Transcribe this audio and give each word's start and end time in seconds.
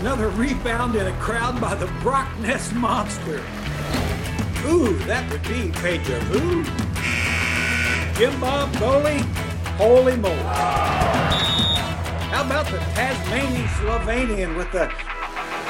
another 0.00 0.28
rebound 0.28 0.94
in 0.94 1.06
a 1.06 1.12
crowd 1.18 1.58
by 1.60 1.74
the 1.74 1.86
Brock 2.02 2.28
Nest 2.40 2.74
Monster. 2.74 3.42
Ooh, 4.66 4.94
that 5.06 5.26
would 5.30 5.42
be 5.44 5.70
deja 5.80 6.18
vu. 6.24 6.64
Jim 8.18 8.38
Bob 8.40 8.70
goalie, 8.74 9.22
holy 9.76 10.16
moly. 10.16 10.36
How 12.30 12.44
about 12.44 12.66
the 12.66 12.78
Tasmanian 12.78 13.66
Slovenian 13.68 14.56
with 14.56 14.70
the 14.72 14.90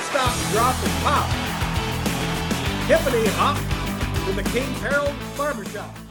stop, 0.08 0.34
drop, 0.52 0.74
and 0.82 1.02
pop? 1.04 1.28
Hippity 2.86 3.28
hop 3.34 3.56
from 4.24 4.36
the 4.36 4.42
King's 4.50 4.80
Herald 4.80 5.14
Barbershop. 5.36 6.05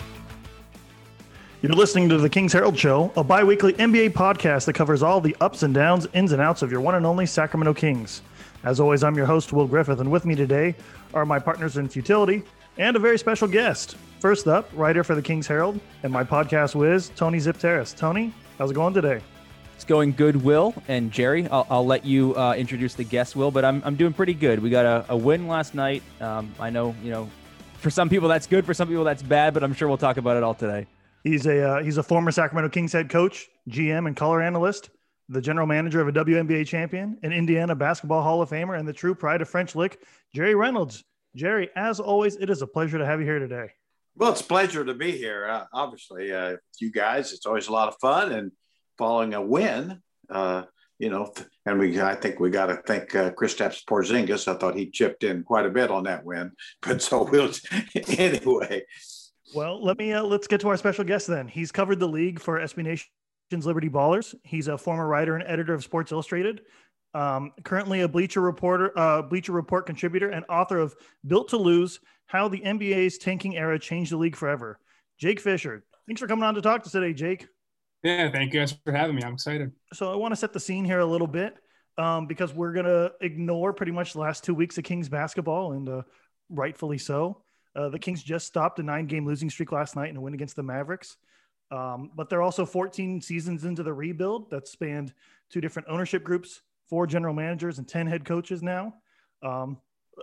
You're 1.66 1.73
listening 1.73 2.09
to 2.09 2.20
the 2.20 2.29
King's 2.29 2.54
Herald 2.54 2.77
Show, 2.77 3.11
a 3.18 3.23
bi 3.23 3.43
weekly 3.43 3.73
NBA 3.73 4.11
podcast 4.11 4.65
that 4.65 4.73
covers 4.73 5.02
all 5.02 5.20
the 5.20 5.36
ups 5.41 5.64
and 5.64 5.73
downs, 5.73 6.07
ins 6.14 6.32
and 6.32 6.39
outs 6.39 6.61
of 6.61 6.71
your 6.71 6.79
one 6.79 6.93
and 6.93 7.07
only 7.07 7.25
Sacramento 7.25 7.73
Kings. 7.73 8.21
As 8.64 8.79
always, 8.79 9.04
I'm 9.04 9.15
your 9.15 9.25
host, 9.25 9.51
Will 9.51 9.65
Griffith, 9.65 10.00
and 10.00 10.11
with 10.11 10.25
me 10.25 10.36
today 10.36 10.75
are 11.15 11.25
my 11.25 11.39
partners 11.39 11.78
in 11.78 11.89
futility 11.89 12.43
and 12.78 12.96
a 12.96 13.00
very 13.00 13.18
special 13.18 13.47
guest. 13.47 13.97
First 14.20 14.47
up, 14.47 14.70
writer 14.75 15.04
for 15.04 15.15
the 15.15 15.23
King's 15.23 15.47
Herald 15.47 15.79
and 16.04 16.14
my 16.14 16.23
podcast 16.23 16.75
whiz, 16.75 17.09
Tony 17.15 17.39
Xypteras. 17.39 17.97
Tony, 17.97 18.32
how's 18.59 18.70
it 18.70 18.75
going 18.75 18.93
today? 18.93 19.20
It's 19.73 19.86
going 19.86 20.11
good, 20.11 20.36
Will 20.36 20.75
and 20.87 21.11
Jerry. 21.11 21.47
I'll, 21.47 21.65
I'll 21.71 21.86
let 21.87 22.06
you 22.06 22.36
uh, 22.36 22.54
introduce 22.54 22.93
the 22.93 23.06
guest, 23.06 23.36
Will, 23.36 23.50
but 23.50 23.65
I'm, 23.65 23.82
I'm 23.84 23.95
doing 23.95 24.14
pretty 24.14 24.36
good. 24.36 24.59
We 24.59 24.70
got 24.70 24.86
a, 24.86 25.14
a 25.14 25.18
win 25.18 25.47
last 25.47 25.73
night. 25.73 26.04
Um, 26.21 26.54
I 26.59 26.70
know, 26.70 26.93
you 27.01 27.09
know, 27.09 27.28
for 27.79 27.89
some 27.89 28.07
people 28.07 28.29
that's 28.29 28.45
good, 28.45 28.68
for 28.68 28.75
some 28.75 28.87
people 28.87 29.04
that's 29.04 29.23
bad, 29.23 29.56
but 29.56 29.64
I'm 29.64 29.73
sure 29.73 29.87
we'll 29.87 29.97
talk 29.97 30.18
about 30.18 30.37
it 30.37 30.43
all 30.43 30.54
today. 30.54 30.86
He's 31.25 31.47
a 31.47 31.61
uh, 31.68 31.84
he's 31.84 31.97
a 31.97 32.03
former 32.03 32.31
Sacramento 32.31 32.70
Kings 32.70 32.94
head 32.94 33.09
coach, 33.09 33.47
GM, 33.67 34.06
and 34.06 34.16
color 34.16 34.44
analyst, 34.44 34.92
the 35.28 35.42
general 35.42 35.66
manager 35.66 36.00
of 36.00 36.08
a 36.08 36.11
WNBA 36.11 36.67
champion, 36.67 37.17
an 37.23 37.34
Indiana 37.34 37.73
basketball 37.73 38.22
Hall 38.22 38.44
of 38.44 38.52
Famer, 38.52 38.78
and 38.78 38.88
the 38.88 38.94
true 38.94 39.16
pride 39.16 39.42
of 39.42 39.50
French 39.50 39.75
Lick, 39.75 40.00
Jerry 40.36 40.53
Reynolds. 40.53 41.03
Jerry, 41.36 41.72
as 41.76 42.00
always, 42.00 42.36
it 42.36 42.52
is 42.52 42.62
a 42.62 42.68
pleasure 42.68 43.00
to 43.00 43.06
have 43.08 43.20
you 43.20 43.26
here 43.26 43.40
today. 43.40 43.72
Well, 44.16 44.31
it's 44.31 44.42
a 44.42 44.46
pleasure 44.46 44.86
to 44.86 44.94
be 44.94 45.14
here. 45.14 45.48
Uh, 45.50 45.66
obviously, 45.73 46.31
uh, 46.31 46.58
you 46.80 46.92
guys, 46.92 47.34
it's 47.34 47.48
always 47.48 47.70
a 47.70 47.73
lot 47.73 47.88
of 47.88 47.96
fun, 48.00 48.31
and 48.31 48.52
following 49.00 49.34
a 49.34 49.42
win, 49.42 50.03
uh, 50.30 50.64
you 51.00 51.09
know, 51.09 51.34
and 51.66 51.80
we 51.80 52.00
I 52.00 52.14
think 52.14 52.40
we 52.40 52.52
got 52.52 52.68
to 52.68 52.76
thank 52.86 53.16
uh, 53.16 53.31
Kristaps 53.31 53.84
Porzingis. 53.84 54.48
I 54.48 54.59
thought 54.59 54.78
he 54.78 54.92
chipped 54.92 55.23
in 55.23 55.44
quite 55.44 55.66
a 55.66 55.72
bit 55.72 55.90
on 55.90 56.03
that 56.03 56.23
win, 56.23 56.52
but 56.84 57.02
so 57.02 57.23
we'll 57.23 57.52
anyway. 58.20 58.84
Well, 59.56 59.81
let 59.81 59.98
me 59.98 60.11
uh, 60.11 60.22
let's 60.22 60.48
get 60.48 60.59
to 60.61 60.67
our 60.67 60.75
special 60.75 61.06
guest 61.06 61.28
then. 61.28 61.48
He's 61.48 61.72
covered 61.72 61.98
the 61.98 62.08
league 62.08 62.42
for 62.42 62.59
SB 62.59 62.84
Nation's 62.84 63.66
Liberty 63.66 63.88
Ballers. 63.88 64.36
He's 64.44 64.67
a 64.67 64.78
former 64.78 65.08
writer 65.08 65.36
and 65.36 65.45
editor 65.47 65.73
of 65.73 65.81
Sports 65.81 66.12
Illustrated. 66.12 66.62
Um, 67.14 67.53
currently 67.64 68.02
a 68.02 68.08
Bleacher 68.09 68.42
Reporter, 68.42 68.92
uh, 69.00 69.22
Bleacher 69.22 69.53
Report 69.53 69.86
contributor, 69.86 70.28
and 70.28 70.44
author 70.50 70.78
of 70.80 70.94
"Built 71.25 71.47
to 71.50 71.58
Lose: 71.58 72.02
How 72.25 72.50
the 72.50 72.59
NBA's 72.59 73.17
Tanking 73.17 73.56
Era 73.56 73.80
Changed 73.80 74.12
the 74.12 74.17
League 74.17 74.36
Forever." 74.36 74.78
Jake 75.17 75.39
Fischer, 75.39 75.86
thanks 76.06 76.19
for 76.19 76.28
coming 76.28 76.44
on 76.44 76.56
to 76.56 76.62
talk 76.62 76.84
to 76.84 76.88
us 76.88 76.92
today, 76.92 77.14
Jake. 77.14 77.47
Yeah, 78.03 78.30
thank 78.30 78.53
you 78.53 78.59
guys 78.59 78.75
for 78.84 78.92
having 78.92 79.16
me. 79.16 79.23
I'm 79.23 79.36
excited. 79.36 79.72
So 79.94 80.12
I 80.12 80.17
want 80.17 80.34
to 80.34 80.36
set 80.36 80.52
the 80.52 80.59
scene 80.59 80.84
here 80.84 81.00
a 81.00 81.06
little 81.06 81.28
bit 81.28 81.56
um, 81.97 82.28
because 82.28 82.53
we're 82.53 82.73
gonna 82.73 83.12
ignore 83.22 83.72
pretty 83.72 83.94
much 83.94 84.12
the 84.12 84.19
last 84.19 84.44
two 84.44 84.53
weeks 84.53 84.78
of 84.78 84.84
Kings 84.84 85.08
basketball, 85.08 85.72
and 85.72 85.88
uh, 85.88 86.02
rightfully 86.50 86.97
so. 86.97 87.45
Uh, 87.76 87.90
the 87.90 88.00
Kings 88.00 88.23
just 88.23 88.48
stopped 88.48 88.80
a 88.80 88.84
nine 88.84 89.06
game 89.06 89.26
losing 89.26 89.50
streak 89.50 89.72
last 89.72 89.95
night 89.95 90.09
in 90.09 90.18
a 90.18 90.22
win 90.22 90.34
against 90.34 90.56
the 90.56 90.64
Mavericks. 90.64 91.18
Um, 91.72 92.12
but 92.16 92.30
they're 92.30 92.42
also 92.42 92.66
14 92.66 93.22
seasons 93.22 93.66
into 93.66 93.84
the 93.84 93.94
rebuild 93.94 94.50
that 94.52 94.68
spanned 94.68 95.14
two 95.50 95.62
different 95.62 95.88
ownership 95.90 96.23
groups, 96.23 96.62
four 96.88 97.08
general 97.08 97.34
managers, 97.34 97.80
and 97.80 97.88
10 97.88 98.08
head 98.08 98.23
coaches 98.23 98.62
now. 98.62 98.94
Um, 99.42 99.78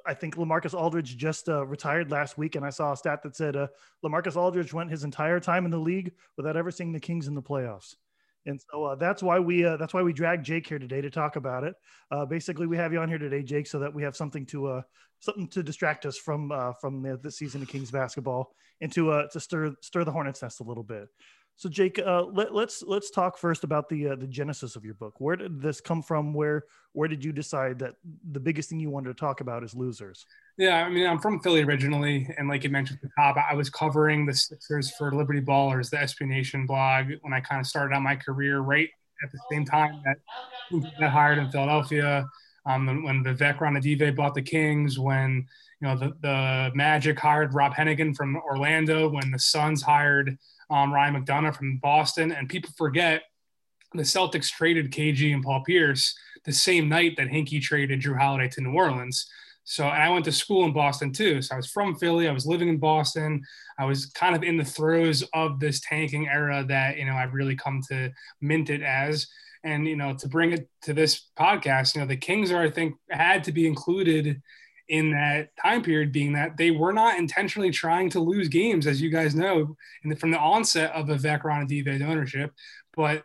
I 0.06 0.14
think 0.14 0.36
Lamarcus 0.36 0.72
Aldridge 0.72 1.16
just 1.16 1.48
uh, 1.48 1.66
retired 1.66 2.10
last 2.10 2.38
week, 2.38 2.56
and 2.56 2.64
I 2.64 2.70
saw 2.70 2.92
a 2.92 2.96
stat 2.96 3.22
that 3.24 3.36
said 3.36 3.56
uh, 3.56 3.66
Lamarcus 4.04 4.36
Aldridge 4.36 4.72
went 4.72 4.90
his 4.90 5.04
entire 5.04 5.40
time 5.40 5.64
in 5.64 5.70
the 5.70 5.78
league 5.78 6.12
without 6.36 6.56
ever 6.56 6.70
seeing 6.70 6.92
the 6.92 7.00
Kings 7.00 7.28
in 7.28 7.34
the 7.34 7.42
playoffs. 7.42 7.96
And 8.46 8.60
so 8.70 8.84
uh, 8.84 8.94
that's 8.96 9.22
why 9.22 9.38
we 9.38 9.64
uh, 9.64 9.76
that's 9.76 9.94
why 9.94 10.02
we 10.02 10.12
dragged 10.12 10.44
Jake 10.44 10.66
here 10.66 10.78
today 10.78 11.00
to 11.00 11.10
talk 11.10 11.36
about 11.36 11.64
it. 11.64 11.74
Uh, 12.10 12.26
basically, 12.26 12.66
we 12.66 12.76
have 12.76 12.92
you 12.92 12.98
on 12.98 13.08
here 13.08 13.18
today, 13.18 13.42
Jake, 13.42 13.66
so 13.66 13.78
that 13.78 13.94
we 13.94 14.02
have 14.02 14.16
something 14.16 14.46
to 14.46 14.66
uh, 14.66 14.82
something 15.20 15.48
to 15.48 15.62
distract 15.62 16.06
us 16.06 16.18
from 16.18 16.50
uh, 16.50 16.72
from 16.80 17.02
the, 17.02 17.16
the 17.16 17.30
season 17.30 17.62
of 17.62 17.68
Kings 17.68 17.90
basketball 17.90 18.54
and 18.80 18.92
to 18.92 19.10
uh, 19.10 19.28
to 19.28 19.40
stir 19.40 19.74
stir 19.80 20.04
the 20.04 20.10
hornet's 20.10 20.42
nest 20.42 20.60
a 20.60 20.64
little 20.64 20.82
bit. 20.82 21.08
So, 21.56 21.68
Jake, 21.68 21.98
uh, 21.98 22.24
let, 22.24 22.48
us 22.48 22.52
let's, 22.52 22.82
let's 22.86 23.10
talk 23.10 23.38
first 23.38 23.62
about 23.62 23.88
the 23.88 24.08
uh, 24.08 24.16
the 24.16 24.26
genesis 24.26 24.74
of 24.74 24.84
your 24.84 24.94
book. 24.94 25.14
Where 25.18 25.36
did 25.36 25.60
this 25.60 25.80
come 25.80 26.02
from? 26.02 26.34
Where 26.34 26.64
where 26.92 27.08
did 27.08 27.24
you 27.24 27.32
decide 27.32 27.78
that 27.80 27.94
the 28.32 28.40
biggest 28.40 28.68
thing 28.68 28.80
you 28.80 28.90
wanted 28.90 29.08
to 29.08 29.14
talk 29.14 29.40
about 29.40 29.62
is 29.62 29.74
losers? 29.74 30.26
Yeah, 30.58 30.84
I 30.84 30.88
mean, 30.88 31.06
I'm 31.06 31.18
from 31.18 31.40
Philly 31.40 31.62
originally, 31.62 32.28
and 32.36 32.48
like 32.48 32.64
you 32.64 32.70
mentioned 32.70 32.98
at 33.02 33.08
the 33.08 33.14
top, 33.16 33.36
I 33.50 33.54
was 33.54 33.70
covering 33.70 34.26
the 34.26 34.34
Sixers 34.34 34.90
for 34.96 35.12
Liberty 35.14 35.40
Ballers, 35.40 35.90
the 35.90 35.98
SB 35.98 36.26
Nation 36.26 36.66
blog, 36.66 37.06
when 37.20 37.32
I 37.32 37.40
kind 37.40 37.60
of 37.60 37.66
started 37.66 37.94
out 37.94 38.02
my 38.02 38.16
career 38.16 38.60
right 38.60 38.88
at 39.22 39.30
the 39.30 39.38
same 39.50 39.64
time 39.64 40.02
that 40.04 40.16
got 40.98 41.10
hired 41.10 41.38
in 41.38 41.50
Philadelphia. 41.50 42.26
Um, 42.64 43.02
when 43.02 43.24
Vivek 43.24 43.58
Ranadive 43.58 44.14
bought 44.14 44.34
the 44.34 44.42
Kings, 44.42 44.98
when 44.98 45.46
you 45.80 45.88
know 45.88 45.96
the, 45.96 46.12
the 46.22 46.70
Magic 46.74 47.18
hired 47.18 47.54
Rob 47.54 47.74
Hennigan 47.74 48.14
from 48.14 48.36
Orlando, 48.36 49.08
when 49.08 49.30
the 49.30 49.38
Suns 49.38 49.82
hired 49.82 50.38
um, 50.72 50.92
Ryan 50.92 51.22
McDonough 51.22 51.54
from 51.54 51.76
Boston, 51.76 52.32
and 52.32 52.48
people 52.48 52.70
forget 52.76 53.22
the 53.94 54.02
Celtics 54.02 54.50
traded 54.50 54.90
KG 54.90 55.34
and 55.34 55.42
Paul 55.42 55.62
Pierce 55.64 56.16
the 56.44 56.52
same 56.52 56.88
night 56.88 57.16
that 57.16 57.28
Hinkie 57.28 57.60
traded 57.60 58.00
Jrue 58.00 58.18
Holiday 58.18 58.48
to 58.48 58.60
New 58.62 58.72
Orleans. 58.72 59.28
So 59.64 59.86
I 59.86 60.08
went 60.08 60.24
to 60.24 60.32
school 60.32 60.64
in 60.64 60.72
Boston 60.72 61.12
too. 61.12 61.40
So 61.40 61.54
I 61.54 61.56
was 61.56 61.70
from 61.70 61.94
Philly. 61.94 62.26
I 62.26 62.32
was 62.32 62.46
living 62.46 62.68
in 62.68 62.78
Boston. 62.78 63.42
I 63.78 63.84
was 63.84 64.06
kind 64.06 64.34
of 64.34 64.42
in 64.42 64.56
the 64.56 64.64
throes 64.64 65.22
of 65.34 65.60
this 65.60 65.80
tanking 65.80 66.28
era 66.28 66.64
that, 66.68 66.96
you 66.96 67.04
know, 67.04 67.14
I've 67.14 67.34
really 67.34 67.54
come 67.54 67.80
to 67.88 68.10
mint 68.40 68.70
it 68.70 68.82
as. 68.82 69.28
And, 69.62 69.86
you 69.86 69.94
know, 69.94 70.14
to 70.14 70.28
bring 70.28 70.52
it 70.52 70.68
to 70.82 70.92
this 70.92 71.28
podcast, 71.38 71.94
you 71.94 72.00
know, 72.00 72.06
the 72.08 72.16
Kings 72.16 72.50
are, 72.50 72.62
I 72.62 72.70
think, 72.70 72.96
had 73.10 73.44
to 73.44 73.52
be 73.52 73.68
included 73.68 74.42
in 74.88 75.12
that 75.12 75.50
time 75.60 75.82
period, 75.82 76.12
being 76.12 76.32
that 76.34 76.56
they 76.56 76.70
were 76.70 76.92
not 76.92 77.18
intentionally 77.18 77.70
trying 77.70 78.10
to 78.10 78.20
lose 78.20 78.48
games, 78.48 78.86
as 78.86 79.00
you 79.00 79.10
guys 79.10 79.34
know, 79.34 79.76
from 80.18 80.30
the 80.30 80.38
onset 80.38 80.92
of 80.92 81.06
the 81.06 81.14
Vivek 81.14 81.42
Ranadive 81.42 82.02
ownership. 82.02 82.52
But 82.94 83.24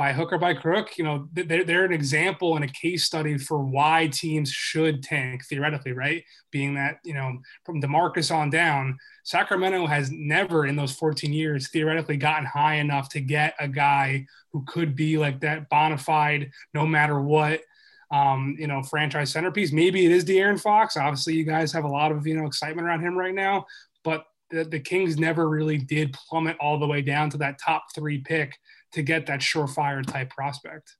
by 0.00 0.14
hook 0.14 0.32
or 0.32 0.38
by 0.38 0.54
crook, 0.54 0.96
you 0.96 1.04
know, 1.04 1.28
they're, 1.34 1.62
they're 1.62 1.84
an 1.84 1.92
example 1.92 2.56
and 2.56 2.64
a 2.64 2.68
case 2.68 3.04
study 3.04 3.36
for 3.36 3.62
why 3.62 4.08
teams 4.10 4.50
should 4.50 5.02
tank 5.02 5.44
theoretically, 5.44 5.92
right? 5.92 6.24
Being 6.50 6.72
that, 6.76 7.00
you 7.04 7.12
know, 7.12 7.36
from 7.66 7.82
DeMarcus 7.82 8.34
on 8.34 8.48
down, 8.48 8.96
Sacramento 9.24 9.86
has 9.86 10.10
never 10.10 10.64
in 10.64 10.74
those 10.74 10.92
14 10.92 11.34
years 11.34 11.68
theoretically 11.68 12.16
gotten 12.16 12.46
high 12.46 12.76
enough 12.76 13.10
to 13.10 13.20
get 13.20 13.54
a 13.60 13.68
guy 13.68 14.24
who 14.54 14.64
could 14.66 14.96
be 14.96 15.18
like 15.18 15.40
that 15.40 15.68
bona 15.68 15.98
fide, 15.98 16.50
no 16.72 16.86
matter 16.86 17.20
what, 17.20 17.60
um, 18.10 18.56
you 18.58 18.66
know, 18.66 18.82
franchise 18.82 19.30
centerpiece. 19.30 19.72
Maybe 19.72 20.04
it 20.04 20.12
is 20.12 20.24
De'Aaron 20.24 20.60
Fox. 20.60 20.96
Obviously, 20.96 21.34
you 21.34 21.44
guys 21.44 21.72
have 21.72 21.84
a 21.84 21.88
lot 21.88 22.10
of, 22.12 22.26
you 22.26 22.34
know, 22.34 22.46
excitement 22.46 22.86
around 22.86 23.00
him 23.00 23.16
right 23.16 23.34
now, 23.34 23.66
but 24.02 24.24
the, 24.50 24.64
the 24.64 24.80
Kings 24.80 25.18
never 25.18 25.48
really 25.48 25.78
did 25.78 26.12
plummet 26.12 26.56
all 26.60 26.78
the 26.78 26.86
way 26.86 27.02
down 27.02 27.30
to 27.30 27.38
that 27.38 27.58
top 27.58 27.86
three 27.94 28.18
pick 28.18 28.58
to 28.92 29.02
get 29.02 29.26
that 29.26 29.40
surefire 29.40 30.04
type 30.04 30.30
prospect. 30.30 30.96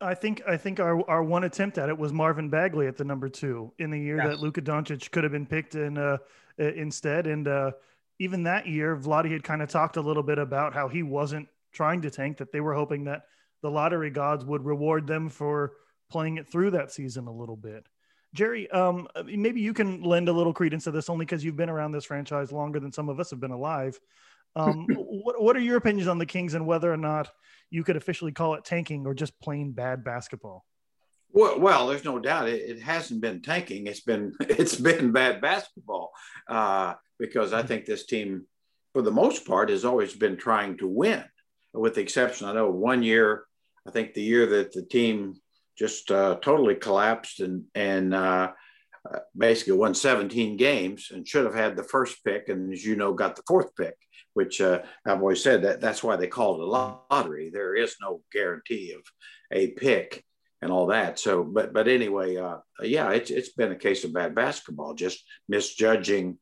I 0.00 0.14
think 0.14 0.42
I 0.46 0.56
think 0.56 0.78
our, 0.78 1.08
our 1.08 1.22
one 1.22 1.44
attempt 1.44 1.78
at 1.78 1.88
it 1.88 1.96
was 1.96 2.12
Marvin 2.12 2.50
Bagley 2.50 2.86
at 2.86 2.96
the 2.96 3.04
number 3.04 3.28
two 3.28 3.72
in 3.78 3.90
the 3.90 3.98
year 3.98 4.18
yes. 4.18 4.26
that 4.26 4.40
Luka 4.40 4.60
Doncic 4.60 5.10
could 5.10 5.24
have 5.24 5.32
been 5.32 5.46
picked 5.46 5.74
in 5.74 5.96
uh, 5.96 6.18
instead. 6.58 7.26
And 7.26 7.48
uh, 7.48 7.72
even 8.18 8.42
that 8.42 8.66
year, 8.66 8.96
Vlade 8.96 9.32
had 9.32 9.42
kind 9.42 9.62
of 9.62 9.70
talked 9.70 9.96
a 9.96 10.02
little 10.02 10.22
bit 10.22 10.38
about 10.38 10.74
how 10.74 10.88
he 10.88 11.02
wasn't 11.02 11.48
trying 11.72 12.02
to 12.02 12.10
tank; 12.10 12.36
that 12.38 12.52
they 12.52 12.60
were 12.60 12.74
hoping 12.74 13.04
that 13.04 13.22
the 13.62 13.70
lottery 13.70 14.10
gods 14.10 14.44
would 14.44 14.66
reward 14.66 15.06
them 15.06 15.30
for 15.30 15.72
playing 16.10 16.36
it 16.38 16.48
through 16.48 16.72
that 16.72 16.92
season 16.92 17.26
a 17.26 17.32
little 17.32 17.56
bit. 17.56 17.86
Jerry, 18.34 18.70
um, 18.70 19.08
maybe 19.24 19.60
you 19.60 19.72
can 19.72 20.02
lend 20.02 20.28
a 20.28 20.32
little 20.32 20.52
credence 20.52 20.84
to 20.84 20.90
this 20.90 21.08
only 21.08 21.24
because 21.24 21.44
you've 21.44 21.56
been 21.56 21.70
around 21.70 21.92
this 21.92 22.04
franchise 22.04 22.52
longer 22.52 22.78
than 22.78 22.92
some 22.92 23.08
of 23.08 23.18
us 23.18 23.30
have 23.30 23.40
been 23.40 23.50
alive. 23.50 23.98
Um, 24.54 24.86
what, 24.94 25.40
what 25.40 25.56
are 25.56 25.60
your 25.60 25.76
opinions 25.76 26.08
on 26.08 26.18
the 26.18 26.26
Kings 26.26 26.54
and 26.54 26.66
whether 26.66 26.92
or 26.92 26.96
not 26.98 27.30
you 27.70 27.82
could 27.82 27.96
officially 27.96 28.32
call 28.32 28.54
it 28.54 28.64
tanking 28.64 29.06
or 29.06 29.14
just 29.14 29.38
plain 29.40 29.72
bad 29.72 30.04
basketball? 30.04 30.64
Well, 31.30 31.60
well 31.60 31.86
there's 31.86 32.04
no 32.04 32.18
doubt 32.18 32.48
it, 32.48 32.62
it, 32.68 32.82
hasn't 32.82 33.20
been 33.20 33.42
tanking. 33.42 33.86
It's 33.86 34.00
been 34.00 34.32
it's 34.40 34.76
been 34.76 35.12
bad 35.12 35.40
basketball 35.40 36.12
uh, 36.48 36.94
because 37.18 37.52
I 37.52 37.62
think 37.62 37.84
this 37.84 38.06
team, 38.06 38.46
for 38.92 39.02
the 39.02 39.10
most 39.10 39.46
part, 39.46 39.70
has 39.70 39.84
always 39.84 40.14
been 40.14 40.36
trying 40.36 40.78
to 40.78 40.88
win. 40.88 41.24
With 41.72 41.94
the 41.94 42.00
exception, 42.00 42.48
I 42.48 42.54
know 42.54 42.70
one 42.70 43.02
year, 43.02 43.44
I 43.86 43.90
think 43.90 44.14
the 44.14 44.22
year 44.22 44.46
that 44.46 44.72
the 44.72 44.82
team 44.82 45.34
just 45.78 46.10
uh, 46.10 46.36
totally 46.42 46.74
collapsed 46.74 47.40
and 47.40 47.64
and 47.74 48.14
uh, 48.14 48.52
basically 49.36 49.74
won 49.74 49.94
17 49.94 50.56
games 50.56 51.10
and 51.12 51.26
should 51.26 51.44
have 51.44 51.54
had 51.54 51.76
the 51.76 51.84
first 51.84 52.24
pick, 52.24 52.48
and 52.48 52.72
as 52.72 52.84
you 52.84 52.96
know, 52.96 53.12
got 53.12 53.36
the 53.36 53.42
fourth 53.46 53.74
pick 53.76 53.96
which 54.36 54.60
uh, 54.60 54.82
I've 55.06 55.20
always 55.20 55.42
said 55.42 55.62
that 55.62 55.80
that's 55.80 56.04
why 56.04 56.16
they 56.16 56.26
call 56.26 56.56
it 56.56 56.60
a 56.60 56.66
lottery. 56.66 57.48
There 57.48 57.74
is 57.74 57.96
no 58.02 58.20
guarantee 58.30 58.92
of 58.92 59.00
a 59.50 59.68
pick. 59.68 60.22
and 60.60 60.70
all 60.70 60.88
that. 60.88 61.18
So, 61.18 61.42
but 61.42 61.72
but 61.72 61.88
anyway, 61.88 62.36
uh, 62.36 62.58
yeah, 62.82 63.12
it's 63.12 63.30
it's 63.30 63.52
been 63.54 63.72
a 63.72 63.82
case 63.86 64.04
of 64.04 64.12
bad 64.12 64.34
basketball, 64.34 64.92
just 64.94 65.24
misjudging 65.48 66.38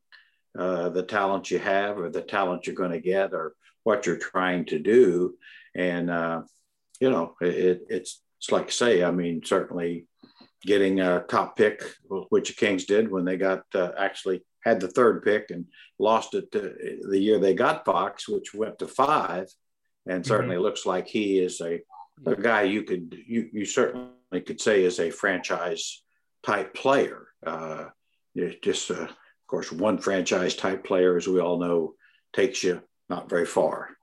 uh, 0.59 0.89
the 0.89 1.03
talent 1.03 1.51
you 1.51 1.59
have 1.59 1.97
or 1.97 2.09
the 2.09 2.21
talent 2.21 2.67
you're 2.67 2.75
going 2.75 2.91
to 2.91 2.99
get 2.99 3.33
or 3.33 3.53
what 3.83 4.05
you're 4.05 4.17
trying 4.17 4.65
to 4.65 4.79
do, 4.79 5.35
and 5.73 6.09
uh, 6.09 6.41
you 6.99 7.09
know, 7.09 7.35
it, 7.39 7.81
it's 7.87 8.21
it's 8.39 8.51
like 8.51 8.67
I 8.67 8.69
say, 8.69 9.03
I 9.03 9.11
mean, 9.11 9.41
certainly 9.43 10.07
getting 10.65 10.99
a 10.99 11.23
top 11.29 11.55
pick, 11.55 11.83
which 12.29 12.49
the 12.49 12.55
Kings 12.55 12.85
did 12.85 13.09
when 13.11 13.25
they 13.25 13.37
got 13.37 13.63
uh, 13.73 13.91
actually 13.97 14.43
had 14.63 14.79
the 14.79 14.87
third 14.87 15.23
pick 15.23 15.51
and 15.51 15.65
lost 15.99 16.33
it 16.33 16.51
the 16.51 17.19
year 17.19 17.39
they 17.39 17.53
got 17.53 17.85
Fox, 17.85 18.27
which 18.27 18.53
went 18.53 18.79
to 18.79 18.87
five, 18.87 19.47
and 20.07 20.23
mm-hmm. 20.23 20.27
certainly 20.27 20.55
mm-hmm. 20.55 20.63
looks 20.63 20.85
like 20.85 21.07
he 21.07 21.39
is 21.39 21.61
a, 21.61 21.81
a 22.25 22.35
guy 22.35 22.63
you 22.63 22.83
could 22.83 23.15
you 23.27 23.49
you 23.53 23.65
certainly 23.65 24.41
could 24.45 24.59
say 24.59 24.83
is 24.83 24.99
a 24.99 25.11
franchise 25.11 26.03
type 26.43 26.73
player. 26.73 27.27
Uh, 27.45 27.85
just 28.61 28.91
uh, 28.91 29.03
of 29.03 29.47
course 29.47 29.71
one 29.71 29.97
franchise 29.97 30.55
type 30.55 30.83
player, 30.83 31.15
as 31.15 31.27
we 31.27 31.39
all 31.39 31.59
know, 31.59 31.93
takes 32.33 32.63
you 32.63 32.81
not 33.07 33.29
very 33.29 33.45
far. 33.45 33.94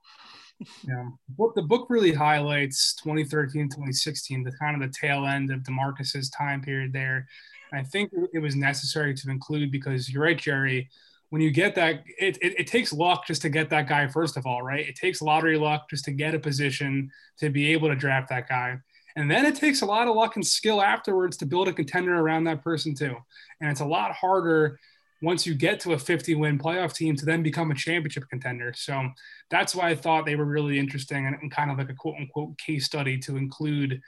Yeah. 0.87 1.09
What 1.37 1.55
the 1.55 1.63
book 1.63 1.87
really 1.89 2.13
highlights 2.13 2.95
2013, 2.97 3.69
2016, 3.69 4.43
the 4.43 4.53
kind 4.53 4.81
of 4.81 4.89
the 4.89 4.97
tail 4.97 5.27
end 5.27 5.51
of 5.51 5.61
DeMarcus's 5.61 6.31
time 6.31 6.61
period 6.61 6.93
there. 6.93 7.27
I 7.73 7.83
think 7.83 8.13
it 8.33 8.39
was 8.39 8.55
necessary 8.55 9.15
to 9.15 9.31
include 9.31 9.73
because 9.73 10.11
you're 10.11 10.23
right, 10.23 10.39
Jerry. 10.39 10.91
When 11.31 11.41
you 11.41 11.51
get 11.51 11.75
that, 11.77 12.05
it, 12.19 12.37
it, 12.43 12.61
it, 12.61 12.67
takes 12.67 12.93
luck 12.93 13.27
just 13.27 13.41
to 13.43 13.49
get 13.49 13.71
that 13.71 13.89
guy, 13.89 14.07
first 14.07 14.37
of 14.37 14.45
all, 14.45 14.61
right? 14.63 14.87
It 14.87 14.97
takes 14.97 15.23
lottery 15.23 15.57
luck 15.57 15.89
just 15.89 16.05
to 16.05 16.11
get 16.11 16.35
a 16.35 16.39
position 16.39 17.11
to 17.39 17.49
be 17.49 17.73
able 17.73 17.89
to 17.89 17.97
draft 17.97 18.29
that 18.29 18.49
guy. 18.51 18.77
And 19.17 19.31
then 19.31 19.47
it 19.47 19.55
takes 19.55 19.81
a 19.81 19.87
lot 19.87 20.09
of 20.09 20.15
luck 20.15 20.37
and 20.37 20.47
skill 20.47 20.83
afterwards 20.83 21.39
to 21.39 21.47
build 21.47 21.69
a 21.69 21.73
contender 21.73 22.15
around 22.15 22.45
that 22.45 22.63
person, 22.63 22.95
too. 22.95 23.17
And 23.61 23.71
it's 23.71 23.81
a 23.81 23.87
lot 23.87 24.13
harder 24.13 24.79
once 25.23 25.47
you 25.47 25.55
get 25.55 25.81
to 25.81 25.93
a 25.93 25.99
50 25.99 26.35
win 26.35 26.59
playoff 26.59 26.95
team 26.95 27.17
to 27.17 27.25
then 27.25 27.43
become 27.43 27.71
a 27.71 27.75
championship 27.75 28.29
contender. 28.29 28.75
So 28.77 29.09
that's 29.51 29.75
why 29.75 29.91
I 29.91 29.95
thought 29.95 30.27
they 30.27 30.37
were 30.37 30.45
really 30.45 30.79
interesting 30.79 31.27
and, 31.27 31.37
and 31.41 31.51
kind 31.51 31.71
of 31.71 31.79
like 31.79 31.89
a 31.89 31.95
quote 31.95 32.17
unquote 32.19 32.59
case 32.59 32.85
study 32.85 33.17
to 33.19 33.37
include 33.37 34.01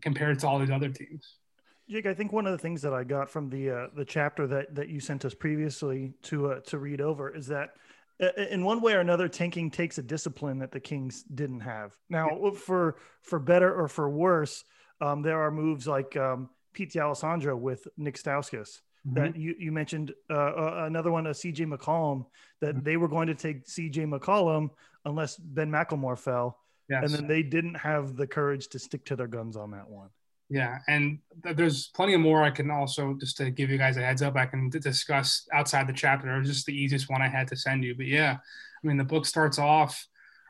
compared 0.00 0.38
to 0.40 0.48
all 0.48 0.58
these 0.58 0.70
other 0.70 0.88
teams. 0.88 1.36
Jake, 1.88 2.06
I 2.06 2.14
think 2.14 2.32
one 2.32 2.46
of 2.46 2.52
the 2.52 2.58
things 2.58 2.80
that 2.82 2.94
I 2.94 3.04
got 3.04 3.28
from 3.28 3.50
the 3.50 3.70
uh, 3.70 3.86
the 3.94 4.04
chapter 4.04 4.46
that 4.46 4.74
that 4.74 4.88
you 4.88 4.98
sent 4.98 5.24
us 5.24 5.34
previously 5.34 6.14
to 6.22 6.52
uh, 6.52 6.60
to 6.60 6.78
read 6.78 7.00
over 7.00 7.28
is 7.28 7.46
that 7.48 7.74
uh, 8.22 8.28
in 8.50 8.64
one 8.64 8.80
way 8.80 8.94
or 8.94 9.00
another, 9.00 9.28
tanking 9.28 9.70
takes 9.70 9.98
a 9.98 10.02
discipline 10.02 10.58
that 10.60 10.70
the 10.70 10.80
Kings 10.80 11.22
didn't 11.24 11.60
have. 11.60 11.94
Now, 12.08 12.52
for 12.52 12.96
for 13.20 13.38
better 13.38 13.74
or 13.74 13.88
for 13.88 14.08
worse, 14.08 14.64
um, 15.02 15.20
there 15.20 15.42
are 15.42 15.50
moves 15.50 15.86
like 15.86 16.16
um, 16.16 16.48
Pete 16.72 16.92
D'Alessandro 16.92 17.56
with 17.56 17.86
Nick 17.98 18.16
Stauskas 18.16 18.80
mm-hmm. 19.06 19.22
that 19.22 19.36
you, 19.36 19.54
you 19.58 19.72
mentioned 19.72 20.12
uh, 20.30 20.34
uh, 20.34 20.84
another 20.86 21.10
one, 21.10 21.26
a 21.26 21.30
CJ 21.30 21.72
McCollum, 21.72 22.26
that 22.60 22.74
mm-hmm. 22.74 22.84
they 22.84 22.96
were 22.96 23.08
going 23.08 23.28
to 23.28 23.34
take 23.34 23.66
CJ 23.66 24.06
McCollum 24.08 24.70
unless 25.04 25.36
Ben 25.36 25.70
McLemore 25.70 26.18
fell. 26.18 26.58
Yes. 26.88 27.04
And 27.04 27.14
then 27.14 27.26
they 27.26 27.42
didn't 27.42 27.74
have 27.74 28.16
the 28.16 28.26
courage 28.26 28.68
to 28.68 28.78
stick 28.78 29.04
to 29.06 29.16
their 29.16 29.26
guns 29.26 29.56
on 29.56 29.70
that 29.70 29.88
one. 29.88 30.08
Yeah, 30.52 30.80
and 30.86 31.18
th- 31.42 31.56
there's 31.56 31.86
plenty 31.88 32.12
of 32.12 32.20
more 32.20 32.42
I 32.42 32.50
can 32.50 32.70
also 32.70 33.16
just 33.18 33.38
to 33.38 33.50
give 33.50 33.70
you 33.70 33.78
guys 33.78 33.96
a 33.96 34.02
heads 34.02 34.20
up. 34.20 34.36
I 34.36 34.44
can 34.44 34.68
d- 34.68 34.80
discuss 34.80 35.48
outside 35.50 35.86
the 35.86 35.94
chapter. 35.94 36.30
It 36.30 36.40
was 36.40 36.48
just 36.48 36.66
the 36.66 36.76
easiest 36.76 37.08
one 37.08 37.22
I 37.22 37.28
had 37.28 37.48
to 37.48 37.56
send 37.56 37.82
you. 37.84 37.94
But 37.94 38.04
yeah, 38.04 38.36
I 38.36 38.86
mean 38.86 38.98
the 38.98 39.04
book 39.04 39.24
starts 39.24 39.58
off 39.58 40.06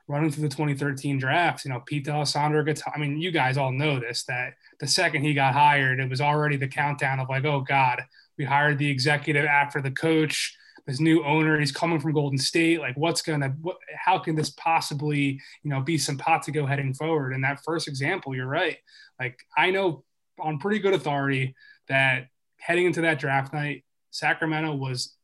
running 0.08 0.32
through 0.32 0.48
the 0.48 0.56
2013 0.56 1.18
draft. 1.18 1.64
You 1.64 1.70
know, 1.70 1.80
Pete 1.86 2.04
D'Alessandro 2.04 2.64
gets. 2.64 2.82
I 2.92 2.98
mean, 2.98 3.20
you 3.20 3.30
guys 3.30 3.56
all 3.56 3.70
know 3.70 4.00
this 4.00 4.24
that 4.24 4.54
the 4.80 4.88
second 4.88 5.22
he 5.22 5.34
got 5.34 5.54
hired, 5.54 6.00
it 6.00 6.10
was 6.10 6.20
already 6.20 6.56
the 6.56 6.66
countdown 6.66 7.20
of 7.20 7.28
like, 7.28 7.44
oh 7.44 7.60
God, 7.60 8.02
we 8.38 8.44
hired 8.44 8.78
the 8.78 8.90
executive 8.90 9.44
after 9.44 9.80
the 9.80 9.90
coach. 9.90 10.56
This 10.86 10.98
new 10.98 11.24
owner, 11.24 11.60
he's 11.60 11.70
coming 11.70 12.00
from 12.00 12.12
Golden 12.12 12.38
State. 12.38 12.80
Like, 12.80 12.96
what's 12.96 13.22
gonna? 13.22 13.54
What, 13.60 13.76
how 13.94 14.18
can 14.18 14.34
this 14.34 14.50
possibly, 14.50 15.40
you 15.62 15.70
know, 15.70 15.80
be 15.80 15.96
some 15.96 16.18
pot 16.18 16.42
to 16.44 16.50
go 16.50 16.66
heading 16.66 16.92
forward? 16.92 17.34
And 17.34 17.44
that 17.44 17.62
first 17.64 17.86
example, 17.86 18.34
you're 18.34 18.46
right. 18.46 18.78
Like, 19.20 19.38
I 19.56 19.70
know 19.70 20.04
on 20.40 20.58
pretty 20.58 20.80
good 20.80 20.94
authority 20.94 21.54
that 21.88 22.28
heading 22.58 22.86
into 22.86 23.02
that 23.02 23.20
draft 23.20 23.52
night, 23.52 23.84
Sacramento 24.10 24.74
was 24.74 25.14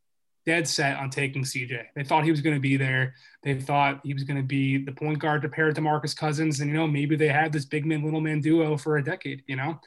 dead 0.45 0.67
set 0.67 0.97
on 0.97 1.09
taking 1.09 1.43
CJ. 1.43 1.83
They 1.95 2.03
thought 2.03 2.23
he 2.23 2.31
was 2.31 2.41
going 2.41 2.55
to 2.55 2.61
be 2.61 2.75
there. 2.77 3.13
They 3.43 3.53
thought 3.59 3.99
he 4.03 4.13
was 4.13 4.23
going 4.23 4.37
to 4.37 4.43
be 4.43 4.83
the 4.83 4.91
point 4.91 5.19
guard 5.19 5.41
to 5.43 5.49
pair 5.49 5.71
to 5.71 5.81
Marcus 5.81 6.13
Cousins. 6.13 6.59
And, 6.59 6.71
you 6.71 6.75
know, 6.75 6.87
maybe 6.87 7.15
they 7.15 7.27
had 7.27 7.53
this 7.53 7.65
big 7.65 7.85
man, 7.85 8.03
little 8.03 8.21
man 8.21 8.41
duo 8.41 8.77
for 8.77 8.97
a 8.97 9.03
decade, 9.03 9.43
you 9.47 9.55
know? 9.55 9.79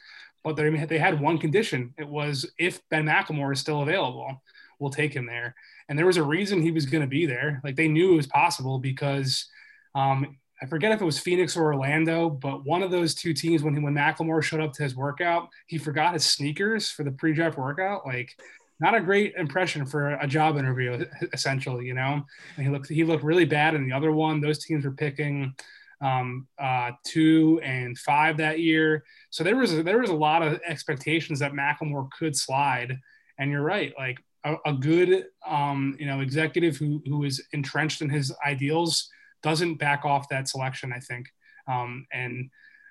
But 0.43 0.55
they, 0.55 0.69
they 0.85 0.97
had 0.97 1.19
one 1.19 1.37
condition. 1.37 1.93
It 1.97 2.07
was 2.07 2.51
if 2.57 2.81
Ben 2.89 3.05
McLemore 3.05 3.53
is 3.53 3.59
still 3.59 3.81
available, 3.81 4.41
we'll 4.79 4.91
take 4.91 5.15
him 5.15 5.25
there. 5.25 5.55
And 5.87 5.97
there 5.97 6.05
was 6.05 6.17
a 6.17 6.23
reason 6.23 6.61
he 6.61 6.71
was 6.71 6.85
going 6.85 7.01
to 7.01 7.07
be 7.07 7.25
there. 7.25 7.61
Like 7.63 7.75
they 7.75 7.87
knew 7.87 8.13
it 8.13 8.17
was 8.17 8.27
possible 8.27 8.79
because 8.79 9.47
um, 9.95 10.37
I 10.61 10.65
forget 10.65 10.91
if 10.91 11.01
it 11.01 11.05
was 11.05 11.19
Phoenix 11.19 11.57
or 11.57 11.65
Orlando, 11.65 12.29
but 12.29 12.65
one 12.65 12.83
of 12.83 12.91
those 12.91 13.15
two 13.15 13.33
teams, 13.33 13.63
when 13.63 13.75
he, 13.75 13.81
when 13.81 13.93
McLemore 13.93 14.43
showed 14.43 14.61
up 14.61 14.73
to 14.73 14.83
his 14.83 14.95
workout, 14.95 15.49
he 15.67 15.77
forgot 15.77 16.13
his 16.13 16.25
sneakers 16.25 16.89
for 16.89 17.03
the 17.03 17.11
pre-draft 17.11 17.57
workout. 17.57 18.05
Like, 18.05 18.35
not 18.79 18.95
a 18.95 19.01
great 19.01 19.33
impression 19.35 19.85
for 19.85 20.11
a 20.15 20.27
job 20.27 20.57
interview, 20.57 21.05
essentially, 21.31 21.85
you 21.85 21.93
know. 21.93 22.25
And 22.57 22.65
he 22.65 22.71
looked 22.71 22.89
he 22.89 23.03
looked 23.03 23.23
really 23.23 23.45
bad 23.45 23.75
in 23.75 23.87
the 23.87 23.95
other 23.95 24.11
one. 24.11 24.41
Those 24.41 24.63
teams 24.63 24.83
were 24.83 24.91
picking 24.91 25.53
um, 26.03 26.47
uh, 26.59 26.91
two 27.05 27.59
and 27.63 27.97
five 27.97 28.37
that 28.37 28.59
year. 28.59 29.03
So 29.29 29.43
there 29.43 29.55
was 29.55 29.73
a, 29.73 29.83
there 29.83 29.99
was 29.99 30.09
a 30.09 30.15
lot 30.15 30.43
of 30.43 30.59
expectations 30.67 31.39
that 31.39 31.53
McLemore 31.53 32.09
could 32.11 32.35
slide. 32.35 32.99
And 33.39 33.49
you're 33.49 33.63
right, 33.63 33.93
like 33.97 34.19
a, 34.43 34.55
a 34.65 34.73
good 34.73 35.25
um, 35.47 35.95
you 35.99 36.05
know 36.05 36.19
executive 36.19 36.77
who 36.77 37.01
who 37.05 37.23
is 37.23 37.41
entrenched 37.53 38.01
in 38.01 38.09
his 38.09 38.33
ideals 38.45 39.09
doesn't 39.41 39.75
back 39.75 40.05
off 40.05 40.29
that 40.29 40.47
selection. 40.47 40.93
I 40.93 40.99
think, 40.99 41.27
um, 41.67 42.05
and 42.11 42.49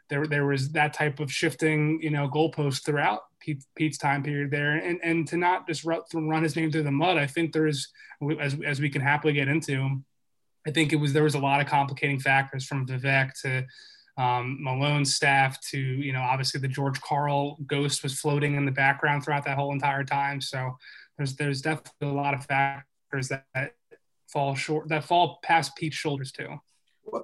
there 0.09 0.27
there 0.27 0.47
was 0.47 0.71
that 0.73 0.95
type 0.95 1.21
of 1.21 1.31
shifting 1.31 2.01
you 2.03 2.11
know 2.11 2.29
goalposts 2.29 2.85
throughout 2.85 3.21
Pete, 3.41 3.65
Pete's 3.77 3.99
time 3.99 4.23
period 4.23 4.51
there, 4.51 4.73
and 4.77 4.99
and 5.03 5.29
to 5.29 5.37
not 5.37 5.67
just 5.67 5.85
run, 5.85 6.01
run 6.15 6.43
his 6.43 6.57
name 6.57 6.73
through 6.73 6.83
the 6.85 6.91
mud. 6.91 7.19
I 7.19 7.27
think 7.27 7.53
there 7.53 7.67
is 7.67 7.89
as 8.41 8.57
as 8.65 8.81
we 8.81 8.91
can 8.91 9.03
happily 9.03 9.35
get 9.35 9.49
into 9.49 10.03
I 10.67 10.71
think 10.71 10.93
it 10.93 10.97
was 10.97 11.13
there 11.13 11.25
was 11.25 11.35
a 11.35 11.41
lot 11.41 11.61
of 11.61 11.67
complicating 11.67 12.21
factors 12.21 12.65
from 12.65 12.87
Vivek 12.87 13.33
to 13.43 13.67
um, 14.23 14.59
Malone's 14.61 15.15
staff 15.15 15.61
to 15.71 15.79
you 15.79 16.13
know 16.13 16.21
obviously 16.21 16.61
the 16.61 16.69
George 16.69 17.01
Karl 17.01 17.57
ghost 17.67 18.03
was 18.03 18.19
floating 18.19 18.55
in 18.55 18.65
the 18.65 18.71
background 18.71 19.25
throughout 19.25 19.45
that 19.45 19.57
whole 19.57 19.73
entire 19.73 20.05
time. 20.05 20.41
So 20.41 20.77
there's 21.17 21.37
there's 21.37 21.63
definitely 21.63 22.09
a 22.09 22.13
lot 22.13 22.35
of 22.35 22.45
factors 22.45 23.29
that, 23.29 23.73
fall 24.29 24.55
short 24.55 24.89
that 24.89 25.05
fall 25.05 25.39
past 25.43 25.77
Pete's 25.77 25.97
shoulders 25.97 26.33
too. 26.33 26.49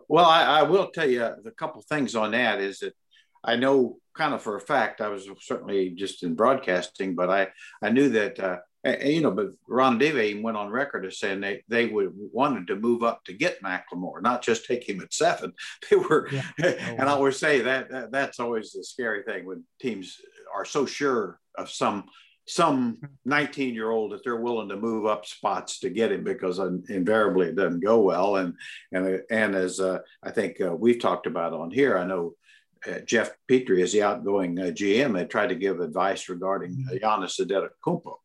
Well, 0.09 0.26
I, 0.26 0.61
I 0.61 0.62
will 0.64 0.88
tell 0.88 1.09
you 1.09 1.25
a 1.25 1.50
couple 1.52 1.80
things 1.83 2.14
on 2.14 2.33
that 2.33 2.61
is 2.61 2.80
that 2.80 2.95
I 3.42 3.57
know 3.57 3.99
kind 4.14 4.35
of 4.35 4.42
for 4.42 4.57
a 4.57 4.61
fact 4.61 5.00
I 5.00 5.09
was 5.09 5.28
certainly 5.40 5.90
just 5.90 6.23
in 6.23 6.35
broadcasting, 6.35 7.14
but 7.14 7.30
I 7.30 7.49
I 7.83 7.90
knew 7.90 8.09
that 8.11 8.40
uh, 8.40 8.59
and, 8.85 9.02
you 9.02 9.20
know, 9.20 9.30
but 9.30 9.49
Ranadive 9.68 10.40
went 10.42 10.56
on 10.56 10.70
record 10.70 11.04
as 11.04 11.18
saying 11.18 11.40
they 11.40 11.62
they 11.68 11.87
would 11.87 12.12
wanted 12.14 12.68
to 12.68 12.76
move 12.76 13.02
up 13.02 13.25
to 13.25 13.32
get 13.32 13.62
McLemore, 13.62 14.23
not 14.23 14.42
just 14.42 14.66
take 14.66 14.88
him 14.88 15.00
at 15.00 15.12
seven. 15.12 15.52
They 15.90 15.97
were, 15.97 16.28
yeah. 16.30 16.42
oh, 16.62 16.66
and 16.99 17.02
I 17.02 17.12
always 17.12 17.38
say 17.38 17.61
that, 17.62 17.90
that 17.90 18.12
that's 18.12 18.40
always 18.40 18.73
the 18.73 18.85
scary 18.85 19.23
thing 19.23 19.47
when 19.47 19.64
teams 19.80 20.16
are 20.54 20.64
so 20.64 20.87
sure 20.87 21.40
of 21.56 21.70
some 21.70 22.04
some 22.47 22.99
19 23.26 23.75
year 23.75 23.90
old 23.90 24.12
that 24.12 24.25
they're 24.25 24.40
willing 24.40 24.68
to 24.70 24.76
move 24.76 25.06
up 25.06 25.26
spots 25.26 25.80
to 25.80 25.90
get 25.90 26.12
him 26.12 26.25
because 26.25 26.58
invariably 26.58 27.49
it 27.49 27.56
doesn't 27.56 27.85
go 27.85 28.00
well. 28.00 28.37
And 28.37 28.54
and 28.92 29.23
and 29.30 29.54
as 29.54 29.80
uh, 29.80 29.99
I 30.23 30.30
think 30.30 30.61
uh, 30.61 30.75
we've 30.75 31.00
talked 31.00 31.26
about 31.26 31.52
on 31.52 31.70
here, 31.70 31.99
I 31.99 32.04
know 32.04 32.35
uh, 32.87 33.00
Geoff 33.00 33.30
Petrie 33.49 33.82
is 33.82 33.92
the 33.92 34.04
outgoing 34.04 34.58
uh, 34.58 34.66
GM. 34.66 35.18
Had 35.18 35.30
tried 35.30 35.49
to 35.49 35.56
give 35.56 35.80
advice 35.80 36.28
regarding 36.28 36.76
mm-hmm. 36.76 37.04
Giannis 37.04 37.40
Antetokounmpo 37.40 38.18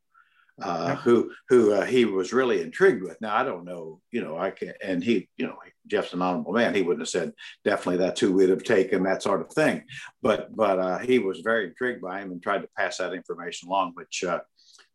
uh, 0.63 0.95
who 0.95 1.31
who 1.49 1.73
uh, 1.73 1.85
he 1.85 2.05
was 2.05 2.33
really 2.33 2.61
intrigued 2.61 3.03
with. 3.03 3.19
Now 3.21 3.35
I 3.35 3.43
don't 3.43 3.65
know, 3.65 3.99
you 4.11 4.21
know, 4.23 4.37
I 4.37 4.51
can 4.51 4.73
and 4.83 5.03
he, 5.03 5.27
you 5.37 5.45
know, 5.45 5.57
Geoff's 5.87 6.13
an 6.13 6.21
honorable 6.21 6.53
man. 6.53 6.73
He 6.73 6.81
wouldn't 6.81 7.01
have 7.01 7.09
said 7.09 7.33
definitely 7.65 7.97
that's 7.97 8.19
who 8.19 8.31
we'd 8.31 8.49
have 8.49 8.63
taken 8.63 9.03
that 9.03 9.21
sort 9.21 9.41
of 9.41 9.51
thing, 9.51 9.83
but 10.21 10.55
but 10.55 10.79
uh, 10.79 10.97
he 10.99 11.19
was 11.19 11.41
very 11.41 11.67
intrigued 11.67 12.01
by 12.01 12.21
him 12.21 12.31
and 12.31 12.41
tried 12.41 12.61
to 12.61 12.69
pass 12.77 12.97
that 12.97 13.13
information 13.13 13.67
along, 13.67 13.91
which 13.95 14.23
uh, 14.23 14.39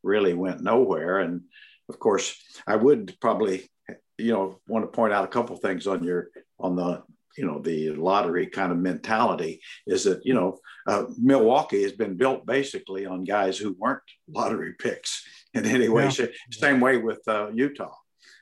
really 0.03 0.35
went 0.35 0.63
nowhere. 0.63 1.21
And 1.21 1.43
of 1.89 1.99
course, 1.99 2.35
I 2.67 2.77
would 2.77 3.15
probably, 3.21 3.69
you 4.17 4.33
know, 4.33 4.59
want 4.67 4.85
to 4.85 4.97
point 4.97 5.13
out 5.13 5.25
a 5.25 5.29
couple 5.29 5.57
things 5.57 5.87
on 5.87 6.03
your 6.03 6.29
on 6.59 6.77
the 6.77 7.03
you 7.39 7.47
know 7.47 7.61
the 7.61 7.91
lottery 7.91 8.47
kind 8.47 8.73
of 8.73 8.79
mentality 8.79 9.61
is 9.87 10.05
that 10.05 10.27
you 10.27 10.35
know 10.35 10.59
uh, 10.87 11.05
Milwaukee 11.17 11.83
has 11.83 11.93
been 11.93 12.17
built 12.17 12.45
basically 12.45 13.07
on 13.07 13.25
guys 13.25 13.57
who 13.57 13.77
weren't 13.79 14.03
lottery 14.29 14.75
picks 14.79 15.25
in 15.55 15.67
any 15.67 15.89
way. 15.89 16.11
Yeah. 16.19 16.27
Same 16.51 16.81
way 16.81 16.97
with 16.97 17.21
uh, 17.27 17.51
Utah, 17.55 17.95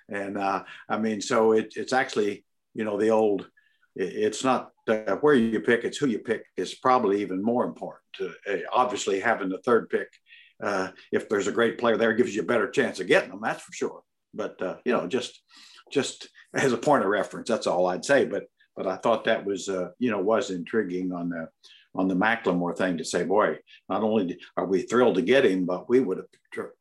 and 0.09 0.39
uh, 0.39 0.65
I 0.89 0.99
mean, 0.99 1.21
so 1.21 1.53
it, 1.53 1.75
it's 1.77 1.93
actually 1.93 2.45
you 2.75 2.85
know 2.85 2.99
the 2.99 3.11
old 3.11 3.47
it's 3.97 4.45
not 4.45 4.73
uh, 4.89 5.17
where 5.17 5.35
you 5.35 5.61
pick, 5.61 5.85
it's 5.85 5.97
who 5.97 6.07
you 6.07 6.19
pick 6.19 6.45
is 6.57 6.75
probably 6.75 7.23
even 7.23 7.43
more 7.43 7.65
important. 7.65 8.03
Uh, 8.21 8.57
obviously, 8.73 9.21
having 9.21 9.49
the 9.49 9.59
third 9.59 9.89
pick, 9.89 10.09
uh, 10.63 10.89
if 11.13 11.29
there's 11.29 11.47
a 11.47 11.53
great 11.53 11.79
player 11.79 11.97
there, 11.97 12.13
gives 12.13 12.35
you 12.35 12.43
a 12.43 12.47
better 12.47 12.71
chance 12.71 13.01
of 13.01 13.07
getting 13.07 13.31
them. 13.31 13.41
That's 13.43 13.63
for 13.63 13.73
sure. 13.73 14.03
But 14.35 14.61
uh, 14.61 14.77
you 14.85 14.93
know, 14.93 15.07
just 15.07 15.41
just 15.91 16.29
as 16.55 16.73
a 16.73 16.79
point 16.79 17.05
of 17.05 17.11
reference, 17.11 17.49
that's 17.49 17.67
all 17.67 17.87
I'd 17.87 18.05
say. 18.05 18.27
But 18.27 18.45
but 18.77 18.87
I 18.87 18.97
thought 18.97 19.25
that 19.25 19.45
was 19.45 19.69
uh, 19.69 19.91
you 19.99 20.11
know 20.11 20.21
was 20.21 20.51
intriguing 20.51 21.13
on 21.13 21.31
the 21.31 21.49
on 21.97 22.09
the 22.09 22.15
McLemore 22.15 22.77
thing 22.77 22.99
to 22.99 23.05
say, 23.05 23.25
boy, 23.25 23.59
not 23.89 24.03
only 24.03 24.39
are 24.57 24.67
we 24.67 24.83
thrilled 24.83 25.17
to 25.17 25.23
get 25.23 25.45
him, 25.45 25.65
but 25.65 25.89
we 25.89 26.01
would 26.01 26.19
have 26.19 26.27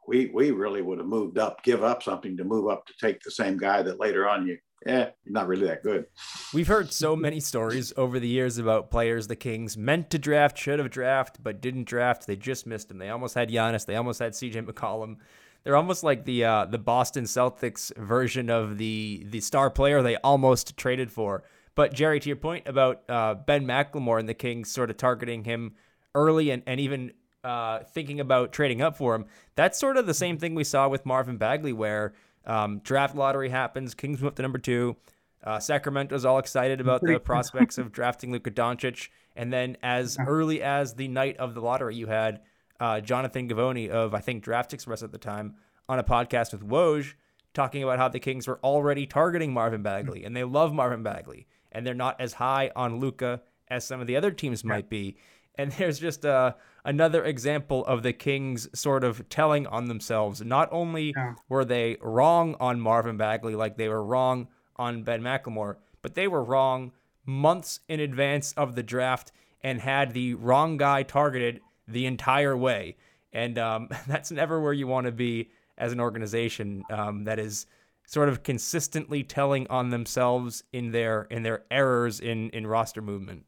we 0.08 0.28
we 0.28 0.52
really 0.52 0.82
would 0.82 1.00
have 1.00 1.08
moved 1.08 1.38
up, 1.38 1.64
give 1.64 1.84
up 1.84 2.02
something 2.02 2.38
to 2.38 2.44
move 2.44 2.70
up 2.70 2.86
to 2.86 2.94
take 3.00 3.22
the 3.22 3.32
same 3.32 3.58
guy 3.58 3.82
that 3.82 4.00
later 4.00 4.28
on 4.28 4.48
you 4.48 4.58
yeah, 4.86 5.10
not 5.26 5.48
really 5.48 5.66
that 5.66 5.82
good. 5.82 6.06
We've 6.54 6.68
heard 6.68 6.94
so 6.94 7.16
many 7.16 7.40
stories 7.40 7.92
over 7.98 8.20
the 8.20 8.28
years 8.28 8.60
about 8.60 8.92
players 8.92 9.28
the 9.28 9.36
Kings 9.36 9.76
meant 9.76 10.12
to 10.12 10.20
draft, 10.20 10.58
should 10.60 10.78
have 10.78 10.92
drafted, 10.92 11.44
but 11.44 11.60
didn't 11.60 11.86
draft. 11.86 12.28
They 12.28 12.36
just 12.36 12.68
missed 12.68 12.92
him. 12.92 13.00
They 13.00 13.10
almost 13.10 13.34
had 13.34 13.50
Giannis. 13.50 13.88
They 13.88 13.96
almost 13.96 14.20
had 14.20 14.34
CJ 14.34 14.68
McCollum. 14.68 15.18
They're 15.64 15.76
almost 15.76 16.04
like 16.04 16.26
the 16.26 16.46
uh, 16.46 16.66
the 16.66 16.78
Boston 16.78 17.24
Celtics 17.24 17.96
version 17.98 18.52
of 18.52 18.78
the 18.78 19.26
the 19.28 19.42
star 19.42 19.72
player 19.72 20.04
they 20.04 20.18
almost 20.18 20.78
traded 20.78 21.12
for. 21.12 21.44
But 21.76 21.94
Jerry, 21.94 22.20
to 22.20 22.30
your 22.30 22.38
point 22.38 22.68
about 22.68 23.04
uh, 23.10 23.36
Ben 23.36 23.66
McLemore 23.66 24.20
and 24.20 24.30
the 24.30 24.34
Kings 24.34 24.72
sort 24.72 24.90
of 24.90 24.98
targeting 24.98 25.44
him 25.44 25.76
early 26.14 26.50
and, 26.50 26.64
and 26.66 26.80
even 26.80 27.12
uh, 27.44 27.80
thinking 27.80 28.20
about 28.20 28.54
trading 28.54 28.82
up 28.82 28.98
for 28.98 29.14
him, 29.14 29.26
that's 29.56 29.78
sort 29.78 29.98
of 29.98 30.08
the 30.08 30.14
same 30.14 30.38
thing 30.38 30.56
we 30.56 30.64
saw 30.64 30.88
with 30.88 31.06
Marvin 31.06 31.38
Bagley, 31.38 31.74
where 31.74 32.14
um, 32.46 32.80
draft 32.80 33.16
lottery 33.16 33.50
happens. 33.50 33.94
Kings 33.94 34.22
move 34.22 34.30
up 34.30 34.36
to 34.36 34.42
number 34.42 34.58
two. 34.58 34.96
Uh, 35.44 35.60
Sacramento's 35.60 36.26
all 36.26 36.40
excited 36.40 36.82
about 36.82 37.02
the 37.02 37.20
prospects 37.20 37.78
of 37.78 37.92
drafting 37.92 38.32
Luka 38.32 38.50
Doncic. 38.50 39.10
And 39.36 39.52
then, 39.54 39.78
as 39.84 40.18
early 40.26 40.64
as 40.64 40.96
the 40.96 41.08
night 41.08 41.38
of 41.38 41.54
the 41.54 41.62
lottery, 41.62 41.96
you 41.96 42.08
had 42.08 42.42
uh, 42.80 43.02
Jonathan 43.02 43.48
Givony 43.48 43.90
of, 43.90 44.16
I 44.16 44.22
think, 44.22 44.44
Draft 44.44 44.74
Express 44.74 45.04
at 45.04 45.12
the 45.12 45.18
time 45.18 45.56
on 45.88 46.00
a 46.00 46.04
podcast 46.04 46.52
with 46.52 46.68
Woj 46.68 47.14
talking 47.54 47.84
about 47.84 47.98
how 48.00 48.08
the 48.08 48.20
Kings 48.20 48.48
were 48.48 48.60
already 48.64 49.06
targeting 49.08 49.54
Marvin 49.54 49.82
Bagley 49.82 50.26
and 50.26 50.36
they 50.36 50.44
love 50.44 50.74
Marvin 50.74 51.04
Bagley 51.04 51.48
and 51.76 51.86
they're 51.86 51.94
not 51.94 52.20
as 52.20 52.34
high 52.34 52.72
on 52.76 53.00
Luka 53.00 53.42
as 53.68 53.86
some 53.86 54.00
of 54.00 54.08
the 54.08 54.16
other 54.16 54.32
teams 54.32 54.64
might 54.64 54.90
be. 54.90 55.18
And 55.56 55.72
there's 55.78 56.00
just 56.00 56.26
uh, 56.26 56.54
another 56.84 57.24
example 57.24 57.86
of 57.86 58.02
the 58.02 58.14
Kings 58.14 58.68
sort 58.74 59.04
of 59.04 59.28
telling 59.30 59.68
on 59.68 59.86
themselves. 59.86 60.42
Not 60.42 60.70
only 60.72 61.14
yeah. 61.16 61.36
were 61.50 61.66
they 61.66 61.98
wrong 62.02 62.56
on 62.60 62.80
Marvin 62.80 63.18
Bagley, 63.18 63.56
like 63.56 63.78
they 63.78 63.90
were 63.90 64.04
wrong 64.04 64.48
on 64.78 65.04
Ben 65.04 65.22
McLemore, 65.22 65.76
but 66.02 66.16
they 66.16 66.28
were 66.28 66.44
wrong 66.44 66.94
months 67.26 67.82
in 67.90 68.00
advance 68.00 68.54
of 68.54 68.76
the 68.76 68.84
draft 68.84 69.32
and 69.62 69.82
had 69.82 70.14
the 70.14 70.36
wrong 70.36 70.78
guy 70.78 71.04
targeted 71.04 71.60
the 71.88 72.06
entire 72.06 72.56
way. 72.56 72.96
And 73.34 73.58
um, 73.58 73.90
that's 74.08 74.32
never 74.32 74.62
where 74.62 74.74
you 74.74 74.88
want 74.88 75.08
to 75.08 75.12
be 75.12 75.50
as 75.78 75.92
an 75.92 76.00
organization 76.00 76.84
um, 76.90 77.26
that 77.26 77.38
is 77.38 77.66
sort 78.08 78.30
of 78.30 78.44
consistently 78.44 79.24
telling 79.24 79.68
on 79.68 79.90
themselves 79.90 80.64
in 80.72 80.92
their 80.92 81.24
in 81.30 81.44
their 81.44 81.64
errors 81.72 82.20
in 82.20 82.50
in 82.52 82.68
roster 82.68 83.02
movement. 83.02 83.46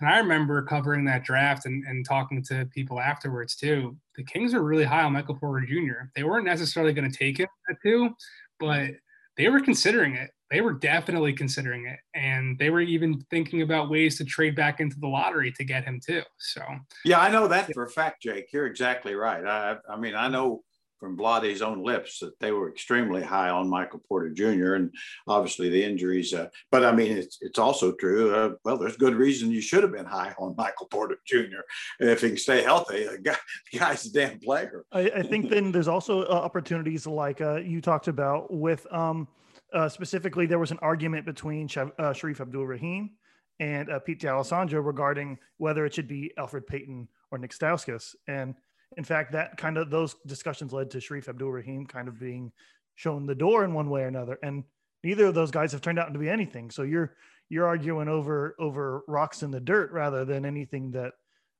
And 0.00 0.08
I 0.08 0.18
remember 0.18 0.62
covering 0.62 1.04
that 1.04 1.24
draft 1.24 1.66
and, 1.66 1.84
and 1.84 2.06
talking 2.06 2.42
to 2.44 2.64
people 2.66 3.00
afterwards 3.00 3.56
too. 3.56 3.96
The 4.16 4.24
Kings 4.24 4.54
are 4.54 4.62
really 4.62 4.84
high 4.84 5.02
on 5.02 5.12
Michael 5.12 5.34
Porter 5.34 5.66
Jr. 5.66 6.08
They 6.16 6.22
weren't 6.22 6.46
necessarily 6.46 6.92
going 6.92 7.10
to 7.10 7.16
take 7.16 7.38
him 7.38 7.48
at 7.68 7.76
two, 7.82 8.10
but 8.58 8.92
they 9.36 9.48
were 9.48 9.60
considering 9.60 10.14
it. 10.14 10.30
They 10.50 10.60
were 10.60 10.74
definitely 10.74 11.32
considering 11.32 11.86
it. 11.86 11.98
And 12.14 12.58
they 12.58 12.70
were 12.70 12.80
even 12.80 13.20
thinking 13.30 13.62
about 13.62 13.90
ways 13.90 14.18
to 14.18 14.24
trade 14.24 14.54
back 14.54 14.80
into 14.80 14.98
the 14.98 15.08
lottery 15.08 15.50
to 15.52 15.64
get 15.64 15.84
him 15.84 16.00
too. 16.04 16.22
So, 16.38 16.62
yeah, 17.04 17.20
I 17.20 17.30
know 17.30 17.48
that 17.48 17.72
for 17.72 17.84
a 17.84 17.90
fact, 17.90 18.22
Jake. 18.22 18.52
You're 18.52 18.66
exactly 18.66 19.14
right. 19.14 19.44
I, 19.44 19.76
I 19.88 19.96
mean, 19.96 20.14
I 20.14 20.28
know 20.28 20.62
from 21.02 21.16
Vlade's 21.16 21.62
own 21.62 21.82
lips 21.82 22.20
that 22.20 22.38
they 22.38 22.52
were 22.52 22.70
extremely 22.70 23.20
high 23.20 23.50
on 23.50 23.68
Michael 23.68 24.00
Porter 24.08 24.30
Jr. 24.30 24.74
and 24.74 24.94
obviously 25.26 25.68
the 25.68 25.82
injuries. 25.82 26.32
Uh, 26.32 26.46
but 26.70 26.84
I 26.84 26.92
mean, 26.92 27.10
it's 27.10 27.38
it's 27.40 27.58
also 27.58 27.90
true. 27.90 28.32
Uh, 28.32 28.50
well, 28.64 28.78
there's 28.78 28.96
good 28.96 29.16
reason 29.16 29.50
you 29.50 29.60
should 29.60 29.82
have 29.82 29.90
been 29.90 30.06
high 30.06 30.32
on 30.38 30.54
Michael 30.56 30.86
Porter 30.86 31.18
Jr. 31.26 31.62
if 31.98 32.20
he 32.20 32.28
can 32.28 32.36
stay 32.36 32.62
healthy. 32.62 33.04
The, 33.04 33.18
guy, 33.18 33.36
the 33.72 33.80
guy's 33.80 34.06
a 34.06 34.12
damn 34.12 34.38
player. 34.38 34.84
I, 34.92 35.10
I 35.10 35.22
think 35.24 35.50
then 35.50 35.72
there's 35.72 35.88
also 35.88 36.22
uh, 36.22 36.34
opportunities 36.34 37.04
like 37.04 37.40
uh, 37.40 37.56
you 37.56 37.80
talked 37.80 38.06
about 38.06 38.52
with 38.54 38.86
um, 38.92 39.26
uh, 39.74 39.88
specifically 39.88 40.46
there 40.46 40.60
was 40.60 40.70
an 40.70 40.78
argument 40.82 41.26
between 41.26 41.64
uh, 41.64 42.14
Shareef 42.14 42.40
Abdur-Rahim 42.40 43.10
and 43.58 43.88
Pete 44.06 44.20
D'Alessandro 44.20 44.80
regarding 44.80 45.36
whether 45.56 45.84
it 45.84 45.94
should 45.94 46.08
be 46.08 46.32
Elfrid 46.38 46.68
Payton 46.68 47.08
or 47.32 47.38
Nick 47.38 47.50
Stauskas 47.50 48.14
and 48.28 48.54
in 48.96 49.04
fact, 49.04 49.32
that 49.32 49.56
kind 49.56 49.76
of 49.76 49.90
those 49.90 50.14
discussions 50.26 50.72
led 50.72 50.90
to 50.90 50.98
Shareef 50.98 51.28
Abdur-Rahim 51.28 51.86
kind 51.86 52.08
of 52.08 52.18
being 52.18 52.52
shown 52.94 53.26
the 53.26 53.34
door 53.34 53.64
in 53.64 53.74
one 53.74 53.90
way 53.90 54.02
or 54.02 54.08
another. 54.08 54.38
And 54.42 54.64
neither 55.02 55.26
of 55.26 55.34
those 55.34 55.50
guys 55.50 55.72
have 55.72 55.80
turned 55.80 55.98
out 55.98 56.12
to 56.12 56.18
be 56.18 56.28
anything. 56.28 56.70
So 56.70 56.82
you're 56.82 57.16
you're 57.48 57.66
arguing 57.66 58.08
over 58.08 58.54
over 58.58 59.02
rocks 59.06 59.42
in 59.42 59.50
the 59.50 59.60
dirt 59.60 59.92
rather 59.92 60.24
than 60.24 60.44
anything 60.44 60.92
that 60.92 61.12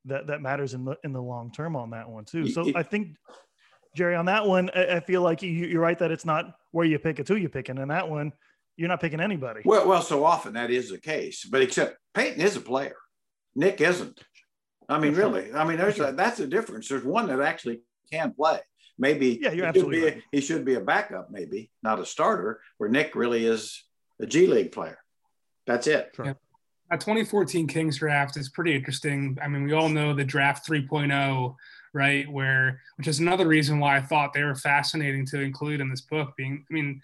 that 0.06 0.26
that 0.28 0.40
matters 0.40 0.74
in 0.74 0.84
the 0.84 0.96
in 1.04 1.12
the 1.12 1.22
long 1.22 1.52
term 1.52 1.76
on 1.76 1.90
that 1.90 2.08
one 2.08 2.24
too. 2.24 2.48
So 2.48 2.72
I 2.74 2.82
think 2.82 3.16
Jerry 3.96 4.14
on 4.14 4.26
that 4.26 4.46
one, 4.46 4.70
I, 4.74 4.96
I 4.96 5.00
feel 5.00 5.22
like 5.22 5.42
you, 5.42 5.78
are 5.78 5.82
right 5.82 5.98
that 5.98 6.10
it's 6.10 6.24
not 6.24 6.54
where 6.70 6.86
you 6.86 6.98
pick, 6.98 7.18
it's 7.18 7.28
who 7.28 7.36
you 7.36 7.48
pick, 7.48 7.68
and 7.68 7.78
in 7.78 7.88
that 7.88 8.08
one, 8.08 8.32
you're 8.76 8.88
not 8.88 9.00
picking 9.00 9.20
anybody. 9.20 9.60
Well, 9.64 9.86
well, 9.86 10.02
so 10.02 10.24
often 10.24 10.54
that 10.54 10.70
is 10.70 10.90
the 10.90 10.98
case, 10.98 11.44
but 11.44 11.60
except 11.60 11.98
Payton 12.14 12.40
is 12.40 12.56
a 12.56 12.60
player, 12.60 12.96
Nick 13.54 13.80
isn't. 13.80 14.18
I 14.88 14.98
mean, 14.98 15.14
really. 15.14 15.52
I 15.52 15.64
mean, 15.64 15.78
there's 15.78 16.00
a, 16.00 16.12
that's 16.12 16.40
a 16.40 16.46
difference. 16.46 16.88
There's 16.88 17.04
one 17.04 17.28
that 17.28 17.40
actually 17.40 17.80
can 18.10 18.32
play. 18.32 18.60
Maybe 18.98 19.38
yeah, 19.40 19.52
you're 19.52 19.64
he 19.64 19.68
absolutely 19.68 20.00
should 20.00 20.06
be, 20.06 20.14
right. 20.14 20.22
he 20.32 20.40
should 20.40 20.64
be 20.64 20.74
a 20.74 20.80
backup, 20.80 21.30
maybe 21.30 21.70
not 21.82 21.98
a 21.98 22.06
starter. 22.06 22.60
Where 22.78 22.90
Nick 22.90 23.14
really 23.14 23.46
is 23.46 23.82
a 24.20 24.26
G 24.26 24.46
League 24.46 24.72
player. 24.72 24.98
That's 25.66 25.86
it. 25.86 26.10
Sure. 26.14 26.26
Yeah. 26.26 26.34
A 26.90 26.98
2014 26.98 27.66
Kings 27.68 27.98
draft 27.98 28.36
is 28.36 28.50
pretty 28.50 28.74
interesting. 28.74 29.38
I 29.42 29.48
mean, 29.48 29.64
we 29.64 29.72
all 29.72 29.88
know 29.88 30.12
the 30.12 30.24
draft 30.24 30.68
3.0, 30.68 31.56
right? 31.94 32.30
Where, 32.30 32.82
which 32.96 33.08
is 33.08 33.18
another 33.18 33.48
reason 33.48 33.78
why 33.78 33.96
I 33.96 34.02
thought 34.02 34.34
they 34.34 34.44
were 34.44 34.54
fascinating 34.54 35.24
to 35.26 35.40
include 35.40 35.80
in 35.80 35.88
this 35.88 36.02
book. 36.02 36.34
Being, 36.36 36.66
I 36.70 36.74
mean, 36.74 37.00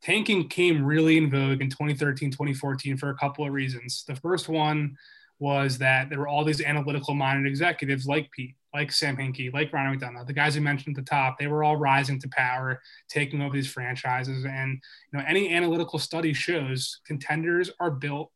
tanking 0.00 0.48
came 0.48 0.84
really 0.84 1.18
in 1.18 1.28
vogue 1.28 1.60
in 1.60 1.70
2013, 1.70 2.30
2014 2.30 2.96
for 2.96 3.10
a 3.10 3.16
couple 3.16 3.44
of 3.44 3.52
reasons. 3.52 4.04
The 4.06 4.14
first 4.14 4.48
one 4.48 4.96
was 5.42 5.76
that 5.78 6.08
there 6.08 6.20
were 6.20 6.28
all 6.28 6.44
these 6.44 6.60
analytical 6.60 7.14
minded 7.14 7.50
executives 7.50 8.06
like 8.06 8.30
Pete, 8.30 8.54
like 8.72 8.92
Sam 8.92 9.16
Hinkie, 9.16 9.52
like 9.52 9.72
Ronnie 9.72 9.98
McDonough, 9.98 10.24
the 10.24 10.32
guys 10.32 10.54
you 10.54 10.62
mentioned 10.62 10.96
at 10.96 11.04
the 11.04 11.10
top. 11.10 11.36
They 11.36 11.48
were 11.48 11.64
all 11.64 11.76
rising 11.76 12.20
to 12.20 12.28
power, 12.28 12.80
taking 13.08 13.42
over 13.42 13.52
these 13.52 13.70
franchises. 13.70 14.44
And 14.44 14.80
you 15.12 15.18
know, 15.18 15.24
any 15.26 15.52
analytical 15.52 15.98
study 15.98 16.32
shows 16.32 17.00
contenders 17.04 17.72
are 17.80 17.90
built 17.90 18.30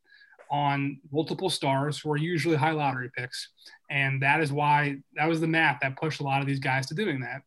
on 0.51 0.99
multiple 1.13 1.49
stars 1.49 2.01
who 2.01 2.11
are 2.11 2.17
usually 2.17 2.57
high 2.57 2.73
lottery 2.73 3.09
picks. 3.17 3.51
And 3.89 4.21
that 4.23 4.41
is 4.41 4.51
why 4.51 4.97
that 5.15 5.29
was 5.29 5.41
the 5.41 5.47
math 5.47 5.79
that 5.83 5.97
pushed 5.97 6.19
a 6.19 6.25
lot 6.25 6.41
of 6.41 6.49
these 6.49 6.59
guys 6.59 6.89
to 6.89 6.95
doing 6.97 7.21
that. 7.21 7.43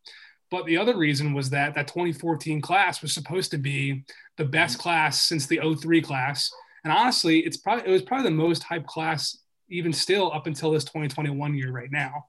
But 0.50 0.68
the 0.68 0.78
other 0.78 0.96
reason 0.96 1.34
was 1.34 1.50
that 1.50 1.76
that 1.76 1.90
2014 1.90 2.62
class 2.62 3.02
was 3.02 3.12
supposed 3.12 3.52
to 3.52 3.58
be 3.58 4.06
the 4.38 4.46
best 4.46 4.80
class 4.80 5.22
since 5.22 5.48
the 5.48 5.60
03 5.60 6.02
class. 6.02 6.50
And 6.86 6.94
honestly, 6.94 7.40
it's 7.40 7.58
probably 7.58 7.90
it 7.90 7.92
was 7.92 8.04
probably 8.04 8.30
the 8.30 8.36
most 8.38 8.64
hype 8.64 8.88
class 8.88 9.38
even 9.70 9.94
still 9.94 10.32
up 10.34 10.48
until 10.48 10.72
this 10.72 10.84
2021 10.84 11.56
year 11.56 11.72
right 11.72 11.92
now. 11.92 12.26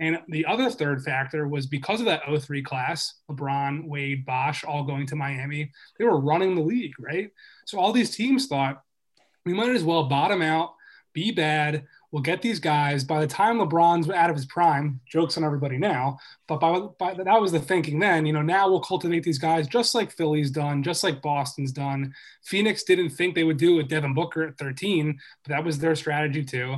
And 0.00 0.18
the 0.28 0.46
other 0.46 0.70
third 0.70 1.04
factor 1.04 1.46
was 1.46 1.66
because 1.66 2.00
of 2.00 2.06
that 2.06 2.22
03 2.26 2.62
class, 2.62 3.14
LeBron, 3.30 3.84
Wade, 3.86 4.24
Bosh 4.24 4.64
all 4.64 4.82
going 4.82 5.06
to 5.06 5.16
Miami, 5.16 5.70
they 5.98 6.06
were 6.06 6.18
running 6.18 6.54
the 6.54 6.62
league, 6.62 6.94
right? 6.98 7.30
So 7.66 7.78
all 7.78 7.92
these 7.92 8.16
teams 8.16 8.46
thought 8.46 8.82
we 9.44 9.52
might 9.52 9.70
as 9.70 9.84
well 9.84 10.04
bottom 10.04 10.40
out, 10.40 10.74
be 11.12 11.32
bad, 11.32 11.86
We'll 12.12 12.22
get 12.22 12.42
these 12.42 12.58
guys 12.58 13.04
by 13.04 13.20
the 13.20 13.26
time 13.26 13.58
LeBron's 13.58 14.10
out 14.10 14.30
of 14.30 14.36
his 14.36 14.46
prime. 14.46 15.00
Jokes 15.06 15.36
on 15.36 15.44
everybody 15.44 15.78
now, 15.78 16.18
but 16.48 16.58
by, 16.58 16.80
by 16.98 17.14
that 17.14 17.40
was 17.40 17.52
the 17.52 17.60
thinking 17.60 18.00
then. 18.00 18.26
You 18.26 18.32
know, 18.32 18.42
now 18.42 18.68
we'll 18.68 18.80
cultivate 18.80 19.22
these 19.22 19.38
guys 19.38 19.68
just 19.68 19.94
like 19.94 20.10
Philly's 20.10 20.50
done, 20.50 20.82
just 20.82 21.04
like 21.04 21.22
Boston's 21.22 21.72
done. 21.72 22.12
Phoenix 22.44 22.82
didn't 22.82 23.10
think 23.10 23.34
they 23.34 23.44
would 23.44 23.58
do 23.58 23.74
it 23.74 23.76
with 23.76 23.88
Devin 23.88 24.14
Booker 24.14 24.42
at 24.42 24.58
13, 24.58 25.18
but 25.44 25.50
that 25.50 25.64
was 25.64 25.78
their 25.78 25.94
strategy 25.94 26.44
too. 26.44 26.76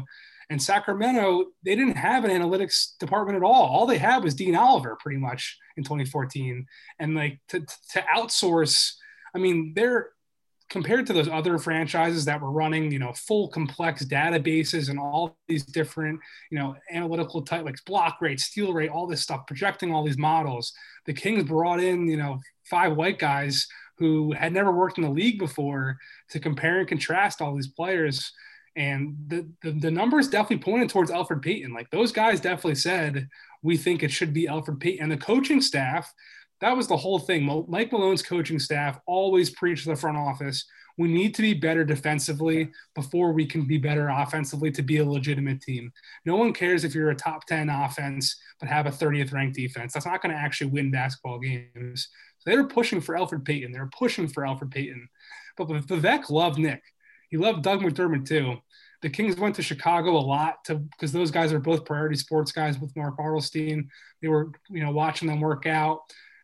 And 0.50 0.62
Sacramento, 0.62 1.46
they 1.64 1.74
didn't 1.74 1.96
have 1.96 2.24
an 2.24 2.30
analytics 2.30 2.98
department 2.98 3.36
at 3.36 3.42
all. 3.42 3.64
All 3.64 3.86
they 3.86 3.96
had 3.96 4.22
was 4.22 4.34
Dean 4.34 4.54
Oliver, 4.54 4.98
pretty 5.00 5.16
much 5.16 5.58
in 5.78 5.82
2014. 5.82 6.66
And 6.98 7.14
like 7.14 7.40
to, 7.48 7.60
to 7.60 8.04
outsource, 8.14 8.92
I 9.34 9.38
mean, 9.38 9.72
they're 9.74 10.10
compared 10.72 11.06
to 11.06 11.12
those 11.12 11.28
other 11.28 11.58
franchises 11.58 12.24
that 12.24 12.40
were 12.40 12.50
running, 12.50 12.90
you 12.90 12.98
know, 12.98 13.12
full 13.12 13.46
complex 13.48 14.06
databases 14.06 14.88
and 14.88 14.98
all 14.98 15.36
these 15.46 15.66
different, 15.66 16.18
you 16.50 16.58
know, 16.58 16.74
analytical 16.90 17.42
type 17.42 17.62
like 17.62 17.76
block 17.84 18.22
rate, 18.22 18.40
steal 18.40 18.72
rate, 18.72 18.88
all 18.88 19.06
this 19.06 19.20
stuff, 19.20 19.46
projecting 19.46 19.92
all 19.92 20.02
these 20.02 20.16
models. 20.16 20.72
The 21.04 21.12
Kings 21.12 21.44
brought 21.44 21.78
in, 21.78 22.08
you 22.08 22.16
know, 22.16 22.40
five 22.64 22.96
white 22.96 23.18
guys 23.18 23.68
who 23.98 24.32
had 24.32 24.54
never 24.54 24.72
worked 24.72 24.96
in 24.96 25.04
the 25.04 25.10
league 25.10 25.38
before 25.38 25.98
to 26.30 26.40
compare 26.40 26.78
and 26.78 26.88
contrast 26.88 27.42
all 27.42 27.54
these 27.54 27.68
players. 27.68 28.32
And 28.74 29.14
the, 29.26 29.46
the, 29.62 29.72
the 29.72 29.90
numbers 29.90 30.28
definitely 30.28 30.64
pointed 30.64 30.88
towards 30.88 31.10
Elfrid 31.10 31.42
Payton. 31.42 31.74
Like 31.74 31.90
those 31.90 32.12
guys 32.12 32.40
definitely 32.40 32.76
said, 32.76 33.28
we 33.60 33.76
think 33.76 34.02
it 34.02 34.10
should 34.10 34.32
be 34.32 34.46
Elfrid 34.46 34.80
Payton. 34.80 35.02
And 35.02 35.12
the 35.12 35.18
coaching 35.18 35.60
staff, 35.60 36.10
that 36.62 36.74
was 36.74 36.88
the 36.88 36.96
whole 36.96 37.18
thing. 37.18 37.66
Mike 37.68 37.90
Malone's 37.90 38.22
coaching 38.22 38.58
staff 38.58 38.98
always 39.06 39.50
preached 39.50 39.84
to 39.84 39.90
the 39.90 39.96
front 39.96 40.16
office 40.16 40.64
we 40.98 41.08
need 41.08 41.34
to 41.34 41.42
be 41.42 41.54
better 41.54 41.84
defensively 41.84 42.70
before 42.94 43.32
we 43.32 43.46
can 43.46 43.66
be 43.66 43.78
better 43.78 44.08
offensively 44.08 44.70
to 44.72 44.82
be 44.82 44.98
a 44.98 45.04
legitimate 45.04 45.60
team. 45.60 45.92
No 46.24 46.36
one 46.36 46.52
cares 46.52 46.84
if 46.84 46.94
you're 46.94 47.10
a 47.10 47.14
top 47.14 47.46
10 47.46 47.68
offense 47.68 48.36
but 48.60 48.68
have 48.68 48.86
a 48.86 48.90
30th 48.90 49.32
ranked 49.32 49.56
defense. 49.56 49.92
That's 49.92 50.06
not 50.06 50.22
going 50.22 50.34
to 50.34 50.40
actually 50.40 50.70
win 50.70 50.90
basketball 50.90 51.38
games. 51.38 52.08
So 52.38 52.50
they 52.50 52.56
were 52.56 52.66
pushing 52.66 53.00
for 53.00 53.14
Elfrid 53.14 53.44
Payton. 53.44 53.72
They 53.72 53.80
were 53.80 53.90
pushing 53.96 54.28
for 54.28 54.42
Elfrid 54.42 54.70
Payton. 54.72 55.08
But 55.56 55.68
Vivek 55.68 56.30
loved 56.30 56.58
Nick. 56.58 56.82
He 57.28 57.36
loved 57.36 57.62
Doug 57.62 57.80
McDermott 57.80 58.26
too. 58.26 58.56
The 59.00 59.10
Kings 59.10 59.36
went 59.36 59.56
to 59.56 59.62
Chicago 59.62 60.16
a 60.16 60.20
lot 60.20 60.64
to 60.66 60.76
because 60.76 61.12
those 61.12 61.30
guys 61.30 61.52
are 61.52 61.58
both 61.58 61.84
priority 61.84 62.16
sports 62.16 62.52
guys 62.52 62.78
with 62.78 62.94
Mark 62.94 63.18
Bartelstein. 63.18 63.88
They 64.20 64.28
were, 64.28 64.52
you 64.70 64.84
know, 64.84 64.92
watching 64.92 65.28
them 65.28 65.40
work 65.40 65.66
out. 65.66 66.00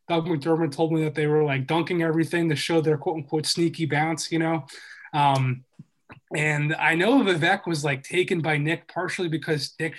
Doug 0.09 0.27
McDermott 0.27 0.73
told 0.73 0.93
me 0.93 1.05
that 1.05 1.15
they 1.15 1.27
were 1.27 1.45
like 1.45 1.67
dunking 1.67 2.03
everything 2.03 2.49
to 2.49 2.57
show 2.57 2.81
their 2.81 2.97
quote 2.97 3.17
unquote 3.17 3.47
sneaky 3.47 3.87
bounce, 3.87 4.33
you 4.33 4.39
know. 4.39 4.65
Um, 5.13 5.65
and 6.35 6.75
I 6.75 6.95
know 6.95 7.23
Vivek 7.23 7.67
was 7.67 7.85
like 7.85 8.03
taken 8.03 8.41
by 8.41 8.59
Nick 8.59 8.89
partially 8.89 9.29
because 9.29 9.75
Nick 9.79 9.95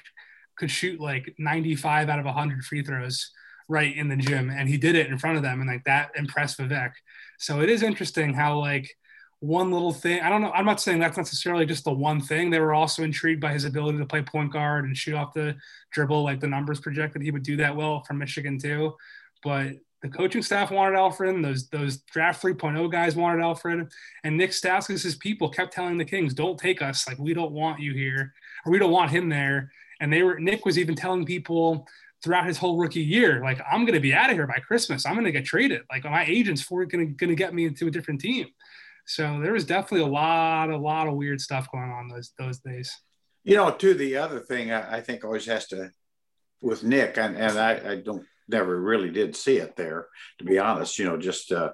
could 0.56 0.70
shoot 0.70 1.00
like 1.00 1.34
95 1.38 2.10
out 2.10 2.20
of 2.20 2.26
100 2.26 2.64
free 2.64 2.84
throws 2.84 3.32
right 3.68 3.96
in 3.96 4.08
the 4.10 4.16
gym, 4.16 4.50
and 4.50 4.68
he 4.68 4.78
did 4.78 4.96
it 4.96 5.08
in 5.08 5.18
front 5.18 5.38
of 5.38 5.44
them, 5.44 5.62
and 5.62 5.70
like 5.70 5.84
that 5.86 6.12
impressed 6.16 6.60
Vivek. 6.60 6.92
So 7.38 7.62
it 7.62 7.70
is 7.70 7.84
interesting 7.84 8.34
how 8.34 8.60
like 8.60 8.90
one 9.40 9.72
little 9.72 9.94
thing. 9.94 10.22
I 10.22 10.30
don't 10.30 10.42
know. 10.42 10.52
I'm 10.52 10.66
not 10.66 10.82
saying 10.82 11.00
that's 11.00 11.18
necessarily 11.18 11.66
just 11.66 11.86
the 11.86 11.94
one 11.94 12.20
thing. 12.20 12.50
They 12.50 12.60
were 12.60 12.74
also 12.74 13.04
intrigued 13.04 13.40
by 13.40 13.54
his 13.54 13.66
ability 13.66 14.00
to 14.00 14.06
play 14.06 14.22
point 14.22 14.52
guard 14.52 14.86
and 14.86 14.98
shoot 14.98 15.16
off 15.16 15.34
the 15.34 15.56
dribble, 15.92 16.24
like 16.24 16.40
the 16.40 16.48
numbers 16.48 16.82
projected 16.82 17.22
he 17.22 17.32
would 17.32 17.44
do 17.44 17.56
that 17.58 17.76
well 17.76 18.04
from 18.04 18.18
Michigan 18.18 18.60
too. 18.60 18.96
But 19.44 19.76
the 20.02 20.10
coaching 20.10 20.42
staff 20.42 20.72
wanted 20.72 20.98
Elfrid. 20.98 21.42
Those 21.44 21.68
those 21.70 21.98
draft 21.98 22.42
3.0 22.42 22.92
guys 22.92 23.16
wanted 23.16 23.44
Elfrid. 23.44 23.92
And 24.24 24.38
Nick 24.38 24.52
Stauskas' 24.52 25.20
people 25.20 25.50
kept 25.50 25.74
telling 25.74 25.98
the 25.98 26.06
Kings, 26.06 26.34
"Don't 26.34 26.58
take 26.58 26.82
us. 26.82 27.08
Like 27.08 27.20
we 27.20 27.34
don't 27.34 27.52
want 27.52 27.80
you 27.80 27.94
here, 27.94 28.34
or 28.66 28.72
we 28.72 28.80
don't 28.80 28.92
want 28.92 29.12
him 29.12 29.30
there." 29.30 29.72
And 30.00 30.12
they 30.12 30.24
were 30.24 30.40
Nick 30.40 30.66
was 30.66 30.78
even 30.78 30.96
telling 30.96 31.26
people 31.26 31.88
throughout 32.24 32.48
his 32.48 32.58
whole 32.58 32.78
rookie 32.78 33.02
year, 33.02 33.42
like 33.42 33.62
I'm 33.72 33.86
going 33.86 33.94
to 33.94 34.00
be 34.00 34.14
out 34.14 34.30
of 34.30 34.36
here 34.36 34.48
by 34.48 34.60
Christmas. 34.60 35.06
I'm 35.06 35.14
going 35.14 35.26
to 35.26 35.32
get 35.32 35.46
traded. 35.46 35.82
Like 35.90 36.04
my 36.04 36.26
agent's 36.26 36.62
for 36.62 36.86
going 36.86 37.16
to 37.18 37.36
get 37.36 37.54
me 37.54 37.66
into 37.66 37.88
a 37.88 37.92
different 37.92 38.20
team. 38.20 38.48
So 39.06 39.40
there 39.42 39.54
was 39.54 39.66
definitely 39.66 40.06
a 40.08 40.12
lot, 40.12 40.70
a 40.70 40.78
lot 40.78 41.08
of 41.08 41.16
weird 41.16 41.42
stuff 41.42 41.72
going 41.72 41.90
on 41.90 42.10
those 42.10 42.32
those 42.38 42.60
days. 42.60 42.94
You 43.44 43.56
know, 43.56 43.72
too, 43.72 43.94
the 43.94 44.18
other 44.18 44.40
thing 44.40 44.72
I, 44.72 44.98
I 44.98 45.02
think 45.02 45.24
always 45.24 45.46
has 45.46 45.68
to 45.68 45.92
with 46.62 46.84
Nick, 46.84 47.18
and, 47.18 47.38
and 47.38 47.58
I, 47.58 47.92
I 47.92 47.96
don't 47.96 48.26
never 48.50 48.80
really 48.80 49.10
did 49.12 49.36
see 49.36 49.58
it 49.58 49.76
there, 49.76 50.08
to 50.40 50.46
be 50.46 50.60
honest. 50.60 51.00
You 51.00 51.06
know, 51.06 51.18
just 51.18 51.52
uh, 51.52 51.72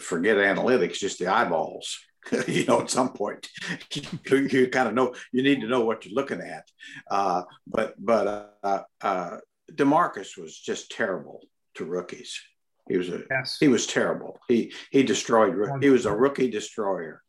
forget 0.00 0.36
analytics, 0.36 0.98
just 0.98 1.18
the 1.18 1.28
eyeballs. 1.28 1.98
you 2.48 2.64
know, 2.64 2.80
at 2.80 2.90
some 2.90 3.12
point, 3.12 3.48
you, 3.94 4.36
you 4.50 4.68
kind 4.68 4.88
of 4.88 4.94
know 4.94 5.14
you 5.32 5.42
need 5.42 5.60
to 5.60 5.68
know 5.68 5.84
what 5.84 6.04
you're 6.04 6.14
looking 6.14 6.40
at. 6.40 6.68
Uh, 7.10 7.42
but 7.66 7.94
but 7.98 8.54
uh, 8.62 8.82
uh, 9.00 9.36
Demarcus 9.72 10.36
was 10.36 10.58
just 10.58 10.90
terrible 10.90 11.40
to 11.74 11.84
rookies. 11.84 12.40
He 12.88 12.96
was 12.96 13.08
a 13.08 13.22
yes. 13.30 13.56
he 13.58 13.68
was 13.68 13.86
terrible. 13.86 14.38
He 14.48 14.72
he 14.90 15.02
destroyed. 15.02 15.54
He 15.80 15.90
was 15.90 16.06
a 16.06 16.14
rookie 16.14 16.50
destroyer, 16.50 17.22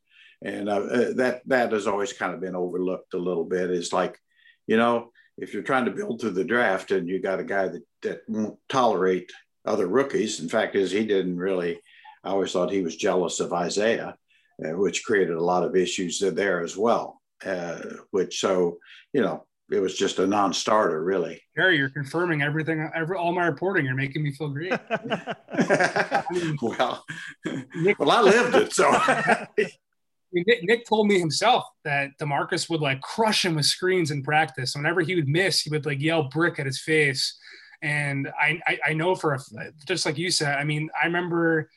and 0.44 0.70
uh, 0.70 0.78
uh, 0.78 1.14
that 1.16 1.42
that 1.48 1.72
has 1.72 1.88
always 1.88 2.14
kind 2.14 2.34
of 2.34 2.42
been 2.42 2.56
overlooked 2.56 3.14
a 3.14 3.20
little 3.20 3.46
bit. 3.46 3.72
Is 3.72 3.94
like, 3.94 4.20
you 4.68 4.78
know, 4.78 5.12
if 5.38 5.54
you're 5.54 5.64
trying 5.64 5.86
to 5.86 5.92
build 5.92 6.20
through 6.20 6.32
the 6.32 6.44
draft 6.44 6.92
and 6.92 7.08
you 7.08 7.22
got 7.22 7.40
a 7.40 7.44
guy 7.44 7.68
that, 7.68 7.84
that 8.02 8.22
won't 8.28 8.58
tolerate 8.70 9.32
other 9.66 9.88
rookies, 9.88 10.40
in 10.40 10.50
fact, 10.50 10.76
is 10.76 10.92
he 10.92 11.06
didn't 11.06 11.38
really. 11.38 11.80
I 12.24 12.30
always 12.32 12.52
thought 12.52 12.72
he 12.72 12.82
was 12.82 12.96
jealous 12.96 13.40
of 13.40 13.54
Isaiah, 13.54 14.16
uh, 14.64 14.76
which 14.78 15.06
created 15.06 15.38
a 15.38 15.44
lot 15.44 15.64
of 15.64 15.76
issues 15.76 16.20
there 16.20 16.62
as 16.62 16.76
well. 16.76 17.22
Uh, 17.46 17.80
which 18.10 18.40
so 18.40 18.80
you 19.14 19.22
know 19.22 19.46
it 19.70 19.80
was 19.80 19.98
just 19.98 20.20
a 20.20 20.26
non-starter, 20.26 21.04
really. 21.04 21.42
Jerry, 21.56 21.78
you're 21.78 21.90
confirming 21.90 22.42
everything, 22.42 22.90
every, 22.96 23.18
all 23.18 23.34
my 23.34 23.46
reporting. 23.46 23.86
You're 23.86 23.96
making 23.96 24.24
me 24.24 24.32
feel 24.32 24.48
great. 24.50 24.72
well, 26.62 27.04
Nick, 27.76 28.00
well, 28.00 28.12
I 28.12 28.22
lived 28.22 28.56
it, 28.56 28.74
so 28.74 28.90
Nick, 30.32 30.64
Nick, 30.64 30.86
told 30.86 31.08
me 31.08 31.20
himself 31.20 31.66
that 31.84 32.12
Demarcus 32.20 32.70
would 32.70 32.82
like 32.82 33.02
crush 33.02 33.46
him 33.46 33.56
with 33.56 33.66
screens 33.66 34.12
in 34.12 34.24
practice. 34.24 34.76
Whenever 34.76 35.02
he 35.02 35.16
would 35.16 35.28
miss, 35.28 35.62
he 35.62 35.70
would 35.70 35.86
like 35.86 36.02
yell 36.02 36.24
brick 36.24 36.60
at 36.60 36.66
his 36.66 36.82
face. 36.82 37.38
And 37.82 38.28
I, 38.40 38.60
I, 38.68 38.80
I 38.88 38.94
know 38.94 39.16
for 39.16 39.36
a, 39.36 39.40
just 39.88 40.06
like 40.06 40.18
you 40.18 40.32
said, 40.32 40.58
I 40.58 40.64
mean, 40.64 40.90
I 41.02 41.06
remember 41.06 41.70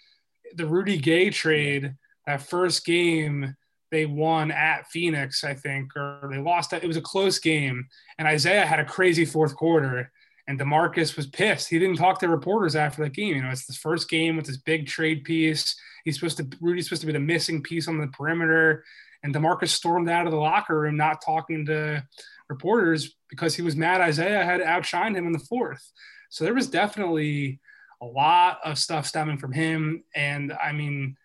the 0.55 0.67
Rudy 0.67 0.99
Gay 0.99 1.31
trade, 1.31 1.95
that 2.27 2.43
first 2.43 2.85
game 2.85 3.57
they 3.91 4.07
won 4.07 4.51
at 4.51 4.87
Phoenix, 4.87 5.43
I 5.45 5.55
think, 5.55 5.97
or 5.97 6.29
they 6.31 6.39
lost. 6.39 6.73
It 6.73 6.87
was 6.87 6.97
a 6.97 7.03
close 7.03 7.39
game. 7.39 7.87
And 8.19 8.29
Isaiah 8.29 8.67
had 8.67 8.81
a 8.81 8.85
crazy 8.85 9.25
fourth 9.25 9.55
quarter. 9.57 10.11
And 10.47 10.59
Demarcus 10.59 11.17
was 11.17 11.29
pissed. 11.29 11.69
He 11.69 11.79
didn't 11.79 11.97
talk 11.97 12.19
to 12.21 12.29
reporters 12.29 12.75
after 12.75 13.05
that 13.05 13.13
game. 13.13 13.37
You 13.37 13.43
know, 13.43 13.51
it's 13.51 13.67
the 13.67 13.73
first 13.73 14.09
game 14.09 14.37
with 14.37 14.47
this 14.47 14.57
big 14.57 14.87
trade 14.87 15.23
piece 15.23 15.77
He's 16.05 16.17
supposed 16.17 16.39
to 16.39 16.49
Rudy's 16.61 16.87
supposed 16.87 17.03
to 17.03 17.07
be 17.07 17.13
the 17.13 17.21
missing 17.21 17.63
piece 17.63 17.89
on 17.89 17.99
the 17.99 18.09
perimeter, 18.09 18.85
and 19.23 19.35
Demarcus 19.35 19.69
stormed 19.69 20.09
out 20.09 20.27
of 20.27 20.33
the 20.33 20.39
locker 20.39 20.79
room, 20.79 20.97
not 20.97 21.23
talking 21.25 21.67
to 21.67 22.05
reporters 22.49 23.17
because 23.29 23.55
he 23.55 23.63
was 23.63 23.77
mad 23.77 24.01
Isaiah 24.01 24.45
had 24.45 24.61
outshined 24.61 25.17
him 25.17 25.27
in 25.27 25.33
the 25.33 25.39
fourth. 25.39 25.93
So 26.31 26.45
there 26.45 26.55
was 26.55 26.69
definitely 26.69 27.61
a 28.03 28.07
lot 28.07 28.59
of 28.65 28.79
stuff 28.79 29.07
stemming 29.07 29.39
from 29.39 29.53
him, 29.53 30.05
and 30.15 30.53
I 30.53 30.73
mean 30.73 31.17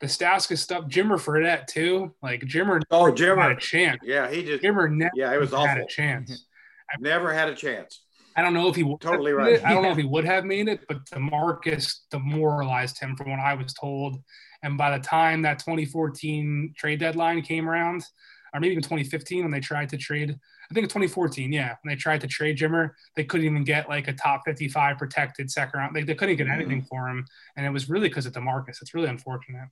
the 0.00 0.08
Stauskas 0.08 0.58
stuff, 0.58 0.86
Jimmer 0.86 1.18
Fredette 1.18 1.68
too. 1.68 2.14
Like 2.22 2.42
Jimmer, 2.42 2.82
oh 2.90 3.12
Jimmer 3.12 3.42
had 3.42 3.52
a 3.52 3.60
chance. 3.60 4.00
Yeah, 4.02 4.30
he 4.30 4.44
just 4.44 4.62
Jimmer 4.62 4.90
never 4.90 5.12
yeah, 5.14 5.32
it 5.32 5.38
was 5.38 5.50
had 5.50 5.58
awful. 5.58 5.84
a 5.84 5.88
chance. 5.88 6.46
never 7.00 7.32
had 7.32 7.48
a 7.48 7.54
chance. 7.54 8.02
I 8.36 8.42
don't 8.42 8.54
know 8.54 8.68
if 8.68 8.76
he 8.76 8.82
would 8.82 9.00
totally 9.00 9.32
right. 9.32 9.54
It. 9.54 9.64
I 9.64 9.72
don't 9.72 9.82
know 9.82 9.90
if 9.90 9.96
he 10.04 10.04
would 10.04 10.24
have 10.24 10.44
made 10.44 10.68
it, 10.68 10.80
but 10.88 11.04
Demarcus 11.06 12.00
demoralized 12.10 12.98
him 12.98 13.16
from 13.16 13.30
what 13.30 13.40
I 13.40 13.54
was 13.54 13.72
told. 13.74 14.18
And 14.62 14.78
by 14.78 14.96
the 14.96 15.02
time 15.02 15.42
that 15.42 15.58
2014 15.58 16.74
trade 16.76 17.00
deadline 17.00 17.42
came 17.42 17.68
around, 17.68 18.04
or 18.54 18.60
maybe 18.60 18.72
even 18.72 18.82
2015 18.82 19.42
when 19.42 19.50
they 19.50 19.60
tried 19.60 19.88
to 19.90 19.96
trade, 19.96 20.38
I 20.70 20.74
think 20.74 20.86
2014, 20.86 21.52
yeah, 21.52 21.74
when 21.82 21.92
they 21.92 21.96
tried 21.96 22.20
to 22.22 22.26
trade 22.26 22.58
Jimmer, 22.58 22.90
they 23.16 23.24
couldn't 23.24 23.46
even 23.46 23.64
get 23.64 23.88
like 23.88 24.08
a 24.08 24.12
top 24.12 24.42
55 24.46 24.98
protected 24.98 25.50
second 25.50 25.78
round. 25.78 25.96
They, 25.96 26.02
they 26.02 26.14
couldn't 26.14 26.36
get 26.36 26.48
anything 26.48 26.78
mm-hmm. 26.78 26.86
for 26.86 27.08
him, 27.08 27.26
and 27.56 27.66
it 27.66 27.70
was 27.70 27.90
really 27.90 28.08
because 28.08 28.26
of 28.26 28.32
Demarcus. 28.32 28.80
It's 28.80 28.94
really 28.94 29.08
unfortunate. 29.08 29.68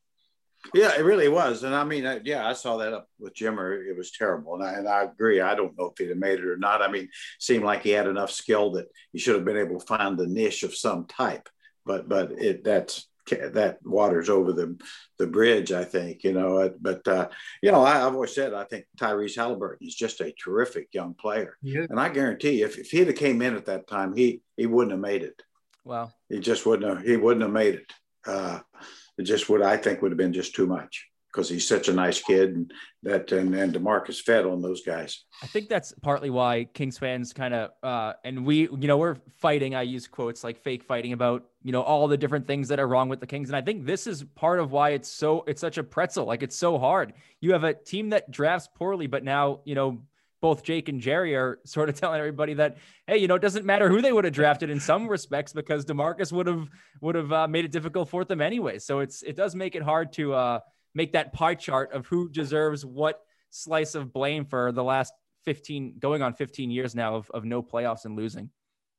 Yeah, 0.75 0.93
it 0.97 1.05
really 1.05 1.29
was, 1.29 1.63
and 1.63 1.75
I 1.75 1.85
mean, 1.85 2.21
yeah, 2.25 2.47
I 2.47 2.53
saw 2.53 2.77
that 2.79 2.93
up 2.93 3.09
with 3.19 3.35
Jimmer. 3.35 3.87
It 3.87 3.97
was 3.97 4.13
terrible, 4.13 4.55
and 4.55 4.63
I, 4.63 4.73
and 4.75 4.89
I 4.89 5.05
agree. 5.05 5.41
I 5.41 5.55
don't 5.55 5.77
know 5.77 5.87
if 5.87 5.99
he'd 5.99 6.11
have 6.11 6.19
made 6.19 6.39
it 6.39 6.45
or 6.45 6.59
not. 6.59 6.83
I 6.83 6.89
mean, 6.91 7.09
seemed 7.39 7.65
like 7.65 7.83
he 7.83 7.91
had 7.91 8.07
enough 8.07 8.31
skill 8.31 8.73
that 8.73 8.89
he 9.13 9.19
should 9.19 9.37
have 9.37 9.45
been 9.45 9.57
able 9.57 9.81
to 9.81 9.87
find 9.87 10.19
the 10.19 10.27
niche 10.27 10.63
of 10.63 10.75
some 10.75 11.07
type. 11.07 11.49
But 11.87 12.09
but 12.09 12.33
it 12.33 12.63
that's 12.63 13.09
that 13.31 13.79
waters 13.85 14.29
over 14.29 14.53
the 14.53 14.79
the 15.19 15.27
bridge. 15.27 15.73
I 15.73 15.85
think 15.85 16.25
you 16.25 16.33
know. 16.33 16.73
But 16.81 17.07
uh, 17.09 17.29
you 17.63 17.73
know, 17.73 17.83
I, 17.83 17.95
have 17.95 18.15
always 18.15 18.35
said 18.35 18.55
I 18.55 18.65
think 18.65 18.85
Tyrese 18.99 19.37
Halliburton 19.37 19.87
is 19.87 19.95
just 19.95 20.21
a 20.21 20.33
terrific 20.33 20.89
young 20.93 21.15
player, 21.15 21.57
yeah. 21.63 21.87
and 21.89 21.99
I 21.99 22.11
guarantee 22.11 22.63
if 22.63 22.79
if 22.79 22.91
he'd 22.91 23.07
have 23.07 23.17
came 23.17 23.43
in 23.43 23.57
at 23.57 23.67
that 23.67 23.87
time, 23.87 24.15
he 24.15 24.43
he 24.57 24.67
wouldn't 24.67 24.93
have 24.93 25.01
made 25.01 25.23
it. 25.23 25.43
Wow, 25.85 26.13
he 26.29 26.39
just 26.39 26.67
wouldn't 26.67 26.99
have. 26.99 27.07
He 27.07 27.17
wouldn't 27.17 27.43
have 27.43 27.53
made 27.53 27.77
it. 27.77 27.93
Uh, 28.27 28.61
it 29.10 29.10
just 29.25 29.49
what 29.49 29.63
I 29.63 29.77
think 29.77 30.03
would 30.03 30.11
have 30.11 30.19
been 30.19 30.33
just 30.33 30.55
too 30.55 30.67
much 30.67 31.11
because 31.33 31.49
he's 31.49 31.67
such 31.67 31.89
a 31.89 31.93
nice 31.93 32.21
kid 32.21 32.55
and 32.55 32.73
that 33.03 33.31
and, 33.33 33.55
and 33.55 33.73
Demarcus 33.73 34.21
fed 34.21 34.45
on 34.45 34.61
those 34.61 34.83
guys. 34.83 35.25
I 35.43 35.47
think 35.47 35.69
that's 35.69 35.95
partly 36.03 36.29
why 36.29 36.65
Kings 36.75 36.99
fans 36.99 37.33
kind 37.33 37.55
of 37.55 37.71
uh, 37.83 38.15
and 38.25 38.45
we 38.45 38.63
you 38.63 38.89
know 38.89 38.99
we're 38.99 39.17
fighting. 39.39 39.75
I 39.75 39.83
use 39.83 40.07
quotes 40.07 40.43
like 40.45 40.59
fake 40.59 40.83
fighting 40.83 41.13
about 41.13 41.45
you 41.63 41.73
know 41.73 41.83
all 41.83 42.09
the 42.09 42.17
different 42.17 42.47
things 42.47 42.69
that 42.69 42.81
are 42.81 42.89
wrong 42.89 43.09
with 43.09 43.21
the 43.21 43.27
Kings, 43.27 43.49
and 43.49 43.57
I 43.57 43.63
think 43.63 43.87
this 43.87 44.07
is 44.07 44.25
part 44.35 44.61
of 44.61 44.73
why 44.73 44.91
it's 44.91 45.09
so 45.09 45.45
it's 45.47 45.61
such 45.61 45.79
a 45.79 45.85
pretzel. 45.85 46.27
Like 46.27 46.43
it's 46.43 46.57
so 46.57 46.79
hard. 46.79 47.13
You 47.41 47.53
have 47.53 47.65
a 47.65 47.75
team 47.75 48.11
that 48.11 48.31
drafts 48.31 48.69
poorly, 48.75 49.07
but 49.07 49.25
now 49.25 49.61
you 49.65 49.75
know 49.75 50.03
both 50.41 50.63
Jake 50.63 50.89
and 50.89 51.01
Jerry 51.01 51.35
are 51.35 51.59
sort 51.65 51.89
of 51.89 51.95
telling 52.01 52.19
everybody 52.19 52.55
that, 52.55 52.79
hey, 53.07 53.19
you 53.19 53.29
know, 53.29 53.35
it 53.35 53.43
doesn't 53.43 53.65
matter 53.65 53.89
who 53.89 54.01
they 54.01 54.13
would 54.13 54.25
have 54.25 54.35
drafted 54.35 54.71
in 54.71 54.81
some 54.81 55.09
respects 55.09 55.53
because 55.53 55.85
Demarcus 55.85 56.33
would 56.33 56.47
have 56.47 56.69
would 57.01 57.15
have 57.15 57.33
uh, 57.33 57.49
made 57.49 57.65
it 57.65 57.73
difficult 57.73 58.09
for 58.09 58.25
them 58.25 58.41
anyway. 58.41 58.79
So 58.79 59.01
it's 59.01 59.23
it 59.23 59.37
does 59.37 59.55
make 59.55 59.75
it 59.75 59.83
hard 59.83 60.13
to 60.15 60.35
uh, 60.35 60.61
make 60.95 61.13
that 61.13 61.33
pie 61.33 61.55
chart 61.55 61.93
of 61.93 62.07
who 62.07 62.29
deserves 62.29 62.85
what 62.85 63.21
slice 63.51 63.95
of 63.95 64.13
blame 64.13 64.45
for 64.45 64.73
the 64.73 64.85
last 64.85 65.13
15 65.45 65.97
going 65.99 66.23
on 66.23 66.35
15 66.35 66.71
years 66.71 66.95
now 66.95 67.17
of, 67.17 67.31
of 67.31 67.45
no 67.45 67.63
playoffs 67.63 68.05
and 68.05 68.17
losing. 68.17 68.51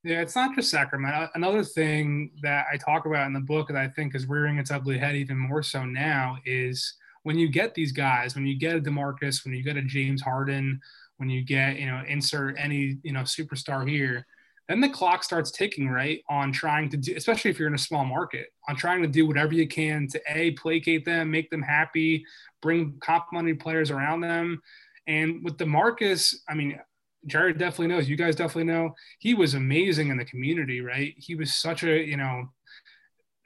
Yeah, 0.03 0.21
it's 0.21 0.35
not 0.35 0.55
just 0.55 0.71
Sacramento. 0.71 1.29
Another 1.35 1.63
thing 1.63 2.31
that 2.41 2.65
I 2.71 2.77
talk 2.77 3.05
about 3.05 3.27
in 3.27 3.33
the 3.33 3.39
book 3.39 3.67
that 3.67 3.77
I 3.77 3.87
think 3.87 4.15
is 4.15 4.25
rearing 4.25 4.57
its 4.57 4.71
ugly 4.71 4.97
head 4.97 5.15
even 5.15 5.37
more 5.37 5.61
so 5.61 5.85
now 5.85 6.37
is 6.43 6.95
when 7.23 7.37
you 7.37 7.47
get 7.49 7.75
these 7.75 7.91
guys, 7.91 8.33
when 8.33 8.47
you 8.47 8.57
get 8.57 8.75
a 8.75 8.81
DeMarcus, 8.81 9.45
when 9.45 9.53
you 9.53 9.63
get 9.63 9.77
a 9.77 9.81
James 9.83 10.21
Harden, 10.21 10.81
when 11.21 11.29
you 11.29 11.43
get, 11.43 11.77
you 11.77 11.85
know, 11.85 12.01
insert 12.07 12.55
any, 12.57 12.97
you 13.03 13.13
know, 13.13 13.21
superstar 13.21 13.87
here, 13.87 14.25
then 14.67 14.81
the 14.81 14.89
clock 14.89 15.23
starts 15.23 15.51
ticking, 15.51 15.87
right? 15.87 16.23
On 16.31 16.51
trying 16.51 16.89
to 16.89 16.97
do, 16.97 17.13
especially 17.15 17.51
if 17.51 17.59
you're 17.59 17.67
in 17.67 17.75
a 17.75 17.77
small 17.77 18.03
market, 18.03 18.47
on 18.67 18.75
trying 18.75 19.03
to 19.03 19.07
do 19.07 19.27
whatever 19.27 19.53
you 19.53 19.67
can 19.67 20.07
to 20.07 20.21
A, 20.27 20.51
placate 20.51 21.05
them, 21.05 21.29
make 21.29 21.51
them 21.51 21.61
happy, 21.61 22.25
bring 22.59 22.97
complimentary 23.01 23.53
players 23.53 23.91
around 23.91 24.21
them. 24.21 24.63
And 25.05 25.43
with 25.43 25.59
the 25.59 25.65
DeMarcus, 25.65 26.33
I 26.49 26.55
mean, 26.55 26.79
Jerry 27.27 27.53
definitely 27.53 27.87
knows. 27.87 28.09
You 28.09 28.17
guys 28.17 28.35
definitely 28.35 28.73
know. 28.73 28.95
He 29.19 29.35
was 29.35 29.53
amazing 29.53 30.07
in 30.07 30.17
the 30.17 30.25
community, 30.25 30.81
right? 30.81 31.13
He 31.17 31.35
was 31.35 31.53
such 31.53 31.83
a, 31.83 32.03
you 32.03 32.17
know, 32.17 32.49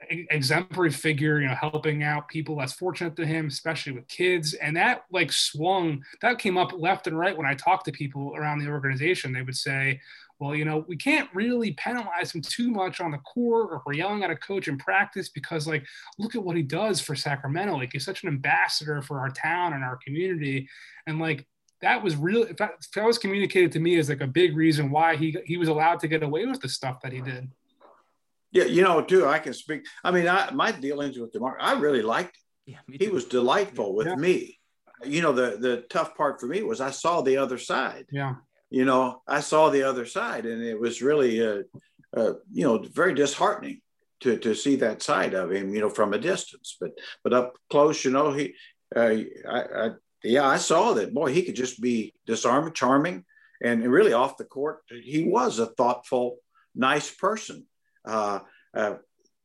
exemplary 0.10 0.92
figure, 0.92 1.40
you 1.40 1.48
know, 1.48 1.56
helping 1.56 2.04
out 2.04 2.28
people 2.28 2.56
less 2.56 2.74
fortunate 2.74 3.16
than 3.16 3.28
him, 3.28 3.48
especially 3.48 3.94
with 3.94 4.08
kids. 4.08 4.54
And 4.54 4.76
that 4.78 5.06
like 5.12 5.32
swung, 5.32 6.04
that 6.22 6.40
came 6.40 6.58
up 6.58 6.72
left 6.78 7.08
and 7.08 7.18
right 7.18 7.36
when 7.36 7.46
I 7.46 7.54
talked 7.54 7.86
to 7.86 7.92
people 7.92 8.34
around 8.36 8.60
the 8.60 8.70
organization. 8.70 9.34
They 9.34 9.42
would 9.42 9.56
say, 9.56 10.00
well, 10.40 10.54
you 10.54 10.66
know, 10.66 10.84
we 10.88 10.98
can't 10.98 11.30
really 11.34 11.72
penalize 11.74 12.34
him 12.34 12.42
too 12.42 12.70
much 12.70 13.00
on 13.00 13.12
the 13.12 13.18
court 13.20 13.70
or 13.72 13.82
we're 13.86 13.94
yelling 13.94 14.24
at 14.24 14.32
a 14.32 14.36
coach 14.36 14.68
in 14.68 14.78
practice 14.78 15.30
because, 15.30 15.66
like, 15.66 15.86
look 16.20 16.36
at 16.36 16.44
what 16.44 16.58
he 16.58 16.64
does 16.64 17.00
for 17.00 17.16
Sacramento. 17.16 17.78
Like, 17.78 17.94
he's 17.94 18.04
such 18.04 18.24
an 18.24 18.30
ambassador 18.30 19.02
for 19.02 19.20
our 19.20 19.30
town 19.30 19.74
and 19.74 19.84
our 19.84 19.98
community. 20.04 20.68
And, 21.08 21.20
like, 21.20 21.48
that 21.82 22.04
was 22.04 22.16
really, 22.16 22.52
that, 22.54 22.72
that 22.96 23.06
was 23.06 23.18
communicated 23.18 23.72
to 23.74 23.80
me 23.80 23.98
as 23.98 24.10
like 24.10 24.22
a 24.22 24.28
big 24.28 24.56
reason 24.56 24.90
why 24.90 25.16
he 25.16 25.38
he 25.46 25.58
was 25.58 25.68
allowed 25.68 26.00
to 26.00 26.08
get 26.08 26.24
away 26.24 26.46
with 26.46 26.60
the 26.62 26.70
stuff 26.70 27.02
that 27.02 27.14
he 27.14 27.22
did. 27.22 27.50
Yeah, 28.56 28.64
you 28.64 28.84
know, 28.84 29.02
too. 29.02 29.28
I 29.28 29.40
can 29.40 29.54
speak. 29.54 29.86
I 30.02 30.12
mean, 30.12 30.30
I, 30.30 30.50
my 30.52 30.72
dealings 30.72 31.20
with 31.20 31.34
Demar, 31.34 31.58
I 31.60 31.74
really 31.74 32.02
liked. 32.02 32.38
Him. 32.66 32.78
Yeah, 32.88 32.98
he 32.98 33.10
was 33.10 33.26
delightful 33.26 33.94
with 33.94 34.08
yeah. 34.08 34.16
me. 34.16 34.60
You 35.04 35.22
know, 35.22 35.34
the 35.34 35.58
the 35.60 35.86
tough 35.90 36.16
part 36.16 36.40
for 36.40 36.48
me 36.48 36.64
was 36.64 36.80
I 36.80 36.92
saw 36.92 37.22
the 37.22 37.36
other 37.36 37.58
side. 37.58 38.06
Yeah. 38.10 38.36
You 38.70 38.86
know, 38.86 39.22
I 39.28 39.42
saw 39.42 39.70
the 39.70 39.84
other 39.84 40.06
side, 40.06 40.46
and 40.46 40.64
it 40.64 40.80
was 40.80 41.02
really, 41.02 41.46
uh, 41.46 41.64
uh, 42.16 42.34
you 42.52 42.66
know, 42.66 42.78
very 42.78 43.14
disheartening 43.14 43.82
to 44.22 44.38
to 44.38 44.56
see 44.56 44.78
that 44.78 45.04
side 45.04 45.34
of 45.34 45.52
him. 45.52 45.76
You 45.76 45.82
know, 45.82 45.90
from 45.90 46.14
a 46.14 46.18
distance, 46.18 46.78
but 46.80 46.92
but 47.26 47.34
up 47.34 47.58
close, 47.70 48.06
you 48.06 48.12
know, 48.12 48.32
he. 48.32 48.56
Uh, 48.96 49.18
I, 49.50 49.60
I 49.84 49.90
yeah, 50.24 50.48
I 50.48 50.58
saw 50.58 50.94
that. 50.94 51.14
Boy, 51.14 51.34
he 51.34 51.44
could 51.44 51.58
just 51.58 51.82
be 51.82 52.14
disarming, 52.26 52.74
charming, 52.74 53.26
and 53.62 53.84
really 53.92 54.14
off 54.14 54.38
the 54.38 54.46
court, 54.46 54.80
he 54.90 55.24
was 55.24 55.60
a 55.60 55.68
thoughtful, 55.68 56.38
nice 56.74 57.14
person. 57.14 57.68
Uh, 58.06 58.40
uh, 58.74 58.96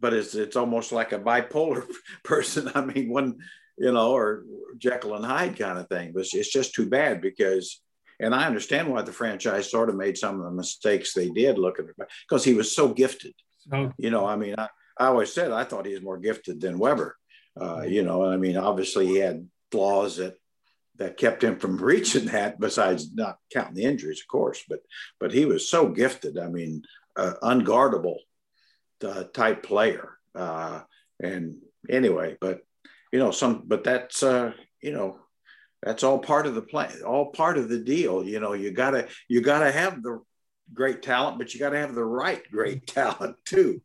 but 0.00 0.14
it's 0.14 0.34
it's 0.34 0.56
almost 0.56 0.92
like 0.92 1.12
a 1.12 1.18
bipolar 1.18 1.86
person. 2.24 2.70
I 2.74 2.80
mean, 2.80 3.10
one, 3.10 3.38
you 3.78 3.92
know, 3.92 4.12
or 4.12 4.44
Jekyll 4.78 5.14
and 5.14 5.24
Hyde 5.24 5.58
kind 5.58 5.78
of 5.78 5.88
thing. 5.88 6.12
But 6.12 6.26
it's 6.32 6.52
just 6.52 6.74
too 6.74 6.88
bad 6.88 7.20
because, 7.20 7.80
and 8.18 8.34
I 8.34 8.46
understand 8.46 8.88
why 8.88 9.02
the 9.02 9.12
franchise 9.12 9.70
sort 9.70 9.90
of 9.90 9.96
made 9.96 10.16
some 10.16 10.38
of 10.38 10.44
the 10.44 10.50
mistakes 10.50 11.12
they 11.12 11.28
did 11.28 11.58
looking 11.58 11.86
at 11.88 12.08
because 12.28 12.44
he 12.44 12.54
was 12.54 12.74
so 12.74 12.88
gifted. 12.88 13.34
Oh. 13.72 13.92
You 13.98 14.10
know, 14.10 14.26
I 14.26 14.36
mean, 14.36 14.54
I, 14.56 14.68
I 14.98 15.06
always 15.06 15.32
said 15.32 15.52
I 15.52 15.64
thought 15.64 15.86
he 15.86 15.92
was 15.92 16.02
more 16.02 16.18
gifted 16.18 16.60
than 16.60 16.78
Webber. 16.78 17.16
Uh, 17.60 17.82
you 17.82 18.02
know, 18.02 18.24
I 18.24 18.36
mean, 18.36 18.56
obviously 18.56 19.06
he 19.06 19.16
had 19.16 19.48
flaws 19.70 20.16
that 20.16 20.34
that 20.96 21.16
kept 21.16 21.42
him 21.44 21.58
from 21.58 21.76
reaching 21.82 22.26
that. 22.26 22.58
Besides 22.58 23.12
not 23.14 23.36
counting 23.52 23.74
the 23.74 23.84
injuries, 23.84 24.20
of 24.20 24.28
course, 24.28 24.64
but 24.68 24.80
but 25.18 25.32
he 25.32 25.44
was 25.44 25.68
so 25.68 25.88
gifted. 25.88 26.38
I 26.38 26.48
mean, 26.48 26.84
uh, 27.16 27.34
unguardable 27.42 28.16
uh, 29.04 29.24
type 29.34 29.62
player. 29.62 30.16
Uh, 30.34 30.80
and 31.22 31.56
anyway, 31.88 32.36
but 32.40 32.60
you 33.12 33.18
know, 33.18 33.30
some, 33.30 33.64
but 33.66 33.84
that's, 33.84 34.22
uh, 34.22 34.52
you 34.80 34.92
know, 34.92 35.18
that's 35.82 36.02
all 36.02 36.18
part 36.18 36.46
of 36.46 36.54
the 36.54 36.62
plan, 36.62 37.02
all 37.06 37.32
part 37.32 37.58
of 37.58 37.68
the 37.68 37.78
deal. 37.78 38.24
You 38.24 38.40
know, 38.40 38.52
you 38.52 38.70
gotta, 38.70 39.08
you 39.28 39.40
gotta 39.40 39.72
have 39.72 40.02
the 40.02 40.20
great 40.72 41.02
talent, 41.02 41.38
but 41.38 41.52
you 41.52 41.60
gotta 41.60 41.78
have 41.78 41.94
the 41.94 42.04
right 42.04 42.42
great 42.50 42.86
talent 42.86 43.36
too. 43.44 43.80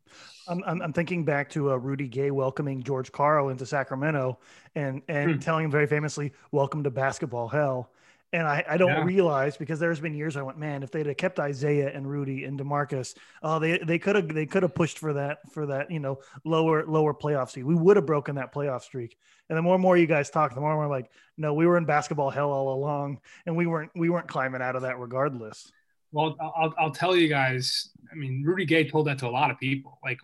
I'm, 0.48 0.62
I'm, 0.64 0.92
thinking 0.92 1.24
back 1.24 1.50
to 1.50 1.72
uh, 1.72 1.76
Rudy 1.76 2.06
Gay 2.06 2.30
welcoming 2.30 2.80
George 2.80 3.10
Karl 3.10 3.48
into 3.48 3.66
Sacramento 3.66 4.38
and 4.76 5.02
and 5.08 5.32
hmm. 5.32 5.38
telling 5.38 5.64
him 5.64 5.70
very 5.72 5.88
famously, 5.88 6.32
"Welcome 6.52 6.84
to 6.84 6.90
basketball 6.90 7.48
hell." 7.48 7.90
And 8.32 8.46
I, 8.46 8.64
I 8.68 8.76
don't 8.76 8.88
yeah. 8.88 9.04
realize 9.04 9.56
because 9.56 9.78
there's 9.78 10.00
been 10.00 10.14
years 10.14 10.36
I 10.36 10.42
went, 10.42 10.58
man, 10.58 10.82
if 10.82 10.90
they'd 10.90 11.06
have 11.06 11.16
kept 11.16 11.38
Isaiah 11.38 11.90
and 11.94 12.10
Rudy 12.10 12.44
and 12.44 12.58
Demarcus, 12.58 13.14
oh, 13.42 13.58
they 13.58 13.78
they 13.78 13.98
could 13.98 14.16
have 14.16 14.28
they 14.28 14.46
could 14.46 14.62
have 14.64 14.74
pushed 14.74 14.98
for 14.98 15.12
that 15.12 15.38
for 15.52 15.66
that 15.66 15.90
you 15.90 16.00
know 16.00 16.18
lower 16.44 16.84
lower 16.84 17.14
playoff 17.14 17.50
seed. 17.50 17.64
We 17.64 17.76
would 17.76 17.96
have 17.96 18.04
broken 18.04 18.34
that 18.34 18.52
playoff 18.52 18.82
streak. 18.82 19.16
And 19.48 19.56
the 19.56 19.62
more 19.62 19.74
and 19.74 19.82
more 19.82 19.96
you 19.96 20.08
guys 20.08 20.28
talk, 20.28 20.54
the 20.54 20.60
more 20.60 20.82
I'm 20.82 20.90
like, 20.90 21.10
no, 21.38 21.54
we 21.54 21.66
were 21.66 21.78
in 21.78 21.84
basketball 21.84 22.30
hell 22.30 22.50
all 22.50 22.74
along, 22.74 23.20
and 23.46 23.56
we 23.56 23.66
weren't 23.66 23.92
we 23.94 24.10
weren't 24.10 24.28
climbing 24.28 24.60
out 24.60 24.74
of 24.74 24.82
that 24.82 24.98
regardless. 24.98 25.70
Well, 26.10 26.36
I'll, 26.40 26.74
I'll 26.78 26.90
tell 26.90 27.14
you 27.14 27.28
guys. 27.28 27.90
I 28.10 28.16
mean, 28.16 28.42
Rudy 28.44 28.64
Gay 28.64 28.88
told 28.88 29.06
that 29.06 29.18
to 29.18 29.28
a 29.28 29.30
lot 29.30 29.50
of 29.50 29.58
people. 29.58 29.98
Like 30.04 30.18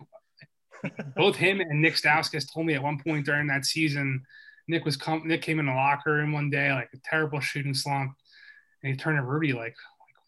both 1.15 1.35
him 1.35 1.61
and 1.61 1.81
Nick 1.81 1.95
Stauskas 1.95 2.51
told 2.53 2.65
me 2.65 2.73
at 2.73 2.83
one 2.83 2.99
point 2.99 3.25
during 3.25 3.47
that 3.47 3.65
season 3.65 4.23
Nick 4.67 4.85
was 4.85 4.97
come. 4.97 5.23
Nick 5.25 5.41
came 5.41 5.59
in 5.59 5.65
the 5.65 5.73
locker 5.73 6.13
room 6.13 6.31
one 6.31 6.49
day, 6.49 6.71
like 6.71 6.89
a 6.93 6.97
terrible 7.03 7.39
shooting 7.39 7.73
slump, 7.73 8.13
and 8.81 8.91
he 8.91 8.97
turned 8.97 9.17
to 9.17 9.23
Rudy 9.23 9.53
like, 9.53 9.75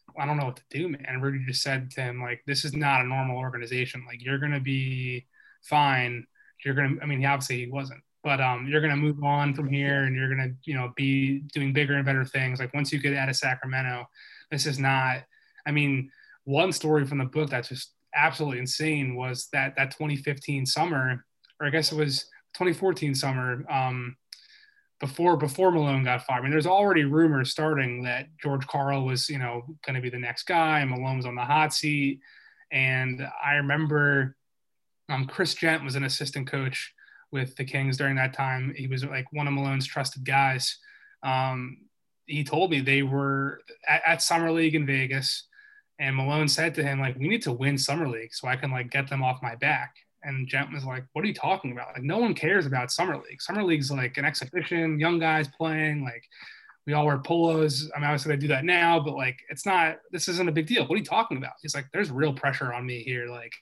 like, 0.08 0.22
I 0.22 0.26
don't 0.26 0.36
know 0.36 0.46
what 0.46 0.56
to 0.56 0.62
do, 0.70 0.88
man. 0.88 1.04
And 1.06 1.22
Rudy 1.22 1.44
just 1.46 1.62
said 1.62 1.90
to 1.92 2.02
him 2.02 2.20
like, 2.20 2.42
"This 2.46 2.64
is 2.64 2.74
not 2.74 3.02
a 3.02 3.08
normal 3.08 3.38
organization. 3.38 4.04
Like, 4.06 4.22
you're 4.22 4.38
gonna 4.38 4.60
be 4.60 5.26
fine. 5.62 6.26
You're 6.64 6.74
gonna. 6.74 6.96
I 7.02 7.06
mean, 7.06 7.24
obviously 7.24 7.64
he 7.64 7.70
wasn't, 7.70 8.02
but 8.22 8.40
um, 8.40 8.66
you're 8.68 8.80
gonna 8.80 8.96
move 8.96 9.22
on 9.24 9.54
from 9.54 9.68
here, 9.68 10.04
and 10.04 10.14
you're 10.14 10.28
gonna, 10.28 10.52
you 10.64 10.74
know, 10.74 10.92
be 10.96 11.40
doing 11.52 11.72
bigger 11.72 11.94
and 11.94 12.04
better 12.04 12.24
things. 12.24 12.60
Like 12.60 12.74
once 12.74 12.92
you 12.92 12.98
get 12.98 13.16
out 13.16 13.28
of 13.28 13.36
Sacramento, 13.36 14.06
this 14.50 14.66
is 14.66 14.78
not. 14.78 15.22
I 15.66 15.72
mean, 15.72 16.10
one 16.44 16.72
story 16.72 17.04
from 17.06 17.18
the 17.18 17.24
book 17.24 17.50
that's 17.50 17.68
just 17.68 17.92
absolutely 18.14 18.58
insane 18.58 19.14
was 19.14 19.48
that 19.52 19.76
that 19.76 19.90
2015 19.92 20.66
summer, 20.66 21.24
or 21.60 21.66
I 21.66 21.70
guess 21.70 21.92
it 21.92 21.96
was 21.96 22.26
2014 22.54 23.14
summer. 23.14 23.64
Um, 23.70 24.16
before 25.00 25.36
before 25.36 25.70
Malone 25.70 26.04
got 26.04 26.24
fired. 26.24 26.40
I 26.40 26.42
mean, 26.42 26.50
there's 26.50 26.66
already 26.66 27.04
rumors 27.04 27.50
starting 27.50 28.02
that 28.04 28.28
George 28.42 28.66
Karl 28.66 29.04
was, 29.04 29.28
you 29.28 29.38
know, 29.38 29.62
going 29.84 29.94
to 29.94 30.00
be 30.00 30.10
the 30.10 30.18
next 30.18 30.44
guy, 30.44 30.80
and 30.80 30.90
Malone 30.90 31.16
was 31.16 31.26
on 31.26 31.34
the 31.34 31.42
hot 31.42 31.74
seat. 31.74 32.20
And 32.70 33.26
I 33.44 33.54
remember 33.54 34.36
um, 35.08 35.26
Chris 35.26 35.54
Jent 35.54 35.84
was 35.84 35.94
an 35.94 36.04
assistant 36.04 36.48
coach 36.48 36.94
with 37.30 37.56
the 37.56 37.64
Kings 37.64 37.96
during 37.96 38.16
that 38.16 38.32
time. 38.32 38.72
He 38.76 38.86
was 38.86 39.04
like 39.04 39.32
one 39.32 39.46
of 39.46 39.54
Malone's 39.54 39.86
trusted 39.86 40.24
guys. 40.24 40.78
Um, 41.22 41.78
he 42.26 42.42
told 42.42 42.70
me 42.70 42.80
they 42.80 43.02
were 43.02 43.60
at, 43.88 44.02
at 44.06 44.22
Summer 44.22 44.50
League 44.50 44.74
in 44.74 44.86
Vegas, 44.86 45.46
and 45.98 46.16
Malone 46.16 46.48
said 46.48 46.74
to 46.74 46.82
him, 46.82 47.00
like, 47.00 47.16
"We 47.18 47.28
need 47.28 47.42
to 47.42 47.52
win 47.52 47.78
Summer 47.78 48.08
League 48.08 48.34
so 48.34 48.48
I 48.48 48.56
can 48.56 48.70
like 48.70 48.90
get 48.90 49.08
them 49.08 49.22
off 49.22 49.42
my 49.42 49.54
back." 49.56 49.94
And 50.26 50.48
Jent 50.48 50.72
was 50.72 50.84
like, 50.84 51.04
What 51.12 51.24
are 51.24 51.28
you 51.28 51.34
talking 51.34 51.72
about? 51.72 51.94
Like, 51.94 52.02
no 52.02 52.18
one 52.18 52.34
cares 52.34 52.66
about 52.66 52.90
Summer 52.90 53.16
League. 53.16 53.40
Summer 53.40 53.62
League's 53.62 53.90
like 53.90 54.16
an 54.18 54.24
exhibition, 54.24 54.98
young 54.98 55.18
guys 55.18 55.48
playing. 55.48 56.02
Like, 56.04 56.24
we 56.86 56.92
all 56.92 57.06
wear 57.06 57.18
polos. 57.18 57.90
I 57.94 57.98
mean, 57.98 58.06
obviously, 58.06 58.32
I 58.32 58.36
do 58.36 58.48
that 58.48 58.64
now, 58.64 59.00
but 59.00 59.14
like, 59.14 59.38
it's 59.48 59.64
not, 59.64 59.96
this 60.12 60.28
isn't 60.28 60.48
a 60.48 60.52
big 60.52 60.66
deal. 60.66 60.86
What 60.86 60.94
are 60.96 60.98
you 60.98 61.04
talking 61.04 61.36
about? 61.36 61.52
He's 61.62 61.74
like, 61.74 61.86
There's 61.92 62.10
real 62.10 62.34
pressure 62.34 62.72
on 62.72 62.84
me 62.84 63.02
here. 63.02 63.28
Like, 63.28 63.52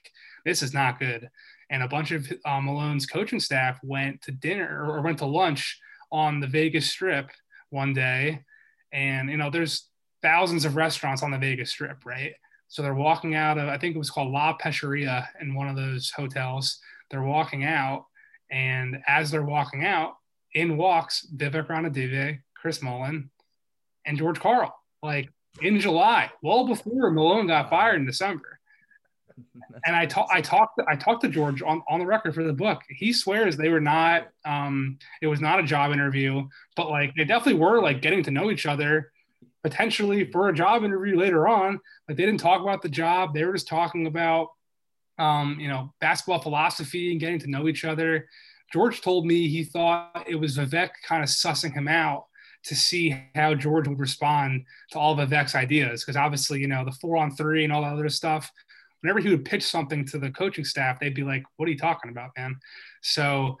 this 0.43 0.63
is 0.63 0.73
not 0.73 0.99
good. 0.99 1.29
And 1.69 1.83
a 1.83 1.87
bunch 1.87 2.11
of 2.11 2.31
uh, 2.45 2.61
Malone's 2.61 3.05
coaching 3.05 3.39
staff 3.39 3.79
went 3.83 4.21
to 4.23 4.31
dinner 4.31 4.85
or 4.87 5.01
went 5.01 5.19
to 5.19 5.25
lunch 5.25 5.79
on 6.11 6.39
the 6.39 6.47
Vegas 6.47 6.89
Strip 6.89 7.29
one 7.69 7.93
day. 7.93 8.43
And, 8.91 9.29
you 9.29 9.37
know, 9.37 9.49
there's 9.49 9.87
thousands 10.21 10.65
of 10.65 10.75
restaurants 10.75 11.21
on 11.21 11.31
the 11.31 11.37
Vegas 11.37 11.69
Strip, 11.69 12.05
right? 12.05 12.33
So 12.67 12.81
they're 12.81 12.93
walking 12.93 13.35
out 13.35 13.57
of, 13.57 13.67
I 13.67 13.77
think 13.77 13.95
it 13.95 13.99
was 13.99 14.09
called 14.09 14.31
La 14.31 14.57
Pescheria 14.57 15.27
in 15.41 15.53
one 15.53 15.69
of 15.69 15.75
those 15.75 16.09
hotels. 16.09 16.79
They're 17.09 17.21
walking 17.21 17.63
out. 17.63 18.05
And 18.51 18.97
as 19.07 19.31
they're 19.31 19.43
walking 19.43 19.85
out, 19.85 20.15
in 20.53 20.77
walks 20.77 21.27
Vivek 21.35 21.67
Ranadive, 21.67 22.39
Chris 22.55 22.81
Mullin, 22.81 23.29
and 24.05 24.17
George 24.17 24.39
Karl, 24.39 24.73
like 25.03 25.29
in 25.61 25.79
July, 25.79 26.31
well 26.41 26.65
before 26.65 27.11
Malone 27.11 27.47
got 27.47 27.69
fired 27.69 27.97
in 27.97 28.05
December. 28.05 28.59
and 29.85 29.95
I 29.95 30.05
talked, 30.05 30.31
I 30.33 30.41
talked, 30.41 30.81
I 30.87 30.95
talked 30.95 31.23
to 31.23 31.29
George 31.29 31.61
on, 31.61 31.83
on 31.89 31.99
the 31.99 32.05
record 32.05 32.33
for 32.33 32.43
the 32.43 32.53
book. 32.53 32.81
He 32.89 33.11
swears 33.11 33.57
they 33.57 33.69
were 33.69 33.81
not, 33.81 34.29
um, 34.45 34.97
it 35.21 35.27
was 35.27 35.41
not 35.41 35.59
a 35.59 35.63
job 35.63 35.91
interview, 35.91 36.47
but 36.75 36.89
like 36.89 37.13
they 37.15 37.25
definitely 37.25 37.59
were 37.59 37.81
like 37.81 38.01
getting 38.01 38.23
to 38.23 38.31
know 38.31 38.49
each 38.49 38.65
other 38.65 39.11
potentially 39.65 40.29
for 40.29 40.47
a 40.47 40.53
job 40.53 40.83
interview 40.83 41.17
later 41.17 41.47
on. 41.47 41.79
Like 42.07 42.17
they 42.17 42.25
didn't 42.25 42.39
talk 42.39 42.61
about 42.61 42.83
the 42.83 42.89
job; 42.89 43.33
they 43.33 43.43
were 43.43 43.53
just 43.53 43.67
talking 43.67 44.05
about, 44.05 44.49
um, 45.17 45.57
you 45.59 45.67
know, 45.67 45.91
basketball 45.99 46.39
philosophy 46.39 47.09
and 47.09 47.19
getting 47.19 47.39
to 47.39 47.49
know 47.49 47.67
each 47.67 47.83
other. 47.83 48.27
George 48.71 49.01
told 49.01 49.25
me 49.25 49.47
he 49.47 49.63
thought 49.63 50.27
it 50.27 50.35
was 50.35 50.59
Vivek 50.59 50.91
kind 51.07 51.23
of 51.23 51.29
sussing 51.29 51.73
him 51.73 51.87
out 51.87 52.25
to 52.65 52.75
see 52.75 53.19
how 53.33 53.55
George 53.55 53.87
would 53.87 53.99
respond 53.99 54.65
to 54.91 54.99
all 54.99 55.19
of 55.19 55.29
Vivek's 55.29 55.55
ideas, 55.55 56.03
because 56.03 56.15
obviously, 56.15 56.59
you 56.59 56.67
know, 56.67 56.85
the 56.85 56.91
four 56.91 57.17
on 57.17 57.35
three 57.35 57.63
and 57.63 57.73
all 57.73 57.81
that 57.81 57.93
other 57.93 58.09
stuff 58.09 58.51
whenever 59.01 59.19
he 59.19 59.29
would 59.29 59.45
pitch 59.45 59.63
something 59.63 60.03
to 60.03 60.17
the 60.17 60.31
coaching 60.31 60.65
staff, 60.65 60.99
they'd 60.99 61.13
be 61.13 61.23
like, 61.23 61.43
"What 61.57 61.67
are 61.67 61.71
you 61.71 61.77
talking 61.77 62.11
about, 62.11 62.31
man?" 62.37 62.59
So 63.01 63.57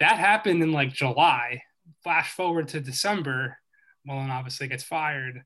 that 0.00 0.18
happened 0.18 0.62
in 0.62 0.72
like 0.72 0.92
July. 0.92 1.62
Flash 2.02 2.32
forward 2.32 2.68
to 2.68 2.80
December, 2.80 3.58
Mullen 4.04 4.30
obviously 4.30 4.68
gets 4.68 4.82
fired, 4.82 5.42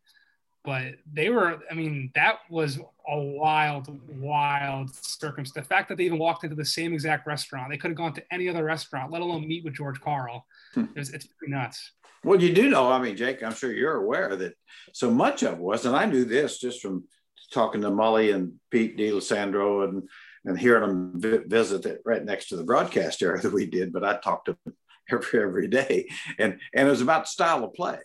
but 0.65 0.95
they 1.13 1.31
were. 1.31 1.59
I 1.71 1.75
mean, 1.75 2.11
that 2.15 2.39
was 2.51 2.79
a 3.09 3.19
wild, 3.19 4.01
wild 4.19 4.95
circumstance. 4.95 5.67
The 5.67 5.75
fact 5.75 5.89
that 5.89 5.99
they 5.99 6.05
even 6.05 6.19
walked 6.19 6.45
into 6.45 6.57
the 6.57 6.65
same 6.65 6.93
exact 6.93 7.27
restaurant, 7.27 7.71
they 7.71 7.79
could 7.79 7.91
have 7.91 7.99
gone 7.99 8.15
to 8.15 8.25
any 8.33 8.49
other 8.49 8.65
restaurant, 8.65 9.13
let 9.13 9.23
alone 9.23 9.47
meet 9.47 9.65
with 9.65 9.75
George 9.75 10.01
Karl. 10.01 10.45
Hmm. 10.75 10.85
It 10.95 10.99
was, 10.99 11.11
it's 11.11 11.27
pretty 11.27 11.53
nuts. 11.53 11.93
Well, 12.25 12.41
you 12.43 12.53
do 12.53 12.69
know, 12.69 12.91
I 12.91 13.01
mean, 13.01 13.17
Jake, 13.17 13.43
I'm 13.43 13.55
sure 13.55 13.73
you're 13.73 14.03
aware 14.03 14.35
that 14.35 14.55
so 14.93 15.11
much 15.11 15.45
of 15.45 15.55
it 15.55 15.61
was, 15.61 15.87
and 15.87 15.95
I 15.95 16.07
knew 16.07 16.25
this 16.25 16.59
just 16.59 16.81
from 16.81 17.05
talking 17.53 17.81
to 17.83 17.91
Molly 17.91 18.33
and 18.33 18.55
Pete 18.71 18.97
D'Alessandro 18.97 19.89
and 19.89 20.09
and 20.45 20.59
hearing 20.59 20.83
them 20.83 21.13
vi- 21.17 21.45
visit 21.47 21.87
it 21.87 22.01
right 22.05 22.25
next 22.25 22.49
to 22.49 22.57
the 22.57 22.65
broadcast 22.65 23.21
area 23.21 23.43
that 23.43 23.53
we 23.53 23.67
did, 23.67 23.93
but 23.93 24.05
I 24.05 24.17
talked 24.17 24.47
to 24.47 24.57
them 24.65 24.75
every 25.11 25.43
every 25.43 25.69
day, 25.69 26.09
and 26.39 26.59
and 26.75 26.89
it 26.89 26.91
was 26.91 27.03
about 27.03 27.29
style 27.29 27.65
of 27.65 27.75
play. 27.75 27.99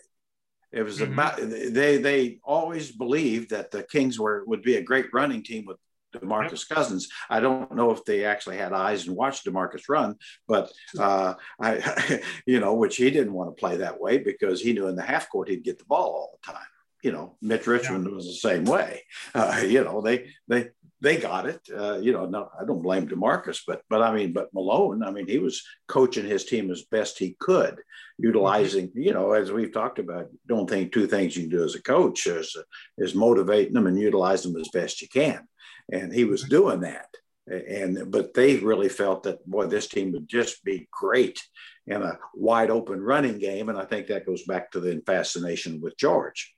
It 0.72 0.82
was 0.82 0.98
mm-hmm. 1.00 1.12
about 1.12 1.36
they 1.38 1.98
they 1.98 2.38
always 2.42 2.90
believed 2.90 3.50
that 3.50 3.70
the 3.70 3.82
Kings 3.82 4.18
were 4.18 4.44
would 4.46 4.62
be 4.62 4.76
a 4.76 4.82
great 4.82 5.06
running 5.12 5.42
team 5.42 5.64
with 5.66 5.76
Demarcus 6.14 6.68
yep. 6.68 6.76
Cousins. 6.76 7.08
I 7.28 7.40
don't 7.40 7.74
know 7.74 7.90
if 7.90 8.04
they 8.04 8.24
actually 8.24 8.58
had 8.58 8.72
eyes 8.72 9.06
and 9.06 9.16
watched 9.16 9.46
Demarcus 9.46 9.88
run, 9.88 10.16
but 10.46 10.70
uh, 10.98 11.34
I, 11.60 12.20
you 12.46 12.60
know, 12.60 12.74
which 12.74 12.96
he 12.96 13.10
didn't 13.10 13.32
want 13.32 13.50
to 13.50 13.60
play 13.60 13.78
that 13.78 14.00
way 14.00 14.18
because 14.18 14.60
he 14.60 14.72
knew 14.72 14.88
in 14.88 14.96
the 14.96 15.02
half 15.02 15.30
court 15.30 15.48
he'd 15.48 15.64
get 15.64 15.78
the 15.78 15.84
ball 15.84 16.10
all 16.12 16.38
the 16.42 16.52
time. 16.52 16.66
You 17.02 17.12
know, 17.12 17.36
Mitch 17.42 17.66
Richmond 17.66 18.06
yeah. 18.06 18.14
was 18.14 18.26
the 18.26 18.48
same 18.48 18.64
way. 18.64 19.02
Uh, 19.34 19.62
you 19.66 19.82
know, 19.82 20.00
they 20.00 20.28
they 20.46 20.70
they 21.02 21.16
got 21.16 21.46
it. 21.46 21.60
Uh, 21.76 21.98
you 21.98 22.12
know, 22.12 22.26
no, 22.26 22.48
I 22.58 22.64
don't 22.64 22.80
blame 22.80 23.08
Demarcus, 23.08 23.60
but 23.66 23.82
but 23.90 24.02
I 24.02 24.14
mean, 24.14 24.32
but 24.32 24.54
Malone, 24.54 25.02
I 25.02 25.10
mean, 25.10 25.26
he 25.26 25.38
was 25.38 25.62
coaching 25.88 26.24
his 26.24 26.44
team 26.44 26.70
as 26.70 26.84
best 26.84 27.18
he 27.18 27.36
could, 27.40 27.80
utilizing, 28.18 28.88
mm-hmm. 28.88 29.02
you 29.02 29.12
know, 29.12 29.32
as 29.32 29.50
we've 29.50 29.72
talked 29.72 29.98
about. 29.98 30.28
Don't 30.46 30.70
think 30.70 30.92
two 30.92 31.08
things 31.08 31.36
you 31.36 31.42
can 31.42 31.50
do 31.50 31.64
as 31.64 31.74
a 31.74 31.82
coach 31.82 32.26
is 32.28 32.56
is 32.98 33.16
motivating 33.16 33.74
them 33.74 33.88
and 33.88 33.98
utilize 33.98 34.44
them 34.44 34.56
as 34.56 34.68
best 34.68 35.02
you 35.02 35.08
can, 35.08 35.46
and 35.92 36.12
he 36.12 36.24
was 36.24 36.42
mm-hmm. 36.42 36.50
doing 36.50 36.80
that. 36.80 37.08
And 37.48 38.10
but 38.12 38.32
they 38.32 38.58
really 38.58 38.88
felt 38.88 39.24
that 39.24 39.44
boy, 39.44 39.66
this 39.66 39.88
team 39.88 40.12
would 40.12 40.28
just 40.28 40.64
be 40.64 40.88
great 40.92 41.42
in 41.88 42.00
a 42.00 42.16
wide 42.32 42.70
open 42.70 43.00
running 43.02 43.38
game, 43.40 43.68
and 43.68 43.76
I 43.76 43.84
think 43.84 44.06
that 44.06 44.24
goes 44.24 44.44
back 44.44 44.70
to 44.70 44.80
the 44.80 45.02
fascination 45.04 45.80
with 45.80 45.98
George. 45.98 46.54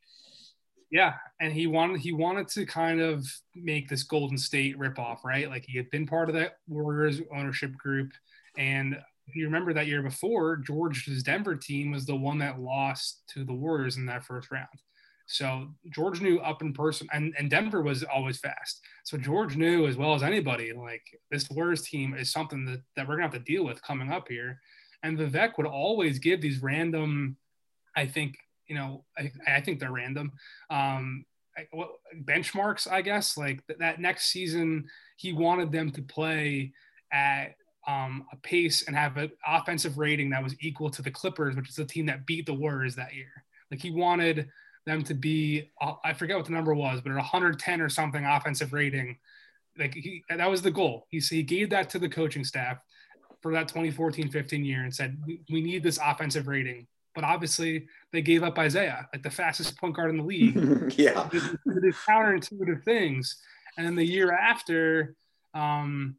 Yeah, 0.95 1.15
and 1.41 1.53
he 1.53 1.67
wanted 1.67 1.99
he 1.99 2.13
wanted 2.13 2.47
to 2.51 2.65
kind 2.65 3.01
of 3.01 3.27
make 3.57 3.89
this 3.89 4.05
Golden 4.05 4.39
State 4.39 4.79
ripoff, 4.79 5.25
right? 5.25 5.51
Like 5.51 5.65
he 5.67 5.77
had 5.77 5.91
been 5.91 6.07
part 6.07 6.29
of 6.29 6.37
that 6.37 6.59
Warriors 6.69 7.21
ownership 7.37 7.73
group, 7.77 8.13
and 8.57 8.97
if 9.27 9.35
you 9.35 9.47
remember 9.47 9.75
that 9.75 9.89
year 9.89 10.03
before, 10.03 10.57
George's 10.57 11.25
Denver 11.25 11.57
team 11.57 11.91
was 11.91 12.07
the 12.07 12.15
one 12.15 12.39
that 12.39 12.61
lost 12.61 13.25
to 13.31 13.45
the 13.45 13.53
Warriors 13.53 13.97
in 13.97 14.07
that 14.07 14.25
first 14.25 14.53
round. 14.53 14.69
So 15.27 15.67
George 15.93 16.21
knew 16.21 16.39
up 16.39 16.63
in 16.63 16.73
person, 16.73 17.09
and, 17.13 17.35
and 17.41 17.51
Denver 17.51 17.83
was 17.83 18.05
always 18.05 18.39
fast. 18.39 18.81
So 19.03 19.19
George 19.19 19.57
knew 19.57 19.89
as 19.89 19.97
well 19.97 20.15
as 20.15 20.23
anybody, 20.23 20.73
like 20.73 21.03
this 21.29 21.51
Warriors 21.51 21.83
team 21.83 22.15
is 22.15 22.31
something 22.31 22.65
that, 22.67 22.83
that 22.95 23.09
we're 23.09 23.17
gonna 23.17 23.33
have 23.33 23.33
to 23.33 23.53
deal 23.53 23.65
with 23.65 23.83
coming 23.83 24.13
up 24.13 24.29
here. 24.29 24.61
And 25.03 25.19
Vivek 25.19 25.57
would 25.57 25.67
always 25.67 26.21
give 26.21 26.41
these 26.41 26.63
random, 26.63 27.37
I 27.97 28.07
think, 28.07 28.37
you 28.67 28.75
know, 28.75 29.05
I, 29.19 29.33
I 29.47 29.61
think 29.61 29.79
they're 29.79 29.93
random. 29.93 30.33
Um, 30.71 31.25
benchmarks, 32.25 32.91
I 32.91 33.03
guess. 33.03 33.37
Like 33.37 33.67
th- 33.67 33.79
that 33.79 34.01
next 34.01 34.27
season, 34.27 34.87
he 35.17 35.33
wanted 35.33 35.73
them 35.73 35.91
to 35.93 36.03
play 36.03 36.73
at 37.13 37.55
um, 37.87 38.25
a 38.33 38.37
pace 38.37 38.87
and 38.87 38.97
have 38.97 39.17
an 39.17 39.31
offensive 39.47 39.99
rating 39.99 40.31
that 40.31 40.43
was 40.43 40.55
equal 40.61 40.91
to 40.91 41.03
the 41.03 41.11
Clippers, 41.11 41.55
which 41.55 41.69
is 41.69 41.77
the 41.77 41.85
team 41.85 42.07
that 42.07 42.27
beat 42.27 42.47
the 42.47 42.55
Warriors 42.55 42.97
that 42.97 43.15
year. 43.15 43.45
Like 43.71 43.81
he 43.81 43.91
wanted 43.91 44.49
them 44.87 45.03
to 45.05 45.15
be, 45.15 45.71
uh, 45.81 45.95
I 46.05 46.13
forget 46.13 46.37
what 46.37 46.47
the 46.47 46.53
number 46.53 46.75
was, 46.75 47.01
but 47.01 47.11
at 47.11 47.17
110 47.17 47.81
or 47.81 47.89
something 47.89 48.25
offensive 48.25 48.73
rating. 48.73 49.19
Like 49.79 49.95
he, 49.95 50.25
that 50.29 50.51
was 50.51 50.63
the 50.63 50.71
goal. 50.71 51.07
He, 51.11 51.19
he 51.19 51.43
gave 51.43 51.71
that 51.71 51.91
to 51.91 51.99
the 51.99 52.09
coaching 52.09 52.45
staff 52.45 52.79
for 53.41 53.53
that 53.53 53.69
2014-15 53.69 54.65
year 54.65 54.83
and 54.83 54.95
said, 54.95 55.19
we, 55.27 55.41
we 55.51 55.61
need 55.61 55.83
this 55.83 55.99
offensive 56.03 56.49
rating 56.49 56.87
but 57.15 57.25
obviously 57.25 57.87
they 58.13 58.23
gave 58.23 58.43
up 58.43 58.59
Isaiah, 58.59 59.09
like 59.13 59.23
the 59.23 59.31
fastest 59.31 59.79
point 59.79 59.95
guard 59.95 60.11
in 60.11 60.17
the 60.17 60.25
league. 60.25 60.57
yeah. 60.97 61.29
These 61.31 61.95
counterintuitive 62.07 62.83
things. 62.85 63.41
And 63.77 63.87
then 63.87 63.95
the 63.95 64.05
year 64.05 64.33
after, 64.33 65.15
um, 65.55 66.17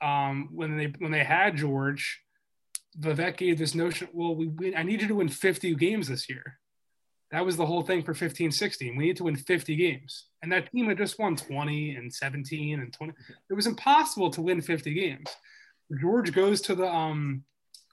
um, 0.00 0.48
when 0.52 0.76
they 0.78 0.92
when 0.98 1.12
they 1.12 1.24
had 1.24 1.56
George, 1.56 2.22
Vivek 2.98 3.36
gave 3.36 3.58
this 3.58 3.74
notion, 3.74 4.08
well, 4.12 4.34
we 4.34 4.48
win, 4.48 4.74
I 4.76 4.82
need 4.82 5.02
you 5.02 5.08
to 5.08 5.14
win 5.16 5.28
50 5.28 5.74
games 5.74 6.08
this 6.08 6.28
year. 6.28 6.58
That 7.30 7.44
was 7.46 7.56
the 7.56 7.66
whole 7.66 7.82
thing 7.82 8.02
for 8.02 8.12
15, 8.12 8.50
16. 8.50 8.96
We 8.96 9.04
need 9.04 9.16
to 9.18 9.24
win 9.24 9.36
50 9.36 9.76
games. 9.76 10.26
And 10.42 10.50
that 10.50 10.72
team 10.72 10.88
had 10.88 10.98
just 10.98 11.18
won 11.18 11.36
20 11.36 11.94
and 11.94 12.12
17 12.12 12.80
and 12.80 12.92
20. 12.92 13.12
It 13.48 13.54
was 13.54 13.68
impossible 13.68 14.30
to 14.30 14.42
win 14.42 14.60
50 14.60 14.92
games. 14.94 15.28
George 16.00 16.32
goes 16.32 16.60
to 16.62 16.74
the 16.74 16.86
um 16.86 17.44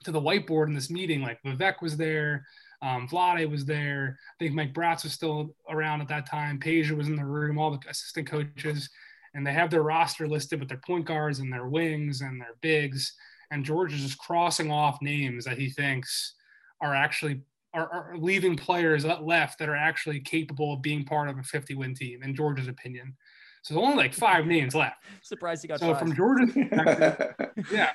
to 0.04 0.12
the 0.12 0.20
whiteboard 0.20 0.66
in 0.66 0.74
this 0.74 0.90
meeting. 0.90 1.22
Like 1.22 1.42
Vivek 1.42 1.82
was 1.82 1.96
there, 1.96 2.44
um, 2.82 3.08
Vlade 3.08 3.50
was 3.50 3.64
there. 3.64 4.18
I 4.18 4.44
think 4.44 4.54
Mike 4.54 4.72
Bratz 4.72 5.02
was 5.02 5.12
still 5.12 5.54
around 5.68 6.00
at 6.00 6.08
that 6.08 6.28
time. 6.28 6.60
Peja 6.60 6.96
was 6.96 7.08
in 7.08 7.16
the 7.16 7.24
room, 7.24 7.58
all 7.58 7.70
the 7.70 7.80
assistant 7.88 8.28
coaches, 8.28 8.88
and 9.34 9.46
they 9.46 9.52
have 9.52 9.70
their 9.70 9.82
roster 9.82 10.28
listed 10.28 10.60
with 10.60 10.68
their 10.68 10.80
point 10.86 11.04
guards 11.04 11.40
and 11.40 11.52
their 11.52 11.66
wings 11.66 12.20
and 12.20 12.40
their 12.40 12.54
bigs. 12.60 13.12
And 13.50 13.64
George 13.64 13.94
is 13.94 14.02
just 14.02 14.18
crossing 14.18 14.70
off 14.70 15.02
names 15.02 15.44
that 15.44 15.58
he 15.58 15.70
thinks 15.70 16.34
are 16.80 16.94
actually 16.94 17.40
are, 17.74 17.88
are 17.90 18.16
leaving 18.16 18.56
players 18.56 19.04
left 19.04 19.58
that 19.58 19.68
are 19.68 19.76
actually 19.76 20.20
capable 20.20 20.72
of 20.72 20.82
being 20.82 21.04
part 21.04 21.28
of 21.28 21.38
a 21.38 21.42
50 21.42 21.74
win 21.74 21.94
team, 21.94 22.22
in 22.22 22.34
George's 22.34 22.68
opinion. 22.68 23.14
So 23.62 23.74
there's 23.74 23.84
only 23.84 23.96
like 23.96 24.14
five 24.14 24.46
names 24.46 24.74
left. 24.74 24.96
Surprised 25.22 25.62
he 25.62 25.68
got 25.68 25.80
so 25.80 25.92
five. 25.92 25.98
from 25.98 26.14
George's 26.14 26.54
yeah, 27.72 27.90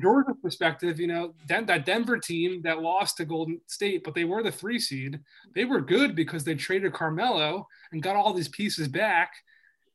Georgia's 0.00 0.36
perspective, 0.42 1.00
you 1.00 1.06
know, 1.06 1.34
that 1.48 1.86
Denver 1.86 2.18
team 2.18 2.62
that 2.62 2.82
lost 2.82 3.16
to 3.16 3.24
Golden 3.24 3.60
State, 3.66 4.04
but 4.04 4.14
they 4.14 4.24
were 4.24 4.42
the 4.42 4.52
three 4.52 4.78
seed. 4.78 5.20
They 5.54 5.64
were 5.64 5.80
good 5.80 6.14
because 6.14 6.44
they 6.44 6.54
traded 6.54 6.92
Carmelo 6.92 7.66
and 7.92 8.02
got 8.02 8.16
all 8.16 8.32
these 8.32 8.48
pieces 8.48 8.88
back, 8.88 9.32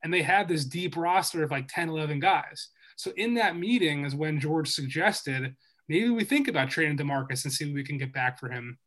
and 0.02 0.12
they 0.12 0.22
had 0.22 0.48
this 0.48 0.64
deep 0.64 0.96
roster 0.96 1.42
of 1.42 1.50
like 1.50 1.68
10, 1.68 1.88
11 1.88 2.20
guys. 2.20 2.68
So 2.96 3.12
in 3.16 3.34
that 3.34 3.56
meeting 3.56 4.04
is 4.04 4.14
when 4.14 4.40
George 4.40 4.68
suggested 4.68 5.54
maybe 5.88 6.10
we 6.10 6.24
think 6.24 6.48
about 6.48 6.70
trading 6.70 6.96
DeMarcus 6.96 7.44
and 7.44 7.52
see 7.52 7.66
what 7.66 7.74
we 7.74 7.84
can 7.84 7.98
get 7.98 8.12
back 8.12 8.38
for 8.38 8.48
him. 8.48 8.78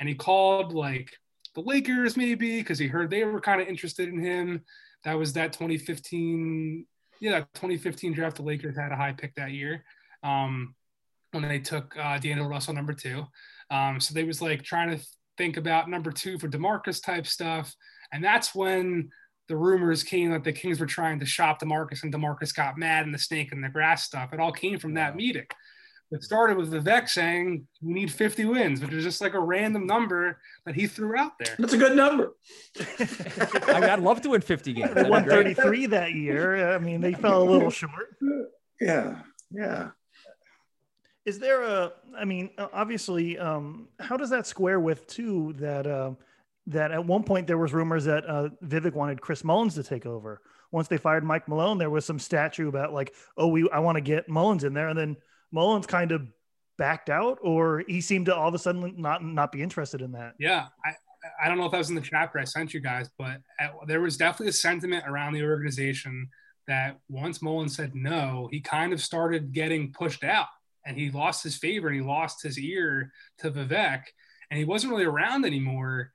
And 0.00 0.08
he 0.08 0.14
called 0.14 0.72
like 0.72 1.10
the 1.54 1.60
Lakers 1.62 2.16
maybe 2.16 2.60
because 2.60 2.78
he 2.78 2.86
heard 2.86 3.10
they 3.10 3.24
were 3.24 3.40
kind 3.40 3.60
of 3.60 3.68
interested 3.68 4.08
in 4.08 4.18
him. 4.18 4.62
That 5.04 5.18
was 5.18 5.32
that 5.34 5.52
2015, 5.52 6.86
yeah, 7.20 7.30
that 7.32 7.54
2015 7.54 8.12
draft. 8.12 8.36
The 8.36 8.42
Lakers 8.42 8.76
had 8.76 8.92
a 8.92 8.96
high 8.96 9.12
pick 9.12 9.34
that 9.34 9.52
year 9.52 9.84
um, 10.22 10.74
when 11.32 11.48
they 11.48 11.58
took 11.58 11.94
uh, 11.96 12.18
D'Angelo 12.18 12.48
Russell 12.48 12.74
number 12.74 12.92
two. 12.92 13.24
Um, 13.70 14.00
so 14.00 14.14
they 14.14 14.24
was 14.24 14.40
like 14.40 14.62
trying 14.62 14.96
to 14.96 15.04
think 15.36 15.56
about 15.56 15.90
number 15.90 16.10
two 16.10 16.38
for 16.38 16.48
Demarcus 16.48 17.02
type 17.02 17.26
stuff, 17.26 17.74
and 18.12 18.24
that's 18.24 18.54
when 18.54 19.10
the 19.48 19.56
rumors 19.56 20.02
came 20.02 20.30
that 20.30 20.44
the 20.44 20.52
Kings 20.52 20.78
were 20.78 20.86
trying 20.86 21.20
to 21.20 21.26
shop 21.26 21.60
Demarcus, 21.60 22.02
and 22.02 22.12
Demarcus 22.12 22.54
got 22.54 22.78
mad 22.78 23.06
and 23.06 23.14
the 23.14 23.18
snake 23.18 23.52
and 23.52 23.62
the 23.62 23.68
grass 23.68 24.04
stuff. 24.04 24.32
It 24.32 24.40
all 24.40 24.52
came 24.52 24.78
from 24.78 24.94
that 24.94 25.16
meeting. 25.16 25.46
It 26.10 26.22
started 26.22 26.56
with 26.56 26.72
Vivek 26.72 27.06
saying 27.06 27.66
we 27.82 27.92
need 27.92 28.10
50 28.10 28.46
wins, 28.46 28.80
which 28.80 28.94
is 28.94 29.04
just 29.04 29.20
like 29.20 29.34
a 29.34 29.40
random 29.40 29.86
number 29.86 30.40
that 30.64 30.74
he 30.74 30.86
threw 30.86 31.18
out 31.18 31.32
there. 31.38 31.54
That's 31.58 31.74
a 31.74 31.78
good 31.78 31.96
number. 31.96 32.34
I 32.80 33.80
mean, 33.80 33.90
I'd 33.90 34.00
love 34.00 34.22
to 34.22 34.30
win 34.30 34.40
50 34.40 34.72
games. 34.72 34.94
They 34.94 35.02
won 35.02 35.26
33 35.26 35.86
that 35.86 36.12
year. 36.12 36.74
I 36.74 36.78
mean, 36.78 37.02
they 37.02 37.12
fell 37.12 37.42
a 37.42 37.44
little 37.44 37.70
short. 37.70 38.16
Yeah, 38.80 39.18
yeah 39.50 39.90
is 41.28 41.38
there 41.38 41.62
a 41.62 41.92
i 42.16 42.24
mean 42.24 42.48
obviously 42.72 43.38
um, 43.38 43.86
how 44.00 44.16
does 44.16 44.30
that 44.30 44.46
square 44.46 44.80
with 44.80 45.06
too 45.06 45.54
that 45.58 45.86
uh, 45.86 46.10
that 46.66 46.90
at 46.90 47.04
one 47.04 47.22
point 47.22 47.46
there 47.46 47.58
was 47.58 47.74
rumors 47.74 48.06
that 48.06 48.24
uh, 48.26 48.48
vivek 48.64 48.94
wanted 48.94 49.20
chris 49.20 49.44
mullins 49.44 49.74
to 49.74 49.82
take 49.82 50.06
over? 50.06 50.40
Once 50.70 50.88
they 50.88 50.96
fired 50.96 51.24
mike 51.24 51.46
malone 51.46 51.76
there 51.78 51.90
was 51.90 52.04
some 52.04 52.18
statue 52.18 52.68
about 52.68 52.92
like 52.92 53.14
oh 53.36 53.46
we 53.46 53.68
i 53.70 53.78
want 53.78 53.96
to 53.96 54.00
get 54.00 54.28
mullins 54.28 54.64
in 54.64 54.72
there 54.72 54.88
and 54.88 54.98
then 54.98 55.16
mullins 55.52 55.86
kind 55.86 56.12
of 56.12 56.26
backed 56.78 57.10
out 57.10 57.38
or 57.42 57.84
he 57.88 58.00
seemed 58.00 58.26
to 58.26 58.34
all 58.34 58.48
of 58.48 58.54
a 58.54 58.58
sudden 58.58 58.94
not 58.96 59.22
not 59.22 59.52
be 59.52 59.62
interested 59.62 60.00
in 60.00 60.12
that? 60.12 60.34
Yeah 60.38 60.66
i 60.84 60.92
i 61.42 61.48
don't 61.48 61.58
know 61.58 61.66
if 61.66 61.72
that 61.72 61.78
was 61.78 61.90
in 61.90 61.94
the 61.94 62.00
chapter 62.00 62.38
i 62.38 62.44
sent 62.44 62.72
you 62.72 62.80
guys 62.80 63.10
but 63.18 63.38
at, 63.60 63.74
there 63.86 64.00
was 64.00 64.16
definitely 64.16 64.48
a 64.48 64.52
sentiment 64.52 65.04
around 65.06 65.34
the 65.34 65.42
organization 65.42 66.28
that 66.66 66.98
once 67.08 67.42
mullins 67.42 67.74
said 67.74 67.94
no 67.94 68.48
he 68.50 68.60
kind 68.60 68.92
of 68.92 69.00
started 69.00 69.52
getting 69.52 69.92
pushed 69.92 70.22
out 70.22 70.48
and 70.88 70.96
he 70.96 71.10
lost 71.10 71.44
his 71.44 71.56
favor 71.56 71.88
and 71.88 71.96
he 71.96 72.02
lost 72.02 72.42
his 72.42 72.58
ear 72.58 73.12
to 73.38 73.50
Vivek 73.50 74.04
and 74.50 74.58
he 74.58 74.64
wasn't 74.64 74.90
really 74.90 75.04
around 75.04 75.44
anymore. 75.44 76.12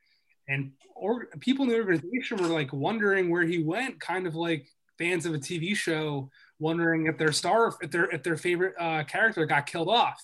And 0.47 0.71
or 0.95 1.27
people 1.39 1.63
in 1.63 1.69
the 1.69 1.77
organization 1.77 2.37
were 2.37 2.47
like 2.47 2.73
wondering 2.73 3.29
where 3.29 3.43
he 3.43 3.63
went, 3.63 4.01
kind 4.01 4.25
of 4.25 4.33
like 4.35 4.65
fans 4.97 5.27
of 5.27 5.35
a 5.35 5.37
TV 5.37 5.75
show 5.75 6.29
wondering 6.57 7.05
if 7.05 7.17
their 7.19 7.31
star, 7.31 7.75
if 7.81 7.91
their 7.91 8.05
if 8.05 8.23
their 8.23 8.35
favorite 8.35 8.73
uh, 8.79 9.03
character 9.03 9.45
got 9.45 9.67
killed 9.67 9.89
off. 9.89 10.19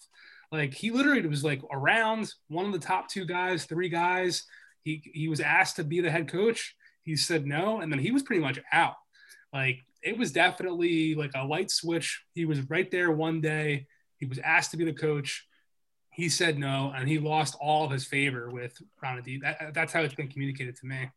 Like 0.52 0.74
he 0.74 0.90
literally 0.90 1.26
was 1.28 1.44
like 1.44 1.62
around 1.72 2.34
one 2.48 2.66
of 2.66 2.72
the 2.72 2.80
top 2.80 3.08
two 3.08 3.26
guys, 3.26 3.66
three 3.66 3.90
guys. 3.90 4.46
He 4.84 5.04
he 5.14 5.28
was 5.28 5.42
asked 5.42 5.76
to 5.76 5.84
be 5.84 6.02
the 6.02 6.10
head 6.10 6.28
coach. 6.28 6.76
He 7.04 7.16
said 7.16 7.46
no, 7.46 7.82
and 7.82 7.92
then 7.92 8.00
he 8.00 8.12
was 8.12 8.24
pretty 8.24 8.42
much 8.42 8.60
out. 8.74 8.96
Like 9.54 9.78
it 10.02 10.18
was 10.18 10.32
definitely 10.32 11.14
like 11.14 11.32
a 11.36 11.46
light 11.46 11.70
switch. 11.70 12.24
He 12.34 12.46
was 12.46 12.68
right 12.68 12.90
there 12.90 13.12
one 13.12 13.42
day. 13.42 13.86
He 14.20 14.26
was 14.26 14.40
asked 14.40 14.72
to 14.72 14.78
be 14.78 14.86
the 14.86 14.94
coach. 14.94 15.48
He 16.12 16.30
said 16.30 16.60
no, 16.60 16.92
and 16.96 17.08
he 17.08 17.18
lost 17.18 17.56
all 17.62 17.86
of 17.86 17.92
his 17.92 18.06
favor 18.06 18.50
with 18.50 18.82
Ronald. 19.02 19.26
That, 19.42 19.74
that's 19.74 19.94
how 19.94 20.02
it's 20.02 20.16
been 20.16 20.28
communicated 20.28 20.76
to 20.78 20.86
me. 20.86 21.10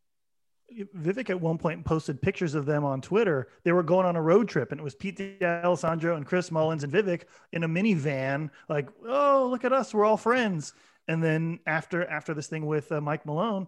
Vivek 0.97 1.31
at 1.31 1.41
one 1.41 1.59
point 1.59 1.85
posted 1.85 2.23
pictures 2.23 2.55
of 2.55 2.67
them 2.67 2.85
on 2.85 3.01
Twitter. 3.01 3.49
They 3.65 3.73
were 3.73 3.83
going 3.83 4.07
on 4.07 4.17
a 4.17 4.23
road 4.23 4.49
trip, 4.49 4.71
and 4.71 4.81
it 4.81 4.85
was 4.85 4.95
Pete 4.95 5.43
Alessandro 5.43 6.17
and 6.17 6.27
Chris 6.27 6.51
Mullins 6.51 6.85
and 6.85 6.93
Vivek 6.93 7.23
in 7.53 7.65
a 7.65 7.69
minivan. 7.69 8.51
Like, 8.69 8.89
oh, 9.07 9.49
look 9.51 9.65
at 9.65 9.73
us, 9.73 9.93
we're 9.93 10.05
all 10.05 10.17
friends. 10.17 10.73
And 11.09 11.23
then 11.23 11.59
after 11.67 12.07
after 12.09 12.33
this 12.33 12.47
thing 12.47 12.67
with 12.67 12.91
uh, 12.93 13.01
Mike 13.01 13.27
Malone, 13.27 13.67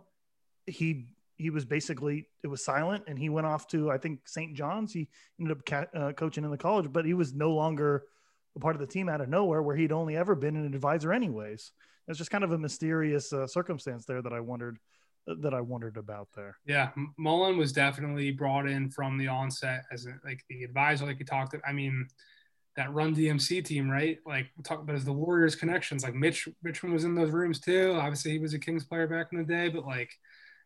he 0.66 1.08
he 1.36 1.50
was 1.50 1.64
basically 1.64 2.28
it 2.42 2.46
was 2.46 2.64
silent, 2.64 3.04
and 3.06 3.18
he 3.18 3.28
went 3.28 3.46
off 3.46 3.66
to 3.68 3.90
I 3.90 3.98
think 3.98 4.20
St. 4.28 4.54
John's. 4.54 4.92
He 4.92 5.08
ended 5.38 5.58
up 5.58 5.66
ca- 5.66 5.98
uh, 5.98 6.12
coaching 6.12 6.44
in 6.44 6.50
the 6.50 6.56
college, 6.56 6.92
but 6.92 7.04
he 7.04 7.14
was 7.14 7.34
no 7.34 7.52
longer 7.52 8.04
a 8.56 8.60
part 8.60 8.76
of 8.76 8.80
the 8.80 8.86
team 8.86 9.08
out 9.08 9.20
of 9.20 9.28
nowhere, 9.28 9.62
where 9.62 9.76
he'd 9.76 9.92
only 9.92 10.16
ever 10.16 10.34
been 10.34 10.56
an 10.56 10.66
advisor 10.66 11.12
anyways. 11.12 11.72
It's 12.06 12.18
just 12.18 12.30
kind 12.30 12.44
of 12.44 12.52
a 12.52 12.58
mysterious 12.58 13.32
uh, 13.32 13.46
circumstance 13.46 14.04
there 14.04 14.22
that 14.22 14.32
I 14.32 14.40
wondered 14.40 14.78
that 15.26 15.54
I 15.54 15.60
wondered 15.62 15.96
about 15.96 16.28
there. 16.36 16.58
Yeah, 16.66 16.90
Mullin 17.16 17.56
was 17.56 17.72
definitely 17.72 18.30
brought 18.30 18.68
in 18.68 18.90
from 18.90 19.16
the 19.16 19.28
onset 19.28 19.84
as 19.90 20.04
a, 20.06 20.18
like 20.22 20.44
the 20.50 20.64
advisor, 20.64 21.06
like 21.06 21.18
you 21.18 21.24
talked. 21.24 21.56
I 21.66 21.72
mean, 21.72 22.06
that 22.76 22.92
Run 22.92 23.14
TMC 23.14 23.64
team, 23.64 23.88
right? 23.88 24.18
Like 24.26 24.48
we 24.56 24.62
talk 24.62 24.80
about 24.80 24.96
as 24.96 25.04
the 25.04 25.12
Warriors 25.12 25.54
connections. 25.54 26.02
Like 26.02 26.14
Mitch 26.14 26.48
Richmond 26.62 26.92
was 26.92 27.04
in 27.04 27.14
those 27.14 27.30
rooms 27.30 27.60
too. 27.60 27.96
Obviously, 27.98 28.32
he 28.32 28.38
was 28.38 28.54
a 28.54 28.58
Kings 28.58 28.84
player 28.84 29.06
back 29.06 29.28
in 29.32 29.38
the 29.38 29.44
day, 29.44 29.68
but 29.68 29.86
like, 29.86 30.10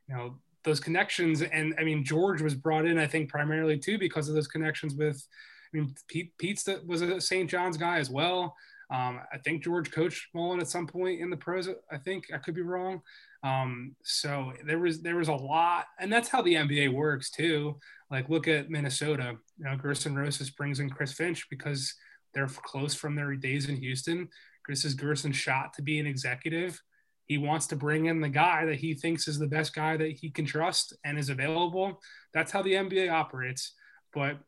you 0.08 0.14
know, 0.16 0.38
those 0.64 0.80
connections. 0.80 1.42
And 1.42 1.74
I 1.78 1.84
mean, 1.84 2.04
George 2.04 2.42
was 2.42 2.54
brought 2.54 2.86
in, 2.86 2.98
I 2.98 3.06
think, 3.06 3.28
primarily 3.28 3.78
too 3.78 3.98
because 3.98 4.28
of 4.28 4.34
those 4.34 4.48
connections 4.48 4.94
with. 4.94 5.24
I 5.72 5.76
mean, 5.76 5.94
Pete 6.08 6.32
Pete's 6.38 6.68
was 6.86 7.02
a 7.02 7.20
St. 7.20 7.48
John's 7.48 7.76
guy 7.76 7.98
as 7.98 8.10
well. 8.10 8.54
Um, 8.90 9.20
I 9.32 9.38
think 9.38 9.62
George 9.62 9.90
coached 9.90 10.28
Mullin 10.34 10.60
at 10.60 10.68
some 10.68 10.86
point 10.86 11.20
in 11.20 11.28
the 11.28 11.36
pros. 11.36 11.68
I 11.90 11.98
think 11.98 12.24
I 12.32 12.38
could 12.38 12.54
be 12.54 12.62
wrong. 12.62 13.02
Um, 13.42 13.94
so 14.02 14.52
there 14.66 14.78
was 14.78 15.02
there 15.02 15.16
was 15.16 15.28
a 15.28 15.34
lot, 15.34 15.86
and 16.00 16.12
that's 16.12 16.28
how 16.28 16.42
the 16.42 16.54
NBA 16.54 16.92
works 16.92 17.30
too. 17.30 17.76
Like 18.10 18.28
look 18.28 18.48
at 18.48 18.70
Minnesota. 18.70 19.36
You 19.58 19.64
know, 19.64 19.76
Gersson 19.76 20.16
Rosas 20.16 20.50
brings 20.50 20.80
in 20.80 20.90
Chris 20.90 21.12
Finch 21.12 21.46
because 21.50 21.94
they're 22.32 22.48
close 22.48 22.94
from 22.94 23.14
their 23.14 23.34
days 23.34 23.68
in 23.68 23.76
Houston. 23.76 24.28
Chris 24.64 24.84
is 24.84 24.94
Gersson's 24.94 25.36
shot 25.36 25.74
to 25.74 25.82
be 25.82 25.98
an 25.98 26.06
executive. 26.06 26.80
He 27.26 27.36
wants 27.36 27.66
to 27.68 27.76
bring 27.76 28.06
in 28.06 28.22
the 28.22 28.28
guy 28.28 28.64
that 28.64 28.76
he 28.76 28.94
thinks 28.94 29.28
is 29.28 29.38
the 29.38 29.46
best 29.46 29.74
guy 29.74 29.98
that 29.98 30.12
he 30.12 30.30
can 30.30 30.46
trust 30.46 30.96
and 31.04 31.18
is 31.18 31.28
available. 31.28 32.00
That's 32.32 32.52
how 32.52 32.62
the 32.62 32.72
NBA 32.72 33.12
operates. 33.12 33.74
But 34.14 34.38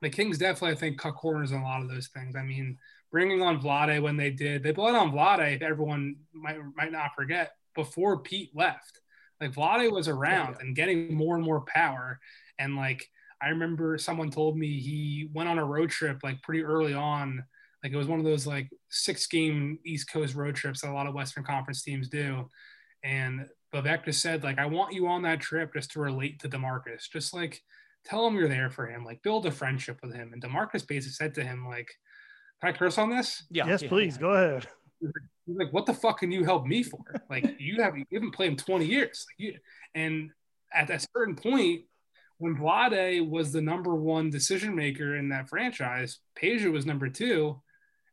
the 0.00 0.10
Kings 0.10 0.38
definitely, 0.38 0.76
I 0.76 0.80
think, 0.80 0.98
cut 0.98 1.14
corners 1.14 1.52
on 1.52 1.60
a 1.60 1.64
lot 1.64 1.82
of 1.82 1.88
those 1.88 2.08
things. 2.08 2.36
I 2.36 2.42
mean, 2.42 2.78
bringing 3.10 3.42
on 3.42 3.60
Vlade 3.60 4.02
when 4.02 4.16
they 4.16 4.30
did, 4.30 4.62
they 4.62 4.72
brought 4.72 4.94
on 4.94 5.12
Vlade. 5.12 5.62
Everyone 5.62 6.16
might 6.32 6.58
might 6.76 6.92
not 6.92 7.14
forget 7.14 7.52
before 7.74 8.20
Pete 8.20 8.50
left. 8.54 9.00
Like 9.40 9.52
Vlade 9.52 9.90
was 9.90 10.08
oh, 10.08 10.12
around 10.12 10.56
and 10.60 10.76
getting 10.76 11.14
more 11.14 11.36
and 11.36 11.44
more 11.44 11.62
power. 11.62 12.18
And 12.58 12.76
like 12.76 13.06
I 13.42 13.48
remember 13.48 13.98
someone 13.98 14.30
told 14.30 14.56
me 14.56 14.78
he 14.78 15.28
went 15.32 15.48
on 15.48 15.58
a 15.58 15.64
road 15.64 15.90
trip 15.90 16.18
like 16.22 16.42
pretty 16.42 16.62
early 16.62 16.94
on. 16.94 17.44
Like 17.82 17.92
it 17.92 17.96
was 17.96 18.08
one 18.08 18.18
of 18.18 18.26
those 18.26 18.46
like 18.46 18.68
six 18.90 19.26
game 19.26 19.78
East 19.84 20.10
Coast 20.10 20.34
road 20.34 20.54
trips 20.54 20.82
that 20.82 20.90
a 20.90 20.92
lot 20.92 21.06
of 21.06 21.14
Western 21.14 21.44
Conference 21.44 21.82
teams 21.82 22.08
do. 22.08 22.48
And 23.02 23.46
Vivek 23.72 24.04
just 24.04 24.20
said, 24.20 24.42
like, 24.42 24.58
I 24.58 24.66
want 24.66 24.92
you 24.92 25.06
on 25.06 25.22
that 25.22 25.40
trip 25.40 25.72
just 25.74 25.92
to 25.92 26.00
relate 26.00 26.40
to 26.40 26.48
DeMarcus. 26.48 27.08
Just 27.10 27.32
like 27.32 27.62
tell 28.04 28.26
him 28.26 28.34
you're 28.34 28.48
there 28.48 28.70
for 28.70 28.86
him, 28.86 29.04
like 29.04 29.22
build 29.22 29.46
a 29.46 29.50
friendship 29.50 30.00
with 30.02 30.14
him. 30.14 30.32
And 30.32 30.42
DeMarcus 30.42 30.86
basically 30.86 31.12
said 31.12 31.34
to 31.34 31.44
him, 31.44 31.66
like, 31.68 31.90
can 32.60 32.70
I 32.70 32.76
curse 32.76 32.98
on 32.98 33.10
this? 33.10 33.44
Yeah. 33.50 33.66
Yes, 33.66 33.82
yeah. 33.82 33.88
please. 33.88 34.16
Go 34.18 34.30
ahead. 34.30 34.66
He's 35.00 35.56
like, 35.56 35.72
what 35.72 35.86
the 35.86 35.94
fuck 35.94 36.18
can 36.18 36.30
you 36.30 36.44
help 36.44 36.66
me 36.66 36.82
for? 36.82 37.00
Like, 37.28 37.56
you 37.58 37.82
have 37.82 37.96
you 37.96 38.04
haven't 38.12 38.34
played 38.34 38.52
in 38.52 38.56
20 38.56 38.84
years. 38.84 39.26
Like 39.28 39.36
you, 39.38 39.58
and 39.94 40.30
at 40.72 40.90
a 40.90 41.00
certain 41.14 41.34
point, 41.34 41.82
when 42.38 42.56
Vlade 42.56 43.28
was 43.28 43.52
the 43.52 43.60
number 43.60 43.94
one 43.94 44.30
decision 44.30 44.74
maker 44.74 45.16
in 45.16 45.28
that 45.28 45.48
franchise, 45.48 46.20
Peja 46.40 46.72
was 46.72 46.86
number 46.86 47.08
two. 47.08 47.60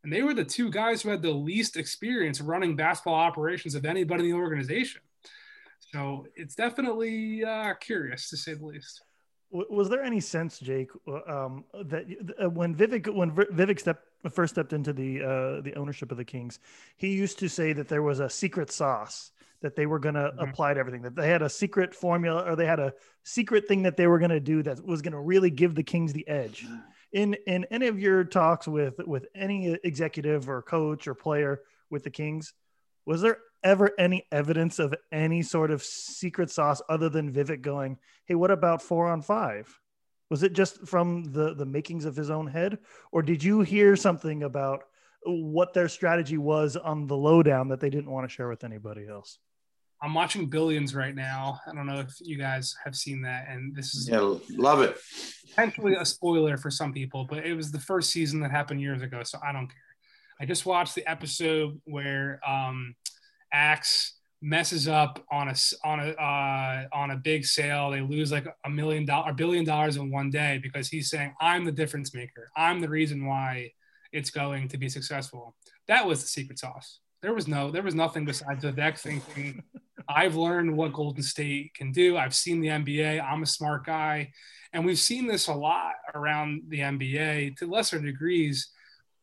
And 0.03 0.13
they 0.13 0.21
were 0.21 0.33
the 0.33 0.45
two 0.45 0.69
guys 0.69 1.01
who 1.01 1.09
had 1.09 1.21
the 1.21 1.31
least 1.31 1.75
experience 1.75 2.39
running 2.39 2.75
basketball 2.75 3.15
operations 3.15 3.75
of 3.75 3.85
anybody 3.85 4.25
in 4.25 4.31
the 4.31 4.37
organization. 4.37 5.01
So 5.79 6.27
it's 6.35 6.55
definitely 6.55 7.43
uh, 7.43 7.73
curious 7.75 8.29
to 8.29 8.37
say 8.37 8.53
the 8.53 8.65
least 8.65 9.01
was 9.51 9.89
there 9.89 10.03
any 10.03 10.19
sense, 10.19 10.59
Jake, 10.59 10.89
uh, 11.07 11.45
um, 11.45 11.63
that 11.85 12.05
uh, 12.41 12.49
when 12.49 12.75
Vivek 12.75 13.13
when 13.13 13.31
Vivek 13.31 13.79
stepped 13.79 14.05
first 14.31 14.55
stepped 14.55 14.73
into 14.73 14.93
the 14.93 15.21
uh, 15.21 15.61
the 15.61 15.73
ownership 15.75 16.11
of 16.11 16.17
the 16.17 16.25
Kings, 16.25 16.59
he 16.97 17.13
used 17.13 17.39
to 17.39 17.47
say 17.47 17.73
that 17.73 17.87
there 17.87 18.01
was 18.01 18.19
a 18.19 18.29
secret 18.29 18.71
sauce 18.71 19.31
that 19.61 19.75
they 19.75 19.85
were 19.85 19.99
going 19.99 20.15
to 20.15 20.21
mm-hmm. 20.21 20.39
apply 20.39 20.73
to 20.73 20.79
everything. 20.79 21.01
That 21.01 21.15
they 21.15 21.29
had 21.29 21.41
a 21.41 21.49
secret 21.49 21.95
formula 21.95 22.43
or 22.43 22.55
they 22.55 22.65
had 22.65 22.79
a 22.79 22.93
secret 23.23 23.67
thing 23.67 23.83
that 23.83 23.97
they 23.97 24.07
were 24.07 24.19
going 24.19 24.31
to 24.31 24.39
do 24.39 24.61
that 24.63 24.85
was 24.85 25.01
going 25.01 25.13
to 25.13 25.19
really 25.19 25.49
give 25.49 25.75
the 25.75 25.83
Kings 25.83 26.13
the 26.13 26.27
edge. 26.27 26.65
In 27.13 27.35
in 27.47 27.65
any 27.71 27.87
of 27.87 27.99
your 27.99 28.25
talks 28.25 28.67
with 28.67 28.99
with 28.99 29.27
any 29.33 29.77
executive 29.83 30.49
or 30.49 30.61
coach 30.61 31.07
or 31.07 31.13
player 31.13 31.61
with 31.89 32.03
the 32.03 32.11
Kings, 32.11 32.53
was 33.05 33.21
there 33.21 33.39
ever 33.67 33.91
any 33.99 34.25
evidence 34.31 34.79
of 34.79 34.95
any 35.11 35.41
sort 35.41 35.71
of 35.71 35.83
secret 35.83 36.49
sauce 36.49 36.81
other 36.87 37.09
than 37.09 37.33
Vivek 37.33 37.61
going, 37.61 37.97
"Hey, 38.25 38.35
what 38.35 38.49
about 38.49 38.81
four 38.81 39.07
on 39.07 39.21
five? 39.21 39.77
Was 40.29 40.41
it 40.41 40.53
just 40.53 40.87
from 40.87 41.25
the 41.33 41.53
the 41.53 41.65
makings 41.65 42.05
of 42.05 42.15
his 42.15 42.29
own 42.29 42.47
head, 42.47 42.79
or 43.11 43.21
did 43.21 43.43
you 43.43 43.61
hear 43.61 43.95
something 43.97 44.43
about 44.43 44.83
what 45.25 45.73
their 45.73 45.89
strategy 45.89 46.37
was 46.37 46.77
on 46.77 47.07
the 47.07 47.17
lowdown 47.17 47.67
that 47.67 47.81
they 47.81 47.89
didn't 47.89 48.09
want 48.09 48.27
to 48.27 48.33
share 48.33 48.47
with 48.47 48.63
anybody 48.63 49.05
else? 49.05 49.37
I'm 50.01 50.13
watching 50.13 50.45
Billions 50.45 50.95
right 50.95 51.15
now. 51.15 51.59
I 51.67 51.73
don't 51.73 51.87
know 51.87 51.99
if 51.99 52.13
you 52.21 52.37
guys 52.37 52.73
have 52.85 52.95
seen 52.95 53.21
that, 53.23 53.47
and 53.49 53.75
this 53.75 53.95
is 53.95 54.07
yeah, 54.07 54.35
love 54.51 54.81
it. 54.81 54.97
Potentially 55.49 55.95
a 55.95 56.05
spoiler 56.05 56.55
for 56.55 56.71
some 56.71 56.93
people, 56.93 57.25
but 57.25 57.45
it 57.45 57.53
was 57.53 57.71
the 57.71 57.79
first 57.79 58.11
season 58.11 58.39
that 58.41 58.51
happened 58.51 58.79
years 58.79 59.01
ago, 59.01 59.23
so 59.23 59.39
I 59.43 59.51
don't 59.51 59.67
care. 59.67 59.77
I 60.39 60.45
just 60.45 60.65
watched 60.65 60.95
the 60.95 61.09
episode 61.09 61.81
where 61.85 62.39
um, 62.47 62.95
Axe 63.51 64.17
messes 64.41 64.87
up 64.87 65.23
on 65.31 65.49
a 65.49 65.55
on 65.83 65.99
a 65.99 66.09
uh, 66.11 66.87
on 66.93 67.11
a 67.11 67.17
big 67.17 67.45
sale. 67.45 67.91
They 67.91 68.01
lose 68.01 68.31
like 68.31 68.47
a 68.65 68.69
million 68.69 69.05
dollar, 69.05 69.31
a 69.31 69.33
billion 69.33 69.65
dollars 69.65 69.97
in 69.97 70.11
one 70.11 70.29
day 70.29 70.59
because 70.61 70.87
he's 70.87 71.09
saying, 71.09 71.33
"I'm 71.41 71.65
the 71.65 71.71
difference 71.71 72.13
maker. 72.13 72.49
I'm 72.55 72.79
the 72.79 72.89
reason 72.89 73.25
why 73.25 73.71
it's 74.11 74.29
going 74.29 74.67
to 74.69 74.77
be 74.77 74.89
successful." 74.89 75.55
That 75.87 76.05
was 76.05 76.21
the 76.21 76.27
secret 76.27 76.59
sauce. 76.59 76.99
There 77.21 77.33
was 77.33 77.47
no, 77.47 77.71
there 77.71 77.83
was 77.83 77.95
nothing 77.95 78.25
besides 78.25 78.63
Vivek 78.63 78.99
thinking, 78.99 79.63
"I've 80.09 80.35
learned 80.35 80.75
what 80.75 80.93
Golden 80.93 81.23
State 81.23 81.73
can 81.73 81.91
do. 81.91 82.17
I've 82.17 82.35
seen 82.35 82.61
the 82.61 82.69
NBA. 82.69 83.21
I'm 83.21 83.43
a 83.43 83.47
smart 83.47 83.85
guy." 83.85 84.31
And 84.73 84.85
we've 84.85 84.99
seen 84.99 85.27
this 85.27 85.47
a 85.47 85.53
lot 85.53 85.93
around 86.13 86.63
the 86.67 86.79
NBA 86.79 87.57
to 87.57 87.67
lesser 87.67 87.99
degrees 87.99 88.69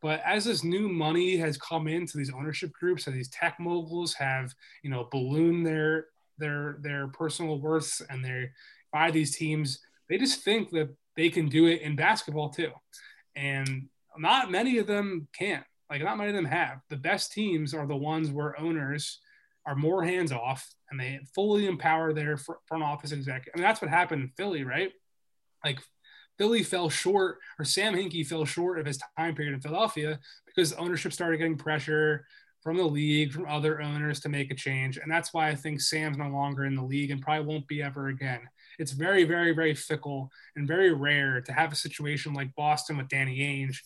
but 0.04 0.20
as 0.22 0.44
this 0.44 0.62
new 0.62 0.90
money 0.90 1.34
has 1.38 1.56
come 1.56 1.88
into 1.88 2.18
these 2.18 2.30
ownership 2.30 2.70
groups, 2.74 3.06
and 3.06 3.16
these 3.16 3.30
tech 3.30 3.56
moguls 3.58 4.12
have, 4.12 4.54
you 4.82 4.90
know, 4.90 5.08
ballooned 5.10 5.66
their 5.66 6.08
their 6.36 6.76
their 6.82 7.08
personal 7.08 7.58
worths 7.58 8.02
and 8.10 8.22
they 8.22 8.50
buy 8.92 9.10
these 9.10 9.34
teams, 9.34 9.80
they 10.10 10.18
just 10.18 10.42
think 10.42 10.68
that 10.72 10.94
they 11.16 11.30
can 11.30 11.48
do 11.48 11.64
it 11.64 11.80
in 11.80 11.96
basketball 11.96 12.50
too. 12.50 12.70
And 13.34 13.88
not 14.18 14.50
many 14.50 14.76
of 14.76 14.86
them 14.86 15.26
can. 15.32 15.64
Like 15.88 16.02
not 16.02 16.18
many 16.18 16.28
of 16.28 16.36
them 16.36 16.44
have. 16.44 16.82
The 16.90 16.98
best 16.98 17.32
teams 17.32 17.72
are 17.72 17.86
the 17.86 17.96
ones 17.96 18.30
where 18.30 18.60
owners 18.60 19.20
are 19.64 19.74
more 19.74 20.04
hands 20.04 20.32
off 20.32 20.68
and 20.90 21.00
they 21.00 21.20
fully 21.34 21.64
empower 21.64 22.12
their 22.12 22.36
front 22.36 22.84
office 22.84 23.12
executive. 23.12 23.54
I 23.54 23.58
mean, 23.58 23.66
that's 23.66 23.80
what 23.80 23.90
happened 23.90 24.24
in 24.24 24.32
Philly, 24.36 24.64
right? 24.64 24.92
Like 25.64 25.78
Philly 26.38 26.62
fell 26.62 26.88
short, 26.88 27.38
or 27.58 27.64
Sam 27.64 27.94
Hinkie 27.94 28.26
fell 28.26 28.44
short 28.44 28.78
of 28.78 28.86
his 28.86 29.00
time 29.16 29.34
period 29.34 29.54
in 29.54 29.60
Philadelphia 29.60 30.18
because 30.46 30.72
ownership 30.74 31.12
started 31.12 31.38
getting 31.38 31.56
pressure 31.56 32.26
from 32.62 32.76
the 32.78 32.84
league, 32.84 33.30
from 33.30 33.46
other 33.46 33.82
owners 33.82 34.20
to 34.20 34.30
make 34.30 34.50
a 34.50 34.54
change. 34.54 34.96
And 34.96 35.12
that's 35.12 35.34
why 35.34 35.48
I 35.48 35.54
think 35.54 35.80
Sam's 35.80 36.16
no 36.16 36.28
longer 36.28 36.64
in 36.64 36.74
the 36.74 36.82
league 36.82 37.10
and 37.10 37.20
probably 37.20 37.44
won't 37.44 37.68
be 37.68 37.82
ever 37.82 38.08
again. 38.08 38.40
It's 38.78 38.92
very, 38.92 39.24
very, 39.24 39.52
very 39.52 39.74
fickle 39.74 40.30
and 40.56 40.66
very 40.66 40.92
rare 40.92 41.42
to 41.42 41.52
have 41.52 41.72
a 41.72 41.76
situation 41.76 42.32
like 42.32 42.54
Boston 42.56 42.96
with 42.96 43.08
Danny 43.08 43.38
Ainge 43.38 43.76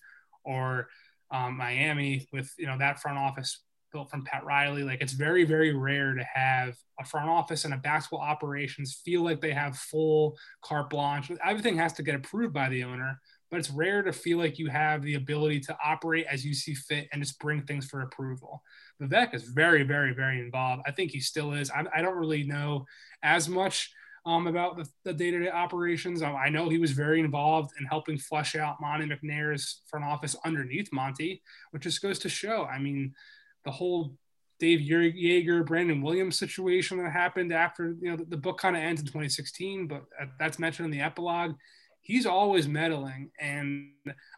or 0.44 0.88
um, 1.32 1.56
Miami 1.56 2.28
with, 2.32 2.54
you 2.56 2.66
know, 2.66 2.78
that 2.78 3.00
front 3.00 3.18
office 3.18 3.64
built 3.92 4.10
from 4.10 4.24
Pat 4.24 4.44
Riley. 4.44 4.82
Like 4.82 5.00
it's 5.00 5.12
very, 5.12 5.44
very 5.44 5.74
rare 5.74 6.14
to 6.14 6.24
have 6.24 6.76
a 7.00 7.04
front 7.04 7.28
office 7.28 7.64
and 7.64 7.74
a 7.74 7.78
basketball 7.78 8.20
operations 8.20 9.00
feel 9.04 9.22
like 9.22 9.40
they 9.40 9.52
have 9.52 9.76
full 9.76 10.36
carte 10.62 10.90
blanche. 10.90 11.30
Everything 11.44 11.76
has 11.76 11.92
to 11.94 12.02
get 12.02 12.14
approved 12.14 12.52
by 12.52 12.68
the 12.68 12.84
owner, 12.84 13.20
but 13.50 13.58
it's 13.58 13.70
rare 13.70 14.02
to 14.02 14.12
feel 14.12 14.38
like 14.38 14.58
you 14.58 14.68
have 14.68 15.02
the 15.02 15.14
ability 15.14 15.60
to 15.60 15.76
operate 15.84 16.26
as 16.30 16.44
you 16.44 16.54
see 16.54 16.74
fit 16.74 17.08
and 17.12 17.22
just 17.22 17.38
bring 17.38 17.62
things 17.62 17.86
for 17.86 18.02
approval. 18.02 18.62
Vivek 19.00 19.34
is 19.34 19.44
very, 19.44 19.84
very, 19.84 20.12
very 20.12 20.40
involved. 20.40 20.82
I 20.86 20.90
think 20.90 21.10
he 21.10 21.20
still 21.20 21.52
is. 21.52 21.70
I, 21.70 21.84
I 21.94 22.02
don't 22.02 22.16
really 22.16 22.44
know 22.44 22.84
as 23.22 23.48
much 23.48 23.92
um, 24.26 24.46
about 24.46 24.78
the, 25.04 25.12
day-to-day 25.14 25.48
operations. 25.48 26.22
Um, 26.22 26.36
I 26.36 26.50
know 26.50 26.68
he 26.68 26.78
was 26.78 26.90
very 26.90 27.20
involved 27.20 27.70
in 27.80 27.86
helping 27.86 28.18
flesh 28.18 28.56
out 28.56 28.76
Monte 28.80 29.06
McNair's 29.06 29.82
front 29.86 30.04
office 30.04 30.36
underneath 30.44 30.92
Monte, 30.92 31.40
which 31.70 31.84
just 31.84 32.02
goes 32.02 32.18
to 32.20 32.28
show. 32.28 32.64
I 32.64 32.78
mean, 32.78 33.14
the 33.64 33.70
whole 33.70 34.14
Dave 34.58 34.80
Yeager, 34.80 35.64
Brandon 35.64 36.02
Williams 36.02 36.38
situation 36.38 36.98
that 36.98 37.12
happened 37.12 37.52
after 37.52 37.96
you 38.00 38.10
know 38.10 38.16
the, 38.16 38.24
the 38.24 38.36
book 38.36 38.58
kind 38.58 38.76
of 38.76 38.82
ends 38.82 39.00
in 39.00 39.06
2016, 39.06 39.86
but 39.86 40.02
that's 40.38 40.58
mentioned 40.58 40.86
in 40.86 40.90
the 40.90 41.04
epilogue. 41.04 41.54
He's 42.00 42.26
always 42.26 42.66
meddling, 42.66 43.30
and 43.40 43.90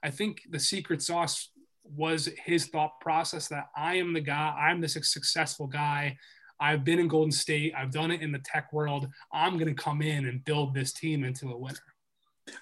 I 0.03 0.11
think 0.11 0.43
the 0.51 0.61
secret 0.61 1.03
sauce 1.03 1.51
was 1.85 2.29
his 2.45 2.67
thought 2.67 3.01
process 3.01 3.49
that 3.49 3.69
I 3.77 3.97
am 3.97 4.13
the 4.13 4.21
guy, 4.21 4.55
I'm 4.59 4.81
the 4.81 4.89
successful 4.89 5.67
guy. 5.67 6.17
I've 6.61 6.85
been 6.85 6.99
in 6.99 7.09
Golden 7.09 7.33
State, 7.33 7.73
I've 7.75 7.91
done 7.91 8.11
it 8.11 8.21
in 8.21 8.33
the 8.33 8.41
tech 8.45 8.71
world. 8.73 9.09
I'm 9.33 9.55
going 9.55 9.75
to 9.75 9.83
come 9.83 10.03
in 10.03 10.27
and 10.27 10.45
build 10.45 10.75
this 10.75 10.93
team 10.93 11.25
into 11.25 11.51
a 11.51 11.57
winner. 11.57 11.79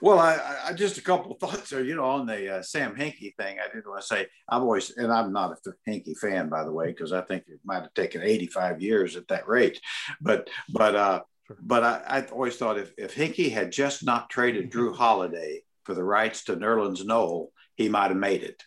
Well, 0.01 0.19
I, 0.19 0.39
I 0.67 0.73
just 0.73 0.99
a 0.99 1.03
couple 1.03 1.33
of 1.33 1.39
thoughts 1.41 1.71
there. 1.71 1.85
You 1.85 1.97
know, 1.97 2.05
on 2.05 2.27
the 2.27 2.57
uh, 2.57 2.63
Sam 2.63 2.95
Hinkie 2.95 3.35
thing, 3.37 3.59
I 3.59 3.73
did 3.75 3.87
want 3.87 4.01
to 4.01 4.07
say 4.07 4.27
I've 4.49 4.63
always, 4.63 4.97
and 4.97 5.13
I'm 5.13 5.33
not 5.33 5.59
a 5.67 5.91
Hinkie 5.91 6.17
fan, 6.17 6.49
by 6.49 6.65
the 6.65 6.73
way, 6.73 6.89
because 6.89 7.13
I 7.13 7.23
think 7.23 7.45
it 7.49 7.61
might 7.65 7.83
have 7.83 7.95
taken 7.95 8.23
85 8.23 8.83
years 8.83 9.17
at 9.17 9.29
that 9.29 9.49
rate. 9.49 9.81
But, 10.21 10.49
but, 10.71 10.95
uh, 10.95 11.21
but 11.61 11.83
I, 11.83 12.03
I 12.07 12.23
always 12.27 12.57
thought 12.57 12.79
if 12.79 12.93
if 12.99 13.15
Hinkie 13.15 13.51
had 13.51 13.73
just 13.73 14.05
not 14.05 14.31
traded 14.31 14.71
Jrue 14.71 14.95
Holiday 14.95 15.63
for 15.85 15.95
the 15.95 16.05
rights 16.05 16.45
to 16.45 16.57
Nerlens 16.57 17.05
Noel, 17.05 17.51
he 17.75 17.89
might 17.89 18.09
have 18.09 18.17
made 18.17 18.43
it. 18.43 18.63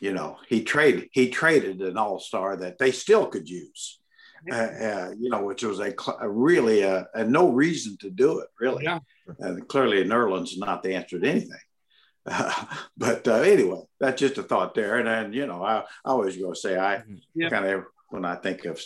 You 0.00 0.12
know, 0.12 0.38
he 0.48 0.64
traded 0.64 1.08
he 1.12 1.30
traded 1.30 1.80
an 1.80 1.96
All 1.96 2.18
Star 2.18 2.56
that 2.56 2.78
they 2.78 2.90
still 2.90 3.26
could 3.26 3.48
use. 3.48 4.00
Uh, 4.50 4.54
uh, 4.54 5.10
you 5.18 5.28
know, 5.30 5.42
which 5.42 5.64
was 5.64 5.80
a, 5.80 5.92
a 6.20 6.28
really 6.28 6.82
a, 6.82 6.98
uh, 6.98 7.04
a, 7.14 7.24
no 7.24 7.50
reason 7.50 7.96
to 7.98 8.08
do 8.08 8.38
it, 8.38 8.46
really. 8.60 8.84
Yeah. 8.84 9.00
And 9.38 9.66
clearly, 9.68 10.04
Nerlens 10.04 10.52
is 10.52 10.58
not 10.58 10.82
the 10.82 10.94
answer 10.94 11.18
to 11.18 11.28
anything. 11.28 11.60
Uh, 12.26 12.64
but 12.96 13.26
uh, 13.26 13.34
anyway, 13.34 13.82
that's 14.00 14.20
just 14.20 14.38
a 14.38 14.42
thought 14.42 14.74
there. 14.74 14.98
And 14.98 15.08
then, 15.08 15.32
you 15.32 15.46
know, 15.46 15.62
I, 15.62 15.80
I 15.80 15.84
always 16.10 16.36
go 16.36 16.52
say 16.52 16.78
I 16.78 16.96
mm-hmm. 16.96 17.16
yeah. 17.34 17.48
kind 17.48 17.66
of 17.66 17.84
when 18.08 18.24
I 18.24 18.36
think 18.36 18.64
of 18.64 18.80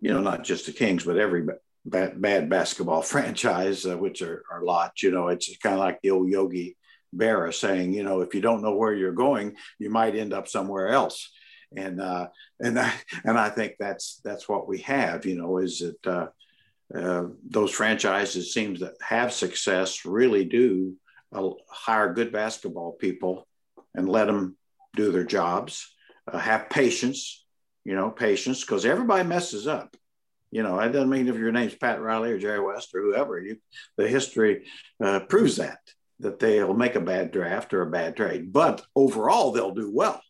you 0.00 0.12
know 0.12 0.20
not 0.20 0.44
just 0.44 0.66
the 0.66 0.72
Kings, 0.72 1.04
but 1.04 1.18
every 1.18 1.46
bad, 1.84 2.20
bad 2.20 2.50
basketball 2.50 3.02
franchise, 3.14 3.86
uh, 3.86 3.96
which 3.96 4.22
are, 4.22 4.44
are 4.50 4.64
lot. 4.64 5.02
You 5.02 5.10
know, 5.10 5.28
it's 5.28 5.56
kind 5.58 5.74
of 5.74 5.80
like 5.80 6.00
the 6.02 6.10
old 6.10 6.28
Yogi 6.28 6.76
Berra 7.14 7.54
saying, 7.54 7.94
you 7.94 8.02
know, 8.02 8.20
if 8.20 8.34
you 8.34 8.40
don't 8.40 8.62
know 8.62 8.74
where 8.74 8.92
you're 8.92 9.12
going, 9.12 9.56
you 9.78 9.90
might 9.90 10.16
end 10.16 10.32
up 10.32 10.48
somewhere 10.48 10.88
else 10.88 11.30
and 11.76 12.00
uh, 12.00 12.28
and 12.60 12.78
I, 12.78 12.92
and 13.24 13.38
I 13.38 13.50
think 13.50 13.74
that's 13.78 14.20
that's 14.24 14.48
what 14.48 14.68
we 14.68 14.78
have. 14.78 15.26
You 15.26 15.36
know, 15.36 15.58
is 15.58 15.80
that 15.80 16.30
uh, 16.94 17.24
those 17.48 17.70
franchises 17.70 18.52
seems 18.52 18.80
that 18.80 18.94
have 19.00 19.32
success 19.32 20.04
really 20.04 20.44
do 20.44 20.94
uh, 21.32 21.50
hire 21.68 22.12
good 22.12 22.32
basketball 22.32 22.92
people 22.92 23.46
and 23.94 24.08
let 24.08 24.26
them 24.26 24.56
do 24.94 25.10
their 25.10 25.24
jobs. 25.24 25.90
Uh, 26.30 26.38
have 26.38 26.70
patience, 26.70 27.44
you 27.84 27.94
know, 27.94 28.10
patience 28.10 28.60
because 28.60 28.86
everybody 28.86 29.26
messes 29.26 29.66
up. 29.66 29.96
You 30.50 30.62
know, 30.62 30.78
it 30.78 30.92
doesn't 30.92 31.10
mean 31.10 31.28
if 31.28 31.36
your 31.36 31.52
name's 31.52 31.74
Pat 31.74 32.00
Riley 32.00 32.30
or 32.30 32.38
Jerry 32.38 32.60
West 32.60 32.94
or 32.94 33.02
whoever. 33.02 33.40
You, 33.40 33.58
the 33.96 34.08
history 34.08 34.66
uh, 35.02 35.20
proves 35.20 35.56
that 35.56 35.78
that 36.20 36.38
they'll 36.38 36.72
make 36.74 36.94
a 36.94 37.00
bad 37.00 37.32
draft 37.32 37.74
or 37.74 37.82
a 37.82 37.90
bad 37.90 38.16
trade, 38.16 38.52
but 38.52 38.86
overall 38.94 39.50
they'll 39.50 39.74
do 39.74 39.90
well 39.92 40.22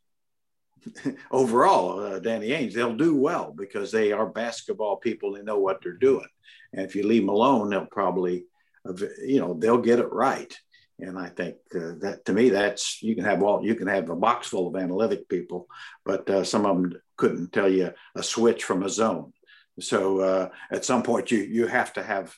overall, 1.30 2.00
uh, 2.00 2.18
Danny 2.18 2.48
Ainge, 2.48 2.72
they'll 2.72 2.96
do 2.96 3.16
well 3.16 3.52
because 3.56 3.90
they 3.90 4.12
are 4.12 4.26
basketball 4.26 4.96
people. 4.96 5.32
They 5.32 5.42
know 5.42 5.58
what 5.58 5.82
they're 5.82 5.92
doing. 5.92 6.26
And 6.72 6.82
if 6.82 6.96
you 6.96 7.06
leave 7.06 7.22
them 7.22 7.28
alone, 7.28 7.70
they'll 7.70 7.86
probably, 7.86 8.46
you 9.24 9.40
know, 9.40 9.54
they'll 9.54 9.78
get 9.78 10.00
it 10.00 10.12
right. 10.12 10.52
And 10.98 11.18
I 11.18 11.28
think 11.28 11.56
uh, 11.74 11.98
that 12.00 12.24
to 12.26 12.32
me, 12.32 12.50
that's 12.50 13.02
you 13.02 13.14
can 13.16 13.24
have 13.24 13.42
all 13.42 13.64
you 13.64 13.74
can 13.74 13.88
have 13.88 14.10
a 14.10 14.16
box 14.16 14.48
full 14.48 14.68
of 14.68 14.76
analytic 14.80 15.28
people, 15.28 15.66
but 16.04 16.28
uh, 16.30 16.44
some 16.44 16.66
of 16.66 16.76
them 16.76 17.00
couldn't 17.16 17.52
tell 17.52 17.68
you 17.68 17.92
a 18.14 18.22
switch 18.22 18.62
from 18.62 18.84
a 18.84 18.88
zone. 18.88 19.32
So 19.80 20.20
uh, 20.20 20.48
at 20.70 20.84
some 20.84 21.02
point, 21.02 21.32
you 21.32 21.38
you 21.38 21.66
have 21.66 21.92
to 21.94 22.02
have 22.02 22.36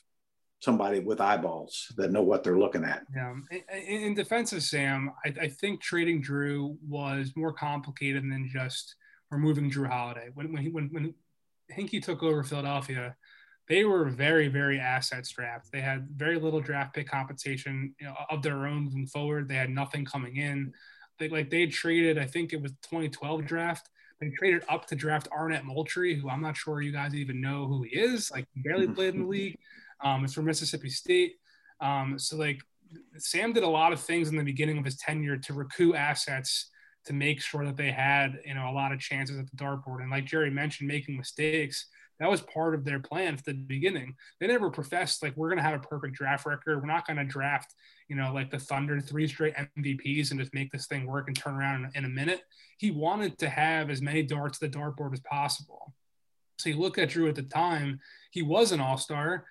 somebody 0.59 0.99
with 0.99 1.21
eyeballs 1.21 1.91
that 1.97 2.11
know 2.11 2.23
what 2.23 2.43
they're 2.43 2.57
looking 2.57 2.83
at. 2.83 3.03
Yeah. 3.15 3.33
In, 3.51 4.01
in 4.03 4.13
defense 4.15 4.53
of 4.53 4.63
Sam, 4.63 5.11
I, 5.23 5.33
I, 5.41 5.47
think 5.49 5.81
trading 5.81 6.23
Jrue 6.23 6.75
was 6.87 7.33
more 7.35 7.53
complicated 7.53 8.23
than 8.23 8.49
just 8.51 8.95
removing 9.29 9.69
Jrue 9.69 9.87
Holiday. 9.87 10.29
When 10.33 10.51
when, 10.53 10.73
when, 10.73 10.89
when 10.91 11.13
Hinkie 11.71 12.03
took 12.03 12.23
over 12.23 12.43
Philadelphia, 12.43 13.15
they 13.67 13.83
were 13.83 14.05
very 14.05 14.47
very 14.47 14.79
asset 14.79 15.25
strapped. 15.25 15.71
They 15.71 15.81
had 15.81 16.07
very 16.15 16.39
little 16.39 16.61
draft 16.61 16.95
pick 16.95 17.07
compensation 17.07 17.93
you 17.99 18.07
know, 18.07 18.15
of 18.29 18.41
their 18.41 18.65
own 18.65 18.85
moving 18.85 19.07
forward. 19.07 19.47
They 19.47 19.55
had 19.55 19.69
nothing 19.69 20.05
coming 20.05 20.37
in. 20.37 20.73
They 21.19 21.29
like 21.29 21.51
they 21.51 21.67
traded. 21.67 22.17
I 22.17 22.25
think 22.25 22.53
it 22.53 22.61
was 22.61 22.71
2012 22.83 23.45
draft. 23.45 23.89
They 24.19 24.29
traded 24.29 24.63
up 24.67 24.87
to 24.87 24.95
draft 24.95 25.27
Arnett 25.31 25.65
Moultrie, 25.65 26.15
who 26.15 26.29
I'm 26.29 26.41
not 26.41 26.57
sure 26.57 26.81
you 26.81 26.91
guys 26.91 27.13
even 27.13 27.39
know 27.39 27.67
who 27.67 27.83
he 27.83 27.99
is. 27.99 28.31
Like 28.31 28.47
barely 28.55 28.87
played 28.93 29.13
in 29.13 29.21
the 29.21 29.27
league. 29.27 29.57
Um, 30.03 30.23
it's 30.23 30.33
from 30.33 30.45
Mississippi 30.45 30.89
State. 30.89 31.33
Um, 31.81 32.17
so 32.17 32.37
like 32.37 32.61
Sam 33.17 33.53
did 33.53 33.63
a 33.63 33.67
lot 33.67 33.93
of 33.93 33.99
things 33.99 34.29
in 34.29 34.37
the 34.37 34.43
beginning 34.43 34.77
of 34.77 34.85
his 34.85 34.97
tenure 34.97 35.37
to 35.37 35.53
recoup 35.53 35.95
assets 35.95 36.69
to 37.05 37.13
make 37.13 37.41
sure 37.41 37.65
that 37.65 37.77
they 37.77 37.91
had 37.91 38.39
you 38.45 38.53
know 38.53 38.69
a 38.69 38.73
lot 38.73 38.91
of 38.91 38.99
chances 38.99 39.37
at 39.37 39.49
the 39.49 39.57
dartboard. 39.57 40.01
And 40.01 40.11
like 40.11 40.25
Jerry 40.25 40.49
mentioned, 40.49 40.87
making 40.87 41.17
mistakes 41.17 41.87
that 42.19 42.29
was 42.29 42.41
part 42.41 42.73
of 42.73 42.83
their 42.83 42.99
plan 42.99 43.37
from 43.37 43.43
the 43.45 43.53
beginning. 43.53 44.15
They 44.39 44.47
never 44.47 44.71
professed 44.71 45.21
like 45.21 45.37
we're 45.37 45.49
going 45.49 45.57
to 45.57 45.63
have 45.63 45.79
a 45.79 45.87
perfect 45.87 46.15
draft 46.15 46.47
record. 46.47 46.81
We're 46.81 46.87
not 46.87 47.05
going 47.05 47.17
to 47.17 47.25
draft 47.25 47.73
you 48.07 48.15
know 48.15 48.33
like 48.33 48.49
the 48.49 48.59
Thunder 48.59 48.99
three 48.99 49.27
straight 49.27 49.55
MVPs 49.77 50.31
and 50.31 50.39
just 50.39 50.53
make 50.53 50.71
this 50.71 50.87
thing 50.87 51.05
work 51.05 51.27
and 51.27 51.35
turn 51.35 51.55
around 51.55 51.85
in, 51.85 51.91
in 51.95 52.05
a 52.05 52.09
minute. 52.09 52.41
He 52.77 52.91
wanted 52.91 53.37
to 53.39 53.49
have 53.49 53.89
as 53.89 54.01
many 54.01 54.23
darts 54.23 54.61
at 54.61 54.71
the 54.71 54.77
dartboard 54.77 55.13
as 55.13 55.21
possible. 55.21 55.93
So 56.59 56.69
you 56.69 56.77
look 56.77 56.97
at 56.97 57.09
Jrue 57.09 57.29
at 57.29 57.35
the 57.35 57.43
time, 57.43 57.99
he 58.31 58.41
was 58.41 58.71
an 58.71 58.81
all 58.81 58.97
star, 58.97 59.45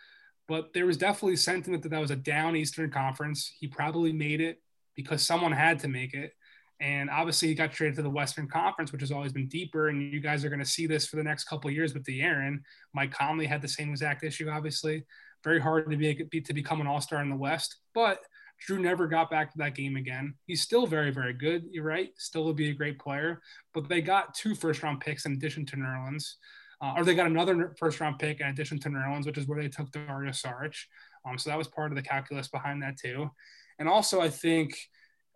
but 0.49 0.73
there 0.73 0.87
was 0.87 0.97
definitely 0.97 1.37
sentiment 1.37 1.83
that 1.83 1.91
that 1.91 2.01
was 2.01 2.11
a 2.11 2.17
down 2.17 2.57
Eastern 2.57 2.91
Conference. 2.91 3.53
He 3.59 3.67
probably 3.67 4.13
made 4.13 4.41
it 4.41 4.61
because 4.95 5.23
someone 5.23 5.53
had 5.53 5.81
to 5.81 5.89
make 5.89 6.15
it. 6.15 6.33
And 6.79 7.09
obviously, 7.09 7.49
he 7.49 7.55
got 7.55 7.73
traded 7.73 7.97
to 7.97 8.03
the 8.03 8.11
Western 8.11 8.49
Conference, 8.49 8.93
which 8.93 9.01
has 9.01 9.11
always 9.11 9.33
been 9.33 9.49
deeper. 9.49 9.89
And 9.89 10.13
you 10.13 10.21
guys 10.21 10.45
are 10.45 10.51
going 10.51 10.61
to 10.61 10.65
see 10.65 10.87
this 10.87 11.07
for 11.07 11.17
the 11.17 11.23
next 11.23 11.45
couple 11.45 11.71
years 11.71 11.95
with 11.95 12.05
De'Aaron. 12.05 12.59
Mike 12.95 13.13
Conley 13.13 13.47
had 13.47 13.63
the 13.63 13.69
same 13.69 13.91
exact 13.91 14.23
issue, 14.23 14.49
obviously. 14.49 15.05
Very 15.43 15.61
hard 15.61 15.91
to 15.91 15.97
be, 15.97 16.41
to 16.41 16.55
become 16.55 16.81
an 16.81 16.87
all 16.87 17.01
star 17.01 17.23
in 17.23 17.31
the 17.31 17.37
West. 17.37 17.77
But 17.95 18.21
Jrue 18.69 18.81
never 18.81 19.07
got 19.07 19.31
back 19.31 19.53
to 19.53 19.59
that 19.59 19.75
game 19.75 19.97
again. 19.97 20.35
He's 20.47 20.63
still 20.63 20.87
very, 20.87 21.11
very 21.11 21.33
good. 21.33 21.65
You're 21.71 21.85
right. 21.85 22.11
Still 22.17 22.45
would 22.45 22.57
be 22.57 22.71
a 22.71 22.75
great 22.75 22.99
player. 22.99 23.41
But 23.73 23.89
they 23.89 24.03
got 24.03 24.35
two 24.35 24.55
first 24.55 24.83
round 24.83 25.01
picks 25.01 25.25
in 25.25 25.33
addition 25.33 25.67
to 25.67 25.77
Nerlens. 25.77 26.35
Uh, 26.81 26.95
or 26.97 27.05
they 27.05 27.15
got 27.15 27.27
another 27.27 27.75
first 27.79 28.01
round 28.01 28.19
pick 28.19 28.41
in 28.41 28.47
addition 28.49 28.79
to 28.79 28.91
Nerlens, 28.91 29.25
which 29.25 29.39
is 29.39 29.47
where 29.47 29.63
they 29.63 29.69
took 29.69 29.91
Dario 29.93 30.31
Saric. 30.31 30.77
Um, 31.25 31.39
so 31.39 31.51
that 31.51 31.59
was 31.59 31.69
part 31.69 31.91
of 31.91 31.97
the 31.97 32.03
calculus 32.03 32.49
behind 32.49 32.83
that 32.83 32.99
too. 32.99 33.31
And 33.79 33.89
also, 33.89 34.21
I 34.21 34.29
think 34.29 34.77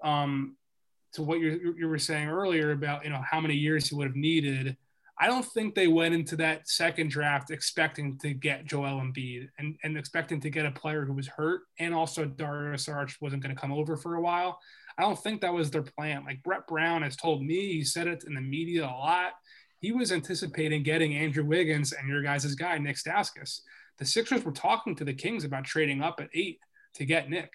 um, 0.03 0.57
to 1.14 1.22
what 1.22 1.41
you 1.41 1.74
you 1.76 1.88
were 1.88 1.99
saying 1.99 2.28
earlier 2.28 2.72
about 2.72 3.05
you 3.05 3.11
know 3.11 3.22
how 3.28 3.41
many 3.41 3.55
years 3.55 3.88
he 3.88 3.95
would 3.95 4.07
have 4.07 4.16
needed. 4.16 4.76
I 5.22 5.26
don't 5.26 5.45
think 5.45 5.74
they 5.74 5.86
went 5.86 6.14
into 6.14 6.36
that 6.36 6.66
second 6.66 7.11
draft 7.11 7.51
expecting 7.51 8.16
to 8.20 8.32
get 8.32 8.64
Joel 8.64 9.03
Embiid 9.03 9.49
and, 9.59 9.76
and 9.84 9.99
expecting 9.99 10.41
to 10.41 10.49
get 10.49 10.64
a 10.64 10.70
player 10.70 11.05
who 11.05 11.12
was 11.12 11.26
hurt 11.26 11.61
and 11.78 11.95
also 11.95 12.24
Dario 12.24 12.72
Saric 12.72 13.14
wasn't 13.20 13.43
going 13.43 13.55
to 13.55 13.61
come 13.61 13.70
over 13.70 13.99
for 13.99 14.14
a 14.14 14.22
while. 14.22 14.59
I 14.97 15.03
don't 15.03 15.18
think 15.18 15.43
that 15.43 15.53
was 15.53 15.70
their 15.70 15.82
plan. 15.82 16.24
Like 16.24 16.43
Brett 16.43 16.66
Brown 16.66 17.03
has 17.03 17.16
told 17.16 17.45
me, 17.45 17.70
he 17.70 17.84
said 17.84 18.07
it 18.07 18.24
in 18.26 18.32
the 18.32 18.41
media 18.41 18.86
a 18.86 18.86
lot 18.86 19.32
he 19.80 19.92
was 19.92 20.12
anticipating 20.12 20.82
getting 20.82 21.16
Andrew 21.16 21.44
Wiggins 21.44 21.92
and 21.92 22.08
your 22.08 22.22
guys' 22.22 22.54
guy, 22.54 22.78
Nick 22.78 22.96
Stauskas. 22.96 23.60
The 23.98 24.04
Sixers 24.04 24.44
were 24.44 24.52
talking 24.52 24.94
to 24.96 25.04
the 25.04 25.14
Kings 25.14 25.44
about 25.44 25.64
trading 25.64 26.02
up 26.02 26.20
at 26.20 26.28
eight 26.34 26.60
to 26.94 27.04
get 27.04 27.30
Nick. 27.30 27.50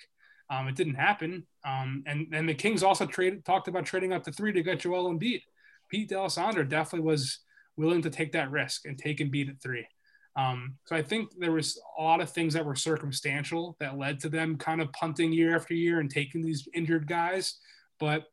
Um, 0.49 0.67
it 0.67 0.75
didn't 0.75 0.95
happen. 0.95 1.45
Um, 1.63 2.03
and, 2.05 2.27
and 2.33 2.47
the 2.49 2.53
Kings 2.53 2.83
also 2.83 3.05
traded, 3.05 3.45
talked 3.45 3.67
about 3.67 3.85
trading 3.85 4.13
up 4.13 4.23
to 4.23 4.31
three 4.31 4.51
to 4.53 4.63
get 4.63 4.79
Joel 4.79 5.11
Embiid. 5.11 5.41
Pete 5.89 6.09
D'Alessandro 6.09 6.63
definitely 6.63 7.07
was 7.07 7.39
willing 7.77 8.01
to 8.01 8.09
take 8.09 8.31
that 8.33 8.51
risk 8.51 8.85
and 8.85 8.97
take 8.97 9.19
Embiid 9.19 9.49
at 9.49 9.61
three. 9.61 9.87
Um, 10.35 10.75
so 10.85 10.95
I 10.95 11.01
think 11.01 11.29
there 11.37 11.51
was 11.51 11.79
a 11.97 12.01
lot 12.01 12.21
of 12.21 12.29
things 12.29 12.53
that 12.53 12.65
were 12.65 12.75
circumstantial 12.75 13.77
that 13.79 13.97
led 13.97 14.19
to 14.21 14.29
them 14.29 14.57
kind 14.57 14.81
of 14.81 14.91
punting 14.91 15.31
year 15.31 15.55
after 15.55 15.73
year 15.73 15.99
and 15.99 16.09
taking 16.09 16.41
these 16.41 16.67
injured 16.73 17.07
guys. 17.07 17.59
But 17.99 18.25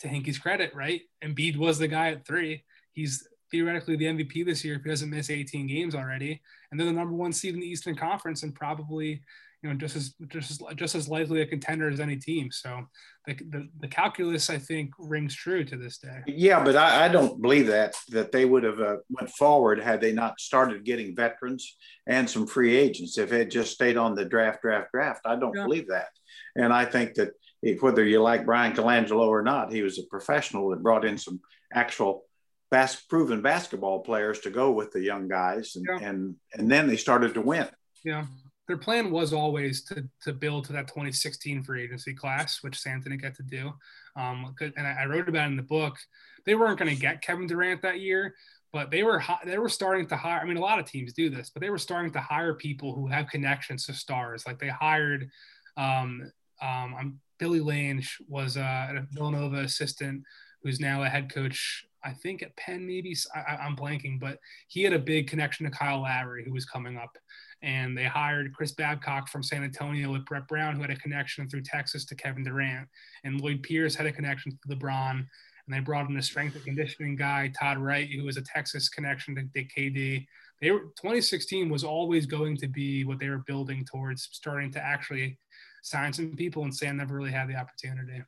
to 0.00 0.08
Hinkie's 0.08 0.38
credit, 0.38 0.74
right? 0.74 1.02
Embiid 1.22 1.56
was 1.56 1.78
the 1.78 1.88
guy 1.88 2.10
at 2.10 2.26
three 2.26 2.64
he's 2.92 3.26
theoretically 3.50 3.96
the 3.96 4.04
MVP 4.04 4.44
this 4.44 4.64
year 4.64 4.76
if 4.76 4.82
he 4.82 4.90
doesn't 4.90 5.10
miss 5.10 5.30
18 5.30 5.66
games 5.66 5.94
already. 5.94 6.40
And 6.70 6.78
they're 6.78 6.86
the 6.86 6.92
number 6.92 7.14
one 7.14 7.32
seed 7.32 7.54
in 7.54 7.60
the 7.60 7.66
Eastern 7.66 7.96
Conference 7.96 8.42
and 8.42 8.54
probably 8.54 9.22
you 9.62 9.68
know 9.68 9.76
just 9.76 9.96
as 9.96 10.14
just 10.28 10.50
as 10.50 10.60
just 10.76 10.94
as 10.94 11.08
likely 11.08 11.40
a 11.40 11.46
contender 11.46 11.88
as 11.88 12.00
any 12.00 12.16
team. 12.16 12.50
So 12.52 12.86
the, 13.26 13.34
the, 13.34 13.68
the 13.80 13.88
calculus 13.88 14.50
I 14.50 14.58
think 14.58 14.92
rings 14.98 15.34
true 15.34 15.64
to 15.64 15.76
this 15.76 15.98
day. 15.98 16.22
Yeah, 16.26 16.62
but 16.62 16.76
I, 16.76 17.06
I 17.06 17.08
don't 17.08 17.40
believe 17.42 17.66
that 17.66 17.96
that 18.10 18.30
they 18.30 18.44
would 18.44 18.62
have 18.62 18.80
uh, 18.80 18.96
went 19.10 19.30
forward 19.30 19.80
had 19.80 20.00
they 20.00 20.12
not 20.12 20.38
started 20.40 20.84
getting 20.84 21.16
veterans 21.16 21.76
and 22.06 22.28
some 22.28 22.46
free 22.46 22.76
agents. 22.76 23.18
If 23.18 23.32
it 23.32 23.50
just 23.50 23.72
stayed 23.72 23.96
on 23.96 24.14
the 24.14 24.24
draft, 24.24 24.62
draft, 24.62 24.92
draft, 24.92 25.22
I 25.24 25.36
don't 25.36 25.56
yeah. 25.56 25.64
believe 25.64 25.88
that. 25.88 26.08
And 26.54 26.72
I 26.72 26.84
think 26.84 27.14
that 27.14 27.30
if, 27.62 27.82
whether 27.82 28.04
you 28.04 28.22
like 28.22 28.46
Brian 28.46 28.74
Colangelo 28.74 29.26
or 29.26 29.42
not, 29.42 29.72
he 29.72 29.82
was 29.82 29.98
a 29.98 30.06
professional 30.06 30.70
that 30.70 30.82
brought 30.82 31.04
in 31.04 31.18
some 31.18 31.40
actual 31.72 32.24
bas- 32.70 33.02
proven 33.08 33.42
basketball 33.42 34.00
players 34.00 34.40
to 34.40 34.50
go 34.50 34.72
with 34.72 34.92
the 34.92 35.00
young 35.00 35.28
guys, 35.28 35.76
and 35.76 35.86
yeah. 35.88 36.08
and 36.08 36.36
and 36.54 36.70
then 36.70 36.86
they 36.86 36.96
started 36.96 37.34
to 37.34 37.40
win. 37.40 37.68
Yeah 38.04 38.24
their 38.68 38.76
plan 38.76 39.10
was 39.10 39.32
always 39.32 39.82
to 39.82 40.06
to 40.22 40.32
build 40.32 40.66
to 40.66 40.72
that 40.74 40.86
2016 40.86 41.62
free 41.62 41.82
agency 41.82 42.14
class, 42.14 42.62
which 42.62 42.78
Sam 42.78 43.00
didn't 43.00 43.22
get 43.22 43.34
to 43.36 43.42
do. 43.42 43.72
Um, 44.14 44.54
and 44.60 44.86
I, 44.86 45.06
wrote 45.06 45.28
about 45.28 45.46
it 45.46 45.52
in 45.52 45.56
the 45.56 45.62
book. 45.62 45.96
They 46.44 46.54
weren't 46.54 46.78
going 46.78 46.94
to 46.94 47.00
get 47.00 47.22
Kevin 47.22 47.46
Durant 47.46 47.82
that 47.82 48.00
year, 48.00 48.34
but 48.72 48.90
they 48.90 49.02
were 49.02 49.22
they 49.44 49.58
were 49.58 49.70
starting 49.70 50.06
to 50.08 50.16
hire. 50.16 50.40
I 50.40 50.44
mean, 50.44 50.58
a 50.58 50.60
lot 50.60 50.78
of 50.78 50.84
teams 50.84 51.14
do 51.14 51.30
this, 51.30 51.50
but 51.50 51.62
they 51.62 51.70
were 51.70 51.78
starting 51.78 52.12
to 52.12 52.20
hire 52.20 52.54
people 52.54 52.94
who 52.94 53.06
have 53.06 53.28
connections 53.28 53.86
to 53.86 53.94
stars. 53.94 54.46
Like 54.46 54.58
they 54.58 54.68
hired, 54.68 55.30
um, 55.78 56.30
um, 56.60 57.20
Billy 57.38 57.60
Lange 57.60 58.04
was 58.28 58.58
uh, 58.58 58.60
a 58.96 59.06
Villanova 59.12 59.60
assistant 59.60 60.22
who's 60.62 60.80
now 60.80 61.02
a 61.02 61.08
head 61.08 61.32
coach. 61.32 61.84
I 62.04 62.12
think 62.12 62.42
at 62.42 62.56
Penn, 62.56 62.86
maybe 62.86 63.16
I, 63.34 63.56
I'm 63.56 63.76
blanking, 63.76 64.20
but 64.20 64.38
he 64.68 64.82
had 64.82 64.92
a 64.92 64.98
big 64.98 65.28
connection 65.28 65.66
to 65.66 65.76
Kyle 65.76 66.02
Lowry, 66.02 66.44
who 66.44 66.52
was 66.52 66.64
coming 66.64 66.96
up 66.96 67.16
and 67.62 67.96
they 67.96 68.04
hired 68.04 68.54
Chris 68.54 68.72
Babcock 68.72 69.28
from 69.28 69.42
San 69.42 69.64
Antonio 69.64 70.12
with 70.12 70.24
Brett 70.24 70.46
Brown, 70.46 70.76
who 70.76 70.82
had 70.82 70.90
a 70.90 70.96
connection 70.96 71.48
through 71.48 71.62
Texas 71.62 72.04
to 72.06 72.14
Kevin 72.14 72.44
Durant, 72.44 72.88
and 73.24 73.40
Lloyd 73.40 73.62
Pierce 73.62 73.94
had 73.94 74.06
a 74.06 74.12
connection 74.12 74.52
to 74.52 74.76
LeBron, 74.76 75.10
and 75.10 75.26
they 75.68 75.80
brought 75.80 76.08
in 76.08 76.16
a 76.16 76.22
strength 76.22 76.54
and 76.54 76.64
conditioning 76.64 77.16
guy, 77.16 77.52
Todd 77.58 77.78
Wright, 77.78 78.08
who 78.08 78.24
was 78.24 78.36
a 78.36 78.42
Texas 78.42 78.88
connection 78.88 79.34
to 79.34 79.42
Dick 79.42 79.72
KD. 79.76 80.24
They 80.60 80.70
were 80.70 80.80
2016 81.00 81.68
was 81.68 81.84
always 81.84 82.26
going 82.26 82.56
to 82.58 82.68
be 82.68 83.04
what 83.04 83.18
they 83.18 83.28
were 83.28 83.44
building 83.46 83.84
towards, 83.84 84.28
starting 84.32 84.70
to 84.72 84.84
actually 84.84 85.38
sign 85.82 86.12
some 86.12 86.36
people, 86.36 86.62
and 86.62 86.74
Sam 86.74 86.96
never 86.96 87.16
really 87.16 87.32
had 87.32 87.48
the 87.48 87.56
opportunity. 87.56 88.22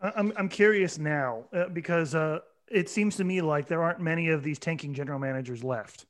I'm 0.00 0.32
I'm 0.36 0.48
curious 0.48 0.98
now 0.98 1.44
uh, 1.52 1.68
because 1.68 2.14
uh, 2.14 2.40
it 2.68 2.88
seems 2.88 3.16
to 3.16 3.24
me 3.24 3.40
like 3.42 3.66
there 3.66 3.82
aren't 3.82 4.00
many 4.00 4.28
of 4.30 4.42
these 4.42 4.58
tanking 4.58 4.94
general 4.94 5.18
managers 5.18 5.62
left 5.64 6.06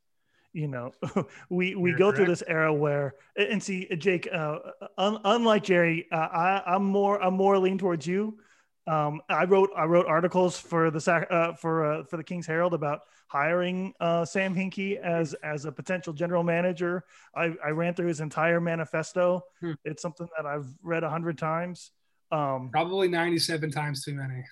you 0.53 0.69
know? 0.69 0.93
We 1.49 1.75
we 1.75 1.91
You're 1.91 1.99
go 1.99 2.05
correct. 2.07 2.17
through 2.17 2.27
this 2.27 2.43
era 2.47 2.73
where 2.73 3.15
and 3.37 3.63
see 3.63 3.87
jake 3.97 4.29
uh, 4.33 4.59
un, 4.99 5.19
unlike 5.25 5.63
jerry 5.63 6.07
uh, 6.13 6.17
i 6.17 6.63
i'm 6.67 6.85
more 6.85 7.23
i'm 7.23 7.35
more 7.35 7.59
lean 7.59 7.79
towards 7.79 8.07
you. 8.07 8.39
Um, 8.87 9.21
i 9.29 9.45
wrote 9.45 9.71
i 9.77 9.85
wrote 9.85 10.07
articles 10.07 10.59
for 10.59 10.91
the 10.91 11.27
uh, 11.31 11.55
for 11.55 11.85
uh, 11.85 12.05
for 12.05 12.17
the 12.17 12.25
king's 12.25 12.47
herald 12.47 12.75
about 12.75 13.01
hiring 13.29 13.93
uh, 14.01 14.25
sam 14.25 14.55
hinkie 14.55 14.97
as 14.99 15.35
as 15.45 15.65
a 15.65 15.73
potential 15.73 16.13
general 16.13 16.43
manager. 16.43 17.05
I 17.35 17.55
i 17.65 17.71
ran 17.71 17.95
through 17.95 18.09
his 18.09 18.21
entire 18.21 18.61
manifesto. 18.61 19.43
Hmm. 19.61 19.73
it's 19.85 20.03
something 20.03 20.29
that 20.37 20.47
i've 20.47 20.67
read 20.83 21.05
a 21.05 21.11
hundred 21.11 21.39
times 21.39 21.93
um, 22.33 22.69
probably 22.73 23.09
97 23.09 23.71
times 23.71 24.05
too 24.05 24.15
many 24.15 24.45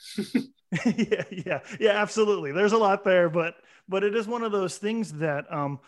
yeah 1.09 1.23
yeah 1.31 1.61
yeah 1.81 1.91
absolutely 1.93 2.53
there's 2.53 2.73
a 2.73 2.79
lot 2.79 3.05
there 3.05 3.29
but 3.29 3.55
but 3.89 4.05
it 4.05 4.15
is 4.15 4.27
one 4.27 4.43
of 4.43 4.53
those 4.53 4.77
things 4.77 5.13
that 5.15 5.51
um, 5.53 5.81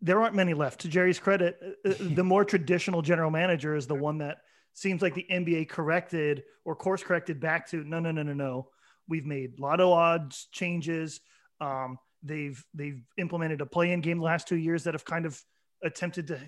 there 0.00 0.20
aren't 0.20 0.34
many 0.34 0.54
left. 0.54 0.80
To 0.80 0.88
Jerry's 0.88 1.18
credit, 1.18 1.58
uh, 1.84 1.90
uh, 1.90 1.94
the 2.00 2.24
more 2.24 2.44
traditional 2.44 3.02
general 3.02 3.30
manager 3.30 3.74
is 3.74 3.86
the 3.86 3.94
one 3.94 4.18
that 4.18 4.38
seems 4.72 5.02
like 5.02 5.14
the 5.14 5.26
NBA 5.30 5.68
corrected 5.68 6.44
or 6.64 6.74
course 6.76 7.02
corrected 7.02 7.40
back 7.40 7.68
to 7.70 7.84
no, 7.84 8.00
no, 8.00 8.10
no, 8.10 8.22
no, 8.22 8.32
no. 8.32 8.68
We've 9.08 9.26
made 9.26 9.58
lotto 9.58 9.92
odds 9.92 10.48
changes. 10.52 11.20
Um, 11.60 11.98
they've 12.22 12.62
they've 12.74 13.02
implemented 13.18 13.60
a 13.60 13.66
play-in 13.66 14.00
game 14.00 14.18
the 14.18 14.24
last 14.24 14.46
two 14.46 14.56
years 14.56 14.84
that 14.84 14.94
have 14.94 15.04
kind 15.04 15.26
of 15.26 15.40
attempted 15.82 16.28
to 16.28 16.38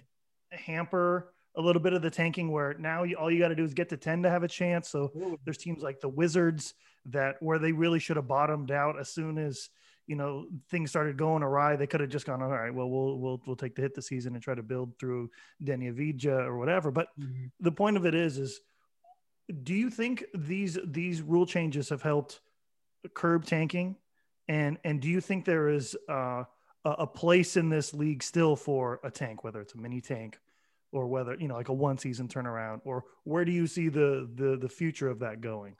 hamper 0.50 1.32
a 1.56 1.60
little 1.60 1.82
bit 1.82 1.92
of 1.92 2.02
the 2.02 2.10
tanking 2.10 2.50
where 2.50 2.74
now 2.78 3.02
you, 3.02 3.16
all 3.16 3.30
you 3.30 3.38
got 3.38 3.48
to 3.48 3.54
do 3.54 3.64
is 3.64 3.74
get 3.74 3.88
to 3.90 3.96
10 3.96 4.22
to 4.22 4.30
have 4.30 4.42
a 4.42 4.48
chance 4.48 4.88
so 4.88 5.12
there's 5.44 5.58
teams 5.58 5.82
like 5.82 6.00
the 6.00 6.08
wizards 6.08 6.74
that 7.06 7.36
where 7.40 7.58
they 7.58 7.72
really 7.72 7.98
should 7.98 8.16
have 8.16 8.28
bottomed 8.28 8.70
out 8.70 8.98
as 8.98 9.08
soon 9.08 9.38
as 9.38 9.68
you 10.06 10.16
know 10.16 10.46
things 10.70 10.90
started 10.90 11.16
going 11.16 11.42
awry, 11.42 11.76
they 11.76 11.86
could 11.86 12.00
have 12.00 12.10
just 12.10 12.26
gone, 12.26 12.42
all 12.42 12.48
right, 12.48 12.74
well, 12.74 12.90
we'll 12.90 13.18
we'll 13.18 13.42
we'll 13.46 13.56
take 13.56 13.74
the 13.74 13.82
hit 13.82 13.94
the 13.94 14.02
season 14.02 14.34
and 14.34 14.42
try 14.42 14.54
to 14.54 14.62
build 14.62 14.98
through 14.98 15.30
Deni 15.62 15.92
Avdija 15.92 16.46
or 16.46 16.58
whatever. 16.58 16.90
But 16.90 17.08
mm-hmm. 17.18 17.46
the 17.60 17.72
point 17.72 17.96
of 17.96 18.06
it 18.06 18.14
is, 18.14 18.38
is 18.38 18.60
do 19.62 19.74
you 19.74 19.90
think 19.90 20.24
these 20.34 20.78
these 20.84 21.22
rule 21.22 21.46
changes 21.46 21.88
have 21.90 22.02
helped 22.02 22.40
curb 23.14 23.44
tanking, 23.44 23.96
and 24.48 24.78
and 24.84 25.00
do 25.00 25.08
you 25.08 25.20
think 25.20 25.44
there 25.44 25.68
is 25.68 25.96
uh, 26.08 26.44
a 26.84 27.06
place 27.06 27.56
in 27.56 27.68
this 27.68 27.94
league 27.94 28.22
still 28.22 28.56
for 28.56 29.00
a 29.04 29.10
tank, 29.10 29.44
whether 29.44 29.60
it's 29.60 29.74
a 29.74 29.78
mini 29.78 30.00
tank? 30.00 30.38
Or 30.92 31.06
whether 31.06 31.36
you 31.38 31.48
know 31.48 31.54
like 31.54 31.68
a 31.68 31.72
one 31.72 31.98
season 31.98 32.28
turnaround 32.28 32.80
or 32.84 33.04
where 33.24 33.44
do 33.44 33.52
you 33.52 33.66
see 33.66 33.88
the 33.88 34.28
the 34.34 34.56
the 34.60 34.68
future 34.68 35.08
of 35.08 35.18
that 35.18 35.40
going 35.40 35.74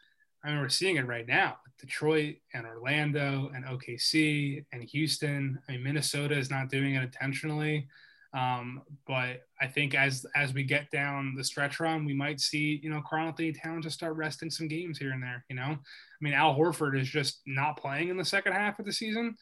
I 0.45 0.51
mean, 0.51 0.61
we're 0.61 0.69
seeing 0.71 0.97
it 0.97 1.07
right 1.07 1.27
now. 1.27 1.59
Detroit 1.79 2.37
and 2.53 2.67
Orlando 2.67 3.51
and 3.55 3.65
OKC 3.65 4.65
and 4.73 4.83
Houston. 4.83 5.59
I 5.69 5.73
mean, 5.73 5.85
Minnesota 5.85 6.37
is 6.37 6.51
not 6.51 6.69
doing 6.69 6.97
it 6.97 7.03
intentionally, 7.03 7.87
um, 8.35 8.83
but 9.07 9.43
I 9.61 9.67
think 9.69 9.95
as 9.95 10.27
as 10.35 10.53
we 10.53 10.65
get 10.65 10.91
down 10.91 11.35
the 11.37 11.45
stretch 11.45 11.81
run, 11.81 12.05
we 12.05 12.15
might 12.15 12.41
see 12.41 12.81
you 12.83 12.91
know 12.91 13.03
Karl-Anthony 13.09 13.53
Towns 13.53 13.85
just 13.85 13.97
start 13.97 14.17
resting 14.17 14.51
some 14.51 14.69
games 14.69 14.99
here 14.99 15.13
and 15.13 15.23
there. 15.23 15.45
You 15.49 15.57
know, 15.57 15.63
I 15.63 15.77
mean, 16.21 16.35
Al 16.35 16.57
Horford 16.57 16.99
is 16.99 17.09
just 17.09 17.41
not 17.47 17.77
playing 17.77 18.09
in 18.09 18.17
the 18.17 18.25
second 18.25 18.53
half 18.53 18.79
of 18.79 18.87
the 18.87 18.93
season. 18.93 19.37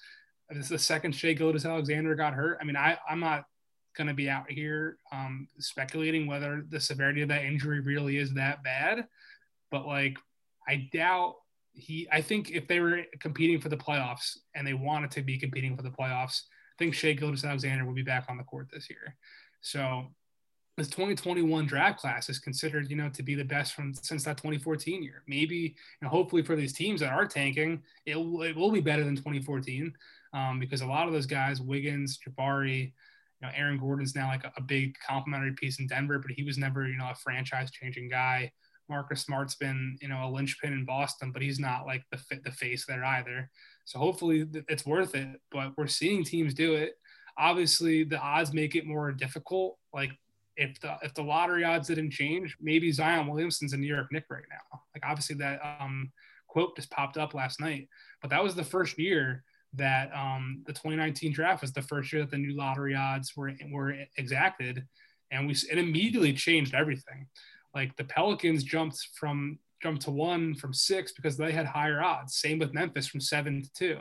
This 0.50 0.64
is 0.64 0.68
the 0.68 0.78
second 0.78 1.12
Shai 1.12 1.34
Gilgeous-Alexander 1.34 2.14
got 2.16 2.34
hurt. 2.34 2.58
I 2.60 2.64
mean, 2.64 2.76
I 2.76 2.98
I'm 3.08 3.20
not 3.20 3.44
going 3.96 4.08
to 4.08 4.14
be 4.14 4.28
out 4.28 4.50
here 4.50 4.98
um, 5.12 5.48
speculating 5.58 6.26
whether 6.26 6.64
the 6.68 6.80
severity 6.80 7.22
of 7.22 7.28
that 7.28 7.44
injury 7.44 7.80
really 7.80 8.16
is 8.16 8.32
that 8.34 8.62
bad, 8.62 9.06
but 9.70 9.86
like 9.86 10.18
I 10.68 10.88
doubt 10.92 11.36
he. 11.72 12.08
I 12.12 12.20
think 12.20 12.50
if 12.50 12.68
they 12.68 12.80
were 12.80 13.02
competing 13.18 13.60
for 13.60 13.68
the 13.68 13.76
playoffs 13.76 14.38
and 14.54 14.66
they 14.66 14.74
wanted 14.74 15.10
to 15.12 15.22
be 15.22 15.38
competing 15.38 15.76
for 15.76 15.82
the 15.82 15.90
playoffs, 15.90 16.42
I 16.42 16.76
think 16.78 16.94
Shai 16.94 17.12
Gilgeous-Alexander 17.12 17.84
will 17.84 17.94
be 17.94 18.02
back 18.02 18.26
on 18.28 18.36
the 18.36 18.44
court 18.44 18.68
this 18.72 18.88
year. 18.88 19.16
So 19.60 20.06
this 20.76 20.88
2021 20.88 21.66
draft 21.66 22.00
class 22.00 22.28
is 22.28 22.38
considered, 22.38 22.90
you 22.90 22.96
know, 22.96 23.10
to 23.10 23.22
be 23.22 23.34
the 23.34 23.44
best 23.44 23.74
from 23.74 23.92
since 23.94 24.24
that 24.24 24.38
2014 24.38 25.02
year. 25.02 25.22
Maybe, 25.26 25.76
and 26.00 26.08
hopefully 26.08 26.42
for 26.42 26.56
these 26.56 26.72
teams 26.72 27.00
that 27.00 27.12
are 27.12 27.26
tanking, 27.26 27.82
it 28.06 28.16
will, 28.16 28.42
it 28.42 28.56
will 28.56 28.70
be 28.70 28.80
better 28.80 29.04
than 29.04 29.16
2014 29.16 29.92
um, 30.32 30.58
because 30.58 30.80
a 30.80 30.86
lot 30.86 31.06
of 31.06 31.12
those 31.12 31.26
guys, 31.26 31.60
Wiggins, 31.60 32.18
Jabari, 32.18 32.92
you 33.40 33.46
know, 33.48 33.52
Aaron 33.56 33.78
Gordon's 33.78 34.14
now 34.14 34.28
like 34.28 34.44
a, 34.44 34.52
a 34.56 34.62
big 34.62 34.96
complementary 35.06 35.52
piece 35.52 35.78
in 35.78 35.86
Denver, 35.86 36.18
but 36.18 36.30
he 36.30 36.42
was 36.42 36.58
never, 36.58 36.86
you 36.86 36.98
know, 36.98 37.10
a 37.10 37.14
franchise 37.14 37.70
changing 37.70 38.08
guy. 38.08 38.52
Marcus 38.88 39.22
Smart's 39.22 39.54
been, 39.54 39.96
you 40.02 40.08
know, 40.08 40.24
a 40.24 40.30
linchpin 40.30 40.72
in 40.72 40.84
Boston, 40.84 41.30
but 41.32 41.42
he's 41.42 41.60
not 41.60 41.86
like 41.86 42.02
the 42.10 42.20
the 42.44 42.50
face 42.50 42.84
there 42.86 43.04
either. 43.04 43.48
So 43.84 43.98
hopefully 43.98 44.46
it's 44.68 44.84
worth 44.84 45.14
it. 45.14 45.40
But 45.50 45.72
we're 45.78 45.86
seeing 45.86 46.24
teams 46.24 46.54
do 46.54 46.74
it. 46.74 46.94
Obviously, 47.38 48.04
the 48.04 48.18
odds 48.18 48.52
make 48.52 48.74
it 48.74 48.86
more 48.86 49.12
difficult. 49.12 49.78
Like 49.94 50.10
if 50.56 50.78
the 50.80 50.96
if 51.02 51.14
the 51.14 51.22
lottery 51.22 51.64
odds 51.64 51.88
didn't 51.88 52.10
change, 52.10 52.56
maybe 52.60 52.92
Zion 52.92 53.28
Williamson's 53.28 53.72
a 53.72 53.76
New 53.76 53.86
York 53.86 54.08
Knick 54.10 54.24
right 54.28 54.44
now. 54.50 54.80
Like 54.94 55.04
obviously 55.06 55.36
that 55.36 55.60
um, 55.80 56.12
quote 56.48 56.76
just 56.76 56.90
popped 56.90 57.16
up 57.16 57.32
last 57.32 57.60
night, 57.60 57.88
but 58.20 58.30
that 58.30 58.42
was 58.42 58.54
the 58.54 58.64
first 58.64 58.98
year 58.98 59.44
that 59.74 60.10
um, 60.14 60.62
the 60.66 60.72
2019 60.72 61.32
draft 61.32 61.62
was 61.62 61.72
the 61.72 61.82
first 61.82 62.12
year 62.12 62.22
that 62.22 62.30
the 62.30 62.38
new 62.38 62.56
lottery 62.56 62.94
odds 62.94 63.36
were 63.36 63.52
were 63.70 63.94
exacted, 64.16 64.84
and 65.30 65.46
we 65.46 65.54
it 65.70 65.78
immediately 65.78 66.32
changed 66.32 66.74
everything. 66.74 67.26
Like 67.74 67.96
the 67.96 68.04
Pelicans 68.04 68.64
jumped 68.64 68.98
from 69.14 69.58
jumped 69.82 70.02
to 70.02 70.10
one 70.10 70.54
from 70.54 70.74
six 70.74 71.12
because 71.12 71.36
they 71.36 71.52
had 71.52 71.66
higher 71.66 72.02
odds. 72.02 72.36
Same 72.36 72.58
with 72.58 72.74
Memphis 72.74 73.06
from 73.06 73.20
seven 73.20 73.62
to 73.62 73.72
two. 73.72 73.98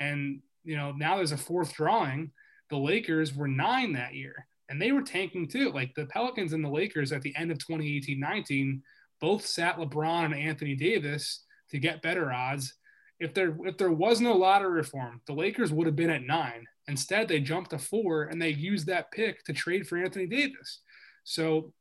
And 0.00 0.40
you 0.64 0.76
know, 0.76 0.92
now 0.92 1.16
there's 1.16 1.32
a 1.32 1.36
fourth 1.36 1.74
drawing. 1.74 2.32
The 2.70 2.78
Lakers 2.78 3.34
were 3.34 3.48
nine 3.48 3.92
that 3.92 4.14
year, 4.14 4.46
and 4.68 4.80
they 4.80 4.92
were 4.92 5.02
tanking 5.02 5.48
too. 5.48 5.70
Like 5.70 5.94
the 5.94 6.06
Pelicans 6.06 6.52
and 6.52 6.64
the 6.64 6.70
Lakers 6.70 7.12
at 7.12 7.22
the 7.22 7.34
end 7.36 7.50
of 7.50 7.58
2018-19 7.58 8.80
both 9.20 9.46
sat 9.46 9.76
LeBron 9.76 10.24
and 10.26 10.34
Anthony 10.34 10.74
Davis 10.74 11.44
to 11.70 11.78
get 11.78 12.02
better 12.02 12.32
odds. 12.32 12.74
If 13.22 13.34
there 13.34 13.56
if 13.64 13.78
there 13.78 13.92
was 13.92 14.20
no 14.20 14.34
lottery 14.36 14.72
reform, 14.72 15.20
the 15.26 15.32
Lakers 15.32 15.72
would 15.72 15.86
have 15.86 15.96
been 15.96 16.10
at 16.10 16.22
nine. 16.22 16.66
Instead, 16.88 17.28
they 17.28 17.40
jumped 17.40 17.70
to 17.70 17.78
four 17.78 18.24
and 18.24 18.42
they 18.42 18.50
used 18.50 18.86
that 18.86 19.12
pick 19.12 19.44
to 19.44 19.52
trade 19.52 19.86
for 19.86 19.96
Anthony 19.96 20.26
Davis. 20.26 20.80
So 21.24 21.72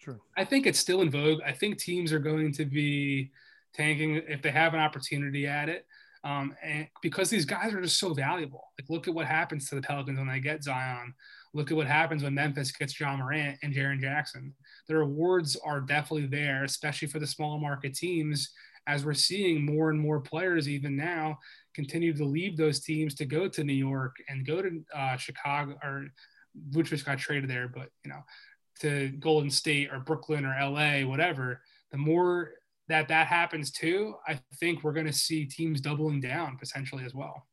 True. 0.00 0.20
I 0.36 0.44
think 0.44 0.66
it's 0.66 0.78
still 0.78 1.00
in 1.00 1.10
vogue. 1.10 1.40
I 1.46 1.52
think 1.52 1.78
teams 1.78 2.12
are 2.12 2.18
going 2.18 2.52
to 2.54 2.64
be 2.64 3.30
tanking 3.72 4.16
if 4.28 4.42
they 4.42 4.50
have 4.50 4.74
an 4.74 4.80
opportunity 4.80 5.46
at 5.46 5.68
it. 5.68 5.86
Um, 6.24 6.54
and 6.62 6.88
because 7.02 7.28
these 7.28 7.44
guys 7.44 7.72
are 7.74 7.82
just 7.82 7.98
so 7.98 8.14
valuable. 8.14 8.64
Like, 8.78 8.88
look 8.88 9.08
at 9.08 9.14
what 9.14 9.26
happens 9.26 9.68
to 9.68 9.74
the 9.74 9.82
Pelicans 9.82 10.18
when 10.18 10.28
they 10.28 10.40
get 10.40 10.64
Zion. 10.64 11.14
Look 11.52 11.70
at 11.70 11.76
what 11.76 11.86
happens 11.86 12.22
when 12.22 12.34
Memphis 12.34 12.72
gets 12.72 12.98
Ja 12.98 13.16
Morant 13.16 13.58
and 13.62 13.74
Jaren 13.74 14.00
Jackson. 14.00 14.54
The 14.88 14.96
rewards 14.96 15.56
are 15.56 15.80
definitely 15.80 16.26
there, 16.26 16.64
especially 16.64 17.08
for 17.08 17.18
the 17.18 17.26
small 17.26 17.58
market 17.58 17.94
teams, 17.94 18.50
as 18.86 19.04
we're 19.04 19.14
seeing 19.14 19.64
more 19.64 19.90
and 19.90 20.00
more 20.00 20.20
players, 20.20 20.68
even 20.68 20.96
now, 20.96 21.38
continue 21.74 22.12
to 22.14 22.24
leave 22.24 22.56
those 22.56 22.80
teams 22.80 23.14
to 23.16 23.24
go 23.24 23.48
to 23.48 23.64
New 23.64 23.72
York 23.72 24.16
and 24.28 24.46
go 24.46 24.62
to 24.62 24.84
uh, 24.94 25.16
Chicago, 25.16 25.76
or 25.82 26.06
just 26.82 27.04
got 27.04 27.18
traded 27.18 27.50
there, 27.50 27.68
but 27.68 27.88
you 28.04 28.10
know, 28.10 28.20
to 28.80 29.08
Golden 29.18 29.50
State 29.50 29.90
or 29.92 30.00
Brooklyn 30.00 30.44
or 30.44 30.56
LA, 30.60 31.00
whatever. 31.06 31.60
The 31.90 31.98
more 31.98 32.52
that 32.88 33.08
that 33.08 33.26
happens 33.26 33.70
too, 33.70 34.14
I 34.26 34.40
think 34.60 34.82
we're 34.82 34.92
going 34.92 35.06
to 35.06 35.12
see 35.12 35.46
teams 35.46 35.80
doubling 35.80 36.20
down 36.20 36.58
potentially 36.58 37.04
as 37.04 37.14
well. 37.14 37.46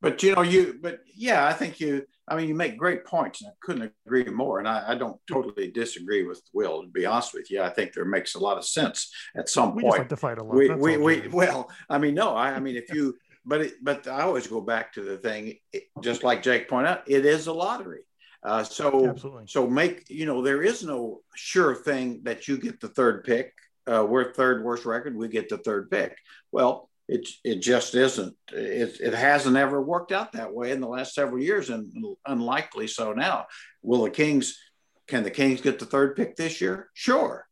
But 0.00 0.22
you 0.22 0.34
know, 0.34 0.42
you 0.42 0.78
but 0.80 1.00
yeah, 1.14 1.46
I 1.46 1.52
think 1.52 1.80
you. 1.80 2.06
I 2.30 2.36
mean, 2.36 2.48
you 2.48 2.54
make 2.54 2.76
great 2.76 3.04
points, 3.04 3.42
and 3.42 3.50
I 3.50 3.54
couldn't 3.60 3.92
agree 4.06 4.24
more. 4.24 4.58
And 4.58 4.68
I, 4.68 4.84
I 4.88 4.94
don't 4.94 5.20
totally 5.30 5.70
disagree 5.70 6.24
with 6.24 6.42
Will. 6.52 6.82
To 6.82 6.88
be 6.88 7.06
honest 7.06 7.34
with 7.34 7.50
you, 7.50 7.62
I 7.62 7.70
think 7.70 7.92
there 7.92 8.04
makes 8.04 8.34
a 8.34 8.38
lot 8.38 8.58
of 8.58 8.64
sense 8.64 9.12
at 9.36 9.48
some 9.48 9.74
we 9.74 9.82
point. 9.82 9.94
Just 9.94 9.98
like 9.98 10.08
to 10.08 10.16
fight 10.16 10.38
a 10.38 10.44
lot. 10.44 10.54
We, 10.54 10.70
we, 10.74 10.96
we 10.96 11.28
well, 11.28 11.70
I 11.88 11.98
mean, 11.98 12.14
no, 12.14 12.34
I, 12.34 12.50
I 12.50 12.60
mean, 12.60 12.76
if 12.76 12.92
you, 12.92 13.16
but 13.44 13.62
it, 13.62 13.74
but 13.82 14.06
I 14.06 14.22
always 14.22 14.46
go 14.46 14.60
back 14.60 14.92
to 14.94 15.02
the 15.02 15.16
thing, 15.16 15.54
it, 15.72 15.84
just 16.02 16.22
like 16.22 16.42
Jake 16.42 16.68
pointed 16.68 16.90
out, 16.90 17.02
it 17.06 17.24
is 17.24 17.46
a 17.46 17.52
lottery. 17.52 18.02
Uh, 18.42 18.62
so 18.62 19.08
Absolutely. 19.08 19.44
so 19.48 19.66
make 19.66 20.08
you 20.08 20.24
know 20.24 20.42
there 20.42 20.62
is 20.62 20.84
no 20.84 21.22
sure 21.34 21.74
thing 21.74 22.20
that 22.22 22.46
you 22.46 22.56
get 22.56 22.80
the 22.80 22.88
third 22.88 23.24
pick. 23.24 23.52
Uh, 23.86 24.04
we're 24.08 24.32
third 24.32 24.62
worst 24.62 24.84
record, 24.84 25.16
we 25.16 25.28
get 25.28 25.48
the 25.48 25.58
third 25.58 25.90
pick. 25.90 26.16
Well, 26.52 26.88
it 27.08 27.28
it 27.42 27.56
just 27.56 27.94
isn't. 27.94 28.36
It 28.52 28.98
it 29.00 29.14
hasn't 29.14 29.56
ever 29.56 29.80
worked 29.80 30.12
out 30.12 30.32
that 30.32 30.52
way 30.52 30.72
in 30.72 30.80
the 30.80 30.88
last 30.88 31.14
several 31.14 31.42
years, 31.42 31.70
and 31.70 31.90
unlikely 32.26 32.86
so 32.86 33.12
now. 33.12 33.46
Will 33.82 34.04
the 34.04 34.10
Kings? 34.10 34.58
Can 35.06 35.22
the 35.22 35.30
Kings 35.30 35.62
get 35.62 35.78
the 35.78 35.86
third 35.86 36.16
pick 36.16 36.36
this 36.36 36.60
year? 36.60 36.90
Sure, 36.92 37.46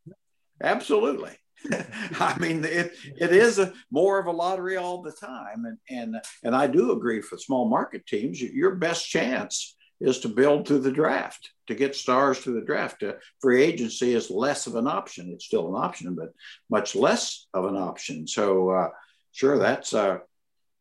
absolutely. 0.63 1.39
I 2.21 2.37
mean, 2.39 2.65
it 2.65 2.93
it 3.19 3.33
is 3.33 3.59
a 3.59 3.73
more 3.91 4.19
of 4.19 4.27
a 4.27 4.33
lottery 4.33 4.77
all 4.77 5.01
the 5.01 5.13
time, 5.13 5.65
and 5.65 5.79
and 5.89 6.17
and 6.45 6.55
I 6.55 6.67
do 6.67 6.93
agree 6.93 7.23
for 7.23 7.39
small 7.39 7.69
market 7.69 8.07
teams, 8.07 8.41
your 8.41 8.75
best 8.75 9.09
chance 9.09 9.75
is 10.01 10.21
to 10.21 10.29
build 10.29 10.69
through 10.69 10.81
the 10.81 10.93
draft, 10.93 11.51
to 11.67 11.75
get 11.75 11.97
stars 11.97 12.39
through 12.39 12.61
the 12.61 12.67
draft. 12.67 13.03
Uh, 13.03 13.15
free 13.41 13.63
agency 13.63 14.13
is 14.13 14.31
less 14.31 14.67
of 14.67 14.75
an 14.75 14.87
option. 14.87 15.31
It's 15.33 15.47
still 15.47 15.75
an 15.75 15.83
option, 15.83 16.15
but 16.15 16.35
much 16.69 16.95
less 16.95 17.47
of 17.55 17.65
an 17.65 17.77
option. 17.77 18.27
So, 18.27 18.71
uh, 18.71 18.89
sure, 19.37 19.59
that's 19.59 19.93
uh, 19.93 20.19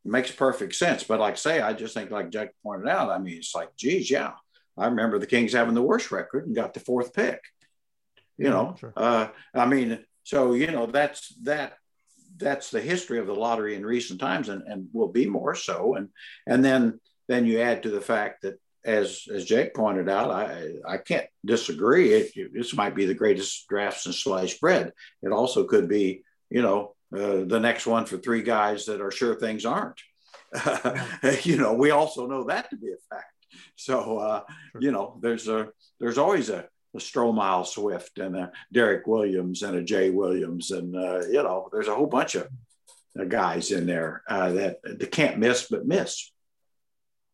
makes 0.05 0.31
perfect 0.31 0.75
sense. 0.75 1.03
But 1.03 1.19
like 1.19 1.37
say, 1.37 1.61
I 1.61 1.73
just 1.73 1.93
think, 1.93 2.09
like 2.09 2.29
Jack 2.29 2.51
pointed 2.63 2.87
out, 2.87 3.11
I 3.11 3.19
mean, 3.19 3.37
it's 3.37 3.53
like, 3.53 3.75
geez, 3.75 4.09
yeah, 4.09 4.31
I 4.77 4.87
remember 4.87 5.19
the 5.19 5.27
Kings 5.27 5.53
having 5.53 5.75
the 5.75 5.81
worst 5.81 6.11
record 6.11 6.47
and 6.47 6.55
got 6.55 6.73
the 6.73 6.79
fourth 6.79 7.13
pick. 7.13 7.41
You 8.37 8.49
know, 8.49 8.75
sure. 8.79 8.93
uh, 8.97 9.27
I 9.53 9.65
mean, 9.65 10.03
so 10.23 10.53
you 10.53 10.67
know, 10.71 10.87
that's 10.87 11.33
that 11.43 11.73
that's 12.37 12.69
the 12.69 12.81
history 12.81 13.19
of 13.19 13.27
the 13.27 13.35
lottery 13.35 13.75
in 13.75 13.85
recent 13.85 14.19
times, 14.19 14.49
and, 14.49 14.63
and 14.63 14.89
will 14.93 15.07
be 15.07 15.25
more 15.25 15.55
so. 15.55 15.95
And 15.95 16.09
and 16.47 16.63
then 16.63 16.99
then 17.27 17.45
you 17.45 17.59
add 17.59 17.83
to 17.83 17.89
the 17.89 18.01
fact 18.01 18.41
that 18.43 18.59
as 18.83 19.23
as 19.33 19.45
Jake 19.45 19.73
pointed 19.73 20.09
out, 20.09 20.31
I 20.31 20.73
I 20.87 20.97
can't 20.97 21.27
disagree. 21.45 22.13
It, 22.13 22.53
this 22.53 22.73
might 22.73 22.95
be 22.95 23.05
the 23.05 23.13
greatest 23.13 23.67
draft 23.67 24.01
since 24.01 24.19
sliced 24.19 24.61
bread. 24.61 24.91
It 25.23 25.31
also 25.31 25.63
could 25.63 25.87
be, 25.87 26.23
you 26.49 26.61
know, 26.61 26.94
uh, 27.17 27.45
the 27.45 27.59
next 27.59 27.85
one 27.85 28.05
for 28.05 28.17
three 28.17 28.41
guys 28.41 28.85
that 28.85 29.01
are 29.01 29.11
sure 29.11 29.35
things 29.35 29.65
aren't. 29.65 29.99
you 31.43 31.57
know, 31.57 31.73
we 31.73 31.91
also 31.91 32.27
know 32.27 32.45
that 32.45 32.69
to 32.69 32.77
be 32.77 32.87
a 32.87 33.15
fact. 33.15 33.31
So, 33.75 34.19
uh, 34.19 34.43
sure. 34.71 34.81
you 34.81 34.91
know, 34.91 35.19
there's 35.21 35.47
a 35.47 35.69
there's 35.99 36.17
always 36.17 36.49
a, 36.49 36.67
a 36.95 36.97
Stromile 36.97 37.65
Swift 37.65 38.19
and 38.19 38.35
a 38.35 38.51
Derrick 38.71 39.07
Williams 39.07 39.63
and 39.63 39.77
a 39.77 39.83
Jay 39.83 40.09
Williams, 40.09 40.71
and 40.71 40.95
uh, 40.95 41.25
you 41.27 41.43
know, 41.43 41.69
there's 41.71 41.87
a 41.87 41.95
whole 41.95 42.07
bunch 42.07 42.35
of 42.35 42.47
guys 43.29 43.71
in 43.71 43.85
there 43.85 44.23
uh, 44.27 44.51
that 44.51 44.79
they 44.83 45.07
can't 45.07 45.39
miss 45.39 45.67
but 45.69 45.85
miss. 45.85 46.31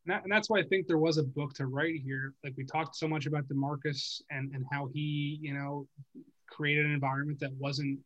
And, 0.06 0.14
that, 0.14 0.24
and, 0.24 0.32
that's 0.32 0.50
why 0.50 0.60
I 0.60 0.64
think 0.64 0.88
there 0.88 0.98
was 0.98 1.18
a 1.18 1.24
book 1.24 1.54
to 1.56 1.68
write 1.68 2.02
here. 2.04 2.34
Like 2.44 2.54
we 2.58 2.66
talked 2.66 2.96
so 2.96 3.08
much 3.08 3.26
about 3.26 3.48
Demarcus 3.48 4.22
and 4.30 4.54
and 4.54 4.66
how 4.72 4.90
he, 4.94 5.40
you 5.42 5.54
know, 5.54 5.88
created 6.50 6.86
an 6.86 6.92
environment 6.92 7.40
that 7.40 7.54
wasn't 7.54 8.00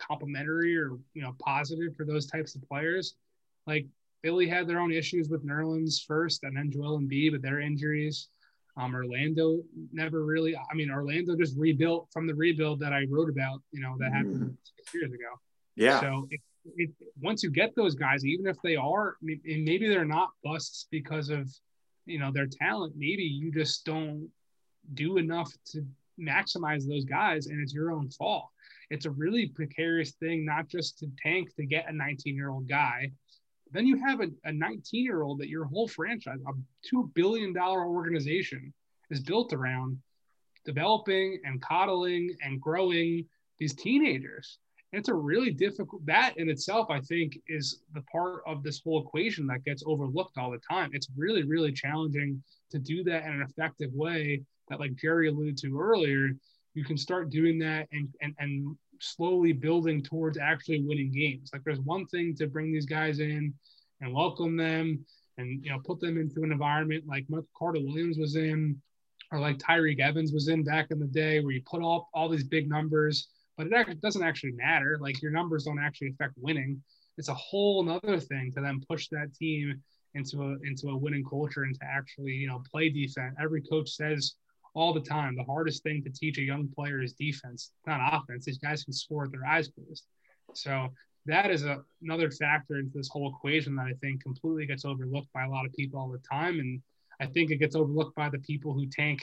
complimentary 0.00 0.76
or 0.76 0.98
you 1.14 1.22
know 1.22 1.34
positive 1.38 1.94
for 1.96 2.04
those 2.04 2.26
types 2.26 2.54
of 2.54 2.66
players. 2.68 3.14
Like 3.66 3.86
Philly 4.22 4.48
had 4.48 4.66
their 4.66 4.80
own 4.80 4.92
issues 4.92 5.28
with 5.28 5.46
Nerlens 5.46 6.04
first, 6.04 6.44
and 6.44 6.56
then 6.56 6.70
Joel 6.70 6.98
Embiid 6.98 7.32
with 7.32 7.42
their 7.42 7.60
injuries. 7.60 8.28
Um, 8.76 8.94
Orlando 8.94 9.62
never 9.92 10.24
really. 10.24 10.56
I 10.56 10.74
mean, 10.74 10.90
Orlando 10.90 11.36
just 11.36 11.56
rebuilt 11.56 12.08
from 12.12 12.26
the 12.26 12.34
rebuild 12.34 12.80
that 12.80 12.92
I 12.92 13.06
wrote 13.10 13.28
about. 13.28 13.62
You 13.72 13.80
know, 13.80 13.96
that 13.98 14.12
happened 14.12 14.36
mm-hmm. 14.36 14.54
six 14.76 14.94
years 14.94 15.12
ago. 15.12 15.40
Yeah. 15.76 16.00
So 16.00 16.26
it, 16.30 16.40
it, 16.76 16.90
once 17.20 17.42
you 17.42 17.50
get 17.50 17.74
those 17.74 17.94
guys, 17.94 18.24
even 18.24 18.46
if 18.46 18.56
they 18.62 18.76
are, 18.76 19.16
and 19.22 19.64
maybe 19.64 19.88
they're 19.88 20.04
not 20.04 20.30
busts 20.44 20.86
because 20.90 21.30
of, 21.30 21.50
you 22.06 22.18
know, 22.18 22.30
their 22.30 22.46
talent. 22.46 22.94
Maybe 22.96 23.22
you 23.22 23.50
just 23.50 23.84
don't 23.84 24.28
do 24.94 25.16
enough 25.16 25.52
to 25.72 25.84
maximize 26.20 26.86
those 26.86 27.04
guys, 27.04 27.46
and 27.46 27.60
it's 27.60 27.74
your 27.74 27.92
own 27.92 28.10
fault. 28.10 28.48
It's 28.90 29.06
a 29.06 29.10
really 29.10 29.46
precarious 29.46 30.12
thing, 30.12 30.44
not 30.44 30.68
just 30.68 30.98
to 30.98 31.06
tank 31.22 31.54
to 31.56 31.64
get 31.64 31.88
a 31.88 31.92
19 31.92 32.34
year 32.34 32.50
old 32.50 32.68
guy. 32.68 33.12
Then 33.72 33.86
you 33.86 34.04
have 34.04 34.20
a 34.20 34.52
19 34.52 35.04
year 35.04 35.22
old 35.22 35.38
that 35.38 35.48
your 35.48 35.64
whole 35.64 35.86
franchise, 35.86 36.40
a 36.46 36.94
$2 36.94 37.14
billion 37.14 37.56
organization, 37.56 38.72
is 39.10 39.20
built 39.20 39.52
around 39.52 39.98
developing 40.64 41.40
and 41.44 41.62
coddling 41.62 42.34
and 42.42 42.60
growing 42.60 43.26
these 43.58 43.74
teenagers. 43.74 44.58
And 44.92 44.98
it's 44.98 45.08
a 45.08 45.14
really 45.14 45.52
difficult, 45.52 46.04
that 46.06 46.36
in 46.36 46.48
itself, 46.50 46.90
I 46.90 47.00
think, 47.00 47.38
is 47.46 47.82
the 47.94 48.02
part 48.02 48.42
of 48.44 48.64
this 48.64 48.80
whole 48.82 49.00
equation 49.00 49.46
that 49.46 49.64
gets 49.64 49.84
overlooked 49.86 50.36
all 50.36 50.50
the 50.50 50.60
time. 50.68 50.90
It's 50.92 51.08
really, 51.16 51.44
really 51.44 51.72
challenging 51.72 52.42
to 52.70 52.78
do 52.78 53.04
that 53.04 53.24
in 53.24 53.32
an 53.32 53.42
effective 53.42 53.92
way 53.92 54.42
that, 54.68 54.80
like 54.80 54.96
Jerry 54.96 55.28
alluded 55.28 55.58
to 55.58 55.78
earlier, 55.78 56.30
you 56.74 56.84
can 56.84 56.96
start 56.96 57.30
doing 57.30 57.58
that 57.58 57.88
and, 57.92 58.08
and, 58.20 58.34
and 58.38 58.76
slowly 59.00 59.52
building 59.52 60.02
towards 60.02 60.38
actually 60.38 60.82
winning 60.82 61.12
games. 61.12 61.50
Like 61.52 61.64
there's 61.64 61.80
one 61.80 62.06
thing 62.06 62.34
to 62.36 62.46
bring 62.46 62.72
these 62.72 62.86
guys 62.86 63.20
in 63.20 63.52
and 64.00 64.14
welcome 64.14 64.56
them 64.56 65.04
and 65.38 65.64
you 65.64 65.70
know 65.70 65.78
put 65.84 66.00
them 66.00 66.18
into 66.18 66.42
an 66.42 66.52
environment 66.52 67.04
like 67.06 67.24
Michael 67.28 67.48
Carter 67.56 67.80
Williams 67.80 68.18
was 68.18 68.36
in, 68.36 68.80
or 69.32 69.40
like 69.40 69.58
Tyreke 69.58 70.00
Evans 70.00 70.32
was 70.32 70.48
in 70.48 70.62
back 70.62 70.88
in 70.90 70.98
the 70.98 71.06
day, 71.06 71.40
where 71.40 71.52
you 71.52 71.62
put 71.68 71.82
all 71.82 72.08
all 72.14 72.28
these 72.28 72.44
big 72.44 72.68
numbers, 72.68 73.28
but 73.56 73.66
it 73.66 73.72
actually 73.72 73.96
doesn't 73.96 74.22
actually 74.22 74.52
matter. 74.52 74.98
Like 75.00 75.20
your 75.22 75.32
numbers 75.32 75.64
don't 75.64 75.80
actually 75.80 76.08
affect 76.08 76.34
winning. 76.36 76.82
It's 77.18 77.28
a 77.28 77.34
whole 77.34 77.82
another 77.82 78.20
thing 78.20 78.52
to 78.54 78.60
then 78.60 78.82
push 78.88 79.08
that 79.08 79.34
team 79.34 79.82
into 80.14 80.42
a 80.42 80.56
into 80.64 80.88
a 80.88 80.96
winning 80.96 81.24
culture 81.24 81.62
and 81.62 81.74
to 81.74 81.84
actually 81.84 82.32
you 82.32 82.48
know 82.48 82.62
play 82.70 82.88
defense. 82.90 83.34
Every 83.40 83.62
coach 83.62 83.90
says 83.90 84.34
all 84.74 84.92
the 84.92 85.00
time. 85.00 85.36
The 85.36 85.44
hardest 85.44 85.82
thing 85.82 86.02
to 86.04 86.10
teach 86.10 86.38
a 86.38 86.42
young 86.42 86.68
player 86.68 87.02
is 87.02 87.12
defense, 87.12 87.72
not 87.86 88.00
offense. 88.14 88.44
These 88.44 88.58
guys 88.58 88.84
can 88.84 88.92
score 88.92 89.22
with 89.22 89.32
their 89.32 89.46
eyes 89.46 89.68
closed. 89.68 90.04
So 90.54 90.88
that 91.26 91.50
is 91.50 91.64
a, 91.64 91.80
another 92.02 92.30
factor 92.30 92.78
into 92.78 92.96
this 92.96 93.08
whole 93.08 93.30
equation 93.30 93.76
that 93.76 93.86
I 93.86 93.92
think 94.00 94.22
completely 94.22 94.66
gets 94.66 94.84
overlooked 94.84 95.32
by 95.32 95.44
a 95.44 95.50
lot 95.50 95.66
of 95.66 95.72
people 95.72 96.00
all 96.00 96.08
the 96.08 96.22
time. 96.30 96.60
And 96.60 96.80
I 97.20 97.26
think 97.26 97.50
it 97.50 97.56
gets 97.56 97.76
overlooked 97.76 98.16
by 98.16 98.28
the 98.28 98.38
people 98.38 98.72
who 98.72 98.86
tank 98.86 99.22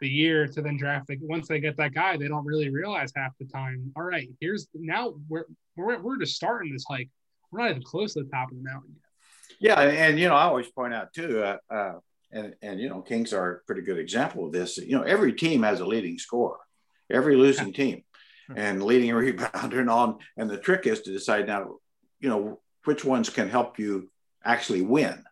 the 0.00 0.08
year 0.08 0.46
to 0.46 0.62
then 0.62 0.76
draft. 0.76 1.08
Like 1.08 1.18
once 1.22 1.48
they 1.48 1.60
get 1.60 1.76
that 1.76 1.94
guy, 1.94 2.16
they 2.16 2.28
don't 2.28 2.44
really 2.44 2.70
realize 2.70 3.12
half 3.14 3.32
the 3.38 3.46
time. 3.46 3.92
All 3.96 4.02
right, 4.02 4.28
here's 4.40 4.68
now 4.74 5.14
we're 5.28 5.44
we're 5.76 6.00
we're 6.00 6.18
just 6.18 6.36
starting 6.36 6.72
this 6.72 6.84
hike. 6.88 7.10
We're 7.50 7.60
not 7.60 7.70
even 7.70 7.82
close 7.82 8.14
to 8.14 8.22
the 8.22 8.30
top 8.30 8.50
of 8.50 8.56
the 8.56 8.62
mountain 8.62 8.94
yet. 8.94 9.02
Yeah, 9.60 9.80
and, 9.80 10.18
you 10.18 10.28
know 10.28 10.34
I 10.34 10.44
always 10.44 10.70
point 10.70 10.94
out 10.94 11.12
too. 11.12 11.42
Uh, 11.42 11.56
uh, 11.70 11.92
and 12.32 12.54
and 12.62 12.80
you 12.80 12.88
know 12.88 13.00
Kings 13.00 13.32
are 13.32 13.52
a 13.52 13.58
pretty 13.60 13.82
good 13.82 13.98
example 13.98 14.46
of 14.46 14.52
this. 14.52 14.78
You 14.78 14.96
know, 14.96 15.02
every 15.02 15.32
team 15.32 15.62
has 15.62 15.80
a 15.80 15.86
leading 15.86 16.18
scorer, 16.18 16.58
every 17.10 17.36
losing 17.36 17.72
team, 17.72 18.02
hmm. 18.46 18.58
and 18.58 18.82
leading 18.82 19.10
rebounder 19.14 19.80
and 19.80 19.90
on. 19.90 20.18
And 20.36 20.50
the 20.50 20.58
trick 20.58 20.86
is 20.86 21.02
to 21.02 21.12
decide 21.12 21.46
now, 21.46 21.76
you 22.20 22.28
know, 22.28 22.60
which 22.84 23.04
ones 23.04 23.30
can 23.30 23.48
help 23.48 23.78
you 23.78 24.10
actually 24.44 24.82
win. 24.82 25.24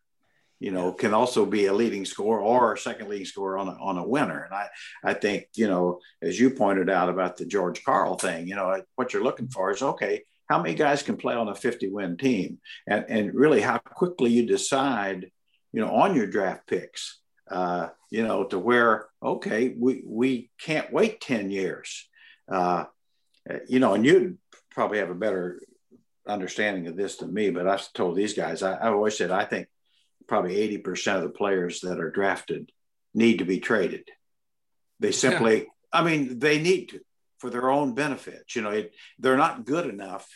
You 0.59 0.71
know, 0.71 0.93
can 0.93 1.13
also 1.13 1.45
be 1.45 1.67
a 1.67 1.73
leading 1.75 2.07
scorer 2.07 2.41
or 2.41 2.73
a 2.73 2.79
second 2.79 3.11
leading 3.11 3.27
scorer 3.27 3.59
on 3.59 3.69
a, 3.69 3.73
on 3.73 3.99
a 3.99 4.09
winner. 4.09 4.43
And 4.45 4.55
I, 4.55 4.69
I 5.05 5.13
think, 5.13 5.49
you 5.55 5.69
know, 5.69 6.01
as 6.23 6.41
you 6.41 6.49
pointed 6.49 6.89
out 6.89 7.11
about 7.11 7.37
the 7.37 7.45
George 7.45 7.85
Karl 7.85 8.17
thing, 8.17 8.49
you 8.49 8.57
know, 8.57 8.83
what 8.95 9.13
you're 9.13 9.23
looking 9.23 9.49
for 9.49 9.71
is 9.71 9.83
okay, 9.83 10.23
how 10.49 10.63
many 10.63 10.75
guys 10.75 11.03
can 11.03 11.19
play 11.19 11.35
on 11.35 11.49
a 11.49 11.55
50 11.55 11.91
win 11.91 12.17
team? 12.17 12.59
And, 12.87 13.05
and 13.09 13.35
really 13.35 13.61
how 13.61 13.77
quickly 13.79 14.31
you 14.31 14.47
decide 14.47 15.31
you 15.77 15.83
know, 15.83 15.95
on 15.95 16.17
your 16.17 16.27
draft 16.27 16.67
picks, 16.67 17.19
uh, 17.51 17.89
you 18.09 18.27
know, 18.27 18.45
to 18.45 18.59
where, 18.59 19.09
okay, 19.23 19.75
we, 19.79 20.03
we 20.07 20.51
can't 20.59 20.91
wait 20.91 21.21
10 21.21 21.51
years. 21.51 22.09
Uh, 22.51 22.85
you 23.69 23.79
know, 23.79 23.93
and 23.93 24.07
you'd 24.07 24.39
probably 24.71 25.01
have 25.01 25.11
a 25.11 25.15
better 25.15 25.61
understanding 26.27 26.87
of 26.87 26.97
this 26.97 27.17
than 27.17 27.35
me, 27.35 27.51
but 27.51 27.69
I've 27.69 27.93
told 27.93 28.17
these 28.17 28.33
guys, 28.33 28.63
I, 28.63 28.73
I 28.73 28.89
always 28.89 29.19
said, 29.19 29.31
I 29.31 29.45
think 29.45 29.69
probably 30.27 30.57
80% 30.83 31.17
of 31.17 31.23
the 31.25 31.29
players 31.29 31.83
that 31.83 32.01
are 32.01 32.11
drafted 32.11 32.73
need 33.13 33.41
to 33.41 33.45
be 33.45 33.61
traded. 33.61 34.09
They 34.99 35.13
simply, 35.13 35.59
yeah. 35.59 35.65
I 35.93 36.03
mean, 36.05 36.39
they 36.39 36.59
need 36.59 36.89
to 36.89 37.01
for 37.39 37.51
their 37.51 37.69
own 37.69 37.95
benefits. 37.95 38.57
You 38.57 38.63
know, 38.63 38.71
it, 38.71 38.95
they're 39.19 39.37
not 39.37 39.67
good 39.67 39.85
enough 39.85 40.27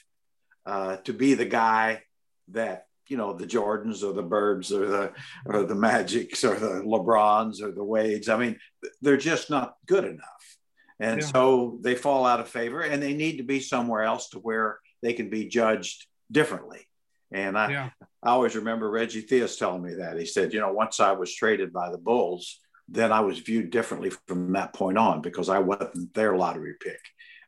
uh, 0.67 0.97
to 1.05 1.15
be 1.15 1.33
the 1.33 1.47
guy 1.47 2.03
that 2.49 2.89
you 3.11 3.17
know 3.17 3.33
the 3.33 3.47
Jordans 3.47 4.03
or 4.03 4.13
the 4.13 4.23
Birds 4.23 4.73
or 4.73 4.87
the 4.87 5.13
or 5.45 5.65
the 5.65 5.75
Magics 5.75 6.45
or 6.45 6.55
the 6.55 6.83
LeBrons 6.83 7.61
or 7.61 7.73
the 7.73 7.85
Wades. 7.85 8.29
I 8.29 8.39
mean, 8.39 8.59
they're 9.03 9.17
just 9.17 9.51
not 9.51 9.75
good 9.87 10.05
enough, 10.05 10.57
and 11.01 11.21
yeah. 11.21 11.27
so 11.27 11.79
they 11.83 11.97
fall 11.97 12.25
out 12.25 12.41
of 12.41 12.49
favor, 12.49 12.81
and 12.81 13.03
they 13.03 13.15
need 13.15 13.39
to 13.39 13.43
be 13.43 13.61
somewhere 13.61 14.03
else 14.03 14.31
to 14.31 14.39
where 14.39 14.79
they 15.03 15.13
can 15.13 15.29
be 15.29 15.49
judged 15.49 16.07
differently. 16.31 16.87
And 17.33 17.57
I, 17.59 17.71
yeah. 17.71 17.91
I 18.23 18.31
always 18.31 18.57
remember 18.57 18.91
Reggie 18.91 19.23
Theus 19.23 19.59
telling 19.59 19.83
me 19.83 19.95
that. 19.95 20.19
He 20.19 20.27
said, 20.27 20.53
you 20.53 20.61
know, 20.61 20.73
once 20.73 21.01
I 21.01 21.13
was 21.13 21.35
traded 21.35 21.73
by 21.73 21.91
the 21.91 21.99
Bulls, 21.99 22.59
then 22.89 23.13
I 23.13 23.21
was 23.21 23.39
viewed 23.39 23.71
differently 23.71 24.11
from 24.27 24.53
that 24.53 24.75
point 24.75 24.99
on 24.99 25.21
because 25.21 25.49
I 25.49 25.61
wasn't 25.61 26.13
their 26.15 26.37
lottery 26.37 26.75
pick. 26.81 27.01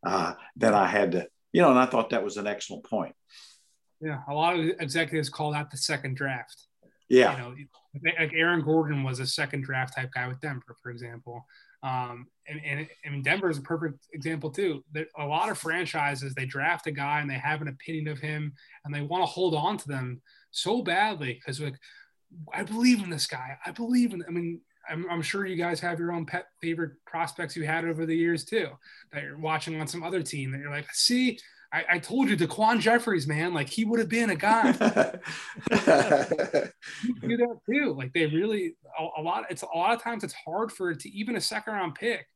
Uh, 0.04 0.34
then 0.56 0.74
I 0.74 0.86
had 0.86 1.12
to, 1.12 1.28
you 1.52 1.62
know, 1.62 1.70
and 1.70 1.78
I 1.78 1.86
thought 1.86 2.10
that 2.10 2.24
was 2.24 2.36
an 2.36 2.46
excellent 2.46 2.84
point. 2.84 3.14
Yeah, 4.02 4.20
a 4.28 4.34
lot 4.34 4.58
of 4.58 4.66
executives 4.80 5.28
call 5.28 5.52
that 5.52 5.70
the 5.70 5.76
second 5.76 6.16
draft. 6.16 6.66
Yeah, 7.08 7.36
you 7.36 7.38
know, 7.38 8.12
like 8.18 8.32
Aaron 8.34 8.62
Gordon 8.62 9.04
was 9.04 9.20
a 9.20 9.26
second 9.26 9.62
draft 9.62 9.94
type 9.94 10.10
guy 10.12 10.26
with 10.26 10.40
Denver, 10.40 10.76
for 10.82 10.90
example. 10.90 11.46
Um, 11.84 12.26
and, 12.48 12.60
and 12.64 12.88
I 13.04 13.10
mean, 13.10 13.22
Denver 13.22 13.50
is 13.50 13.58
a 13.58 13.62
perfect 13.62 14.06
example 14.12 14.50
too. 14.50 14.84
That 14.92 15.08
a 15.16 15.26
lot 15.26 15.50
of 15.50 15.58
franchises 15.58 16.34
they 16.34 16.46
draft 16.46 16.86
a 16.86 16.90
guy 16.90 17.20
and 17.20 17.30
they 17.30 17.34
have 17.34 17.60
an 17.62 17.68
opinion 17.68 18.08
of 18.08 18.18
him 18.18 18.52
and 18.84 18.94
they 18.94 19.00
want 19.00 19.22
to 19.22 19.26
hold 19.26 19.54
on 19.54 19.76
to 19.78 19.88
them 19.88 20.20
so 20.50 20.82
badly 20.82 21.34
because 21.34 21.60
like 21.60 21.76
I 22.52 22.62
believe 22.62 23.02
in 23.02 23.10
this 23.10 23.26
guy. 23.26 23.58
I 23.64 23.70
believe 23.72 24.12
in. 24.12 24.24
I 24.26 24.30
mean, 24.30 24.60
I'm, 24.88 25.08
I'm, 25.10 25.22
sure 25.22 25.46
you 25.46 25.56
guys 25.56 25.80
have 25.80 25.98
your 25.98 26.12
own 26.12 26.26
pet 26.26 26.46
favorite 26.60 26.92
prospects 27.06 27.56
you 27.56 27.64
had 27.64 27.84
over 27.84 28.04
the 28.04 28.16
years 28.16 28.44
too 28.44 28.68
that 29.12 29.22
you're 29.22 29.38
watching 29.38 29.80
on 29.80 29.86
some 29.86 30.02
other 30.02 30.22
team 30.22 30.50
that 30.50 30.60
you're 30.60 30.70
like, 30.70 30.92
see, 30.92 31.38
I, 31.72 31.84
I 31.92 31.98
told 31.98 32.28
you, 32.28 32.36
Daquan 32.36 32.80
Jeffries, 32.80 33.26
man, 33.26 33.54
like 33.54 33.68
he 33.68 33.84
would 33.84 33.98
have 33.98 34.08
been 34.08 34.30
a 34.30 34.36
guy. 34.36 34.72
do 34.72 34.80
that 35.70 37.58
too. 37.68 37.94
Like 37.96 38.12
they 38.12 38.26
really 38.26 38.74
a, 38.98 39.08
a, 39.18 39.22
lot. 39.22 39.46
It's 39.50 39.62
a 39.62 39.76
lot 39.76 39.94
of 39.94 40.02
times 40.02 40.22
it's 40.22 40.34
hard 40.34 40.70
for 40.70 40.90
it 40.90 41.00
to 41.00 41.10
even 41.10 41.36
a 41.36 41.40
second 41.40 41.72
round 41.72 41.94
pick. 41.94 42.26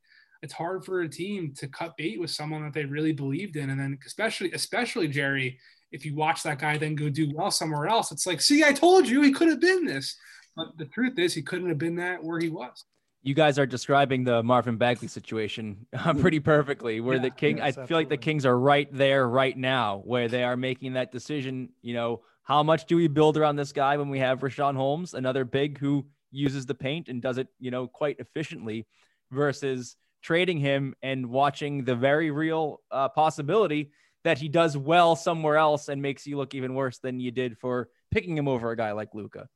It's 0.41 0.53
hard 0.53 0.85
for 0.85 1.01
a 1.01 1.09
team 1.09 1.53
to 1.57 1.67
cut 1.67 1.95
bait 1.97 2.19
with 2.19 2.31
someone 2.31 2.63
that 2.63 2.73
they 2.73 2.85
really 2.85 3.13
believed 3.13 3.55
in, 3.55 3.69
and 3.69 3.79
then 3.79 3.99
especially 4.05 4.51
especially 4.53 5.07
Jerry, 5.07 5.59
if 5.91 6.03
you 6.05 6.15
watch 6.15 6.43
that 6.43 6.59
guy 6.59 6.77
then 6.77 6.95
go 6.95 7.09
do 7.09 7.31
well 7.33 7.51
somewhere 7.51 7.87
else, 7.87 8.11
it's 8.11 8.25
like, 8.25 8.41
see, 8.41 8.63
I 8.63 8.73
told 8.73 9.07
you 9.07 9.21
he 9.21 9.31
could 9.31 9.49
have 9.49 9.61
been 9.61 9.85
this. 9.85 10.17
But 10.55 10.77
the 10.77 10.85
truth 10.85 11.19
is, 11.19 11.35
he 11.35 11.43
couldn't 11.43 11.69
have 11.69 11.77
been 11.77 11.97
that 11.97 12.23
where 12.23 12.39
he 12.39 12.49
was 12.49 12.85
you 13.27 13.33
guys 13.33 13.59
are 13.59 13.65
describing 13.65 14.23
the 14.23 14.41
Marvin 14.41 14.77
Bagley 14.77 15.09
situation 15.09 15.85
uh, 15.93 16.13
pretty 16.13 16.39
perfectly. 16.39 17.01
Where 17.01 17.17
yeah, 17.17 17.23
the 17.23 17.29
King, 17.29 17.57
yes, 17.57 17.77
I 17.77 17.85
feel 17.85 17.97
like 17.97 18.07
the 18.07 18.15
Kings 18.15 18.45
are 18.45 18.57
right 18.57 18.87
there 18.89 19.27
right 19.27 19.57
now, 19.57 20.01
where 20.05 20.29
they 20.29 20.45
are 20.45 20.55
making 20.55 20.93
that 20.93 21.11
decision. 21.11 21.69
You 21.81 21.93
know, 21.93 22.21
how 22.43 22.63
much 22.63 22.85
do 22.85 22.95
we 22.95 23.09
build 23.09 23.35
around 23.35 23.57
this 23.57 23.73
guy 23.73 23.97
when 23.97 24.07
we 24.07 24.19
have 24.19 24.39
Richaun 24.39 24.77
Holmes, 24.77 25.13
another 25.13 25.43
big 25.43 25.77
who 25.77 26.05
uses 26.31 26.65
the 26.65 26.73
paint 26.73 27.09
and 27.09 27.21
does 27.21 27.37
it, 27.37 27.49
you 27.59 27.69
know, 27.69 27.85
quite 27.85 28.17
efficiently, 28.19 28.87
versus 29.29 29.97
trading 30.21 30.57
him 30.57 30.95
and 31.01 31.27
watching 31.27 31.83
the 31.83 31.95
very 31.95 32.31
real 32.31 32.79
uh, 32.91 33.09
possibility 33.09 33.91
that 34.23 34.37
he 34.37 34.47
does 34.47 34.77
well 34.77 35.17
somewhere 35.17 35.57
else 35.57 35.89
and 35.89 36.01
makes 36.01 36.25
you 36.25 36.37
look 36.37 36.55
even 36.55 36.75
worse 36.75 36.99
than 36.99 37.19
you 37.19 37.31
did 37.31 37.57
for 37.57 37.89
picking 38.09 38.37
him 38.37 38.47
over 38.47 38.71
a 38.71 38.77
guy 38.77 38.93
like 38.93 39.09
Luka. 39.13 39.49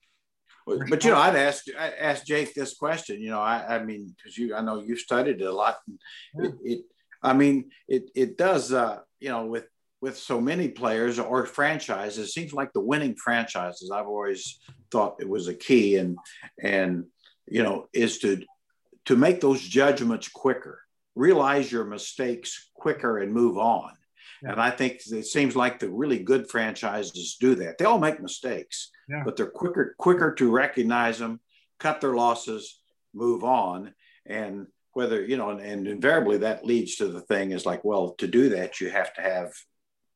But 0.89 1.03
you 1.03 1.11
know, 1.11 1.17
I'd 1.17 1.35
ask 1.35 1.65
I 1.77 1.91
asked 1.91 2.27
Jake 2.27 2.53
this 2.53 2.75
question. 2.75 3.21
You 3.21 3.29
know, 3.29 3.41
I, 3.41 3.77
I 3.77 3.83
mean, 3.83 4.13
because 4.15 4.37
you, 4.37 4.55
I 4.55 4.61
know 4.61 4.81
you 4.81 4.95
studied 4.95 5.41
it 5.41 5.45
a 5.45 5.51
lot. 5.51 5.77
It, 6.35 6.53
it, 6.63 6.81
I 7.21 7.33
mean, 7.33 7.71
it 7.87 8.09
it 8.15 8.37
does. 8.37 8.71
Uh, 8.73 8.99
you 9.19 9.29
know, 9.29 9.45
with 9.45 9.65
with 10.01 10.17
so 10.17 10.41
many 10.41 10.67
players 10.67 11.19
or 11.19 11.45
franchises, 11.45 12.17
it 12.17 12.31
seems 12.31 12.53
like 12.53 12.73
the 12.73 12.81
winning 12.81 13.15
franchises. 13.15 13.91
I've 13.91 14.07
always 14.07 14.59
thought 14.91 15.21
it 15.21 15.29
was 15.29 15.47
a 15.47 15.53
key, 15.53 15.97
and 15.97 16.17
and 16.61 17.05
you 17.47 17.63
know, 17.63 17.87
is 17.93 18.19
to 18.19 18.43
to 19.05 19.15
make 19.15 19.41
those 19.41 19.61
judgments 19.61 20.27
quicker, 20.27 20.79
realize 21.15 21.71
your 21.71 21.85
mistakes 21.85 22.69
quicker, 22.73 23.19
and 23.19 23.33
move 23.33 23.57
on. 23.57 23.91
Yeah. 24.41 24.53
And 24.53 24.61
I 24.61 24.71
think 24.71 25.01
it 25.05 25.25
seems 25.25 25.55
like 25.55 25.79
the 25.79 25.89
really 25.89 26.19
good 26.19 26.49
franchises 26.49 27.37
do 27.39 27.55
that. 27.55 27.77
They 27.77 27.85
all 27.85 27.99
make 27.99 28.21
mistakes, 28.21 28.89
yeah. 29.07 29.21
but 29.23 29.35
they're 29.35 29.49
quicker 29.49 29.95
quicker 29.97 30.33
to 30.35 30.51
recognize 30.51 31.19
them, 31.19 31.39
cut 31.79 32.01
their 32.01 32.15
losses, 32.15 32.79
move 33.13 33.43
on, 33.43 33.93
and 34.25 34.67
whether 34.93 35.23
you 35.23 35.37
know, 35.37 35.51
and, 35.51 35.61
and 35.61 35.87
invariably 35.87 36.39
that 36.39 36.65
leads 36.65 36.95
to 36.95 37.07
the 37.07 37.21
thing 37.21 37.51
is 37.51 37.65
like, 37.65 37.83
well, 37.83 38.11
to 38.17 38.27
do 38.27 38.49
that 38.49 38.81
you 38.81 38.89
have 38.89 39.13
to 39.13 39.21
have 39.21 39.51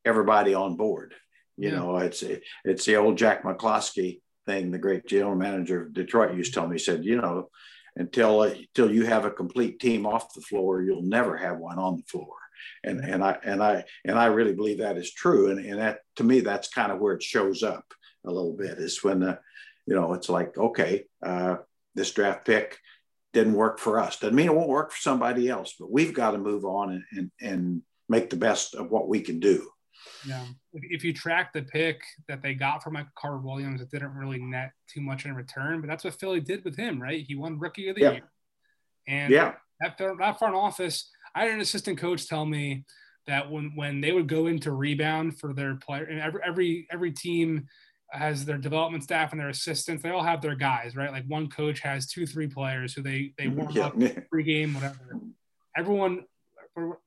everybody 0.03 0.53
on 0.53 0.76
board. 0.76 1.13
You 1.57 1.69
yeah. 1.69 1.76
know, 1.76 1.97
it's 1.97 2.23
it's 2.63 2.86
the 2.86 2.95
old 2.95 3.17
Jack 3.17 3.43
McCloskey 3.43 4.21
thing. 4.47 4.71
The 4.71 4.80
great 4.80 5.05
general 5.05 5.36
manager 5.36 5.84
of 5.84 5.93
Detroit 5.93 6.36
used 6.36 6.53
to 6.53 6.59
tell 6.59 6.67
me, 6.67 6.76
he 6.76 6.80
said, 6.80 7.05
you 7.05 7.21
know, 7.21 7.49
until 7.95 8.41
until 8.41 8.91
you 8.91 9.05
have 9.05 9.26
a 9.26 9.32
complete 9.32 9.80
team 9.80 10.07
off 10.07 10.34
the 10.34 10.41
floor, 10.41 10.82
you'll 10.82 11.03
never 11.03 11.38
have 11.38 11.59
one 11.59 11.78
on 11.78 11.97
the 11.97 12.03
floor 12.03 12.36
and 12.84 12.99
and 13.01 13.24
I 13.24 13.38
and 13.43 13.63
I 13.63 13.84
and 14.03 14.18
I 14.18 14.26
really 14.26 14.53
believe 14.53 14.80
that 14.80 14.97
is 14.97 15.13
true. 15.13 15.49
And 15.49 15.66
and 15.66 15.80
that 15.80 15.99
to 16.18 16.24
me, 16.24 16.41
that's 16.41 16.68
kind 16.70 16.91
of 16.91 16.99
where 16.99 17.13
it 17.13 17.24
shows 17.24 17.63
up 17.63 17.86
a 18.26 18.32
little 18.32 18.53
bit. 18.53 18.78
Is 18.78 19.03
when 19.03 19.20
the, 19.20 19.39
you 19.86 19.95
know, 19.95 20.13
it's 20.13 20.30
like 20.30 20.57
okay, 20.57 21.05
uh, 21.26 21.57
this 21.93 22.11
draft 22.11 22.45
pick 22.45 22.78
didn't 23.34 23.53
work 23.53 23.80
for 23.80 23.99
us. 23.99 24.20
Doesn't 24.20 24.36
mean 24.36 24.47
it 24.47 24.55
won't 24.55 24.70
work 24.70 24.91
for 24.91 25.01
somebody 25.01 25.49
else, 25.49 25.76
but 25.80 25.91
we've 25.91 26.13
got 26.13 26.32
to 26.32 26.38
move 26.38 26.66
on 26.66 26.91
and 26.91 27.03
and, 27.11 27.32
and 27.41 27.82
make 28.07 28.30
the 28.30 28.36
best 28.36 28.76
of 28.76 28.91
what 28.91 29.07
we 29.07 29.22
can 29.22 29.39
do. 29.39 29.68
Yeah. 30.28 30.45
If 30.74 31.03
you 31.03 31.13
track 31.13 31.53
the 31.53 31.63
pick 31.63 32.01
that 32.28 32.41
they 32.41 32.53
got 32.53 32.84
from 32.84 32.93
Michael 32.93 33.11
Carter 33.18 33.38
Williams, 33.38 33.82
it 33.82 33.89
didn't 33.91 34.13
really 34.13 34.39
net 34.39 34.72
too 34.88 35.01
much 35.01 35.26
in 35.26 35.36
return, 35.36 35.82
but 35.82 35.88
that's 35.88 36.03
what 36.03 36.20
Philly 36.20 36.39
did 36.39 36.63
with 36.63 36.76
him, 36.76 37.01
right? 37.01 37.24
He 37.26 37.36
won 37.36 37.59
Rookie 37.59 37.89
of 37.89 37.95
the 37.95 38.01
yeah. 38.01 38.11
Year. 38.11 38.32
And 39.07 39.32
yeah. 39.32 39.53
that, 39.80 39.97
that 39.97 40.39
front 40.39 40.55
office, 40.55 41.09
I 41.36 41.43
had 41.43 41.51
an 41.51 41.61
assistant 41.61 41.97
coach 41.97 42.27
tell 42.27 42.45
me 42.45 42.86
that 43.27 43.49
when 43.51 43.71
when 43.75 44.01
they 44.01 44.11
would 44.11 44.27
go 44.27 44.47
into 44.47 44.71
rebound 44.71 45.39
for 45.39 45.53
their 45.53 45.75
player, 45.75 46.05
and 46.05 46.19
every 46.19 46.41
every 46.45 46.88
every 46.91 47.11
team 47.11 47.67
has 48.11 48.45
their 48.45 48.57
development 48.57 49.03
staff 49.03 49.31
and 49.31 49.39
their 49.39 49.49
assistants. 49.49 50.03
They 50.03 50.09
all 50.09 50.23
have 50.23 50.41
their 50.41 50.55
guys, 50.55 50.95
right? 50.95 51.11
Like 51.11 51.25
one 51.27 51.49
coach 51.49 51.79
has 51.81 52.07
two, 52.07 52.25
three 52.25 52.47
players 52.47 52.93
who 52.93 53.01
they 53.01 53.33
they 53.38 53.47
warm 53.47 53.71
yeah. 53.71 53.88
up 53.88 53.95
pregame, 54.33 54.73
whatever. 54.73 55.19
Everyone, 55.77 56.23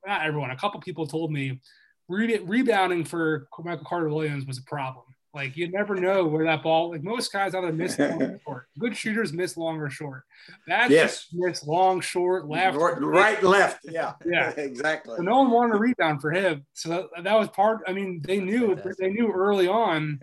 not 0.06 0.26
everyone, 0.26 0.50
a 0.50 0.56
couple 0.56 0.80
people 0.80 1.06
told 1.06 1.32
me 1.32 1.60
re- 2.08 2.38
rebounding 2.38 3.04
for 3.04 3.48
Michael 3.58 3.86
Carter 3.86 4.08
Williams 4.08 4.44
was 4.44 4.58
a 4.58 4.64
problem. 4.64 5.04
Like 5.34 5.56
you 5.56 5.70
never 5.70 5.94
know 5.94 6.24
where 6.24 6.44
that 6.46 6.62
ball. 6.62 6.90
Like 6.90 7.02
most 7.02 7.32
guys 7.32 7.54
either 7.54 7.72
miss 7.72 7.98
long 7.98 8.22
or 8.22 8.40
short. 8.44 8.66
Good 8.78 8.96
shooters 8.96 9.32
miss 9.32 9.56
long 9.56 9.78
or 9.78 9.90
short. 9.90 10.22
That's 10.66 10.90
yes. 10.90 11.26
miss 11.32 11.66
long, 11.66 12.00
short, 12.00 12.48
left, 12.48 12.76
right, 12.78 13.42
left. 13.42 13.80
Yeah, 13.84 14.14
yeah, 14.26 14.50
exactly. 14.56 15.16
So 15.16 15.22
no 15.22 15.38
one 15.38 15.50
wanted 15.50 15.76
a 15.76 15.78
rebound 15.78 16.20
for 16.20 16.30
him. 16.30 16.64
So 16.72 16.88
that, 16.88 17.24
that 17.24 17.38
was 17.38 17.48
part. 17.48 17.82
I 17.86 17.92
mean, 17.92 18.22
they 18.24 18.40
knew 18.40 18.80
they 18.98 19.10
knew 19.10 19.30
early 19.30 19.68
on, 19.68 20.20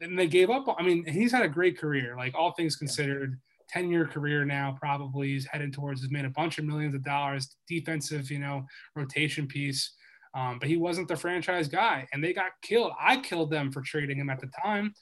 and 0.00 0.18
they 0.18 0.26
gave 0.26 0.50
up. 0.50 0.66
I 0.78 0.82
mean, 0.82 1.06
he's 1.06 1.32
had 1.32 1.44
a 1.44 1.48
great 1.48 1.78
career. 1.78 2.14
Like 2.16 2.34
all 2.34 2.52
things 2.52 2.76
considered. 2.76 3.38
10 3.70 3.90
year 3.90 4.06
career 4.06 4.44
now, 4.44 4.76
probably 4.78 5.28
he's 5.28 5.46
heading 5.46 5.72
towards, 5.72 6.02
has 6.02 6.10
made 6.10 6.26
a 6.26 6.30
bunch 6.30 6.58
of 6.58 6.64
millions 6.64 6.94
of 6.94 7.02
dollars, 7.02 7.56
defensive, 7.66 8.30
you 8.30 8.38
know, 8.38 8.64
rotation 8.94 9.48
piece. 9.48 9.94
Um, 10.34 10.58
but 10.58 10.68
he 10.68 10.76
wasn't 10.76 11.08
the 11.08 11.16
franchise 11.16 11.68
guy, 11.68 12.08
and 12.12 12.22
they 12.22 12.32
got 12.32 12.50
killed. 12.60 12.92
I 12.98 13.18
killed 13.18 13.50
them 13.50 13.70
for 13.70 13.80
trading 13.82 14.18
him 14.18 14.30
at 14.30 14.40
the 14.40 14.50
time, 14.62 14.92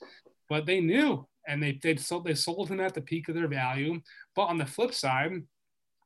but 0.49 0.66
they 0.66 0.80
knew, 0.80 1.26
and 1.49 1.62
they 1.62 1.78
they 1.83 1.97
sold 1.97 2.26
they 2.26 2.35
sold 2.35 2.68
him 2.68 2.80
at 2.80 2.93
the 2.93 3.01
peak 3.01 3.28
of 3.28 3.35
their 3.35 3.49
value. 3.49 4.01
But 4.37 4.45
on 4.45 4.59
the 4.59 4.66
flip 4.66 4.93
side, 4.93 5.33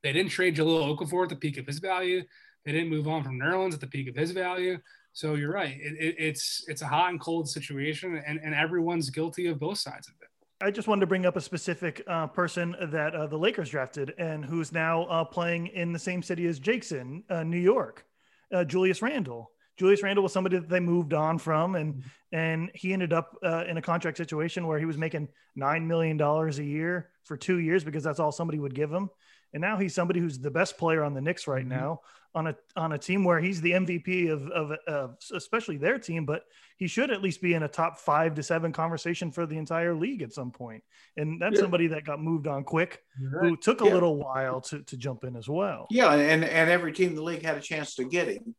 they 0.03 0.13
didn't 0.13 0.31
trade 0.31 0.57
Jahlil 0.57 0.97
Okafor 0.97 1.25
at 1.25 1.31
the 1.31 1.37
peak 1.37 1.59
of 1.59 1.67
his 1.67 1.81
value. 1.81 2.23
They 2.65 2.73
didn't 2.73 2.91
move 2.91 3.09
on 3.09 3.25
from 3.25 3.39
Nerlens 3.39 3.75
at 3.75 3.81
the 3.81 3.89
peak 3.89 4.09
of 4.09 4.15
his 4.15 4.31
value. 4.31 4.79
So 5.13 5.35
you're 5.35 5.53
right. 5.53 5.77
It, 5.81 5.95
it, 5.99 6.15
it's 6.19 6.65
it's 6.69 6.83
a 6.83 6.87
hot 6.87 7.11
and 7.11 7.21
cold 7.21 7.49
situation, 7.49 8.23
and, 8.25 8.39
and 8.39 8.55
everyone's 8.55 9.11
guilty 9.11 9.49
of 9.49 9.59
both 9.59 9.79
sides 9.79 10.07
of 10.09 10.15
it. 10.23 10.29
I 10.65 10.71
just 10.71 10.87
wanted 10.87 11.01
to 11.01 11.07
bring 11.07 11.27
up 11.27 11.37
a 11.37 11.41
specific 11.41 12.03
uh, 12.07 12.29
person 12.29 12.77
that 12.81 13.15
uh, 13.15 13.27
the 13.27 13.37
Lakers 13.37 13.71
drafted 13.71 14.15
and 14.19 14.45
who's 14.45 14.73
now 14.73 15.03
uh, 15.05 15.25
playing 15.25 15.67
in 15.67 15.93
the 15.93 15.99
same 15.99 16.23
city 16.23 16.47
as 16.47 16.59
Jake's 16.61 16.93
uh, 16.93 17.43
New 17.43 17.59
York 17.59 18.07
uh, 18.53 18.65
Julius 18.65 19.03
Randle. 19.03 19.51
Julius 19.77 20.03
Randle 20.03 20.23
was 20.23 20.33
somebody 20.33 20.59
that 20.59 20.69
they 20.69 20.81
moved 20.81 21.13
on 21.13 21.39
from, 21.39 21.75
and 21.75 22.03
and 22.33 22.71
he 22.75 22.93
ended 22.93 23.13
up 23.13 23.37
uh, 23.45 23.65
in 23.69 23.77
a 23.77 23.83
contract 23.83 24.17
situation 24.17 24.67
where 24.67 24.79
he 24.79 24.87
was 24.87 24.97
making 24.97 25.29
nine 25.55 25.87
million 25.87 26.17
dollars 26.17 26.59
a 26.59 26.65
year 26.65 27.11
for 27.25 27.37
two 27.37 27.59
years 27.59 27.85
because 27.85 28.03
that's 28.03 28.21
all 28.21 28.33
somebody 28.33 28.59
would 28.59 28.75
give 28.75 28.91
him. 28.91 29.11
And 29.57 29.63
now 29.63 29.79
he's 29.79 29.95
somebody 29.95 30.21
who's 30.21 30.39
the 30.39 30.51
best 30.51 30.77
player 30.77 31.03
on 31.03 31.15
the 31.15 31.21
Knicks 31.23 31.47
right 31.49 31.65
Mhm. 31.65 31.69
now 31.69 32.01
on 32.35 32.49
a 32.49 32.57
on 32.77 32.93
a 32.93 32.99
team 32.99 33.25
where 33.25 33.41
he's 33.41 33.63
the 33.63 33.73
MVP 33.73 34.29
of 34.29 34.47
of, 34.51 34.71
of 34.87 35.17
especially 35.33 35.79
their 35.79 35.99
team, 35.99 36.27
but 36.27 36.45
he 36.77 36.87
should 36.87 37.11
at 37.11 37.23
least 37.23 37.41
be 37.41 37.55
in 37.55 37.63
a 37.63 37.69
top 37.69 37.99
five 37.99 38.35
to 38.35 38.43
seven 38.43 38.71
conversation 38.73 39.33
for 39.33 39.47
the 39.47 39.57
entire 39.57 39.95
league 39.95 40.21
at 40.21 40.35
some 40.35 40.51
point. 40.51 40.85
And 41.17 41.41
that's 41.41 41.55
Yeah. 41.57 41.63
somebody 41.63 41.87
that 41.89 42.05
got 42.05 42.21
moved 42.21 42.47
on 42.47 42.65
quick, 42.65 43.03
right. 43.19 43.49
who 43.49 43.57
took 43.57 43.81
a 43.81 43.87
Yeah. 43.87 43.95
little 43.95 44.17
while 44.17 44.61
to 44.69 44.83
to 44.83 44.97
jump 44.99 45.25
in 45.25 45.35
as 45.37 45.49
well. 45.49 45.87
Yeah, 45.91 46.13
and 46.13 46.45
and 46.45 46.71
every 46.71 46.93
team 46.93 47.09
in 47.11 47.15
the 47.17 47.23
league 47.23 47.43
had 47.43 47.57
a 47.57 47.63
chance 47.63 47.95
to 47.95 48.05
get 48.05 48.29
him. 48.29 48.55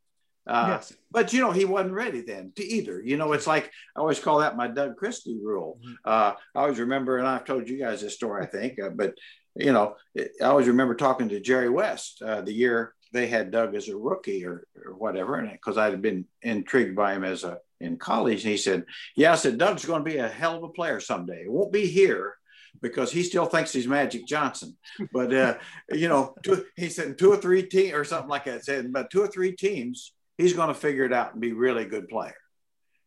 Uh, 0.47 0.65
yes. 0.69 0.93
But 1.11 1.31
you 1.33 1.41
know, 1.41 1.51
he 1.51 1.65
wasn't 1.65 1.93
ready 1.93 2.21
then 2.21 2.53
to 2.55 2.63
either. 2.63 2.99
You 3.03 3.17
know, 3.17 3.33
it's 3.33 3.45
like 3.45 3.65
I 3.95 3.99
always 3.99 4.19
call 4.19 4.39
that 4.39 4.55
my 4.57 4.67
Doug 4.67 4.95
Christie 4.97 5.37
rule. 5.39 5.77
Mhm. 5.85 5.95
Uh, 6.05 6.33
I 6.55 6.59
always 6.61 6.79
remember, 6.79 7.17
and 7.19 7.27
I've 7.27 7.45
told 7.45 7.69
you 7.69 7.77
guys 7.77 8.01
this 8.01 8.15
story, 8.15 8.41
I 8.43 8.47
think, 8.47 8.79
uh, 8.81 8.89
but 8.89 9.13
you 9.57 9.73
know, 9.73 9.95
I 10.17 10.45
always 10.45 10.67
remember 10.67 10.95
talking 10.95 11.29
to 11.29 11.39
Jerry 11.39 11.69
West 11.69 12.21
uh, 12.21 12.41
the 12.41 12.53
year 12.53 12.93
they 13.13 13.27
had 13.27 13.51
Doug 13.51 13.75
as 13.75 13.87
a 13.89 13.97
rookie 13.97 14.45
or, 14.45 14.67
or 14.85 14.93
whatever, 14.95 15.35
and 15.35 15.51
because 15.51 15.77
I 15.77 15.89
had 15.89 16.01
been 16.01 16.25
intrigued 16.41 16.95
by 16.95 17.13
him 17.13 17.23
as 17.23 17.43
a 17.43 17.59
in 17.79 17.97
college, 17.97 18.43
and 18.43 18.51
he 18.51 18.57
said, 18.57 18.85
"Yeah, 19.15 19.33
I 19.33 19.35
said 19.35 19.57
Doug's 19.57 19.85
going 19.85 20.03
to 20.03 20.09
be 20.09 20.17
a 20.17 20.27
hell 20.27 20.57
of 20.57 20.63
a 20.63 20.69
player 20.69 20.99
someday. 20.99 21.43
It 21.43 21.51
won't 21.51 21.71
be 21.71 21.87
here." 21.87 22.35
Because 22.79 23.11
he 23.11 23.23
still 23.23 23.47
thinks 23.47 23.73
he's 23.73 23.87
Magic 23.87 24.27
Johnson, 24.27 24.77
but 25.11 25.33
uh, 25.33 25.57
you 25.91 26.07
know, 26.07 26.35
two, 26.43 26.63
he 26.75 26.89
said 26.89 27.17
two 27.17 27.31
or 27.31 27.37
three 27.37 27.63
teams 27.63 27.93
or 27.93 28.03
something 28.03 28.29
like 28.29 28.45
that. 28.45 28.65
Said, 28.65 28.93
but 28.93 29.09
two 29.09 29.21
or 29.21 29.27
three 29.27 29.55
teams, 29.55 30.13
he's 30.37 30.53
going 30.53 30.67
to 30.67 30.75
figure 30.75 31.03
it 31.03 31.13
out 31.13 31.31
and 31.31 31.41
be 31.41 31.53
really 31.53 31.85
good 31.85 32.07
player. 32.07 32.37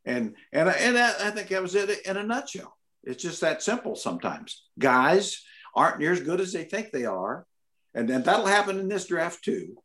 And 0.05 0.35
and 0.53 0.69
and 0.69 0.99
I, 0.99 1.29
I 1.29 1.31
think 1.31 1.49
that 1.49 1.63
was 1.63 1.77
it 1.77 2.05
in 2.05 2.17
a 2.17 2.23
nutshell. 2.25 2.77
It's 3.05 3.23
just 3.23 3.43
that 3.43 3.63
simple. 3.63 3.95
Sometimes 3.95 4.65
guys 4.79 5.45
aren't 5.75 5.99
near 5.99 6.12
as 6.12 6.21
good 6.21 6.41
as 6.41 6.53
they 6.53 6.64
think 6.64 6.91
they 6.91 7.05
are, 7.05 7.47
and 7.95 8.09
then 8.09 8.23
that'll 8.23 8.47
happen 8.47 8.79
in 8.79 8.89
this 8.89 9.07
draft 9.07 9.45
too. 9.45 9.77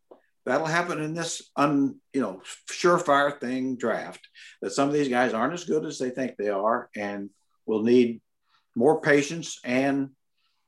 That'll 0.45 0.67
happen 0.67 1.01
in 1.01 1.13
this 1.13 1.49
un 1.55 1.99
you 2.13 2.21
know 2.21 2.41
surefire 2.71 3.39
thing 3.39 3.77
draft. 3.77 4.27
That 4.61 4.71
some 4.71 4.87
of 4.87 4.93
these 4.93 5.09
guys 5.09 5.33
aren't 5.33 5.53
as 5.53 5.65
good 5.65 5.85
as 5.85 5.97
they 5.97 6.09
think 6.09 6.35
they 6.37 6.49
are, 6.49 6.89
and 6.95 7.29
will 7.65 7.83
need 7.83 8.21
more 8.75 9.01
patience 9.01 9.59
and 9.63 10.09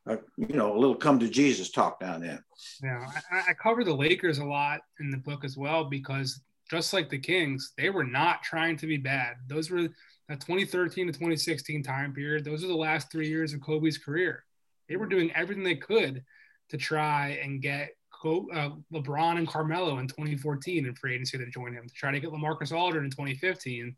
uh, 0.10 0.18
you 0.38 0.56
know 0.56 0.76
a 0.76 0.80
little 0.80 0.96
come 0.96 1.20
to 1.20 1.30
Jesus 1.30 1.72
talk 1.72 2.00
down 2.00 2.22
then. 2.22 2.40
Yeah, 2.82 3.06
I, 3.32 3.52
I 3.52 3.54
cover 3.54 3.84
the 3.84 3.94
Lakers 3.94 4.40
a 4.40 4.46
lot 4.46 4.82
in 5.00 5.12
the 5.12 5.18
book 5.18 5.44
as 5.44 5.58
well 5.58 5.86
because 5.86 6.42
just 6.70 6.94
like 6.94 7.10
the 7.10 7.20
Kings, 7.20 7.74
they 7.78 7.90
were 7.90 8.04
not 8.04 8.44
trying 8.44 8.78
to 8.78 8.88
be 8.88 8.98
bad. 8.98 9.36
Those 9.48 9.70
were 9.70 9.88
that 10.30 10.42
2013 10.42 11.08
to 11.08 11.14
2016 11.14 11.84
time 11.84 12.14
period. 12.14 12.44
Those 12.44 12.64
are 12.64 12.68
the 12.68 12.76
last 12.76 13.12
three 13.12 13.28
years 13.28 13.54
of 13.54 13.62
Kobe's 13.62 13.98
career. 13.98 14.44
They 14.88 14.96
were 14.96 15.06
doing 15.06 15.32
everything 15.34 15.64
they 15.64 15.76
could 15.76 16.24
to 16.70 16.78
try 16.78 17.40
and 17.44 17.62
get 17.62 17.90
uh, 18.26 18.72
LeBron 18.92 19.38
and 19.38 19.48
Carmelo 19.48 20.00
in 20.00 20.08
2014 20.08 20.86
in 20.86 20.96
free 20.96 21.14
agency 21.14 21.38
to 21.38 21.50
join 21.50 21.74
him, 21.74 21.88
to 21.88 21.94
try 21.94 22.12
to 22.12 22.20
get 22.20 22.32
LaMarcus 22.32 22.76
Aldridge 22.76 23.04
in 23.04 23.12
2015, 23.12 23.96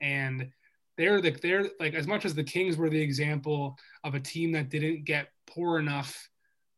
and 0.00 0.48
they're 0.98 1.20
the 1.20 1.30
they're 1.30 1.66
like 1.78 1.94
as 1.94 2.06
much 2.06 2.24
as 2.24 2.34
the 2.34 2.44
Kings 2.44 2.76
were 2.76 2.90
the 2.90 3.00
example 3.00 3.78
of 4.04 4.14
a 4.14 4.20
team 4.20 4.52
that 4.52 4.68
didn't 4.68 5.04
get 5.04 5.28
poor 5.46 5.78
enough 5.78 6.30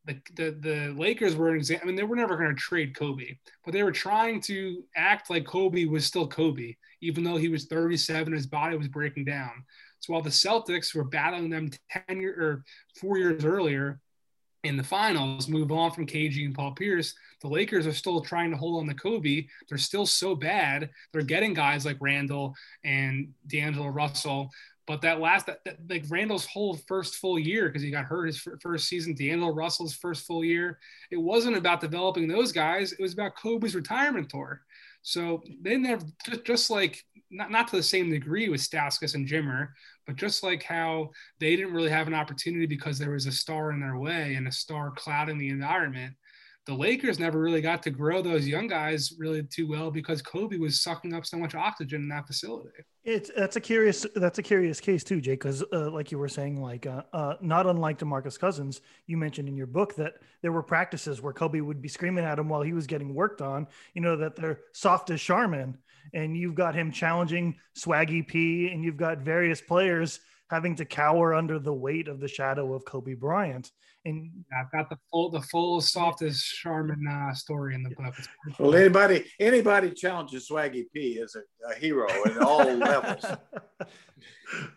the, 0.04 0.20
the, 0.34 0.50
the 0.60 0.94
Lakers 0.96 1.36
were 1.36 1.50
an 1.50 1.56
example. 1.56 1.84
I 1.84 1.86
mean, 1.86 1.96
they 1.96 2.02
were 2.02 2.16
never 2.16 2.36
going 2.36 2.54
to 2.54 2.60
trade 2.60 2.96
Kobe, 2.96 3.36
but 3.64 3.72
they 3.72 3.82
were 3.82 3.92
trying 3.92 4.40
to 4.42 4.82
act 4.96 5.30
like 5.30 5.46
Kobe 5.46 5.84
was 5.84 6.04
still 6.04 6.26
Kobe, 6.26 6.74
even 7.00 7.22
though 7.22 7.36
he 7.36 7.48
was 7.48 7.66
37, 7.66 8.32
his 8.32 8.46
body 8.46 8.76
was 8.76 8.88
breaking 8.88 9.24
down. 9.24 9.64
So 10.02 10.12
while 10.12 10.22
the 10.22 10.30
Celtics 10.30 10.94
were 10.94 11.04
battling 11.04 11.48
them 11.48 11.70
10 12.08 12.20
year, 12.20 12.34
or 12.38 12.64
four 13.00 13.18
years 13.18 13.44
earlier 13.44 14.00
in 14.64 14.76
the 14.76 14.82
finals, 14.82 15.48
move 15.48 15.72
on 15.72 15.92
from 15.92 16.06
KG 16.06 16.44
and 16.44 16.54
Paul 16.54 16.72
Pierce, 16.72 17.14
the 17.40 17.48
Lakers 17.48 17.86
are 17.86 17.92
still 17.92 18.20
trying 18.20 18.50
to 18.50 18.56
hold 18.56 18.80
on 18.80 18.88
to 18.88 18.94
Kobe. 18.94 19.46
They're 19.68 19.78
still 19.78 20.06
so 20.06 20.34
bad. 20.34 20.90
They're 21.12 21.22
getting 21.22 21.54
guys 21.54 21.86
like 21.86 21.96
Randle 22.00 22.54
and 22.84 23.32
D'Angelo 23.46 23.88
Russell 23.88 24.50
but 24.86 25.00
that 25.02 25.20
last, 25.20 25.46
that, 25.46 25.64
that, 25.64 25.78
like 25.88 26.04
Randle's 26.08 26.46
whole 26.46 26.76
first 26.88 27.16
full 27.16 27.38
year, 27.38 27.68
because 27.68 27.82
he 27.82 27.90
got 27.90 28.04
hurt 28.04 28.26
his 28.26 28.44
f- 28.46 28.60
first 28.60 28.88
season, 28.88 29.14
D'Angelo 29.14 29.52
Russell's 29.52 29.94
first 29.94 30.26
full 30.26 30.44
year, 30.44 30.78
it 31.10 31.16
wasn't 31.16 31.56
about 31.56 31.80
developing 31.80 32.26
those 32.26 32.52
guys. 32.52 32.92
It 32.92 33.00
was 33.00 33.12
about 33.12 33.36
Kobe's 33.36 33.74
retirement 33.74 34.28
tour. 34.28 34.62
So 35.02 35.42
they 35.60 35.76
never, 35.76 36.04
just, 36.26 36.44
just 36.44 36.70
like, 36.70 37.04
not, 37.30 37.50
not 37.50 37.68
to 37.68 37.76
the 37.76 37.82
same 37.82 38.10
degree 38.10 38.48
with 38.48 38.60
Stauskas 38.60 39.14
and 39.14 39.26
Jimmer, 39.26 39.68
but 40.06 40.16
just 40.16 40.42
like 40.42 40.62
how 40.62 41.10
they 41.38 41.56
didn't 41.56 41.74
really 41.74 41.90
have 41.90 42.06
an 42.06 42.14
opportunity 42.14 42.66
because 42.66 42.98
there 42.98 43.12
was 43.12 43.26
a 43.26 43.32
star 43.32 43.70
in 43.72 43.80
their 43.80 43.96
way 43.96 44.34
and 44.34 44.46
a 44.48 44.52
star 44.52 44.90
clouding 44.92 45.38
the 45.38 45.48
environment. 45.48 46.14
The 46.64 46.74
Lakers 46.74 47.18
never 47.18 47.40
really 47.40 47.60
got 47.60 47.82
to 47.82 47.90
grow 47.90 48.22
those 48.22 48.46
young 48.46 48.68
guys 48.68 49.14
really 49.18 49.42
too 49.42 49.68
well 49.68 49.90
because 49.90 50.22
Kobe 50.22 50.58
was 50.58 50.80
sucking 50.80 51.12
up 51.12 51.26
so 51.26 51.36
much 51.36 51.56
oxygen 51.56 52.02
in 52.02 52.08
that 52.10 52.28
facility. 52.28 52.70
It's 53.02 53.32
that's 53.36 53.56
a 53.56 53.60
curious 53.60 54.06
that's 54.14 54.38
a 54.38 54.44
curious 54.44 54.78
case 54.78 55.02
too, 55.02 55.20
Jake. 55.20 55.40
Because 55.40 55.64
uh, 55.72 55.90
like 55.90 56.12
you 56.12 56.18
were 56.18 56.28
saying, 56.28 56.62
like 56.62 56.86
uh, 56.86 57.02
uh, 57.12 57.34
not 57.40 57.66
unlike 57.66 57.98
Demarcus 57.98 58.38
Cousins, 58.38 58.80
you 59.08 59.16
mentioned 59.16 59.48
in 59.48 59.56
your 59.56 59.66
book 59.66 59.96
that 59.96 60.14
there 60.40 60.52
were 60.52 60.62
practices 60.62 61.20
where 61.20 61.32
Kobe 61.32 61.60
would 61.60 61.82
be 61.82 61.88
screaming 61.88 62.24
at 62.24 62.38
him 62.38 62.48
while 62.48 62.62
he 62.62 62.72
was 62.72 62.86
getting 62.86 63.12
worked 63.12 63.42
on. 63.42 63.66
You 63.94 64.02
know 64.02 64.16
that 64.18 64.36
they're 64.36 64.60
soft 64.72 65.10
as 65.10 65.20
Charmin, 65.20 65.78
and 66.14 66.36
you've 66.36 66.54
got 66.54 66.74
him 66.74 66.92
challenging 66.92 67.56
Swaggy 67.76 68.26
P, 68.26 68.70
and 68.72 68.84
you've 68.84 68.96
got 68.96 69.18
various 69.18 69.60
players 69.60 70.20
having 70.50 70.76
to 70.76 70.84
cower 70.84 71.34
under 71.34 71.58
the 71.58 71.72
weight 71.72 72.08
of 72.08 72.20
the 72.20 72.28
shadow 72.28 72.74
of 72.74 72.84
Kobe 72.84 73.14
Bryant. 73.14 73.70
And 74.04 74.44
I've 74.58 74.70
got 74.72 74.90
the 74.90 74.98
full, 75.10 75.30
the 75.30 75.40
full 75.42 75.80
softest 75.80 76.44
Charmin 76.56 77.06
uh, 77.06 77.32
story 77.34 77.74
in 77.74 77.84
the 77.84 77.90
book. 77.90 78.14
Well, 78.58 78.74
anybody 78.74 79.24
anybody 79.38 79.92
challenges 79.92 80.48
Swaggy 80.48 80.86
P 80.92 81.18
is 81.18 81.36
a, 81.36 81.70
a 81.70 81.74
hero 81.76 82.08
in 82.24 82.38
all 82.38 82.64
levels. 82.74 83.24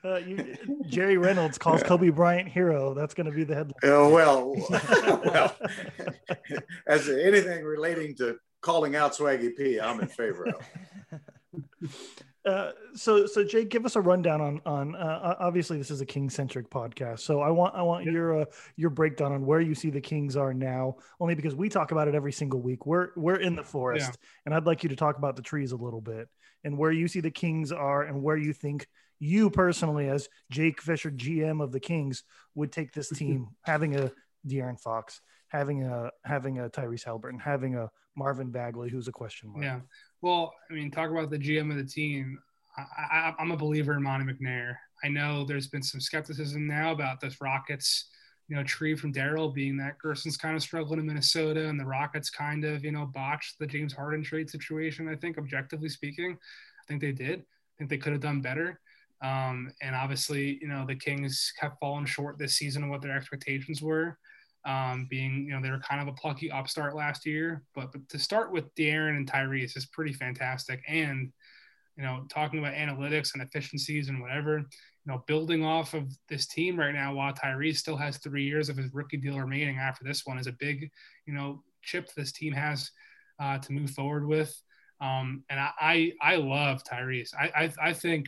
Uh, 0.03 0.17
you, 0.17 0.55
Jerry 0.87 1.17
Reynolds 1.17 1.57
calls 1.57 1.83
Kobe 1.83 2.09
Bryant 2.09 2.47
hero. 2.47 2.93
That's 2.93 3.13
going 3.13 3.29
to 3.29 3.35
be 3.35 3.43
the 3.43 3.55
headline. 3.55 3.75
Uh, 3.83 4.09
well, 4.09 4.55
well, 5.25 5.55
as 6.87 7.09
anything 7.09 7.63
relating 7.63 8.15
to 8.17 8.37
calling 8.65 8.95
out 8.95 9.13
Swaggy 9.13 9.55
P, 9.55 9.79
I'm 9.79 9.99
in 10.01 10.07
favor 10.07 10.47
of. 10.47 11.21
Uh, 12.45 12.73
so, 12.93 13.25
so 13.25 13.43
Jake, 13.43 13.69
give 13.69 13.87
us 13.87 13.95
a 13.95 14.01
rundown 14.01 14.39
on 14.39 14.61
on. 14.67 14.95
Uh, 14.95 15.35
obviously, 15.39 15.79
this 15.79 15.89
is 15.89 15.99
a 16.01 16.05
King 16.05 16.29
centric 16.29 16.69
podcast, 16.69 17.21
so 17.21 17.41
I 17.41 17.49
want 17.49 17.73
I 17.73 17.81
want 17.81 18.05
Yeah. 18.05 18.11
your 18.11 18.41
uh, 18.41 18.45
your 18.75 18.91
breakdown 18.91 19.31
on 19.31 19.47
where 19.47 19.59
you 19.59 19.73
see 19.73 19.89
the 19.89 19.99
Kings 19.99 20.37
are 20.37 20.53
now. 20.53 20.97
Only 21.19 21.33
because 21.33 21.55
we 21.55 21.69
talk 21.69 21.91
about 21.91 22.07
it 22.07 22.13
every 22.13 22.31
single 22.31 22.61
week. 22.61 22.85
We're 22.85 23.09
we're 23.15 23.37
in 23.37 23.55
the 23.55 23.63
forest, 23.63 24.19
and 24.45 24.53
I'd 24.53 24.67
like 24.67 24.83
you 24.83 24.89
to 24.89 24.95
talk 24.95 25.17
about 25.17 25.35
the 25.35 25.41
trees 25.41 25.71
a 25.71 25.75
little 25.75 26.01
bit 26.01 26.29
and 26.63 26.77
where 26.77 26.91
you 26.91 27.07
see 27.07 27.19
the 27.19 27.31
Kings 27.31 27.71
are, 27.71 28.03
and 28.03 28.21
where 28.21 28.37
you 28.37 28.53
think 28.53 28.85
you 29.17 29.49
personally, 29.49 30.07
as 30.07 30.29
Jake 30.51 30.83
Fischer, 30.83 31.09
GM 31.09 31.63
of 31.63 31.71
the 31.71 31.79
Kings, 31.79 32.23
would 32.53 32.71
take 32.71 32.91
this 32.93 33.09
team, 33.21 33.47
having 33.63 33.95
a 33.95 34.11
De'Aaron 34.47 34.79
Fox, 34.79 35.19
having 35.49 35.83
a 35.83 36.11
having 36.23 36.59
a 36.59 36.69
Tyrese 36.69 37.03
Halliburton, 37.03 37.39
having 37.39 37.75
a 37.75 37.89
Marvin 38.15 38.51
Bagley, 38.51 38.89
who's 38.89 39.07
a 39.07 39.11
question 39.11 39.49
mark. 39.51 39.63
Yeah. 39.63 39.79
Well, 40.21 40.53
I 40.69 40.73
mean, 40.73 40.91
talk 40.91 41.09
about 41.09 41.29
the 41.29 41.37
GM 41.37 41.69
of 41.71 41.77
the 41.77 41.83
team. 41.83 42.39
I, 42.77 43.33
I'm 43.39 43.51
a 43.51 43.57
believer 43.57 43.93
in 43.93 44.03
Monte 44.03 44.31
McNair. 44.31 44.75
I 45.03 45.07
know 45.07 45.45
there's 45.45 45.67
been 45.67 45.83
some 45.83 46.01
skepticism 46.01 46.67
now 46.67 46.91
about 46.91 47.21
this 47.21 47.39
Rockets, 47.39 48.09
you 48.47 48.55
know, 48.55 48.63
tree 48.63 48.95
from 48.95 49.13
Daryl 49.13 49.53
being 49.53 49.77
that 49.77 49.97
Gersson's 49.97 50.37
kind 50.37 50.55
of 50.55 50.61
struggling 50.61 50.99
in 50.99 51.05
Minnesota 51.05 51.67
and 51.67 51.79
the 51.79 51.85
Rockets 51.85 52.29
kind 52.29 52.65
of, 52.65 52.83
you 52.83 52.91
know, 52.91 53.05
botched 53.05 53.59
the 53.59 53.67
James 53.67 53.93
Harden 53.93 54.23
trade 54.23 54.49
situation. 54.49 55.07
I 55.07 55.15
think, 55.15 55.37
objectively 55.37 55.89
speaking, 55.89 56.31
I 56.33 56.83
think 56.87 57.01
they 57.01 57.11
did. 57.11 57.39
I 57.39 57.77
think 57.77 57.89
they 57.89 57.97
could 57.97 58.13
have 58.13 58.21
done 58.21 58.41
better. 58.41 58.79
Um, 59.21 59.71
and 59.81 59.95
obviously, 59.95 60.59
you 60.61 60.67
know, 60.67 60.85
the 60.85 60.95
Kings 60.95 61.53
have 61.59 61.77
fallen 61.79 62.05
short 62.05 62.37
this 62.37 62.55
season 62.55 62.83
of 62.83 62.89
what 62.89 63.01
their 63.01 63.15
expectations 63.15 63.81
were 63.81 64.17
um, 64.65 65.07
being, 65.09 65.45
you 65.45 65.53
know, 65.53 65.61
they 65.61 65.69
were 65.69 65.79
kind 65.79 66.01
of 66.01 66.07
a 66.07 66.17
plucky 66.17 66.51
upstart 66.51 66.95
last 66.95 67.25
year. 67.25 67.63
But, 67.73 67.91
but 67.91 68.07
to 68.09 68.19
start 68.19 68.51
with 68.51 68.73
De'Aaron 68.75 69.17
and 69.17 69.29
Tyrese 69.29 69.77
is 69.77 69.85
pretty 69.85 70.13
fantastic. 70.13 70.81
And, 70.87 71.31
you 71.95 72.03
know, 72.03 72.25
talking 72.29 72.59
about 72.59 72.73
analytics 72.73 73.33
and 73.33 73.43
efficiencies 73.43 74.09
and 74.09 74.21
whatever, 74.21 74.57
you 74.57 74.65
know, 75.05 75.23
building 75.27 75.63
off 75.63 75.93
of 75.93 76.11
this 76.27 76.47
team 76.47 76.77
right 76.77 76.93
now 76.93 77.13
while 77.13 77.33
Tyrese 77.33 77.77
still 77.77 77.95
has 77.97 78.17
three 78.17 78.43
years 78.43 78.69
of 78.69 78.77
his 78.77 78.93
rookie 78.93 79.17
deal 79.17 79.39
remaining 79.39 79.77
after 79.77 80.03
this 80.03 80.25
one 80.25 80.39
is 80.39 80.47
a 80.47 80.51
big, 80.53 80.89
you 81.25 81.33
know, 81.33 81.63
chip 81.83 82.09
this 82.15 82.31
team 82.31 82.53
has 82.53 82.91
uh, 83.39 83.59
to 83.59 83.71
move 83.71 83.91
forward 83.91 84.25
with. 84.27 84.59
Um, 84.99 85.43
and 85.49 85.59
I, 85.59 85.71
I, 85.79 86.11
I 86.21 86.35
love 86.37 86.83
Tyrese. 86.83 87.33
I, 87.39 87.65
I, 87.65 87.89
I 87.89 87.93
think 87.93 88.27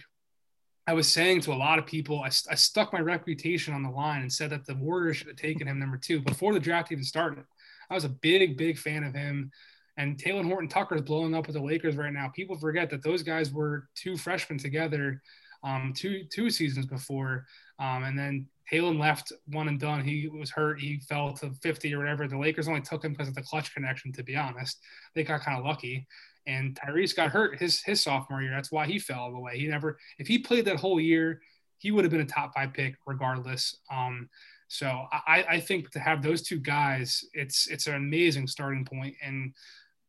I 0.88 0.94
was 0.94 1.12
saying 1.12 1.42
to 1.42 1.52
a 1.52 1.56
lot 1.56 1.80
of 1.80 1.86
people, 1.86 2.22
I, 2.24 2.28
I 2.50 2.56
stuck 2.56 2.94
my 2.94 3.00
reputation 3.00 3.74
on 3.74 3.84
the 3.84 3.90
line 3.90 4.22
and 4.22 4.32
said 4.32 4.50
that 4.52 4.66
the 4.66 4.76
Warriors 4.76 5.18
should 5.18 5.28
have 5.28 5.36
taken 5.36 5.68
him 5.68 5.80
number 5.80 5.98
two 5.98 6.22
before 6.22 6.54
the 6.54 6.60
draft 6.60 6.92
even 6.92 7.04
started. 7.04 7.44
I 7.90 7.94
was 7.94 8.06
a 8.06 8.10
big, 8.10 8.58
big 8.58 8.78
fan 8.78 9.04
of 9.04 9.14
him. 9.14 9.52
And 9.98 10.18
Talen 10.18 10.46
Horton 10.46 10.70
Tucker 10.70 10.96
is 10.96 11.02
blowing 11.02 11.36
up 11.36 11.48
with 11.48 11.56
the 11.56 11.62
Lakers 11.62 11.98
right 11.98 12.14
now. 12.14 12.30
People 12.30 12.56
forget 12.56 12.90
that 12.92 13.04
those 13.04 13.24
guys 13.24 13.52
were 13.52 13.90
two 13.96 14.16
freshmen 14.16 14.60
together 14.60 15.22
um, 15.64 15.94
two 15.96 16.24
two 16.32 16.50
seasons 16.50 16.86
before, 16.86 17.46
um, 17.80 18.04
and 18.04 18.18
then 18.18 18.48
Talen 18.72 19.00
left 19.00 19.32
one 19.48 19.68
and 19.68 19.80
done. 19.80 20.04
He 20.04 20.28
was 20.28 20.50
hurt. 20.50 20.80
He 20.80 21.00
fell 21.08 21.34
to 21.34 21.52
50 21.62 21.94
or 21.94 22.00
whatever. 22.00 22.28
The 22.28 22.38
Lakers 22.38 22.68
only 22.68 22.82
took 22.82 23.04
him 23.04 23.14
because 23.14 23.30
of 23.30 23.36
the 23.36 23.42
Klutch 23.42 23.74
connection. 23.74 24.12
To 24.14 24.24
be 24.24 24.36
honest, 24.36 24.80
they 25.16 25.24
got 25.24 25.42
kind 25.42 25.58
of 25.58 25.66
lucky. 25.66 26.06
And 26.48 26.76
Tyrese 26.76 27.16
got 27.16 27.30
hurt 27.30 27.60
his 27.60 27.82
his 27.84 28.02
sophomore 28.02 28.42
year. 28.42 28.52
That's 28.52 28.72
why 28.72 28.88
he 28.88 28.98
fell 28.98 29.20
all 29.20 29.32
the 29.32 29.40
way. 29.40 29.60
He 29.60 29.68
never, 29.68 29.98
if 30.18 30.28
he 30.28 30.40
played 30.40 30.66
that 30.66 30.78
whole 30.78 31.00
year, 31.00 31.42
he 31.78 31.92
would 31.92 32.04
have 32.06 32.12
been 32.12 32.22
a 32.22 32.26
top 32.26 32.54
five 32.56 32.74
pick 32.74 32.96
regardless. 33.06 33.78
Um, 33.92 34.30
so 34.68 35.06
I, 35.12 35.46
I 35.50 35.60
think 35.60 35.92
to 35.92 36.00
have 36.00 36.22
those 36.22 36.42
two 36.42 36.60
guys, 36.60 37.24
it's 37.34 37.68
it's 37.68 37.88
an 37.88 37.96
amazing 37.96 38.48
starting 38.48 38.86
point, 38.86 39.16
and 39.24 39.54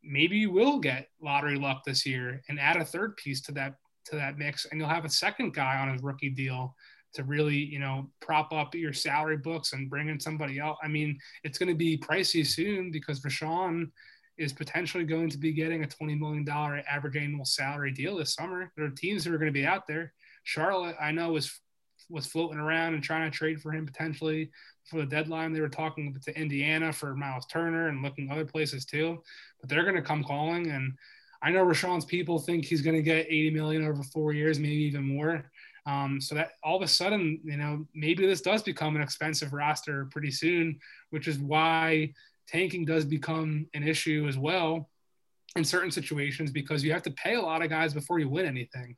maybe 0.03 0.36
you 0.36 0.51
will 0.51 0.78
get 0.78 1.09
lottery 1.20 1.59
luck 1.59 1.82
this 1.84 2.05
year 2.05 2.43
and 2.49 2.59
add 2.59 2.76
a 2.76 2.84
third 2.84 3.16
piece 3.16 3.41
to 3.43 3.53
that 3.53 3.74
to 4.07 4.16
that 4.16 4.39
mix, 4.39 4.64
and 4.64 4.80
you'll 4.80 4.89
have 4.89 5.05
a 5.05 5.11
second 5.11 5.55
guy 5.55 5.78
on 5.78 5.93
his 5.93 6.03
rookie 6.03 6.30
deal 6.30 6.74
to 7.14 7.22
really 7.24 7.57
you 7.57 7.78
know 7.78 8.11
prop 8.20 8.53
up 8.53 8.74
your 8.74 8.93
salary 8.93 9.36
books 9.36 9.72
and 9.72 9.91
bring 9.91 10.09
in 10.09 10.18
somebody 10.18 10.59
else. 10.59 10.78
I 10.82 10.89
mean, 10.89 11.18
it's 11.45 11.59
going 11.59 11.68
to 11.68 11.76
be 11.76 11.97
pricey 11.97 12.45
soon 12.45 12.91
because 12.91 13.20
Richaun 13.20 13.91
is 14.39 14.53
potentially 14.53 15.05
going 15.05 15.28
to 15.30 15.39
be 15.39 15.53
getting 15.53 15.84
a 15.84 15.86
$20 15.86 16.18
million 16.18 16.49
average 16.49 17.16
annual 17.16 17.45
salary 17.45 17.91
deal 17.91 18.16
this 18.16 18.34
summer. 18.34 18.72
There 18.76 18.86
are 18.86 18.91
teams 18.91 19.24
that 19.24 19.32
are 19.32 19.39
going 19.39 19.53
to 19.53 19.61
be 19.61 19.66
out 19.66 19.86
there. 19.86 20.12
Charlotte, 20.45 20.97
I 21.01 21.11
know, 21.12 21.32
was 21.32 21.61
was 22.11 22.26
floating 22.26 22.59
around 22.59 22.95
and 22.95 23.03
trying 23.03 23.30
to 23.30 23.36
trade 23.36 23.61
for 23.61 23.70
him 23.70 23.84
potentially 23.84 24.51
for 24.84 24.99
the 25.01 25.07
deadline. 25.07 25.53
They 25.53 25.61
were 25.61 25.68
talking 25.68 26.16
to 26.24 26.41
Indiana 26.41 26.93
for 26.93 27.14
Miles 27.14 27.45
Turner 27.47 27.89
and 27.89 28.03
looking 28.03 28.30
other 28.30 28.47
places 28.47 28.86
too, 28.86 29.22
but 29.61 29.68
they're 29.68 29.82
going 29.82 29.95
to 29.97 30.01
come 30.01 30.24
calling. 30.24 30.70
And 30.70 30.95
I 31.43 31.51
know 31.51 31.64
Richaun's 31.64 32.05
people 32.05 32.39
think 32.39 32.64
he's 32.64 32.80
going 32.80 32.97
to 32.97 33.03
get 33.03 33.26
80 33.26 33.51
million 33.51 33.84
over 33.84 34.03
four 34.03 34.32
years, 34.32 34.59
maybe 34.59 34.84
even 34.84 35.07
more. 35.07 35.51
Um, 35.86 36.20
so 36.20 36.34
that 36.34 36.53
all 36.62 36.76
of 36.76 36.82
a 36.82 36.89
sudden, 36.89 37.41
you 37.45 37.57
know, 37.57 37.86
maybe 37.95 38.26
this 38.26 38.43
does 38.43 38.62
become 38.62 38.97
an 38.97 39.03
expensive 39.03 39.53
roster 39.53 40.07
pretty 40.11 40.30
soon, 40.30 40.78
which 41.11 41.28
is 41.28 41.39
why 41.39 42.12
tanking 42.49 42.84
does 42.84 43.05
become 43.05 43.66
an 43.74 43.86
issue 43.86 44.26
as 44.28 44.38
well 44.38 44.88
in 45.57 45.64
certain 45.64 45.90
situations 45.90 46.51
because 46.51 46.82
you 46.82 46.92
have 46.92 47.03
to 47.03 47.11
pay 47.12 47.34
a 47.34 47.40
lot 47.40 47.62
of 47.62 47.68
guys 47.68 47.94
before 47.94 48.18
you 48.18 48.28
win 48.28 48.46
anything. 48.46 48.96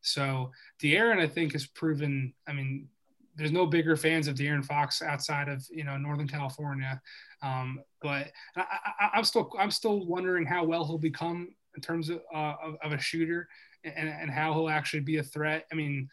So 0.00 0.50
De'Aaron, 0.82 1.18
I 1.18 1.26
think, 1.26 1.52
has 1.52 1.66
proven. 1.66 2.32
I 2.48 2.52
mean, 2.52 2.88
there's 3.36 3.52
no 3.52 3.66
bigger 3.66 3.96
fans 3.96 4.28
of 4.28 4.34
De'Aaron 4.34 4.64
Fox 4.64 5.00
outside 5.00 5.48
of 5.48 5.64
you 5.70 5.84
know 5.84 5.96
Northern 5.96 6.28
California, 6.28 7.00
um, 7.42 7.80
but 8.00 8.30
I, 8.56 9.10
am 9.14 9.24
still 9.24 9.50
I'm 9.58 9.70
still 9.70 10.04
wondering 10.06 10.44
how 10.44 10.64
well 10.64 10.84
he'll 10.84 10.98
become 10.98 11.54
in 11.74 11.80
terms 11.80 12.10
of, 12.10 12.20
uh, 12.34 12.54
of, 12.62 12.76
of, 12.82 12.92
a 12.92 13.00
shooter 13.00 13.48
and, 13.84 14.08
and 14.08 14.30
how 14.30 14.52
he'll 14.52 14.68
actually 14.68 15.00
be 15.00 15.16
a 15.16 15.22
threat. 15.22 15.64
I 15.72 15.74
mean, 15.74 16.08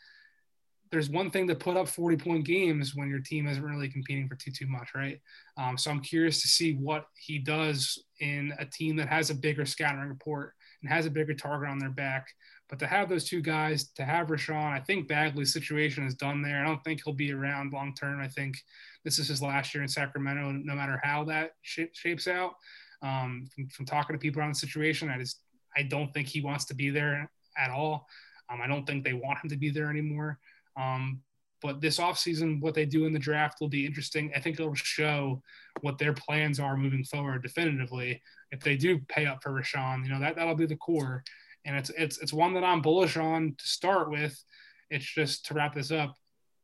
there's 0.91 1.09
one 1.09 1.29
thing 1.29 1.47
to 1.47 1.55
put 1.55 1.77
up 1.77 1.87
40 1.87 2.17
point 2.17 2.45
games 2.45 2.95
when 2.95 3.09
your 3.09 3.19
team 3.19 3.47
isn't 3.47 3.63
really 3.63 3.89
competing 3.89 4.27
for 4.27 4.35
too 4.35 4.51
too 4.51 4.67
much, 4.67 4.89
right? 4.95 5.19
Um, 5.57 5.77
so 5.77 5.91
I'm 5.91 6.01
curious 6.01 6.41
to 6.41 6.47
see 6.47 6.73
what 6.73 7.05
he 7.15 7.37
does 7.37 8.03
in 8.19 8.53
a 8.57 8.65
team 8.65 8.95
that 8.97 9.07
has 9.07 9.29
a 9.29 9.35
bigger 9.35 9.65
scattering 9.65 10.09
report 10.09 10.53
and 10.81 10.91
has 10.91 11.05
a 11.05 11.11
bigger 11.11 11.33
target 11.33 11.69
on 11.69 11.79
their 11.79 11.89
back. 11.89 12.27
But 12.69 12.79
to 12.79 12.87
have 12.87 13.09
those 13.09 13.25
two 13.25 13.41
guys, 13.41 13.89
to 13.95 14.05
have 14.05 14.27
Richaun, 14.27 14.71
I 14.71 14.79
think 14.79 15.07
Bagley's 15.07 15.53
situation 15.53 16.05
is 16.05 16.13
done 16.13 16.41
there. 16.41 16.61
I 16.61 16.67
don't 16.67 16.83
think 16.83 17.01
he'll 17.03 17.13
be 17.13 17.33
around 17.33 17.73
long 17.73 17.93
term. 17.95 18.19
I 18.19 18.27
think 18.27 18.57
this 19.03 19.17
is 19.17 19.27
his 19.27 19.41
last 19.41 19.73
year 19.73 19.81
in 19.81 19.89
Sacramento, 19.89 20.51
no 20.51 20.75
matter 20.75 20.99
how 21.03 21.23
that 21.25 21.51
sh- 21.61 21.93
shapes 21.93 22.27
out. 22.27 22.53
Um, 23.01 23.47
from, 23.55 23.67
from, 23.69 23.85
talking 23.85 24.13
to 24.13 24.19
people 24.19 24.41
around 24.41 24.53
the 24.53 24.59
situation, 24.59 25.09
I 25.09 25.17
just 25.17 25.39
I 25.75 25.83
don't 25.83 26.13
think 26.13 26.27
he 26.27 26.41
wants 26.41 26.65
to 26.65 26.75
be 26.75 26.89
there 26.89 27.31
at 27.57 27.71
all. 27.71 28.07
Um, 28.49 28.61
I 28.61 28.67
don't 28.67 28.85
think 28.85 29.03
they 29.03 29.13
want 29.13 29.39
him 29.43 29.49
to 29.49 29.57
be 29.57 29.69
there 29.69 29.89
anymore. 29.89 30.37
Um, 30.79 31.21
but 31.61 31.81
this 31.81 31.99
offseason, 31.99 32.61
what 32.61 32.73
they 32.73 32.85
do 32.85 33.05
in 33.05 33.11
the 33.11 33.19
draft 33.19 33.59
will 33.59 33.67
be 33.67 33.85
interesting. 33.85 34.31
I 34.35 34.39
think 34.39 34.59
it'll 34.59 34.73
show 34.75 35.41
what 35.81 35.97
their 35.97 36.13
plans 36.13 36.59
are 36.59 36.77
moving 36.77 37.03
forward 37.03 37.43
definitively. 37.43 38.21
If 38.51 38.61
they 38.61 38.77
do 38.77 38.99
pay 39.09 39.25
up 39.25 39.43
for 39.43 39.51
Richaun, 39.51 40.03
you 40.03 40.09
know, 40.09 40.19
that, 40.21 40.35
that'll 40.35 40.55
be 40.55 40.65
the 40.65 40.77
core. 40.77 41.23
And 41.65 41.75
it's, 41.75 41.89
it's, 41.97 42.17
it's 42.19 42.31
one 42.31 42.53
that 42.53 42.63
I'm 42.63 42.81
bullish 42.81 43.17
on 43.17 43.55
to 43.57 43.67
start 43.67 44.09
with. 44.09 44.41
It's 44.89 45.05
just 45.05 45.45
to 45.47 45.53
wrap 45.53 45.75
this 45.75 45.91
up, 45.91 46.15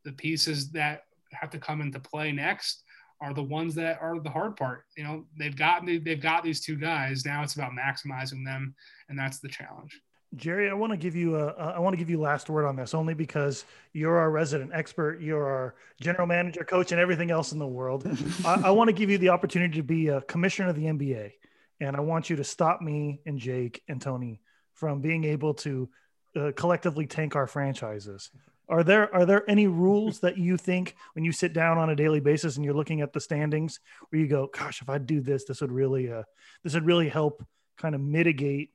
the 0.06 0.14
pieces 0.14 0.72
that 0.72 1.02
have 1.32 1.50
to 1.50 1.60
come 1.60 1.82
into 1.82 2.00
play 2.00 2.32
next 2.32 2.84
are 3.22 3.34
the 3.34 3.44
ones 3.44 3.76
that 3.76 4.00
are 4.02 4.20
the 4.20 4.30
hard 4.30 4.56
part. 4.56 4.86
You 4.96 5.04
know, 5.04 5.26
they've 5.38 5.56
got 5.56 5.86
they've 5.86 6.22
got 6.22 6.44
these 6.44 6.62
two 6.62 6.76
guys. 6.76 7.26
Now 7.26 7.44
it's 7.44 7.56
about 7.56 7.72
maximizing 7.72 8.46
them, 8.46 8.76
and 9.10 9.18
that's 9.18 9.40
the 9.40 9.48
challenge. 9.48 10.02
Jerry, 10.36 10.70
I 10.70 10.74
want 10.74 10.92
to 10.92 10.98
give 10.98 11.16
you 11.16 11.38
a 11.38 11.48
I 11.54 11.80
want 11.80 11.94
to 11.94 11.98
give 11.98 12.10
you 12.10 12.20
last 12.20 12.50
word 12.50 12.66
on 12.66 12.76
this 12.76 12.94
only 12.94 13.14
because 13.14 13.64
you're 13.94 14.18
our 14.18 14.30
resident 14.30 14.72
expert, 14.74 15.22
you're 15.22 15.46
our 15.46 15.76
general 16.02 16.28
manager, 16.28 16.64
coach, 16.64 16.92
and 16.92 17.00
everything 17.00 17.32
else 17.32 17.52
in 17.52 17.60
the 17.60 17.68
world. 17.68 18.06
I, 18.46 18.64
I, 18.66 18.70
want 18.72 18.90
to 18.90 18.94
give 18.94 19.10
you 19.10 19.18
the 19.18 19.30
opportunity 19.30 19.78
to 19.78 19.84
be 19.84 20.10
a 20.10 20.22
commissioner 20.22 20.70
of 20.70 20.76
the 20.76 20.86
NBA, 20.86 21.32
and 21.80 21.96
I 21.96 22.02
want 22.02 22.30
you 22.30 22.36
to 22.38 22.44
stop 22.44 22.82
me 22.82 23.22
and 23.26 23.40
Jake 23.40 23.82
and 23.88 24.02
Tony 24.02 24.42
from 24.74 25.00
being 25.00 25.24
able 25.24 25.54
to 25.54 25.90
uh, 26.36 26.52
collectively 26.56 27.08
tank 27.08 27.36
our 27.36 27.48
franchises. 27.48 28.30
Are 28.68 28.84
there 28.84 29.14
are 29.14 29.26
there 29.26 29.50
any 29.50 29.68
rules 29.68 30.20
that 30.20 30.38
you 30.38 30.58
think 30.58 30.96
when 31.14 31.24
you 31.24 31.32
sit 31.32 31.54
down 31.54 31.78
on 31.78 31.92
a 31.92 31.96
daily 31.96 32.20
basis 32.20 32.56
and 32.56 32.66
you're 32.66 32.74
looking 32.74 33.02
at 33.02 33.14
the 33.14 33.22
standings 33.22 33.80
where 34.10 34.20
you 34.20 34.28
go, 34.28 34.48
"Gosh, 34.48 34.82
if 34.82 34.90
I 34.90 34.98
do 34.98 35.22
this, 35.22 35.46
this 35.46 35.62
would 35.62 35.72
really 35.72 36.12
uh, 36.12 36.24
this 36.64 36.74
would 36.74 36.86
really 36.86 37.08
help 37.08 37.46
kind 37.78 37.94
of 37.94 38.02
mitigate 38.02 38.72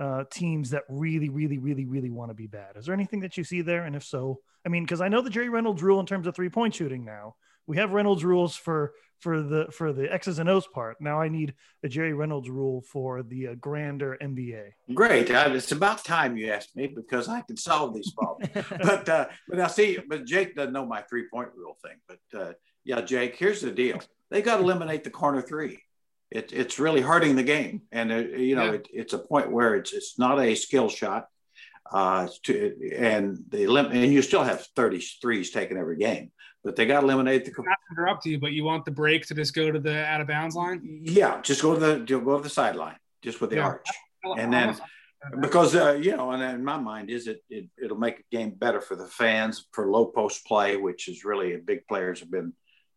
uh, 0.00 0.24
teams 0.30 0.70
that 0.70 0.84
really, 0.88 1.28
really, 1.28 1.58
really, 1.58 1.84
really 1.84 2.10
want 2.10 2.30
to 2.30 2.34
be 2.34 2.46
bad. 2.46 2.76
Is 2.76 2.86
there 2.86 2.94
anything 2.94 3.20
that 3.20 3.36
you 3.36 3.44
see 3.44 3.60
there? 3.60 3.84
And 3.84 3.94
if 3.94 4.02
so, 4.02 4.40
I 4.64 4.70
mean, 4.70 4.84
because 4.84 5.02
I 5.02 5.08
know 5.08 5.20
the 5.20 5.28
Jerry 5.28 5.50
Reynolds 5.50 5.82
rule 5.82 6.00
in 6.00 6.06
terms 6.06 6.26
of 6.26 6.34
three 6.34 6.48
point 6.48 6.74
shooting 6.74 7.04
now. 7.04 7.36
We 7.66 7.76
have 7.76 7.92
Reynolds 7.92 8.24
rules 8.24 8.56
for 8.56 8.94
for 9.20 9.42
the 9.42 9.66
for 9.70 9.92
the 9.92 10.10
X's 10.12 10.38
and 10.38 10.48
O's 10.48 10.66
part. 10.66 10.96
Now 11.00 11.20
I 11.20 11.28
need 11.28 11.54
a 11.84 11.88
Jerry 11.88 12.14
Reynolds 12.14 12.48
rule 12.48 12.80
for 12.80 13.22
the 13.22 13.48
uh, 13.48 13.54
grander 13.56 14.16
NBA. 14.20 14.70
Great, 14.94 15.30
uh, 15.30 15.50
it's 15.52 15.70
about 15.70 16.02
time 16.02 16.36
you 16.36 16.50
asked 16.50 16.74
me 16.74 16.86
because 16.86 17.28
I 17.28 17.42
can 17.42 17.58
solve 17.58 17.94
these 17.94 18.10
problems. 18.10 18.50
but 18.82 19.08
uh, 19.08 19.26
but 19.48 19.58
now 19.58 19.66
see, 19.66 19.98
but 20.08 20.24
Jake 20.24 20.56
doesn't 20.56 20.72
know 20.72 20.86
my 20.86 21.02
three 21.02 21.28
point 21.32 21.50
rule 21.54 21.76
thing. 21.82 21.98
But 22.08 22.40
uh, 22.40 22.52
yeah, 22.84 23.02
Jake, 23.02 23.36
here's 23.36 23.60
the 23.60 23.70
deal: 23.70 24.00
they 24.30 24.40
got 24.40 24.56
to 24.56 24.62
eliminate 24.62 25.04
the 25.04 25.10
corner 25.10 25.42
three 25.42 25.78
it, 26.30 26.52
it's 26.52 26.78
really 26.78 27.00
hurting 27.00 27.36
the 27.36 27.42
game. 27.42 27.82
And, 27.90 28.12
it, 28.12 28.34
uh, 28.34 28.36
you 28.36 28.56
know, 28.56 28.66
yeah. 28.66 28.72
it, 28.72 28.88
it's 28.92 29.12
a 29.12 29.18
point 29.18 29.50
where 29.50 29.74
it's, 29.74 29.92
it's 29.92 30.18
not 30.18 30.40
a 30.40 30.54
skill 30.54 30.88
shot. 30.88 31.26
Uh, 31.92 32.28
to, 32.44 32.92
and 32.96 33.38
they 33.48 33.66
lim- 33.66 33.90
and 33.90 34.12
you 34.12 34.22
still 34.22 34.44
have 34.44 34.64
33s 34.76 35.50
taken 35.52 35.76
every 35.76 35.96
game, 35.96 36.30
but 36.62 36.76
they 36.76 36.86
got 36.86 37.00
to 37.00 37.06
eliminate 37.06 37.44
the. 37.44 37.50
Not 37.50 37.64
to 37.64 38.00
interrupt 38.00 38.26
you, 38.26 38.38
but 38.38 38.52
you 38.52 38.62
want 38.62 38.84
the 38.84 38.92
break 38.92 39.26
to 39.26 39.34
just 39.34 39.54
go 39.54 39.72
to 39.72 39.80
the 39.80 40.04
out 40.06 40.20
of 40.20 40.28
bounds 40.28 40.54
line? 40.54 41.00
Yeah, 41.02 41.40
just 41.40 41.62
go 41.62 41.74
to 41.74 41.80
the 41.80 41.98
go 42.04 42.36
to 42.36 42.42
the 42.44 42.48
sideline, 42.48 42.94
just 43.22 43.40
with 43.40 43.50
the 43.50 43.56
yeah. 43.56 43.64
arch, 43.64 43.86
and 44.38 44.52
then 44.52 44.78
because 45.40 45.74
uh, 45.74 45.98
you 46.00 46.16
know, 46.16 46.30
and 46.30 46.42
in 46.42 46.64
my 46.64 46.78
mind 46.78 47.10
is 47.10 47.26
it, 47.26 47.42
it 47.50 47.66
it'll 47.82 47.98
make 47.98 48.20
a 48.20 48.36
game 48.36 48.50
better 48.50 48.80
for 48.80 48.96
the 48.96 49.06
fans 49.06 49.66
for 49.72 49.90
low 49.90 50.06
post 50.06 50.46
play, 50.46 50.76
which 50.76 51.08
is 51.08 51.24
really 51.24 51.56
big 51.56 51.86
players 51.86 52.20
have 52.20 52.30
been 52.30 52.52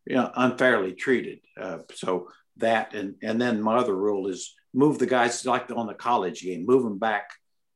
you 0.06 0.16
know 0.16 0.32
unfairly 0.36 0.94
treated. 0.94 1.40
Uh, 1.60 1.80
so 1.94 2.30
that. 2.58 2.94
And, 2.94 3.16
and 3.22 3.42
then 3.42 3.62
my 3.62 3.78
other 3.78 3.96
rule 3.96 4.28
is 4.28 4.54
move 4.74 5.00
the 5.00 5.06
guys 5.06 5.46
like 5.46 5.72
on 5.72 5.88
the 5.88 5.94
college 5.94 6.42
game, 6.42 6.66
move 6.66 6.84
them 6.84 7.00
back 7.00 7.32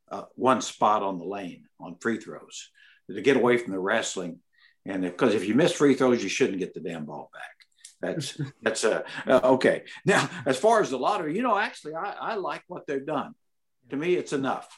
uh, 0.10 0.24
one 0.36 0.62
spot 0.62 1.04
on 1.04 1.20
the 1.20 1.26
lane 1.26 1.66
on 1.80 1.98
free 2.00 2.18
throws 2.18 2.70
to 3.10 3.22
get 3.22 3.38
away 3.38 3.58
from 3.58 3.74
the 3.74 3.80
wrestling. 3.80 4.40
And 4.86 5.04
because 5.04 5.34
if, 5.34 5.44
if, 5.44 5.48
you 5.48 5.56
miss 5.56 5.74
free 5.74 5.96
throws, 5.96 6.24
you 6.24 6.30
shouldn't 6.30 6.60
get 6.60 6.74
the 6.74 6.80
damn 6.80 7.06
ball 7.06 7.30
back. 7.34 7.58
That's 8.02 8.42
that's 8.62 8.84
uh, 8.84 9.04
uh, 9.28 9.42
okay. 9.44 9.84
Now, 10.06 10.30
as 10.46 10.58
far 10.58 10.82
as 10.82 10.90
the 10.90 10.98
lottery, 10.98 11.36
you 11.36 11.42
know, 11.42 11.58
actually, 11.58 11.96
I, 11.96 12.16
I 12.20 12.36
like 12.36 12.64
what 12.68 12.88
they've 12.88 13.06
done. 13.06 13.34
To 13.90 13.96
me, 13.96 14.16
it's 14.16 14.34
enough. 14.34 14.70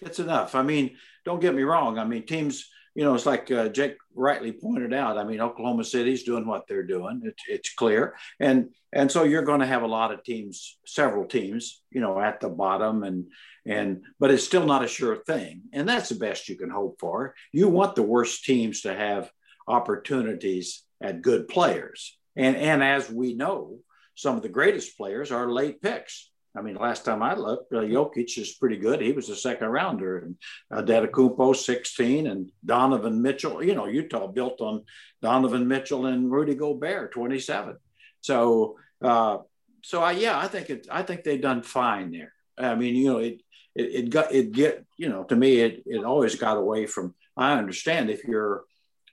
It's 0.00 0.18
enough. 0.18 0.54
I 0.54 0.62
mean, 0.62 0.96
don't 1.24 1.40
get 1.40 1.54
me 1.54 1.62
wrong. 1.62 1.98
I 1.98 2.04
mean, 2.04 2.26
teams 2.26 2.68
you 2.94 3.04
know, 3.04 3.14
it's 3.14 3.26
like 3.26 3.50
uh, 3.50 3.68
Jake 3.68 3.96
rightly 4.14 4.52
pointed 4.52 4.92
out. 4.92 5.16
I 5.16 5.24
mean, 5.24 5.40
Oklahoma 5.40 5.84
City's 5.84 6.24
doing 6.24 6.46
what 6.46 6.66
they're 6.68 6.82
doing. 6.82 7.22
It's, 7.24 7.42
it's 7.48 7.74
clear, 7.74 8.14
and 8.38 8.70
and 8.92 9.10
so 9.10 9.24
you're 9.24 9.42
going 9.42 9.60
to 9.60 9.66
have 9.66 9.82
a 9.82 9.86
lot 9.86 10.12
of 10.12 10.22
teams, 10.22 10.76
several 10.84 11.24
teams, 11.24 11.82
you 11.90 12.00
know, 12.00 12.20
at 12.20 12.40
the 12.40 12.48
bottom, 12.48 13.02
and 13.02 13.26
and 13.64 14.02
but 14.20 14.30
it's 14.30 14.44
still 14.44 14.66
not 14.66 14.84
a 14.84 14.88
sure 14.88 15.16
thing, 15.16 15.62
and 15.72 15.88
that's 15.88 16.10
the 16.10 16.16
best 16.16 16.48
you 16.48 16.56
can 16.56 16.70
hope 16.70 16.96
for. 17.00 17.34
You 17.52 17.68
want 17.68 17.94
the 17.94 18.02
worst 18.02 18.44
teams 18.44 18.82
to 18.82 18.94
have 18.94 19.30
opportunities 19.66 20.82
at 21.00 21.22
good 21.22 21.48
players, 21.48 22.18
and 22.36 22.56
and 22.56 22.82
as 22.82 23.10
we 23.10 23.34
know, 23.34 23.78
some 24.14 24.36
of 24.36 24.42
the 24.42 24.48
greatest 24.48 24.96
players 24.98 25.32
are 25.32 25.50
late 25.50 25.80
picks. 25.80 26.30
I 26.54 26.60
mean, 26.60 26.76
last 26.76 27.04
time 27.04 27.22
I 27.22 27.34
looked, 27.34 27.72
uh, 27.72 27.78
Jokic 27.78 28.36
is 28.38 28.52
pretty 28.54 28.76
good. 28.76 29.00
He 29.00 29.12
was 29.12 29.30
a 29.30 29.36
second 29.36 29.68
rounder, 29.68 30.18
and 30.18 30.36
uh, 30.70 30.82
Antetokounmpo 30.82 31.56
16, 31.56 32.26
and 32.26 32.50
Donovan 32.64 33.22
Mitchell. 33.22 33.62
You 33.62 33.74
know, 33.74 33.86
Utah 33.86 34.26
built 34.26 34.60
on 34.60 34.84
Donovan 35.22 35.66
Mitchell 35.66 36.06
and 36.06 36.30
Rudy 36.30 36.54
Gobert 36.54 37.12
27. 37.12 37.76
So, 38.20 38.76
uh, 39.00 39.38
so 39.82 40.02
I 40.02 40.12
yeah, 40.12 40.38
I 40.38 40.46
think 40.46 40.68
it. 40.68 40.86
I 40.90 41.02
think 41.02 41.24
they've 41.24 41.40
done 41.40 41.62
fine 41.62 42.12
there. 42.12 42.32
I 42.58 42.74
mean, 42.74 42.96
you 42.96 43.12
know, 43.12 43.18
it, 43.18 43.42
it, 43.74 43.82
it 43.82 44.10
got 44.10 44.32
it 44.32 44.52
get 44.52 44.84
you 44.98 45.08
know 45.08 45.24
to 45.24 45.34
me 45.34 45.60
it 45.60 45.82
it 45.86 46.04
always 46.04 46.34
got 46.36 46.58
away 46.58 46.86
from. 46.86 47.14
I 47.34 47.54
understand 47.54 48.10
if 48.10 48.24
you're 48.24 48.64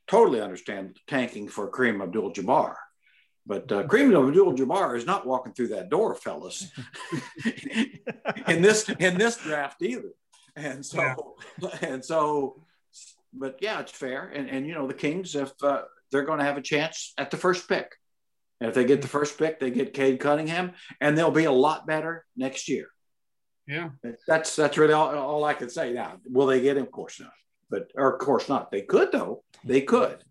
totally 0.08 0.42
understand 0.42 0.98
tanking 1.08 1.48
for 1.48 1.72
Kareem 1.72 2.04
Abdul-Jabbar. 2.04 2.76
But 3.50 3.72
uh, 3.72 3.82
Kareem 3.82 4.16
Abdul-Jabbar 4.16 4.96
is 4.96 5.08
not 5.08 5.26
walking 5.26 5.54
through 5.54 5.70
that 5.70 5.90
door, 5.90 6.14
fellas, 6.14 6.72
in 8.48 8.62
this 8.62 8.88
in 8.88 9.18
this 9.18 9.38
draft 9.38 9.82
either. 9.82 10.12
And 10.56 10.86
so, 10.86 11.36
yeah. 11.60 11.70
and 11.82 12.06
so, 12.06 12.62
but 13.34 13.58
yeah, 13.60 13.80
it's 13.80 13.92
fair. 13.92 14.28
And 14.28 14.48
and 14.48 14.68
you 14.68 14.76
know 14.76 14.86
the 14.86 14.94
Kings, 14.94 15.34
if 15.34 15.52
uh, 15.64 15.82
they're 16.12 16.26
going 16.26 16.38
to 16.38 16.46
have 16.46 16.58
a 16.58 16.62
chance 16.62 17.12
at 17.18 17.32
the 17.32 17.38
first 17.38 17.68
pick, 17.68 17.96
and 18.62 18.70
if 18.70 18.76
they 18.76 18.86
get 18.86 19.02
the 19.02 19.08
first 19.08 19.40
pick, 19.40 19.60
they 19.60 19.72
get 19.72 19.96
Cade 19.96 20.20
Cunningham, 20.20 20.74
and 21.02 21.18
they'll 21.18 21.32
be 21.32 21.46
a 21.46 21.52
lot 21.52 21.88
better 21.88 22.28
next 22.38 22.70
year. 22.70 22.86
Yeah, 23.66 23.90
that's 24.28 24.56
that's 24.56 24.78
really 24.78 24.94
all, 24.94 25.18
all 25.18 25.44
I 25.44 25.56
can 25.56 25.72
say. 25.72 25.92
Now, 25.92 26.18
will 26.24 26.46
they 26.46 26.62
get 26.62 26.78
him? 26.78 26.84
Of 26.84 26.92
course 26.92 27.20
not. 27.20 27.34
But 27.72 27.90
or 27.96 28.14
of 28.14 28.20
course 28.20 28.48
not. 28.48 28.70
They 28.70 28.84
could 28.84 29.12
though. 29.12 29.44
They 29.64 29.82
could. 29.82 30.24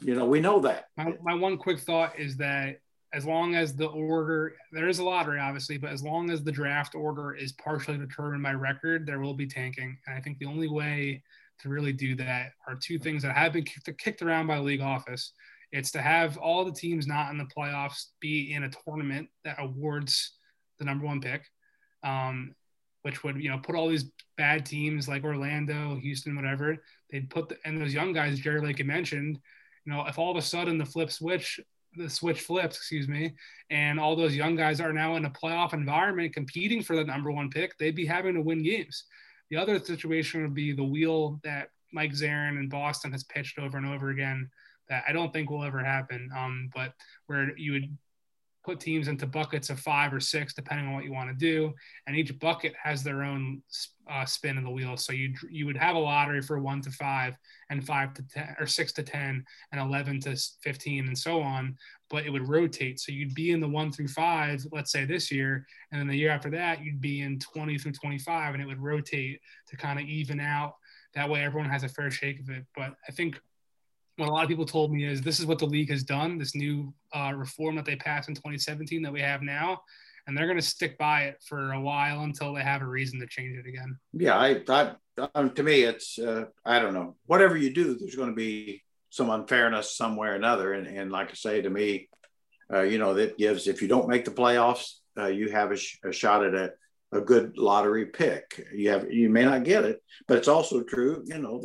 You 0.00 0.14
know, 0.14 0.26
we 0.26 0.40
know 0.40 0.60
that. 0.60 0.88
My, 0.96 1.14
my 1.22 1.34
one 1.34 1.56
quick 1.56 1.80
thought 1.80 2.18
is 2.18 2.36
that 2.36 2.80
as 3.14 3.24
long 3.24 3.54
as 3.54 3.74
the 3.74 3.86
order 3.86 4.54
there 4.70 4.86
is 4.86 4.98
a 4.98 5.04
lottery 5.04 5.40
obviously 5.40 5.78
but 5.78 5.90
as 5.90 6.02
long 6.02 6.30
as 6.30 6.44
the 6.44 6.52
draft 6.52 6.94
order 6.94 7.34
is 7.34 7.52
partially 7.52 7.96
determined 7.96 8.42
by 8.42 8.52
record 8.52 9.06
there 9.06 9.20
will 9.20 9.34
be 9.34 9.46
tanking. 9.46 9.96
And 10.06 10.16
i 10.16 10.20
think 10.20 10.38
the 10.38 10.46
only 10.46 10.68
way 10.68 11.22
to 11.60 11.68
really 11.68 11.92
do 11.92 12.14
that 12.16 12.52
are 12.66 12.74
two 12.74 12.98
things 12.98 13.22
that 13.22 13.34
have 13.34 13.52
been 13.52 13.64
kicked, 13.64 13.98
kicked 13.98 14.22
around 14.22 14.46
by 14.46 14.58
league 14.58 14.80
office. 14.80 15.32
It's 15.72 15.90
to 15.92 16.00
have 16.00 16.36
all 16.36 16.64
the 16.64 16.72
teams 16.72 17.06
not 17.06 17.30
in 17.30 17.38
the 17.38 17.46
playoffs 17.46 18.06
be 18.20 18.52
in 18.54 18.64
a 18.64 18.70
tournament 18.70 19.28
that 19.44 19.56
awards 19.58 20.32
the 20.78 20.84
number 20.84 21.04
one 21.04 21.20
pick 21.20 21.44
um, 22.04 22.54
which 23.02 23.24
would 23.24 23.42
you 23.42 23.50
know 23.50 23.58
put 23.58 23.74
all 23.74 23.88
these 23.88 24.10
bad 24.36 24.64
teams 24.64 25.08
like 25.08 25.24
orlando 25.24 25.96
houston 25.96 26.36
whatever 26.36 26.76
they'd 27.10 27.30
put 27.30 27.48
the, 27.48 27.56
and 27.64 27.80
those 27.80 27.94
young 27.94 28.12
guys 28.12 28.38
jerry 28.38 28.60
lake 28.60 28.78
had 28.78 28.86
mentioned 28.86 29.38
you 29.88 29.94
know, 29.94 30.04
if 30.06 30.18
all 30.18 30.30
of 30.30 30.36
a 30.36 30.42
sudden 30.42 30.76
the 30.76 30.84
flip 30.84 31.10
switch, 31.10 31.58
the 31.96 32.10
switch 32.10 32.42
flips, 32.42 32.76
excuse 32.76 33.08
me, 33.08 33.32
and 33.70 33.98
all 33.98 34.14
those 34.14 34.36
young 34.36 34.54
guys 34.54 34.82
are 34.82 34.92
now 34.92 35.16
in 35.16 35.24
a 35.24 35.30
playoff 35.30 35.72
environment 35.72 36.34
competing 36.34 36.82
for 36.82 36.94
the 36.94 37.04
number 37.04 37.32
one 37.32 37.48
pick, 37.48 37.76
they'd 37.78 37.96
be 37.96 38.04
having 38.04 38.34
to 38.34 38.42
win 38.42 38.62
games. 38.62 39.04
The 39.48 39.56
other 39.56 39.78
situation 39.78 40.42
would 40.42 40.52
be 40.52 40.72
the 40.72 40.84
wheel 40.84 41.40
that 41.42 41.70
Mike 41.90 42.12
Zarren 42.12 42.58
in 42.58 42.68
Boston 42.68 43.12
has 43.12 43.24
pitched 43.24 43.58
over 43.58 43.78
and 43.78 43.86
over 43.86 44.10
again 44.10 44.50
that 44.90 45.04
I 45.08 45.12
don't 45.12 45.32
think 45.32 45.48
will 45.48 45.64
ever 45.64 45.82
happen. 45.82 46.28
Um, 46.36 46.68
but 46.74 46.92
where 47.26 47.56
you 47.56 47.72
would 47.72 47.96
put 48.68 48.80
teams 48.80 49.08
into 49.08 49.26
buckets 49.26 49.70
of 49.70 49.80
five 49.80 50.12
or 50.12 50.20
six, 50.20 50.52
depending 50.52 50.86
on 50.86 50.92
what 50.94 51.04
you 51.04 51.12
want 51.18 51.30
to 51.30 51.46
do. 51.52 51.72
And 52.06 52.14
each 52.14 52.38
bucket 52.38 52.74
has 52.82 53.02
their 53.02 53.22
own 53.22 53.62
uh, 54.12 54.26
spin 54.26 54.58
of 54.58 54.64
the 54.64 54.70
wheel. 54.76 54.96
So 54.96 55.12
you 55.12 55.28
you 55.58 55.64
would 55.66 55.76
have 55.86 55.96
a 55.96 55.98
lottery 56.10 56.42
for 56.42 56.58
one 56.58 56.80
to 56.82 56.90
five, 56.90 57.32
and 57.70 57.86
five 57.92 58.12
to 58.14 58.22
ten, 58.34 58.54
or 58.60 58.66
six 58.66 58.92
to 58.92 59.02
ten, 59.02 59.32
and 59.72 59.80
eleven 59.80 60.20
to 60.20 60.36
fifteen, 60.60 61.06
and 61.06 61.18
so 61.26 61.40
on. 61.40 61.76
But 62.10 62.26
it 62.26 62.30
would 62.30 62.48
rotate. 62.48 63.00
So 63.00 63.12
you'd 63.12 63.34
be 63.34 63.52
in 63.54 63.60
the 63.60 63.74
one 63.80 63.90
through 63.90 64.08
five, 64.08 64.58
let's 64.76 64.92
say 64.92 65.04
this 65.06 65.30
year, 65.30 65.66
and 65.90 66.00
then 66.00 66.08
the 66.08 66.16
year 66.22 66.30
after 66.30 66.50
that, 66.50 66.82
you'd 66.84 67.00
be 67.00 67.22
in 67.22 67.38
twenty 67.38 67.78
through 67.78 67.92
twenty-five, 68.00 68.52
and 68.52 68.62
it 68.62 68.66
would 68.66 68.82
rotate 68.92 69.40
to 69.68 69.76
kind 69.76 69.98
of 69.98 70.04
even 70.06 70.40
out. 70.40 70.74
That 71.14 71.30
way, 71.30 71.40
everyone 71.42 71.70
has 71.70 71.84
a 71.84 71.88
fair 71.96 72.10
shake 72.10 72.40
of 72.40 72.50
it. 72.50 72.64
But 72.76 72.90
I 73.08 73.12
think 73.12 73.40
what 74.18 74.28
a 74.28 74.32
lot 74.32 74.42
of 74.42 74.48
people 74.48 74.66
told 74.66 74.92
me 74.92 75.04
is 75.04 75.22
this 75.22 75.38
is 75.38 75.46
what 75.46 75.60
the 75.60 75.66
league 75.66 75.90
has 75.90 76.02
done, 76.02 76.38
this 76.38 76.54
new 76.54 76.92
uh, 77.14 77.32
reform 77.34 77.76
that 77.76 77.84
they 77.84 77.94
passed 77.94 78.28
in 78.28 78.34
2017 78.34 79.00
that 79.02 79.12
we 79.12 79.20
have 79.20 79.42
now, 79.42 79.80
and 80.26 80.36
they're 80.36 80.46
going 80.46 80.58
to 80.58 80.62
stick 80.62 80.98
by 80.98 81.22
it 81.22 81.36
for 81.46 81.72
a 81.72 81.80
while 81.80 82.22
until 82.22 82.52
they 82.52 82.62
have 82.62 82.82
a 82.82 82.86
reason 82.86 83.20
to 83.20 83.26
change 83.28 83.56
it 83.56 83.66
again. 83.66 83.96
Yeah, 84.12 84.36
I, 84.36 84.60
I 84.68 84.92
um, 85.36 85.50
to 85.50 85.62
me, 85.62 85.82
it's 85.82 86.18
uh, 86.18 86.46
I 86.64 86.80
don't 86.80 86.94
know. 86.94 87.14
Whatever 87.26 87.56
you 87.56 87.72
do, 87.72 87.94
there's 87.94 88.16
going 88.16 88.30
to 88.30 88.34
be 88.34 88.82
some 89.10 89.30
unfairness 89.30 89.96
somewhere 89.96 90.32
or 90.32 90.36
another, 90.36 90.72
and, 90.72 90.88
and 90.88 91.12
like 91.12 91.30
I 91.30 91.34
say 91.34 91.62
to 91.62 91.70
me, 91.70 92.08
uh, 92.72 92.82
you 92.82 92.98
know, 92.98 93.14
that 93.14 93.38
gives 93.38 93.68
if 93.68 93.80
you 93.80 93.88
don't 93.88 94.08
make 94.08 94.24
the 94.24 94.32
playoffs, 94.32 94.94
uh, 95.16 95.26
you 95.26 95.50
have 95.50 95.70
a, 95.70 95.76
sh- 95.76 95.98
a 96.04 96.12
shot 96.12 96.44
at 96.44 96.54
a 96.54 96.72
a 97.12 97.20
good 97.20 97.56
lottery 97.56 98.06
pick. 98.06 98.66
You 98.74 98.90
have 98.90 99.10
you 99.10 99.30
may 99.30 99.44
not 99.44 99.64
get 99.64 99.84
it, 99.84 100.02
but 100.26 100.38
it's 100.38 100.48
also 100.48 100.82
true. 100.82 101.22
You 101.26 101.38
know, 101.38 101.62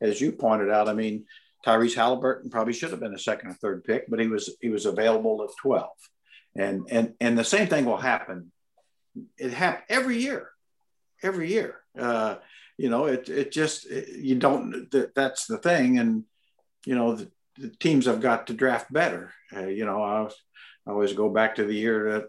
as 0.00 0.20
you 0.20 0.32
pointed 0.32 0.70
out, 0.70 0.88
I 0.88 0.94
mean, 0.94 1.26
Tyrese 1.64 1.94
Haliburton 1.94 2.50
probably 2.50 2.72
should 2.72 2.90
have 2.90 3.00
been 3.00 3.14
a 3.14 3.18
second 3.18 3.50
or 3.50 3.54
third 3.54 3.84
pick, 3.84 4.08
but 4.08 4.20
he 4.20 4.26
was 4.26 4.56
he 4.60 4.68
was 4.68 4.86
available 4.86 5.42
at 5.42 5.56
12. 5.60 5.88
And 6.56 6.86
and 6.90 7.14
and 7.20 7.38
the 7.38 7.44
same 7.44 7.68
thing 7.68 7.84
will 7.84 7.96
happen. 7.96 8.50
It 9.38 9.52
happens 9.52 9.84
every 9.88 10.18
year, 10.18 10.50
every 11.22 11.52
year. 11.52 11.76
Uh, 11.98 12.36
you 12.76 12.88
know, 12.88 13.06
it 13.06 13.28
it 13.28 13.52
just 13.52 13.86
it, 13.90 14.08
you 14.08 14.36
don't. 14.36 14.90
That, 14.90 15.14
that's 15.14 15.46
the 15.46 15.58
thing, 15.58 15.98
and 15.98 16.24
you 16.86 16.94
know 16.94 17.14
the, 17.14 17.30
the 17.58 17.68
teams 17.68 18.06
have 18.06 18.20
got 18.20 18.46
to 18.46 18.54
draft 18.54 18.92
better. 18.92 19.32
Uh, 19.54 19.66
you 19.66 19.84
know, 19.84 20.02
I, 20.02 20.22
was, 20.22 20.34
I 20.86 20.90
always 20.90 21.12
go 21.12 21.28
back 21.28 21.56
to 21.56 21.64
the 21.64 21.74
year 21.74 22.12
that 22.12 22.24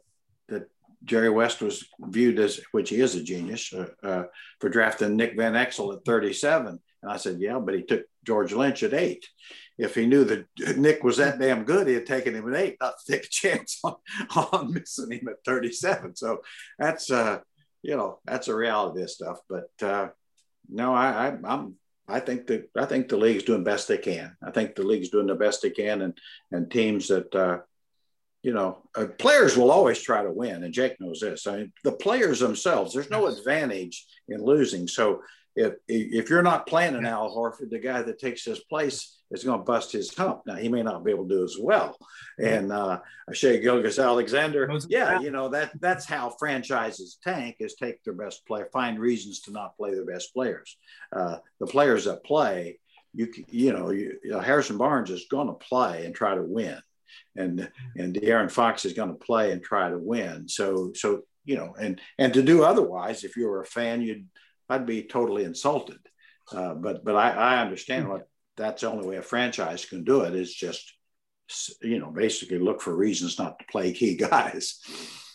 that 0.49 0.69
Jerry 1.03 1.29
West 1.29 1.61
was 1.61 1.87
viewed 1.99 2.37
as, 2.37 2.59
which 2.71 2.89
he 2.89 2.99
is 2.99 3.15
a 3.15 3.23
genius, 3.23 3.73
uh, 3.73 3.87
uh, 4.03 4.23
for 4.59 4.69
drafting 4.69 5.15
Nick 5.15 5.35
Van 5.35 5.53
Exel 5.53 5.95
at 5.95 6.05
37. 6.05 6.79
And 7.01 7.11
I 7.11 7.17
said, 7.17 7.39
yeah, 7.39 7.57
but 7.57 7.73
he 7.73 7.81
took 7.81 8.03
George 8.25 8.53
Lynch 8.53 8.83
at 8.83 8.93
eight. 8.93 9.27
If 9.77 9.95
he 9.95 10.05
knew 10.05 10.23
that 10.25 10.45
Nick 10.77 11.03
was 11.03 11.17
that 11.17 11.39
damn 11.39 11.63
good, 11.63 11.87
he 11.87 11.93
had 11.93 12.05
taken 12.05 12.35
him 12.35 12.53
at 12.53 12.59
eight, 12.59 12.77
not 12.79 12.95
to 12.99 13.11
take 13.11 13.25
a 13.25 13.29
chance 13.29 13.79
on, 13.83 13.95
on 14.35 14.73
missing 14.73 15.11
him 15.11 15.27
at 15.27 15.43
37. 15.45 16.15
So 16.15 16.41
that's, 16.77 17.09
uh, 17.09 17.39
you 17.81 17.97
know, 17.97 18.19
that's 18.25 18.47
a 18.47 18.55
reality 18.55 18.89
of 18.99 19.03
this 19.03 19.15
stuff. 19.15 19.39
But 19.49 19.71
uh, 19.81 20.09
no, 20.69 20.93
I, 20.93 21.29
I, 21.29 21.37
I'm, 21.45 21.75
I 22.07 22.19
think 22.19 22.47
that 22.47 22.69
I 22.75 22.85
think 22.85 23.07
the 23.07 23.17
league's 23.17 23.43
doing 23.43 23.63
best 23.63 23.87
they 23.87 23.97
can. 23.97 24.35
I 24.43 24.51
think 24.51 24.75
the 24.75 24.83
league's 24.83 25.09
doing 25.09 25.27
the 25.27 25.35
best 25.35 25.61
they 25.61 25.69
can, 25.69 26.01
and 26.01 26.17
and 26.51 26.69
teams 26.69 27.07
that 27.07 27.33
uh, 27.33 27.59
you 28.43 28.53
know, 28.53 28.79
uh, 28.95 29.05
players 29.17 29.55
will 29.55 29.71
always 29.71 30.01
try 30.01 30.23
to 30.23 30.31
win, 30.31 30.63
and 30.63 30.73
Jake 30.73 30.99
knows 30.99 31.19
this. 31.19 31.45
I 31.45 31.57
mean, 31.57 31.73
the 31.83 31.91
players 31.91 32.39
themselves, 32.39 32.93
there's 32.93 33.09
no 33.09 33.27
advantage 33.27 34.05
in 34.27 34.43
losing. 34.43 34.87
So 34.87 35.21
if 35.55 35.73
if 35.87 36.29
you're 36.29 36.41
not 36.41 36.67
playing 36.67 36.95
an 36.95 37.05
Al 37.05 37.35
Horford, 37.35 37.69
the 37.69 37.79
guy 37.79 38.01
that 38.01 38.19
takes 38.19 38.45
his 38.45 38.59
place 38.59 39.17
is 39.31 39.43
going 39.43 39.59
to 39.59 39.65
bust 39.65 39.91
his 39.91 40.13
hump. 40.13 40.41
Now 40.45 40.55
he 40.55 40.69
may 40.69 40.83
not 40.83 41.03
be 41.03 41.11
able 41.11 41.27
to 41.27 41.35
do 41.35 41.43
as 41.43 41.57
well. 41.59 41.97
And 42.37 42.71
uh, 42.71 42.99
Shai 43.31 43.57
Gilgeous-Alexander, 43.57 44.69
yeah, 44.89 45.19
you 45.19 45.31
know 45.31 45.49
that 45.49 45.71
that's 45.79 46.05
how 46.05 46.29
franchises 46.29 47.17
tank 47.23 47.57
is 47.59 47.75
take 47.75 48.03
their 48.03 48.13
best 48.13 48.45
player, 48.45 48.69
find 48.71 48.99
reasons 48.99 49.41
to 49.41 49.51
not 49.51 49.75
play 49.77 49.93
their 49.93 50.05
best 50.05 50.33
players. 50.33 50.77
Uh, 51.13 51.37
the 51.59 51.67
players 51.67 52.05
that 52.05 52.23
play, 52.23 52.79
you 53.13 53.31
you 53.49 53.73
know, 53.73 53.89
you, 53.89 54.17
you 54.23 54.31
know, 54.31 54.39
Harrison 54.39 54.77
Barnes 54.77 55.11
is 55.11 55.27
going 55.29 55.47
to 55.47 55.53
play 55.53 56.05
and 56.05 56.15
try 56.15 56.35
to 56.35 56.43
win, 56.43 56.79
and 57.35 57.69
and 57.97 58.15
De'Aaron 58.15 58.51
Fox 58.51 58.85
is 58.85 58.93
going 58.93 59.09
to 59.09 59.25
play 59.25 59.51
and 59.51 59.61
try 59.61 59.89
to 59.89 59.97
win. 59.97 60.47
So 60.47 60.91
so 60.93 61.23
you 61.43 61.57
know, 61.57 61.73
and 61.79 61.99
and 62.17 62.33
to 62.33 62.41
do 62.41 62.63
otherwise, 62.63 63.23
if 63.23 63.35
you 63.35 63.47
were 63.47 63.61
a 63.61 63.65
fan, 63.65 64.01
you'd 64.01 64.27
I'd 64.69 64.85
be 64.85 65.03
totally 65.03 65.43
insulted. 65.43 65.99
Uh, 66.51 66.73
but 66.73 67.03
but 67.03 67.15
I, 67.15 67.31
I 67.31 67.61
understand 67.61 68.09
what 68.09 68.27
that's 68.57 68.81
the 68.81 68.89
only 68.89 69.07
way 69.07 69.15
a 69.17 69.21
franchise 69.21 69.85
can 69.85 70.03
do 70.03 70.21
it 70.21 70.35
is 70.35 70.53
just 70.53 70.93
you 71.81 71.99
know 71.99 72.11
basically 72.11 72.59
look 72.59 72.81
for 72.81 72.95
reasons 72.95 73.37
not 73.37 73.59
to 73.59 73.65
play 73.71 73.93
key 73.93 74.15
guys. 74.15 74.79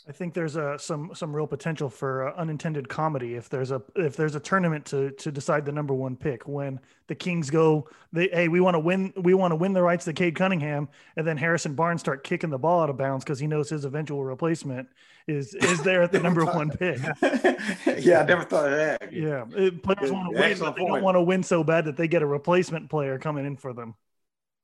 I 0.08 0.12
think 0.12 0.34
there's 0.34 0.54
a 0.54 0.78
some 0.78 1.10
some 1.14 1.34
real 1.34 1.48
potential 1.48 1.90
for 1.90 2.28
uh, 2.28 2.34
unintended 2.36 2.88
comedy 2.88 3.34
if 3.34 3.48
there's 3.48 3.72
a 3.72 3.82
if 3.96 4.14
there's 4.14 4.36
a 4.36 4.40
tournament 4.40 4.86
to 4.86 5.10
to 5.12 5.32
decide 5.32 5.64
the 5.64 5.72
number 5.72 5.94
one 5.94 6.14
pick 6.16 6.46
when 6.46 6.78
the 7.08 7.14
Kings 7.16 7.50
go 7.50 7.88
they 8.12 8.28
hey 8.28 8.46
we 8.46 8.60
want 8.60 8.74
to 8.74 8.78
win 8.78 9.12
we 9.16 9.34
want 9.34 9.50
to 9.50 9.56
win 9.56 9.72
the 9.72 9.82
rights 9.82 10.04
to 10.04 10.12
Cade 10.12 10.36
Cunningham 10.36 10.88
and 11.16 11.26
then 11.26 11.36
Harrison 11.36 11.74
Barnes 11.74 12.02
start 12.02 12.22
kicking 12.22 12.50
the 12.50 12.58
ball 12.58 12.82
out 12.82 12.90
of 12.90 12.96
bounds 12.96 13.24
because 13.24 13.40
he 13.40 13.48
knows 13.48 13.68
his 13.68 13.84
eventual 13.84 14.22
replacement 14.22 14.88
is 15.26 15.54
is 15.54 15.82
there 15.82 16.02
at 16.02 16.12
the 16.12 16.20
number 16.22 16.44
one 16.44 16.70
pick. 16.70 16.98
yeah, 18.04 18.20
I 18.20 18.24
never 18.24 18.44
thought 18.44 18.66
of 18.66 18.76
that. 18.76 18.96
Yeah, 19.12 19.44
players 19.82 20.12
want 20.12 20.34
to 20.34 20.40
win, 20.40 20.58
but 20.58 20.76
they 20.76 20.84
don't 20.84 21.02
want 21.02 21.16
to 21.16 21.22
win 21.22 21.42
so 21.42 21.64
bad 21.64 21.86
that 21.86 21.96
they 21.96 22.06
get 22.06 22.22
a 22.22 22.26
replacement 22.26 22.90
player 22.90 23.18
coming 23.18 23.46
in 23.46 23.56
for 23.56 23.72
them. 23.72 23.94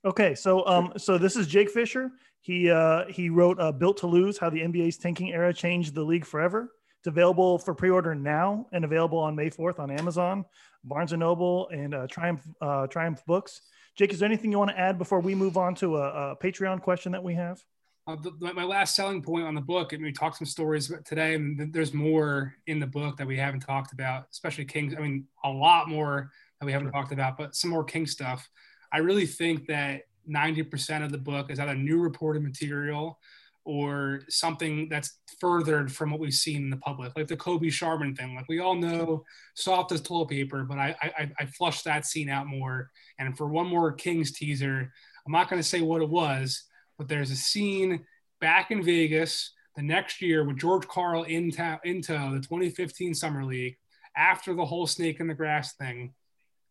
Okay, 0.05 0.35
so 0.35 0.67
um, 0.67 0.93
so 0.99 1.17
this 1.17 1.37
is 1.37 1.47
Jake 1.47 1.71
Fischer. 1.71 2.11
He 2.43 2.71
uh, 2.71 3.07
he 3.09 3.31
wrote 3.31 3.59
uh, 3.61 3.73
"Built 3.73 3.99
to 3.99 4.07
Lose: 4.07 4.37
How 4.37 4.51
the 4.51 4.61
NBA's 4.61 4.99
Tanking 4.99 5.33
Era 5.33 5.55
Changed 5.55 5.95
the 5.95 6.03
League 6.03 6.27
Forever." 6.27 6.73
It's 6.99 7.07
available 7.09 7.59
for 7.59 7.75
pre-order 7.75 8.15
now 8.15 8.67
and 8.73 8.85
available 8.85 9.19
on 9.19 9.35
May 9.35 9.51
4th 9.51 9.81
on 9.81 9.91
Amazon, 9.91 10.45
Barnes 10.85 11.13
and 11.13 11.21
Noble, 11.21 11.69
and 11.71 11.95
uh, 11.95 12.07
Triumph 12.09 12.43
uh, 12.61 12.87
Triumph 12.89 13.25
Books. 13.27 13.63
Jake, 13.97 14.13
is 14.13 14.19
there 14.19 14.27
anything 14.27 14.51
you 14.53 14.59
want 14.59 14.71
to 14.71 14.79
add 14.79 14.99
before 14.99 15.21
we 15.21 15.35
move 15.35 15.57
on 15.57 15.75
to 15.77 15.97
a, 15.99 16.33
a 16.33 16.37
Patreon 16.37 16.81
question 16.81 17.13
that 17.13 17.23
we 17.23 17.35
have? 17.35 17.63
Uh, 18.07 18.17
the, 18.17 18.53
my 18.55 18.65
last 18.65 18.97
selling 18.97 19.23
point 19.23 19.45
on 19.45 19.55
the 19.55 19.61
book, 19.61 19.93
and 19.93 20.03
we 20.03 20.11
talked 20.11 20.37
some 20.37 20.47
stories 20.47 20.93
today, 21.05 21.35
and 21.35 21.73
there's 21.73 21.95
more 21.95 22.55
in 22.67 22.81
the 22.81 22.87
book 22.87 23.17
that 23.17 23.27
we 23.27 23.37
haven't 23.37 23.61
talked 23.61 23.93
about, 23.93 24.27
especially 24.33 24.65
Kings. 24.65 24.95
I 24.97 25.01
mean, 25.01 25.27
a 25.45 25.49
lot 25.49 25.89
more 25.89 26.31
that 26.59 26.67
we 26.67 26.73
haven't 26.73 26.89
sure. 26.89 26.93
talked 26.93 27.13
about, 27.13 27.37
but 27.37 27.55
some 27.55 27.71
more 27.71 27.85
King 27.85 28.07
stuff. 28.07 28.49
I 28.93 28.99
really 28.99 29.27
think 29.27 29.67
that 29.67 30.03
90% 30.29 31.05
of 31.05 31.13
the 31.13 31.19
book 31.19 31.51
is 31.51 31.59
either 31.59 31.75
new 31.75 32.01
reported 32.01 32.43
material 32.43 33.19
or 33.65 34.23
something 34.29 34.89
that's 34.89 35.19
furthered 35.41 35.93
from 35.93 36.11
what 36.11 36.21
we've 36.21 36.35
seen 36.35 36.65
in 36.65 36.71
the 36.71 36.77
public, 36.77 37.13
like 37.17 37.29
the 37.29 37.37
Kobe 37.37 37.71
Charmin 37.71 38.15
thing. 38.15 38.35
Like 38.35 38.49
we 38.49 38.61
all 38.61 38.75
know, 38.75 39.25
soft 39.55 39.93
as 39.93 40.01
toilet 40.01 40.29
paper, 40.29 40.65
but 40.65 40.79
I 40.79 40.97
I, 41.01 41.31
I 41.39 41.47
flushed 41.47 41.85
that 41.85 42.07
scene 42.07 42.29
out 42.29 42.47
more. 42.47 42.91
And 43.19 43.37
for 43.37 43.47
one 43.47 43.67
more 43.67 43.93
Kings 43.93 44.33
teaser, 44.33 44.93
I'm 45.27 45.33
not 45.33 45.49
going 45.49 45.63
to 45.63 45.69
say 45.69 45.81
what 45.81 46.03
it 46.03 46.09
was, 46.09 46.65
but 46.99 47.09
there's 47.09 47.31
a 47.31 47.37
scene 47.37 48.05
back 48.41 48.71
in 48.71 48.83
Vegas 48.83 49.53
the 49.77 49.83
next 49.83 50.21
year 50.21 50.45
with 50.45 50.59
George 50.59 50.87
Karl 50.89 51.23
into 51.23 51.81
into 51.85 52.13
the 52.13 52.41
2015 52.41 53.15
Summer 53.15 53.45
League 53.45 53.77
after 54.17 54.55
the 54.55 54.65
whole 54.65 54.87
snake 54.87 55.21
in 55.21 55.29
the 55.29 55.35
grass 55.35 55.75
thing. 55.75 56.15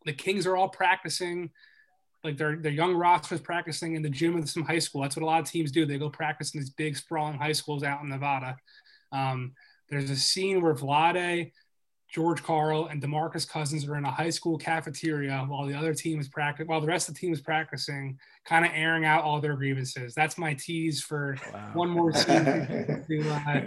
The 0.05 0.13
Kings 0.13 0.45
are 0.45 0.57
all 0.57 0.69
practicing 0.69 1.51
like 2.23 2.37
their 2.37 2.55
their 2.55 2.71
young 2.71 2.93
rosters 2.93 3.41
practicing 3.41 3.95
in 3.95 4.01
the 4.01 4.09
gym 4.09 4.37
of 4.37 4.49
some 4.49 4.63
high 4.63 4.79
school. 4.79 5.01
That's 5.01 5.15
what 5.15 5.23
a 5.23 5.25
lot 5.25 5.41
of 5.41 5.49
teams 5.49 5.71
do. 5.71 5.85
They 5.85 5.97
go 5.97 6.09
practice 6.09 6.53
in 6.53 6.59
these 6.59 6.69
big 6.69 6.95
sprawling 6.95 7.37
high 7.37 7.51
schools 7.51 7.83
out 7.83 8.01
in 8.01 8.09
Nevada. 8.09 8.57
Um, 9.11 9.53
there's 9.89 10.09
a 10.09 10.15
scene 10.15 10.61
where 10.61 10.73
Vlade, 10.73 11.51
George 12.13 12.43
Karl, 12.43 12.87
and 12.87 13.01
Demarcus 13.01 13.47
Cousins 13.47 13.87
are 13.87 13.95
in 13.95 14.05
a 14.05 14.11
high 14.11 14.29
school 14.29 14.57
cafeteria 14.57 15.45
while 15.47 15.65
the 15.65 15.73
other 15.73 15.93
team 15.93 16.19
is 16.19 16.29
practicing, 16.29 16.67
while 16.67 16.81
the 16.81 16.87
rest 16.87 17.09
of 17.09 17.15
the 17.15 17.19
team 17.19 17.33
is 17.33 17.41
practicing, 17.41 18.17
kind 18.45 18.65
of 18.65 18.71
airing 18.73 19.03
out 19.03 19.23
all 19.23 19.41
their 19.41 19.55
grievances. 19.55 20.13
That's 20.13 20.37
my 20.37 20.53
tease 20.53 21.01
for 21.01 21.37
wow. 21.53 21.71
one 21.73 21.89
more 21.89 22.13
scene 22.13 22.45
to, 22.45 23.29
uh, 23.29 23.61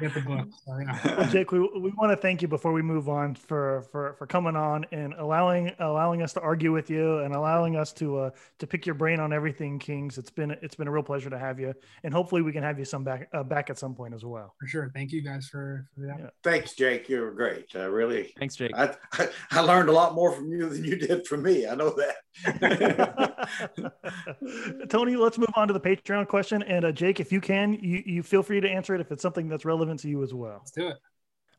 get 0.00 0.14
the 0.14 0.20
book. 0.20 0.48
So, 0.64 0.78
yeah. 0.78 1.16
well, 1.16 1.30
Jake, 1.30 1.52
we, 1.52 1.60
we 1.60 1.90
want 1.90 2.10
to 2.10 2.16
thank 2.16 2.42
you 2.42 2.48
before 2.48 2.72
we 2.72 2.82
move 2.82 3.08
on 3.08 3.34
for, 3.34 3.82
for, 3.92 4.14
for 4.14 4.26
coming 4.26 4.56
on 4.56 4.86
and 4.92 5.14
allowing 5.14 5.72
allowing 5.78 6.22
us 6.22 6.32
to 6.34 6.40
argue 6.40 6.72
with 6.72 6.90
you 6.90 7.18
and 7.18 7.34
allowing 7.34 7.76
us 7.76 7.92
to 7.94 8.18
uh, 8.18 8.30
to 8.58 8.66
pick 8.66 8.86
your 8.86 8.94
brain 8.94 9.20
on 9.20 9.32
everything 9.32 9.78
Kings. 9.78 10.18
It's 10.18 10.30
been 10.30 10.52
it's 10.62 10.74
been 10.74 10.88
a 10.88 10.90
real 10.90 11.02
pleasure 11.02 11.30
to 11.30 11.38
have 11.38 11.60
you, 11.60 11.74
and 12.02 12.12
hopefully 12.12 12.42
we 12.42 12.52
can 12.52 12.62
have 12.62 12.78
you 12.78 12.84
some 12.84 13.04
back 13.04 13.28
uh, 13.32 13.42
back 13.42 13.70
at 13.70 13.78
some 13.78 13.94
point 13.94 14.14
as 14.14 14.24
well. 14.24 14.54
For 14.60 14.66
sure. 14.66 14.90
Thank 14.94 15.12
you 15.12 15.22
guys 15.22 15.48
for, 15.48 15.88
for 15.94 16.06
that. 16.06 16.18
Yeah. 16.18 16.30
Thanks, 16.42 16.74
Jake. 16.74 17.08
You 17.08 17.20
were 17.20 17.32
great. 17.32 17.66
Uh, 17.74 17.90
really. 17.90 18.32
Thanks, 18.38 18.56
Jake. 18.56 18.72
I, 18.74 18.94
I, 19.12 19.28
I 19.50 19.60
learned 19.60 19.88
a 19.88 19.92
lot 19.92 20.14
more 20.14 20.32
from 20.32 20.50
you 20.50 20.68
than 20.68 20.84
you 20.84 20.96
did 20.96 21.26
from 21.26 21.42
me. 21.42 21.66
I 21.66 21.74
know 21.74 21.90
that. 21.90 22.16
Tony, 24.88 25.16
let's 25.16 25.38
move 25.38 25.50
on 25.54 25.68
to 25.68 25.74
the 25.74 25.80
Patreon 25.80 26.28
question. 26.28 26.62
And 26.64 26.84
uh, 26.84 26.92
Jake, 26.92 27.20
if 27.20 27.32
you 27.32 27.40
can, 27.40 27.74
you, 27.74 28.02
you 28.04 28.22
feel 28.22 28.42
free 28.42 28.60
to 28.60 28.68
answer 28.68 28.94
it 28.94 29.00
if 29.00 29.12
it's 29.12 29.22
something 29.22 29.48
that's 29.48 29.64
relevant 29.64 29.83
to 29.98 30.08
you 30.08 30.22
as 30.22 30.34
well. 30.34 30.58
Let's 30.58 30.70
do 30.70 30.88
it. 30.88 30.96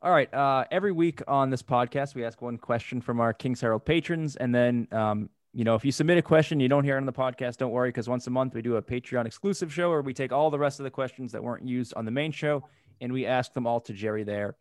All 0.02 0.12
right. 0.12 0.32
Uh, 0.32 0.64
every 0.70 0.92
week 0.92 1.22
on 1.26 1.50
this 1.50 1.62
podcast, 1.62 2.14
we 2.14 2.24
ask 2.24 2.40
one 2.42 2.58
question 2.58 3.00
from 3.00 3.20
our 3.20 3.32
Kings 3.32 3.60
Herald 3.60 3.84
patrons. 3.84 4.36
And 4.36 4.54
then, 4.54 4.88
um, 4.92 5.30
you 5.52 5.64
know, 5.64 5.74
if 5.74 5.84
you 5.84 5.92
submit 5.92 6.18
a 6.18 6.22
question 6.22 6.60
you 6.60 6.68
don't 6.68 6.84
hear 6.84 6.96
it 6.96 7.00
on 7.00 7.06
the 7.06 7.12
podcast, 7.12 7.56
don't 7.56 7.72
worry, 7.72 7.88
because 7.88 8.08
once 8.08 8.26
a 8.26 8.30
month 8.30 8.54
we 8.54 8.62
do 8.62 8.76
a 8.76 8.82
Patreon 8.82 9.26
exclusive 9.26 9.72
show 9.72 9.88
where 9.90 10.02
we 10.02 10.12
take 10.12 10.32
all 10.32 10.50
the 10.50 10.58
rest 10.58 10.80
of 10.80 10.84
the 10.84 10.90
questions 10.90 11.32
that 11.32 11.42
weren't 11.42 11.66
used 11.66 11.94
on 11.94 12.04
the 12.04 12.10
main 12.10 12.30
show 12.30 12.62
and 13.00 13.12
we 13.12 13.26
ask 13.26 13.52
them 13.54 13.66
all 13.66 13.80
to 13.80 13.92
Jerry 13.92 14.22
there. 14.22 14.56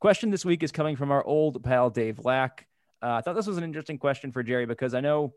Question 0.00 0.30
this 0.30 0.44
week 0.44 0.62
is 0.62 0.70
coming 0.70 0.96
from 0.96 1.10
our 1.10 1.24
old 1.24 1.62
pal, 1.64 1.90
Dave 1.90 2.24
Lack. 2.24 2.66
Uh, 3.02 3.14
I 3.14 3.20
thought 3.20 3.34
this 3.34 3.46
was 3.46 3.58
an 3.58 3.64
interesting 3.64 3.98
question 3.98 4.32
for 4.32 4.42
Jerry 4.42 4.66
because 4.66 4.94
I 4.94 5.00
know 5.00 5.34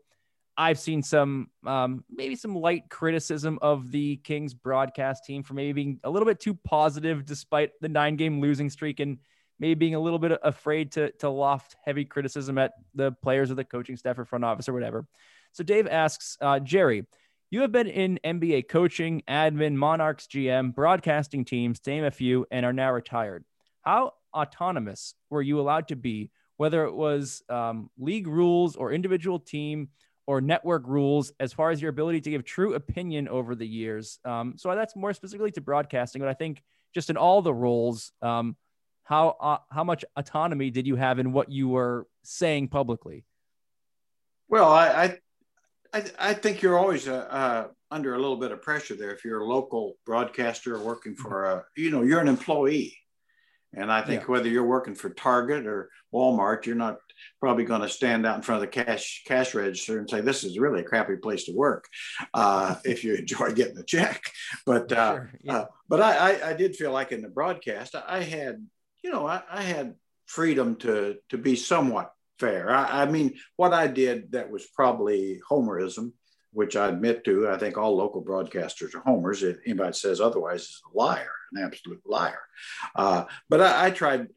I've 0.56 0.78
seen 0.78 1.02
some 1.02 1.48
um, 1.66 2.04
maybe 2.10 2.36
some 2.36 2.54
light 2.54 2.90
criticism 2.90 3.58
of 3.62 3.90
the 3.90 4.16
Kings 4.16 4.52
broadcast 4.54 5.24
team 5.24 5.42
for 5.42 5.54
maybe 5.54 5.72
being 5.72 6.00
a 6.04 6.10
little 6.10 6.26
bit 6.26 6.40
too 6.40 6.54
positive 6.54 7.24
despite 7.24 7.70
the 7.80 7.88
nine 7.88 8.16
game 8.16 8.40
losing 8.40 8.68
streak 8.68 9.00
and 9.00 9.18
maybe 9.58 9.74
being 9.74 9.94
a 9.94 10.00
little 10.00 10.18
bit 10.18 10.38
afraid 10.42 10.92
to, 10.92 11.10
to 11.12 11.28
loft 11.30 11.76
heavy 11.84 12.04
criticism 12.04 12.58
at 12.58 12.72
the 12.94 13.12
players 13.12 13.50
or 13.50 13.54
the 13.54 13.64
coaching 13.64 13.96
staff 13.96 14.18
or 14.18 14.24
front 14.24 14.44
office 14.44 14.68
or 14.68 14.72
whatever. 14.72 15.06
So 15.52 15.62
Dave 15.64 15.86
asks, 15.86 16.36
uh, 16.40 16.58
Jerry, 16.58 17.06
you 17.50 17.60
have 17.60 17.72
been 17.72 17.86
in 17.86 18.18
NBA 18.24 18.68
coaching, 18.68 19.22
admin, 19.28 19.74
Monarchs 19.74 20.26
GM, 20.26 20.74
broadcasting 20.74 21.44
teams, 21.44 21.80
to 21.80 21.90
name 21.90 22.04
a 22.04 22.10
few, 22.10 22.46
and 22.50 22.64
are 22.64 22.72
now 22.72 22.90
retired. 22.92 23.44
How 23.82 24.14
autonomous 24.34 25.14
were 25.30 25.42
you 25.42 25.60
allowed 25.60 25.88
to 25.88 25.96
be, 25.96 26.30
whether 26.56 26.84
it 26.84 26.94
was 26.94 27.42
um, 27.48 27.90
league 27.98 28.26
rules 28.26 28.74
or 28.74 28.92
individual 28.92 29.38
team 29.38 29.90
or 30.26 30.40
network 30.40 30.86
rules 30.86 31.32
as 31.40 31.52
far 31.52 31.70
as 31.70 31.82
your 31.82 31.90
ability 31.90 32.20
to 32.20 32.30
give 32.30 32.44
true 32.44 32.74
opinion 32.74 33.28
over 33.28 33.54
the 33.54 33.66
years. 33.66 34.18
Um, 34.24 34.54
so 34.56 34.74
that's 34.74 34.94
more 34.94 35.12
specifically 35.12 35.50
to 35.52 35.60
broadcasting, 35.60 36.20
but 36.20 36.28
I 36.28 36.34
think 36.34 36.62
just 36.94 37.10
in 37.10 37.16
all 37.16 37.42
the 37.42 37.54
roles, 37.54 38.12
um, 38.22 38.56
how 39.04 39.36
uh, 39.40 39.58
how 39.70 39.84
much 39.84 40.04
autonomy 40.16 40.70
did 40.70 40.86
you 40.86 40.96
have 40.96 41.18
in 41.18 41.32
what 41.32 41.50
you 41.50 41.68
were 41.68 42.06
saying 42.22 42.68
publicly? 42.68 43.24
Well, 44.48 44.70
I 44.70 45.18
I, 45.92 46.04
I 46.18 46.34
think 46.34 46.62
you're 46.62 46.78
always 46.78 47.08
uh, 47.08 47.26
uh, 47.28 47.68
under 47.90 48.14
a 48.14 48.18
little 48.18 48.36
bit 48.36 48.52
of 48.52 48.62
pressure 48.62 48.94
there 48.94 49.12
if 49.12 49.24
you're 49.24 49.40
a 49.40 49.46
local 49.46 49.98
broadcaster 50.06 50.78
working 50.78 51.14
for 51.14 51.44
a 51.44 51.64
you 51.76 51.90
know 51.90 52.02
you're 52.02 52.20
an 52.20 52.28
employee, 52.28 52.96
and 53.74 53.90
I 53.90 54.02
think 54.02 54.22
yeah. 54.22 54.26
whether 54.28 54.48
you're 54.48 54.66
working 54.66 54.94
for 54.94 55.10
Target 55.10 55.66
or 55.66 55.90
Walmart, 56.12 56.66
you're 56.66 56.76
not 56.76 56.98
probably 57.40 57.64
going 57.64 57.80
to 57.80 57.88
stand 57.88 58.26
out 58.26 58.36
in 58.36 58.42
front 58.42 58.62
of 58.62 58.70
the 58.70 58.84
cash 58.84 59.22
cash 59.26 59.54
register 59.54 59.98
and 59.98 60.08
say 60.08 60.20
this 60.20 60.44
is 60.44 60.58
really 60.58 60.80
a 60.80 60.84
crappy 60.84 61.16
place 61.16 61.44
to 61.44 61.52
work 61.52 61.86
uh, 62.34 62.76
if 62.84 63.04
you 63.04 63.14
enjoy 63.14 63.52
getting 63.52 63.78
a 63.78 63.84
check. 63.84 64.22
But 64.66 64.92
uh, 64.92 65.14
sure, 65.14 65.32
yeah. 65.42 65.56
uh, 65.56 65.66
but 65.88 66.00
I, 66.00 66.32
I, 66.32 66.50
I 66.50 66.52
did 66.52 66.76
feel 66.76 66.92
like 66.92 67.10
in 67.10 67.22
the 67.22 67.28
broadcast 67.28 67.94
I 67.94 68.22
had 68.22 68.64
you 69.02 69.10
know 69.10 69.26
I, 69.26 69.42
I 69.50 69.62
had 69.62 69.94
freedom 70.26 70.76
to 70.76 71.16
to 71.30 71.38
be 71.38 71.56
somewhat 71.56 72.12
fair. 72.38 72.70
I, 72.70 73.02
I, 73.02 73.06
mean 73.06 73.34
what 73.56 73.72
I 73.72 73.86
did 73.86 74.32
that 74.32 74.50
was 74.50 74.66
probably 74.66 75.40
homerism. 75.50 76.12
Which 76.52 76.76
I 76.76 76.88
admit 76.88 77.24
to, 77.24 77.48
I 77.48 77.56
think 77.56 77.78
all 77.78 77.96
local 77.96 78.22
broadcasters 78.22 78.94
are 78.94 79.00
homers. 79.00 79.42
If 79.42 79.58
anybody 79.64 79.94
says 79.94 80.20
otherwise 80.20 80.62
is 80.62 80.82
a 80.92 80.96
liar, 80.96 81.32
an 81.52 81.64
absolute 81.64 82.02
liar. 82.04 82.40
Uh, 82.94 83.24
but 83.48 83.62
I, 83.62 83.86
I 83.86 83.90
tried 83.90 84.28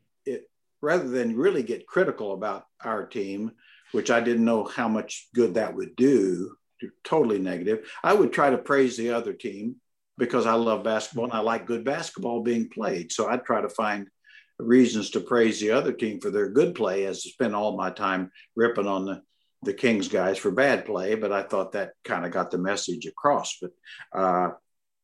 rather 0.81 1.07
than 1.09 1.35
really 1.35 1.63
get 1.63 1.87
critical 1.87 2.33
about 2.33 2.65
our 2.83 3.05
team, 3.05 3.51
which 3.91 4.11
I 4.11 4.21
didn't 4.21 4.45
know 4.45 4.63
how 4.63 4.87
much 4.87 5.27
good 5.33 5.55
that 5.55 5.75
would 5.75 5.95
do, 5.95 6.55
totally 7.03 7.39
negative, 7.39 7.89
I 8.03 8.13
would 8.13 8.31
try 8.31 8.49
to 8.49 8.57
praise 8.57 8.95
the 8.95 9.11
other 9.11 9.33
team 9.33 9.77
because 10.17 10.45
I 10.45 10.53
love 10.53 10.83
basketball 10.83 11.25
and 11.25 11.33
I 11.33 11.39
like 11.39 11.65
good 11.65 11.83
basketball 11.83 12.43
being 12.43 12.69
played. 12.69 13.11
So 13.11 13.27
I'd 13.27 13.45
try 13.45 13.61
to 13.61 13.69
find 13.69 14.07
reasons 14.59 15.09
to 15.11 15.19
praise 15.19 15.59
the 15.59 15.71
other 15.71 15.91
team 15.91 16.19
for 16.19 16.29
their 16.29 16.49
good 16.49 16.75
play 16.75 17.05
as 17.05 17.23
to 17.23 17.29
spend 17.29 17.55
all 17.55 17.75
my 17.75 17.89
time 17.89 18.31
ripping 18.55 18.87
on 18.87 19.05
the, 19.05 19.21
the 19.65 19.73
Kings 19.73 20.07
guys 20.07 20.37
for 20.37 20.51
bad 20.51 20.85
play. 20.85 21.15
But 21.15 21.31
I 21.31 21.43
thought 21.43 21.73
that 21.73 21.93
kind 22.03 22.25
of 22.25 22.31
got 22.31 22.51
the 22.51 22.57
message 22.57 23.05
across. 23.05 23.57
But, 23.61 23.71
uh, 24.13 24.51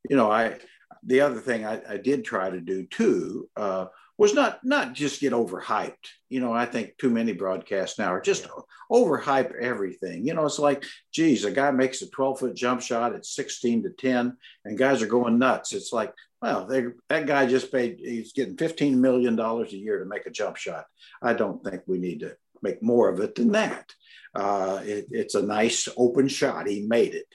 you 0.10 0.16
know, 0.16 0.32
I, 0.32 0.58
the 1.04 1.22
other 1.22 1.40
thing 1.40 1.66
I, 1.66 1.82
I 1.88 1.98
did 1.98 2.24
try 2.24 2.50
to 2.50 2.62
do 2.62 2.86
too 2.86 3.50
uh, 3.56 3.88
was 4.18 4.34
not 4.34 4.64
not 4.64 4.94
just 4.94 5.20
get 5.20 5.34
overhyped. 5.34 6.10
You 6.30 6.42
know, 6.42 6.54
I 6.54 6.66
think 6.66 6.98
too 6.98 7.10
many 7.10 7.34
broadcasts 7.34 7.98
now 7.98 8.14
are 8.14 8.22
just 8.22 8.44
yeah. 8.44 8.62
overhype 8.92 9.54
everything. 9.60 10.28
You 10.28 10.36
know, 10.36 10.46
it's 10.46 10.60
like, 10.60 10.86
geez, 11.12 11.44
a 11.44 11.52
guy 11.52 11.72
makes 11.72 12.02
a 12.02 12.10
12 12.10 12.40
foot 12.40 12.56
jump 12.56 12.82
shot 12.82 13.16
at 13.16 13.26
16 13.26 13.84
to 13.84 13.90
10, 13.90 14.38
and 14.66 14.78
guys 14.78 15.02
are 15.02 15.08
going 15.08 15.40
nuts. 15.40 15.74
It's 15.74 15.92
like, 15.92 16.14
well, 16.42 16.66
they, 16.66 16.86
that 17.10 17.28
guy 17.28 17.46
just 17.46 17.72
paid, 17.72 18.00
he's 18.00 18.34
getting 18.34 18.56
$15 18.56 18.96
million 18.96 19.40
a 19.40 19.66
year 19.70 20.00
to 20.00 20.06
make 20.06 20.26
a 20.26 20.32
jump 20.32 20.58
shot. 20.58 20.86
I 21.22 21.34
don't 21.34 21.64
think 21.64 21.84
we 21.86 21.98
need 21.98 22.22
to 22.22 22.36
make 22.62 22.82
more 22.82 23.10
of 23.10 23.20
it 23.20 23.36
than 23.36 23.52
that. 23.54 23.94
Uh, 24.34 24.80
it, 24.84 25.08
it's 25.12 25.36
a 25.36 25.42
nice 25.42 25.88
open 25.98 26.28
shot. 26.28 26.68
He 26.68 26.86
made 26.88 27.16
it. 27.16 27.28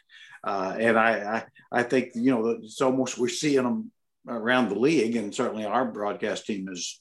Uh, 0.43 0.77
and 0.79 0.99
I, 0.99 1.45
I, 1.73 1.81
I 1.81 1.83
think, 1.83 2.13
you 2.15 2.31
know, 2.31 2.49
it's 2.49 2.81
almost, 2.81 3.19
we're 3.19 3.29
seeing 3.29 3.65
them 3.65 3.91
around 4.29 4.69
the 4.69 4.79
league, 4.79 5.17
and 5.17 5.35
certainly 5.35 5.65
our 5.65 5.85
broadcast 5.85 6.47
team 6.47 6.69
is 6.71 7.01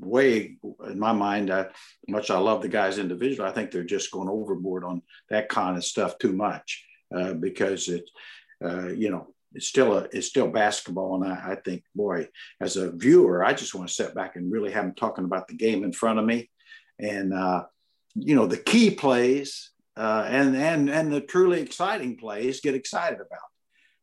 way, 0.00 0.56
in 0.88 0.98
my 0.98 1.12
mind, 1.12 1.50
uh, 1.50 1.66
much 2.08 2.30
I 2.30 2.38
love 2.38 2.62
the 2.62 2.68
guys 2.68 2.98
individually, 2.98 3.48
I 3.48 3.52
think 3.52 3.70
they're 3.70 3.84
just 3.84 4.10
going 4.10 4.28
overboard 4.28 4.84
on 4.84 5.02
that 5.30 5.48
kind 5.48 5.76
of 5.76 5.84
stuff 5.84 6.18
too 6.18 6.32
much 6.32 6.84
uh, 7.14 7.34
because 7.34 7.88
it, 7.88 8.08
uh, 8.64 8.88
you 8.88 9.10
know, 9.10 9.34
it's 9.54 9.66
still 9.66 9.98
a 9.98 10.08
it's 10.12 10.28
still 10.28 10.48
basketball, 10.48 11.22
and 11.22 11.30
I, 11.30 11.52
I, 11.52 11.54
think, 11.56 11.84
boy, 11.94 12.28
as 12.60 12.76
a 12.76 12.90
viewer, 12.90 13.44
I 13.44 13.52
just 13.52 13.74
want 13.74 13.86
to 13.86 13.94
sit 13.94 14.14
back 14.14 14.36
and 14.36 14.50
really 14.50 14.72
have 14.72 14.84
them 14.84 14.94
talking 14.94 15.24
about 15.24 15.46
the 15.46 15.54
game 15.54 15.84
in 15.84 15.92
front 15.92 16.18
of 16.18 16.24
me, 16.24 16.50
and 16.98 17.34
uh, 17.34 17.64
you 18.14 18.34
know, 18.34 18.46
the 18.46 18.56
key 18.56 18.90
plays 18.90 19.70
uh, 19.96 20.24
and 20.26 20.56
and 20.56 20.88
and 20.88 21.12
the 21.12 21.20
truly 21.20 21.60
exciting 21.60 22.16
plays 22.16 22.60
get 22.60 22.74
excited 22.74 23.20
about. 23.20 23.40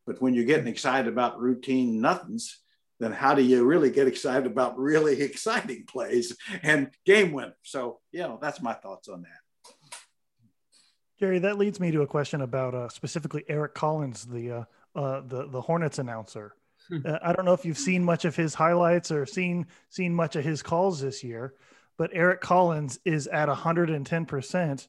But 0.05 0.21
when 0.21 0.33
you're 0.33 0.45
getting 0.45 0.67
excited 0.67 1.11
about 1.11 1.39
routine 1.39 2.01
nothings, 2.01 2.59
then 2.99 3.11
how 3.11 3.33
do 3.33 3.41
you 3.41 3.63
really 3.63 3.89
get 3.89 4.07
excited 4.07 4.45
about 4.45 4.77
really 4.77 5.21
exciting 5.21 5.85
plays 5.87 6.35
and 6.63 6.89
game 7.05 7.31
winners? 7.31 7.55
So, 7.63 7.99
you 8.11 8.19
know, 8.19 8.39
that's 8.41 8.61
my 8.61 8.73
thoughts 8.73 9.07
on 9.07 9.23
that. 9.23 9.73
Gary, 11.19 11.39
that 11.39 11.57
leads 11.57 11.79
me 11.79 11.91
to 11.91 12.01
a 12.01 12.07
question 12.07 12.41
about 12.41 12.73
uh, 12.73 12.87
specifically 12.87 13.43
Eric 13.49 13.73
Collins, 13.73 14.25
the 14.25 14.51
uh, 14.51 14.63
uh, 14.95 15.21
the 15.21 15.47
the 15.47 15.61
Hornets 15.61 15.99
announcer. 15.99 16.55
Hmm. 16.87 16.99
Uh, 17.05 17.19
I 17.21 17.33
don't 17.33 17.45
know 17.45 17.53
if 17.53 17.65
you've 17.65 17.77
seen 17.77 18.03
much 18.03 18.25
of 18.25 18.35
his 18.35 18.53
highlights 18.53 19.11
or 19.11 19.25
seen 19.25 19.67
seen 19.89 20.13
much 20.13 20.35
of 20.35 20.45
his 20.45 20.63
calls 20.63 21.01
this 21.01 21.23
year, 21.23 21.55
but 21.99 22.09
Eric 22.13 22.41
Collins 22.41 22.97
is 23.05 23.27
at 23.27 23.47
110 23.47 24.25
percent 24.25 24.87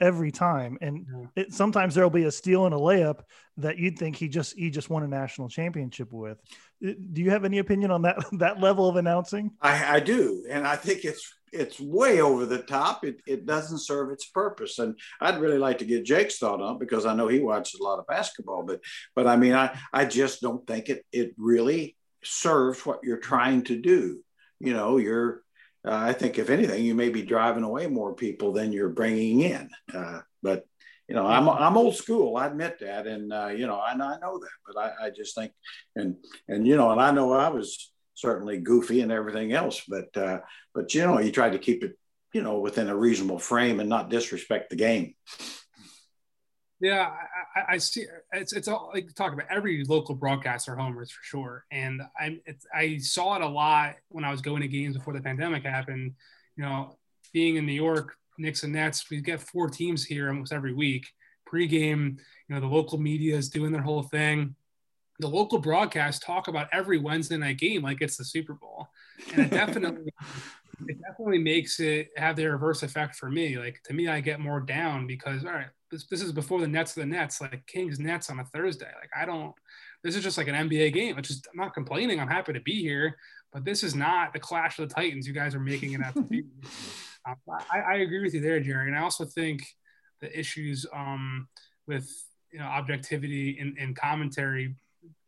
every 0.00 0.32
time. 0.32 0.78
And 0.80 1.06
Yeah. 1.06 1.26
it, 1.42 1.52
sometimes 1.52 1.94
there'll 1.94 2.08
be 2.10 2.24
a 2.24 2.30
steal 2.32 2.64
and 2.66 2.74
a 2.74 2.78
layup 2.78 3.20
that 3.58 3.76
you'd 3.78 3.98
think 3.98 4.16
he 4.16 4.28
just 4.28 4.56
he 4.56 4.70
just 4.70 4.88
won 4.88 5.02
a 5.02 5.08
national 5.08 5.48
championship 5.50 6.12
with. 6.12 6.38
Uh, 6.84 6.92
Do 7.12 7.20
you 7.22 7.30
have 7.30 7.44
any 7.44 7.58
opinion 7.58 7.90
on 7.90 8.02
that 8.02 8.16
that 8.38 8.60
level 8.60 8.88
of 8.88 8.96
announcing? 8.96 9.50
I, 9.60 9.96
I 9.96 10.00
do, 10.00 10.46
and 10.48 10.66
I 10.66 10.76
think 10.76 11.04
it's 11.04 11.34
it's 11.52 11.78
way 11.78 12.22
over 12.22 12.46
the 12.46 12.62
top. 12.62 13.04
It 13.04 13.20
it 13.26 13.44
doesn't 13.44 13.80
serve 13.80 14.10
its 14.10 14.26
purpose, 14.26 14.78
and 14.78 14.98
I'd 15.20 15.38
really 15.40 15.58
like 15.58 15.78
to 15.78 15.84
get 15.84 16.04
Jake's 16.06 16.38
thought 16.38 16.62
on 16.62 16.76
it 16.76 16.80
because 16.80 17.04
I 17.06 17.14
know 17.14 17.28
he 17.28 17.40
watches 17.40 17.78
a 17.78 17.84
lot 17.84 17.98
of 17.98 18.06
basketball. 18.06 18.62
But 18.64 18.80
but 19.14 19.26
I 19.26 19.36
mean, 19.36 19.52
I 19.52 19.78
I 19.92 20.04
just 20.06 20.40
don't 20.40 20.66
think 20.66 20.88
it 20.88 21.04
it 21.12 21.34
really 21.36 21.96
serves 22.24 22.86
what 22.86 23.00
you're 23.02 23.18
trying 23.18 23.64
to 23.64 23.76
do. 23.78 24.20
You 24.60 24.72
know, 24.74 24.96
you're. 24.96 25.41
Uh, 25.86 25.94
I 25.94 26.12
think 26.12 26.38
if 26.38 26.50
anything, 26.50 26.84
you 26.84 26.94
may 26.94 27.08
be 27.08 27.22
driving 27.22 27.64
away 27.64 27.86
more 27.86 28.14
people 28.14 28.52
than 28.52 28.72
you're 28.72 28.88
bringing 28.88 29.40
in. 29.40 29.70
Uh, 29.92 30.20
but 30.42 30.64
you 31.08 31.16
know, 31.16 31.26
I'm 31.26 31.48
I'm 31.48 31.76
old 31.76 31.96
school. 31.96 32.36
I 32.36 32.46
admit 32.46 32.78
that, 32.80 33.06
and 33.06 33.32
uh, 33.32 33.48
you 33.48 33.66
know, 33.66 33.80
I 33.80 33.94
know 33.94 34.06
I 34.06 34.18
know 34.18 34.38
that. 34.38 34.48
But 34.66 34.78
I, 34.78 35.06
I 35.06 35.10
just 35.10 35.34
think, 35.34 35.52
and 35.96 36.16
and 36.48 36.66
you 36.66 36.76
know, 36.76 36.90
and 36.92 37.00
I 37.00 37.10
know 37.10 37.32
I 37.32 37.48
was 37.48 37.92
certainly 38.14 38.58
goofy 38.58 39.00
and 39.00 39.10
everything 39.10 39.52
else, 39.52 39.82
but 39.88 40.16
uh, 40.16 40.38
but 40.74 40.94
you 40.94 41.02
know, 41.02 41.18
you 41.18 41.32
tried 41.32 41.52
to 41.52 41.58
keep 41.58 41.82
it, 41.82 41.98
you 42.32 42.42
know, 42.42 42.60
within 42.60 42.88
a 42.88 42.96
reasonable 42.96 43.38
frame 43.38 43.80
and 43.80 43.88
not 43.88 44.10
disrespect 44.10 44.70
the 44.70 44.76
game. 44.76 45.14
Yeah, 46.82 47.12
I, 47.54 47.60
I, 47.60 47.64
I 47.74 47.78
see. 47.78 48.06
It's 48.32 48.52
it's 48.52 48.66
all 48.66 48.90
like 48.92 49.14
talk 49.14 49.32
about 49.32 49.46
every 49.48 49.84
local 49.84 50.16
broadcaster 50.16 50.74
homers 50.74 51.12
for 51.12 51.22
sure, 51.22 51.64
and 51.70 52.02
I 52.18 52.40
it's, 52.44 52.66
I 52.74 52.98
saw 52.98 53.36
it 53.36 53.42
a 53.42 53.48
lot 53.48 53.94
when 54.08 54.24
I 54.24 54.32
was 54.32 54.42
going 54.42 54.62
to 54.62 54.68
games 54.68 54.96
before 54.96 55.14
the 55.14 55.20
pandemic 55.20 55.62
happened. 55.62 56.14
You 56.56 56.64
know, 56.64 56.98
being 57.32 57.54
in 57.54 57.66
New 57.66 57.72
York, 57.72 58.16
Knicks 58.36 58.64
and 58.64 58.72
Nets, 58.72 59.08
we 59.08 59.20
get 59.20 59.40
four 59.40 59.70
teams 59.70 60.04
here 60.04 60.28
almost 60.28 60.52
every 60.52 60.74
week. 60.74 61.06
Pre-game, 61.46 62.18
you 62.48 62.54
know, 62.54 62.60
the 62.60 62.66
local 62.66 62.98
media 62.98 63.36
is 63.36 63.48
doing 63.48 63.70
their 63.70 63.82
whole 63.82 64.02
thing. 64.02 64.56
The 65.20 65.28
local 65.28 65.60
broadcasts 65.60 66.24
talk 66.24 66.48
about 66.48 66.68
every 66.72 66.98
Wednesday 66.98 67.36
night 67.36 67.58
game 67.58 67.82
like 67.82 68.02
it's 68.02 68.16
the 68.16 68.24
Super 68.24 68.54
Bowl, 68.54 68.88
and 69.32 69.46
it 69.46 69.50
definitely 69.52 70.12
it 70.88 71.00
definitely 71.00 71.38
makes 71.38 71.78
it 71.78 72.08
have 72.16 72.34
the 72.34 72.46
reverse 72.46 72.82
effect 72.82 73.14
for 73.14 73.30
me. 73.30 73.56
Like 73.56 73.80
to 73.84 73.92
me, 73.94 74.08
I 74.08 74.20
get 74.20 74.40
more 74.40 74.60
down 74.60 75.06
because 75.06 75.44
all 75.44 75.52
right, 75.52 75.66
this, 75.92 76.06
this 76.06 76.22
is 76.22 76.32
before 76.32 76.60
the 76.60 76.66
Nets 76.66 76.96
of 76.96 77.02
the 77.02 77.06
Nets, 77.06 77.40
like 77.40 77.64
Kings 77.66 78.00
Nets 78.00 78.30
on 78.30 78.40
a 78.40 78.44
Thursday. 78.46 78.90
Like 79.00 79.10
I 79.16 79.24
don't. 79.24 79.54
This 80.02 80.16
is 80.16 80.24
just 80.24 80.38
like 80.38 80.48
an 80.48 80.68
NBA 80.68 80.92
game. 80.94 81.14
which 81.14 81.30
is 81.30 81.42
I'm 81.52 81.60
not 81.60 81.74
complaining. 81.74 82.18
I'm 82.18 82.28
happy 82.28 82.54
to 82.54 82.60
be 82.60 82.80
here, 82.80 83.16
but 83.52 83.64
this 83.64 83.84
is 83.84 83.94
not 83.94 84.32
the 84.32 84.40
Clash 84.40 84.78
of 84.78 84.88
the 84.88 84.94
Titans 84.94 85.28
you 85.28 85.34
guys 85.34 85.54
are 85.54 85.60
making 85.60 85.92
it 85.92 86.02
out 86.02 86.14
to 86.14 86.22
be. 86.22 86.44
Um, 87.24 87.36
I, 87.70 87.78
I 87.78 87.94
agree 87.98 88.20
with 88.20 88.34
you 88.34 88.40
there, 88.40 88.58
Jerry, 88.58 88.88
and 88.88 88.98
I 88.98 89.02
also 89.02 89.24
think 89.24 89.62
the 90.20 90.36
issues 90.36 90.84
um, 90.92 91.46
with 91.86 92.10
you 92.52 92.58
know 92.58 92.64
objectivity 92.64 93.58
and, 93.60 93.78
and 93.78 93.94
commentary 93.94 94.74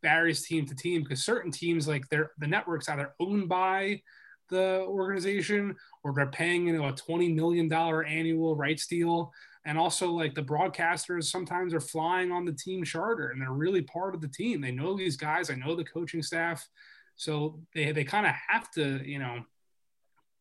varies 0.02 0.44
team 0.44 0.66
to 0.66 0.74
team 0.74 1.04
because 1.04 1.24
certain 1.24 1.52
teams 1.52 1.86
like 1.86 2.08
they're 2.08 2.32
the 2.38 2.48
networks 2.48 2.88
either 2.88 3.14
owned 3.20 3.48
by 3.48 4.02
the 4.50 4.80
organization 4.88 5.76
or 6.02 6.12
they're 6.12 6.26
paying 6.26 6.66
you 6.66 6.76
know 6.76 6.88
a 6.88 6.92
20 6.92 7.28
million 7.28 7.68
dollar 7.68 8.02
annual 8.04 8.56
rights 8.56 8.88
deal 8.88 9.32
and 9.66 9.78
also 9.78 10.10
like 10.10 10.34
the 10.34 10.42
broadcasters 10.42 11.24
sometimes 11.24 11.72
are 11.72 11.80
flying 11.80 12.30
on 12.30 12.44
the 12.44 12.52
team 12.52 12.84
charter 12.84 13.28
and 13.30 13.40
they're 13.40 13.50
really 13.52 13.82
part 13.82 14.14
of 14.14 14.20
the 14.20 14.28
team 14.28 14.60
they 14.60 14.70
know 14.72 14.96
these 14.96 15.16
guys 15.16 15.50
i 15.50 15.54
know 15.54 15.74
the 15.74 15.84
coaching 15.84 16.22
staff 16.22 16.68
so 17.16 17.60
they, 17.74 17.92
they 17.92 18.04
kind 18.04 18.26
of 18.26 18.32
have 18.48 18.70
to 18.72 19.00
you 19.08 19.18
know 19.18 19.38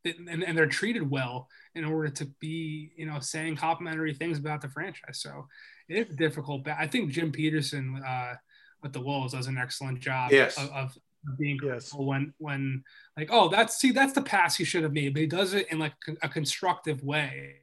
and, 0.06 0.44
and 0.44 0.58
they're 0.58 0.68
treated 0.68 1.10
well 1.10 1.48
in 1.76 1.86
order 1.86 2.10
to 2.10 2.26
be 2.42 2.92
you 2.96 3.06
know 3.06 3.20
saying 3.20 3.56
complimentary 3.56 4.14
things 4.14 4.38
about 4.38 4.62
the 4.62 4.68
franchise 4.70 5.22
so 5.22 5.48
it 5.88 6.08
is 6.10 6.16
difficult 6.16 6.64
but 6.64 6.76
i 6.78 6.86
think 6.88 7.10
jim 7.12 7.32
petersen 7.32 8.02
uh, 8.06 8.34
with 8.82 8.92
the 8.92 9.00
wolves 9.02 9.34
does 9.34 9.48
an 9.48 9.58
excellent 9.58 10.00
job 10.00 10.32
Yes. 10.32 10.58
of, 10.58 10.70
of 10.72 10.98
being 11.40 11.58
Yes. 11.64 11.90
critical 11.92 12.06
when 12.06 12.34
when 12.38 12.84
like 13.16 13.30
oh 13.32 13.48
that's 13.48 13.78
see 13.78 13.92
that's 13.92 14.12
the 14.12 14.22
pass 14.22 14.58
he 14.58 14.66
should 14.66 14.84
have 14.84 14.92
made 14.92 15.14
but 15.14 15.22
he 15.22 15.28
does 15.28 15.54
it 15.54 15.68
in 15.72 15.80
like 15.80 15.94
a 16.22 16.28
constructive 16.28 17.02
way 17.02 17.56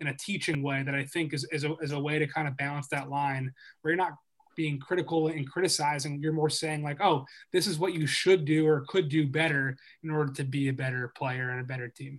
in 0.00 0.08
a 0.08 0.16
teaching 0.16 0.62
way 0.62 0.82
that 0.82 0.94
i 0.94 1.04
think 1.04 1.32
is, 1.32 1.46
is, 1.52 1.64
a, 1.64 1.74
is 1.76 1.92
a 1.92 2.00
way 2.00 2.18
to 2.18 2.26
kind 2.26 2.48
of 2.48 2.56
balance 2.56 2.88
that 2.88 3.08
line 3.08 3.52
where 3.82 3.92
you're 3.92 3.98
not 3.98 4.14
being 4.56 4.78
critical 4.78 5.28
and 5.28 5.48
criticizing. 5.48 6.20
You're 6.20 6.32
more 6.32 6.50
saying 6.50 6.82
like 6.82 7.00
oh 7.00 7.24
this 7.52 7.66
is 7.66 7.78
what 7.78 7.94
you 7.94 8.06
should 8.06 8.44
do 8.44 8.66
or 8.66 8.84
could 8.88 9.08
do 9.08 9.26
better 9.26 9.76
in 10.02 10.10
order 10.10 10.32
to 10.34 10.44
be 10.44 10.68
a 10.68 10.72
better 10.72 11.12
player 11.16 11.50
and 11.50 11.60
a 11.60 11.64
better 11.64 11.88
team 11.88 12.18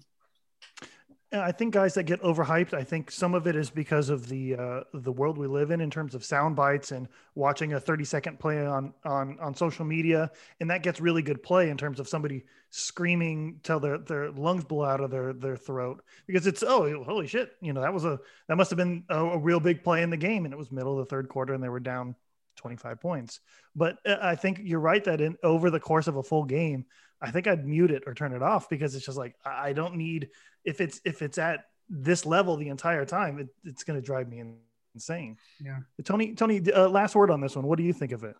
I 1.33 1.53
think 1.53 1.73
guys 1.73 1.93
that 1.93 2.03
get 2.03 2.21
overhyped, 2.21 2.73
I 2.73 2.83
think 2.83 3.09
some 3.09 3.33
of 3.33 3.47
it 3.47 3.55
is 3.55 3.69
because 3.69 4.09
of 4.09 4.27
the 4.27 4.55
uh, 4.55 4.79
the 4.93 5.11
world 5.13 5.37
we 5.37 5.47
live 5.47 5.71
in 5.71 5.79
in 5.79 5.89
terms 5.89 6.13
of 6.13 6.25
sound 6.25 6.57
bites 6.57 6.91
and 6.91 7.07
watching 7.35 7.73
a 7.73 7.79
30 7.79 8.03
second 8.03 8.39
play 8.39 8.65
on 8.65 8.93
on 9.05 9.39
on 9.39 9.55
social 9.55 9.85
media, 9.85 10.29
and 10.59 10.69
that 10.69 10.83
gets 10.83 10.99
really 10.99 11.21
good 11.21 11.41
play 11.41 11.69
in 11.69 11.77
terms 11.77 12.01
of 12.01 12.09
somebody 12.09 12.43
screaming 12.69 13.59
till 13.63 13.79
their 13.79 13.97
their 13.97 14.29
lungs 14.31 14.65
blow 14.65 14.83
out 14.83 14.99
of 14.99 15.09
their 15.09 15.31
their 15.31 15.55
throat. 15.55 16.03
Because 16.27 16.47
it's 16.47 16.63
oh 16.63 17.03
holy 17.03 17.27
shit 17.27 17.53
you 17.61 17.71
know 17.71 17.81
that 17.81 17.93
was 17.93 18.03
a 18.03 18.19
that 18.49 18.57
must 18.57 18.69
have 18.69 18.77
been 18.77 19.05
a, 19.09 19.23
a 19.23 19.37
real 19.37 19.61
big 19.61 19.83
play 19.83 20.01
in 20.01 20.09
the 20.09 20.17
game. 20.17 20.43
And 20.43 20.53
it 20.53 20.57
was 20.57 20.71
middle 20.71 20.99
of 20.99 21.07
the 21.07 21.09
third 21.09 21.29
quarter 21.29 21.53
and 21.53 21.63
they 21.63 21.69
were 21.69 21.79
down 21.79 22.15
25 22.57 22.99
points. 22.99 23.39
But 23.75 23.97
uh, 24.05 24.17
I 24.21 24.35
think 24.35 24.59
you're 24.63 24.79
right 24.79 25.03
that 25.05 25.21
in 25.21 25.37
over 25.43 25.69
the 25.69 25.79
course 25.79 26.07
of 26.07 26.17
a 26.17 26.23
full 26.23 26.43
game, 26.43 26.85
I 27.21 27.31
think 27.31 27.47
I'd 27.47 27.65
mute 27.65 27.91
it 27.91 28.03
or 28.07 28.13
turn 28.13 28.33
it 28.33 28.41
off 28.41 28.69
because 28.69 28.95
it's 28.95 29.05
just 29.05 29.17
like 29.17 29.35
I 29.45 29.69
I 29.69 29.73
don't 29.73 29.95
need 29.95 30.29
if 30.63 30.81
it's 30.81 31.01
if 31.05 31.21
it's 31.21 31.37
at 31.37 31.65
this 31.89 32.25
level 32.25 32.55
the 32.55 32.69
entire 32.69 33.05
time, 33.05 33.39
it, 33.39 33.49
it's 33.65 33.83
going 33.83 33.99
to 33.99 34.05
drive 34.05 34.29
me 34.29 34.41
insane. 34.95 35.37
Yeah. 35.63 35.79
Tony, 36.03 36.33
Tony, 36.33 36.61
uh, 36.71 36.87
last 36.87 37.15
word 37.15 37.29
on 37.29 37.41
this 37.41 37.55
one. 37.55 37.65
What 37.65 37.77
do 37.77 37.83
you 37.83 37.93
think 37.93 38.13
of 38.13 38.23
it? 38.23 38.35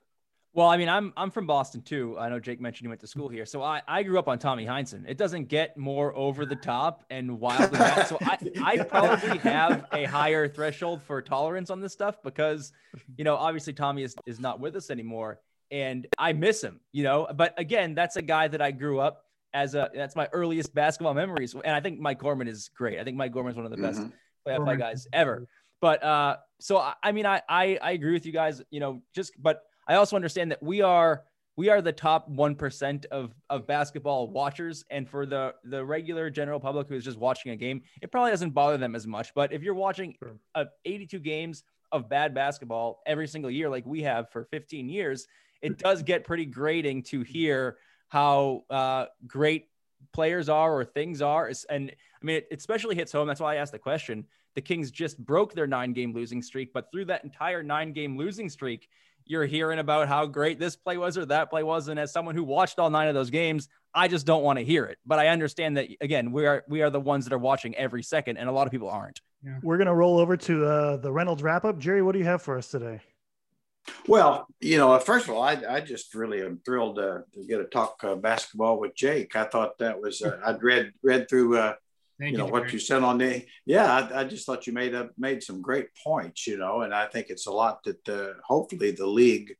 Well, 0.54 0.68
I 0.68 0.76
mean, 0.76 0.90
I'm 0.90 1.14
I'm 1.16 1.32
from 1.32 1.48
Boston 1.48 1.82
too. 1.82 2.18
I 2.20 2.28
know 2.28 2.38
Jake 2.38 2.60
mentioned 2.60 2.86
he 2.86 2.90
went 2.90 3.00
to 3.02 3.08
school 3.08 3.30
here, 3.30 3.46
so 3.46 3.64
I, 3.64 3.82
I 3.88 4.04
grew 4.04 4.20
up 4.20 4.28
on 4.28 4.38
Tommy 4.38 4.66
Heinsohn. 4.66 5.06
It 5.08 5.18
doesn't 5.18 5.46
get 5.46 5.78
more 5.78 6.14
over 6.14 6.46
the 6.46 6.58
top 6.58 7.06
and 7.10 7.40
wild 7.40 7.72
than 7.72 7.80
that. 7.80 8.10
So 8.10 8.18
I 8.22 8.38
I 8.62 8.78
probably 8.84 9.38
have 9.40 9.86
a 9.94 10.04
higher 10.04 10.50
threshold 10.50 11.04
for 11.04 11.22
tolerance 11.22 11.70
on 11.70 11.80
this 11.80 11.94
stuff 11.94 12.22
because, 12.22 12.74
you 13.16 13.24
know, 13.24 13.38
obviously 13.38 13.72
Tommy 13.72 14.04
is 14.04 14.14
is 14.26 14.42
not 14.42 14.60
with 14.60 14.76
us 14.76 14.90
anymore, 14.90 15.40
and 15.72 16.08
I 16.18 16.34
miss 16.34 16.62
him. 16.64 16.80
You 16.92 17.04
know, 17.04 17.28
but 17.36 17.54
again, 17.58 17.96
that's 17.96 18.16
a 18.18 18.22
guy 18.22 18.48
that 18.50 18.62
I 18.62 18.72
grew 18.72 19.00
up 19.00 19.24
as 19.54 19.76
a 19.76 19.90
that's 19.94 20.16
my 20.16 20.28
earliest 20.34 20.74
basketball 20.74 21.14
memories, 21.14 21.54
and 21.54 21.76
I 21.76 21.80
think 21.82 22.00
Mike 22.00 22.20
Gorman 22.20 22.48
is 22.48 22.70
great. 22.70 23.00
I 23.00 23.04
think 23.04 23.18
Mike 23.18 23.32
Gorman 23.32 23.52
is 23.52 23.58
one 23.58 23.66
of 23.66 23.72
the 23.72 23.78
best 23.78 24.00
Mhm. 24.02 24.12
playoff 24.48 24.58
Gorman. 24.58 24.80
guys 24.80 25.08
ever. 25.14 25.48
But 25.82 26.04
uh, 26.04 26.38
so 26.60 26.78
I, 26.78 26.94
I 27.04 27.12
mean, 27.12 27.26
I, 27.26 27.42
I 27.50 27.78
I 27.82 27.92
agree 27.92 28.14
with 28.14 28.26
you 28.26 28.32
guys. 28.32 28.62
You 28.70 28.80
know, 28.80 29.02
just 29.16 29.34
but 29.42 29.64
I 29.88 29.96
also 29.96 30.16
understand 30.16 30.52
that 30.52 30.62
we 30.62 30.82
are 30.82 31.24
we 31.58 31.68
are 31.70 31.82
the 31.82 31.92
top 31.92 32.30
one 32.30 32.56
percent 32.56 33.06
of 33.12 33.34
of 33.50 33.68
basketball 33.68 34.30
watchers, 34.30 34.86
and 34.90 35.10
for 35.10 35.26
the 35.26 35.56
the 35.66 35.84
regular 35.84 36.30
general 36.30 36.60
public 36.60 36.88
who 36.88 36.96
is 36.96 37.04
just 37.04 37.18
watching 37.18 37.52
a 37.52 37.56
game, 37.58 37.82
it 38.02 38.12
probably 38.12 38.32
doesn't 38.32 38.52
bother 38.52 38.78
them 38.78 38.96
as 38.96 39.06
much. 39.08 39.34
But 39.34 39.52
if 39.52 39.64
you're 39.64 39.74
watching 39.74 40.16
Sure. 40.20 40.38
uh, 40.56 40.66
82 40.86 41.20
games 41.20 41.64
of 41.92 42.08
bad 42.08 42.34
basketball 42.34 43.02
every 43.06 43.28
single 43.28 43.52
year, 43.52 43.68
like 43.70 43.86
we 43.86 44.02
have 44.04 44.30
for 44.32 44.46
15 44.46 44.88
years, 44.88 45.28
it 45.62 45.78
does 45.78 46.04
get 46.04 46.24
pretty 46.24 46.46
grating 46.46 47.04
to 47.04 47.22
hear 47.22 47.78
how 48.10 48.64
uh, 48.70 49.06
great 49.26 49.68
players 50.14 50.50
are 50.50 50.74
or 50.74 50.86
things 50.86 51.22
are. 51.22 51.52
And 51.70 51.92
I 51.92 52.26
mean, 52.26 52.38
it 52.38 52.48
especially 52.52 52.96
hits 52.96 53.12
home. 53.12 53.28
That's 53.28 53.40
why 53.40 53.54
I 53.54 53.58
asked 53.58 53.72
the 53.72 53.80
question. 53.80 54.26
The 54.56 54.62
Kings 54.62 54.92
just 54.92 55.18
broke 55.18 55.54
their 55.54 55.68
nine 55.68 55.94
game 55.94 56.14
losing 56.14 56.42
streak, 56.42 56.74
but 56.74 56.92
through 56.92 57.06
that 57.06 57.24
entire 57.24 57.64
nine 57.64 57.94
game 57.94 58.18
losing 58.18 58.50
streak, 58.50 58.90
you're 59.26 59.46
hearing 59.46 59.80
about 59.80 60.08
how 60.08 60.26
great 60.26 60.60
this 60.60 60.76
play 60.76 60.98
was 60.98 61.18
or 61.18 61.26
that 61.26 61.50
play 61.50 61.64
was. 61.64 61.88
And 61.88 62.00
as 62.00 62.12
someone 62.12 62.36
who 62.36 62.44
watched 62.44 62.80
all 62.80 62.90
nine 62.90 63.08
of 63.08 63.14
those 63.14 63.30
games, 63.30 63.70
I 63.94 64.08
just 64.08 64.26
don't 64.26 64.44
want 64.44 64.60
to 64.60 64.66
hear 64.66 64.86
it. 64.86 64.98
But 65.06 65.20
I 65.20 65.28
understand 65.28 65.78
that 65.78 65.88
again, 66.02 66.32
we 66.32 66.46
are 66.46 66.64
we 66.68 66.82
are 66.82 66.90
the 66.90 67.00
ones 67.00 67.26
that 67.26 67.34
are 67.34 67.38
watching 67.40 67.76
every 67.76 68.04
second, 68.04 68.38
and 68.38 68.50
a 68.50 68.52
lot 68.52 68.68
of 68.68 68.72
people 68.72 68.90
aren't. 68.90 69.22
We're 69.64 69.78
going 69.78 69.88
to 69.88 69.94
roll 69.94 70.20
over 70.20 70.38
to 70.38 70.66
uh, 70.66 70.98
the 70.98 71.12
Reynolds 71.12 71.42
wrap 71.44 71.66
up. 71.66 71.80
Jerry, 71.80 72.02
what 72.02 72.12
do 72.12 72.20
you 72.20 72.26
have 72.26 72.42
for 72.42 72.58
us 72.58 72.68
today? 72.68 73.02
Well, 74.08 74.48
you 74.60 74.78
know, 74.78 74.98
first 75.00 75.28
of 75.28 75.36
all, 75.36 75.44
I, 75.44 75.62
I 75.70 75.82
just 75.82 76.14
really 76.16 76.42
am 76.42 76.60
thrilled 76.66 76.98
to, 76.98 77.24
to 77.34 77.46
get 77.46 77.58
to 77.58 77.66
talk 77.66 78.04
uh, 78.04 78.16
basketball 78.16 78.80
with 78.80 78.96
Jake. 78.96 79.36
I 79.36 79.46
thought 79.46 79.78
that 79.80 80.00
was 80.00 80.22
uh, 80.22 80.40
I'd 80.46 80.64
read 80.64 80.92
read 81.04 81.30
through 81.30 81.58
uh, 81.58 81.74
Thank 82.22 82.34
you 82.34 82.38
know 82.38 82.46
what 82.46 82.72
you 82.72 82.78
said 82.78 83.02
on 83.02 83.18
the 83.18 83.44
yeah. 83.66 83.92
I, 83.92 84.20
I 84.20 84.24
just 84.26 84.46
thought 84.46 84.68
you 84.68 84.74
made 84.74 84.94
up 84.94 85.10
made 85.18 85.42
some 85.42 85.60
great 85.60 85.88
points. 86.04 86.46
You 86.46 86.58
know, 86.58 86.82
and 86.82 86.94
I 86.94 87.08
think 87.08 87.32
it's 87.32 87.48
a 87.48 87.52
lot 87.52 87.84
that 87.86 88.08
uh, 88.08 88.34
hopefully 88.46 88.92
the 88.92 89.08
league 89.08 89.56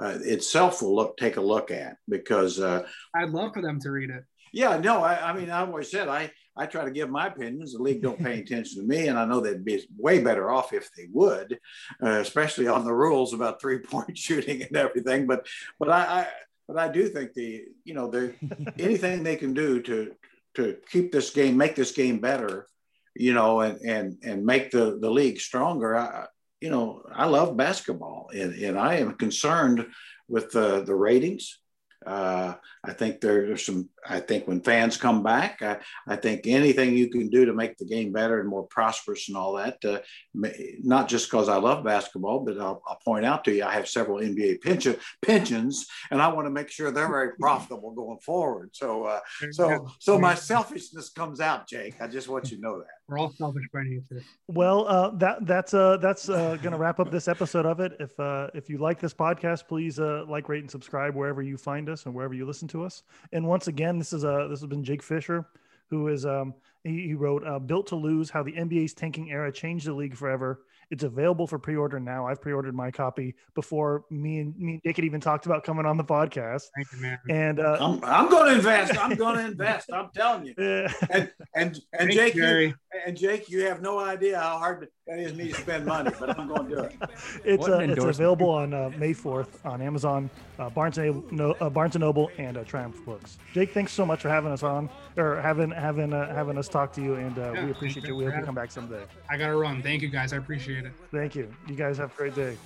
uh, 0.00 0.18
itself 0.22 0.80
will 0.80 0.94
look 0.94 1.18
take 1.18 1.36
a 1.36 1.42
look 1.42 1.70
at 1.70 1.98
because 2.08 2.58
uh, 2.58 2.86
I'd 3.14 3.30
love 3.30 3.52
for 3.52 3.60
them 3.60 3.78
to 3.80 3.90
read 3.90 4.08
it. 4.08 4.24
yeah, 4.52 4.78
no, 4.78 5.02
I, 5.02 5.30
I 5.30 5.32
mean, 5.34 5.50
I 5.50 5.60
always 5.60 5.90
said 5.90 6.08
I, 6.08 6.30
I 6.56 6.66
try 6.66 6.84
to 6.84 6.90
give 6.90 7.10
my 7.10 7.26
opinions. 7.26 7.72
The 7.72 7.82
league 7.82 8.02
don't 8.02 8.22
pay 8.22 8.40
attention 8.40 8.80
to 8.80 8.88
me, 8.88 9.08
and 9.08 9.18
I 9.18 9.24
know 9.24 9.40
they'd 9.40 9.64
be 9.64 9.86
way 9.96 10.22
better 10.22 10.50
off 10.50 10.72
if 10.72 10.90
they 10.94 11.06
would, 11.12 11.58
uh, 12.02 12.20
especially 12.20 12.66
on 12.66 12.84
the 12.84 12.94
rules 12.94 13.32
about 13.32 13.60
three 13.60 13.78
point 13.78 14.16
shooting 14.18 14.62
and 14.62 14.76
everything. 14.76 15.26
But, 15.26 15.46
but 15.78 15.90
I, 15.90 16.00
I, 16.00 16.26
but 16.66 16.78
I 16.78 16.88
do 16.88 17.08
think 17.08 17.34
the, 17.34 17.64
you 17.84 17.94
know, 17.94 18.10
the 18.10 18.34
anything 18.78 19.22
they 19.22 19.36
can 19.36 19.54
do 19.54 19.80
to 19.82 20.12
to 20.54 20.76
keep 20.90 21.12
this 21.12 21.30
game, 21.30 21.56
make 21.56 21.76
this 21.76 21.92
game 21.92 22.18
better, 22.18 22.66
you 23.14 23.34
know, 23.34 23.60
and 23.60 23.78
and 23.82 24.18
and 24.24 24.44
make 24.44 24.70
the 24.70 24.98
the 25.00 25.10
league 25.10 25.40
stronger. 25.40 25.96
I, 25.96 26.26
you 26.60 26.70
know, 26.70 27.02
I 27.14 27.26
love 27.26 27.56
basketball, 27.56 28.30
and 28.34 28.54
and 28.54 28.78
I 28.78 28.94
am 28.96 29.14
concerned 29.14 29.86
with 30.28 30.50
the 30.50 30.82
the 30.82 30.94
ratings. 30.94 31.58
Uh, 32.06 32.54
I 32.84 32.92
think 32.92 33.20
there's 33.20 33.66
some. 33.66 33.88
I 34.08 34.20
think 34.20 34.46
when 34.46 34.60
fans 34.60 34.96
come 34.96 35.24
back, 35.24 35.60
I, 35.60 35.78
I, 36.06 36.14
think 36.14 36.46
anything 36.46 36.96
you 36.96 37.10
can 37.10 37.28
do 37.28 37.44
to 37.44 37.52
make 37.52 37.76
the 37.76 37.84
game 37.84 38.12
better 38.12 38.38
and 38.38 38.48
more 38.48 38.62
prosperous 38.62 39.28
and 39.28 39.36
all 39.36 39.54
that. 39.54 39.84
Uh, 39.84 39.98
not 40.32 41.08
just 41.08 41.28
because 41.28 41.48
I 41.48 41.56
love 41.56 41.82
basketball, 41.84 42.44
but 42.44 42.60
I'll, 42.60 42.80
I'll, 42.86 43.00
point 43.04 43.24
out 43.24 43.42
to 43.44 43.52
you, 43.52 43.64
I 43.64 43.72
have 43.72 43.88
several 43.88 44.20
NBA 44.20 44.62
pension, 44.62 44.94
pensions, 45.20 45.86
and 46.12 46.22
I 46.22 46.28
want 46.28 46.46
to 46.46 46.50
make 46.50 46.70
sure 46.70 46.92
they're 46.92 47.08
very 47.08 47.32
profitable 47.40 47.90
going 47.90 48.20
forward. 48.20 48.70
So, 48.72 49.04
uh, 49.04 49.20
so, 49.50 49.88
so 49.98 50.16
my 50.16 50.34
selfishness 50.36 51.08
comes 51.10 51.40
out, 51.40 51.66
Jake. 51.66 52.00
I 52.00 52.06
just 52.06 52.28
want 52.28 52.52
you 52.52 52.58
to 52.58 52.62
know 52.62 52.78
that. 52.78 52.95
We're 53.08 53.18
all 53.18 53.30
selfish 53.30 53.62
nature. 53.72 54.24
Well, 54.48 54.88
uh, 54.88 55.10
that 55.18 55.46
that's 55.46 55.74
uh, 55.74 55.96
that's 55.98 56.28
uh, 56.28 56.56
going 56.56 56.72
to 56.72 56.78
wrap 56.78 56.98
up 56.98 57.10
this 57.10 57.28
episode 57.28 57.64
of 57.64 57.78
it. 57.78 57.92
If 58.00 58.18
uh, 58.18 58.48
if 58.52 58.68
you 58.68 58.78
like 58.78 58.98
this 58.98 59.14
podcast, 59.14 59.68
please 59.68 60.00
uh, 60.00 60.24
like, 60.28 60.48
rate, 60.48 60.62
and 60.62 60.70
subscribe 60.70 61.14
wherever 61.14 61.40
you 61.40 61.56
find 61.56 61.88
us 61.88 62.06
and 62.06 62.14
wherever 62.14 62.34
you 62.34 62.44
listen 62.44 62.66
to 62.68 62.84
us. 62.84 63.04
And 63.32 63.46
once 63.46 63.68
again, 63.68 63.98
this 63.98 64.12
is 64.12 64.24
a 64.24 64.48
this 64.50 64.60
has 64.60 64.66
been 64.66 64.82
Jake 64.82 65.04
Fischer, 65.04 65.46
who 65.88 66.08
is 66.08 66.26
um, 66.26 66.52
he, 66.82 67.06
he 67.06 67.14
wrote 67.14 67.46
uh, 67.46 67.60
"Built 67.60 67.86
to 67.88 67.96
Lose: 67.96 68.28
How 68.28 68.42
the 68.42 68.52
NBA's 68.52 68.92
Tanking 68.92 69.30
Era 69.30 69.52
Changed 69.52 69.86
the 69.86 69.94
League 69.94 70.16
Forever." 70.16 70.62
It's 70.90 71.04
available 71.04 71.46
for 71.46 71.58
pre-order 71.58 71.98
now. 71.98 72.26
I've 72.26 72.40
pre-ordered 72.40 72.74
my 72.74 72.90
copy 72.90 73.34
before 73.54 74.04
me 74.10 74.38
and 74.38 74.56
me 74.56 74.72
and 74.74 74.82
Dick 74.82 74.96
had 74.96 75.04
even 75.04 75.20
talked 75.20 75.46
about 75.46 75.64
coming 75.64 75.86
on 75.86 75.96
the 75.96 76.04
podcast. 76.04 76.64
Thank 76.76 76.92
you, 76.92 77.00
man. 77.00 77.18
And 77.28 77.60
uh, 77.60 77.78
I'm, 77.80 78.04
I'm 78.04 78.28
going 78.28 78.46
to 78.50 78.54
invest. 78.54 78.96
I'm 78.96 79.16
going 79.16 79.36
to 79.36 79.44
invest. 79.44 79.90
I'm 79.92 80.10
telling 80.14 80.46
you. 80.46 80.54
Yeah. 80.66 80.92
And 81.10 81.32
and 81.54 81.80
and 81.92 82.10
Jake, 82.10 82.34
you, 82.34 82.74
and 83.06 83.16
Jake, 83.16 83.48
you 83.48 83.66
have 83.66 83.80
no 83.80 83.98
idea 83.98 84.38
how 84.38 84.58
hard 84.58 84.88
that 85.06 85.20
is 85.20 85.34
me 85.34 85.48
to 85.48 85.54
spend 85.54 85.86
money, 85.86 86.10
but 86.18 86.36
I'm 86.38 86.48
going 86.48 86.68
to 86.68 86.74
do 86.76 86.82
it. 86.82 86.94
It's 87.44 87.68
uh, 87.68 87.78
it's 87.78 88.04
available 88.04 88.50
on 88.50 88.74
uh, 88.74 88.90
May 88.98 89.14
4th 89.14 89.64
on 89.64 89.80
Amazon, 89.80 90.28
uh, 90.58 90.68
Barnes 90.68 90.98
and 90.98 91.30
no, 91.30 91.52
uh, 91.60 91.70
Barnes 91.70 91.94
and 91.94 92.02
Noble, 92.02 92.30
and 92.38 92.56
uh, 92.56 92.64
Triumph 92.64 93.04
Books. 93.04 93.38
Jake, 93.52 93.72
thanks 93.72 93.92
so 93.92 94.04
much 94.04 94.20
for 94.20 94.28
having 94.28 94.50
us 94.50 94.64
on, 94.64 94.90
or 95.16 95.40
having 95.40 95.70
having 95.70 96.12
uh, 96.12 96.34
having 96.34 96.58
us 96.58 96.68
talk 96.68 96.92
to 96.94 97.02
you, 97.02 97.14
and 97.14 97.38
uh, 97.38 97.52
Yeah, 97.52 97.64
we 97.66 97.70
appreciate 97.70 98.02
thank 98.02 98.06
you. 98.08 98.14
you 98.14 98.18
We 98.18 98.24
hope 98.24 98.34
for 98.34 98.40
you 98.40 98.46
come 98.46 98.54
back 98.56 98.72
someday. 98.72 99.04
I 99.30 99.36
got 99.36 99.48
to 99.48 99.56
run. 99.56 99.80
Thank 99.82 100.02
you, 100.02 100.08
guys. 100.08 100.32
I 100.32 100.38
appreciate 100.38 100.84
it. 100.84 100.92
Thank 101.12 101.36
you. 101.36 101.54
You 101.68 101.76
guys 101.76 101.98
have 101.98 102.12
a 102.12 102.16
great 102.16 102.34
day. 102.34 102.56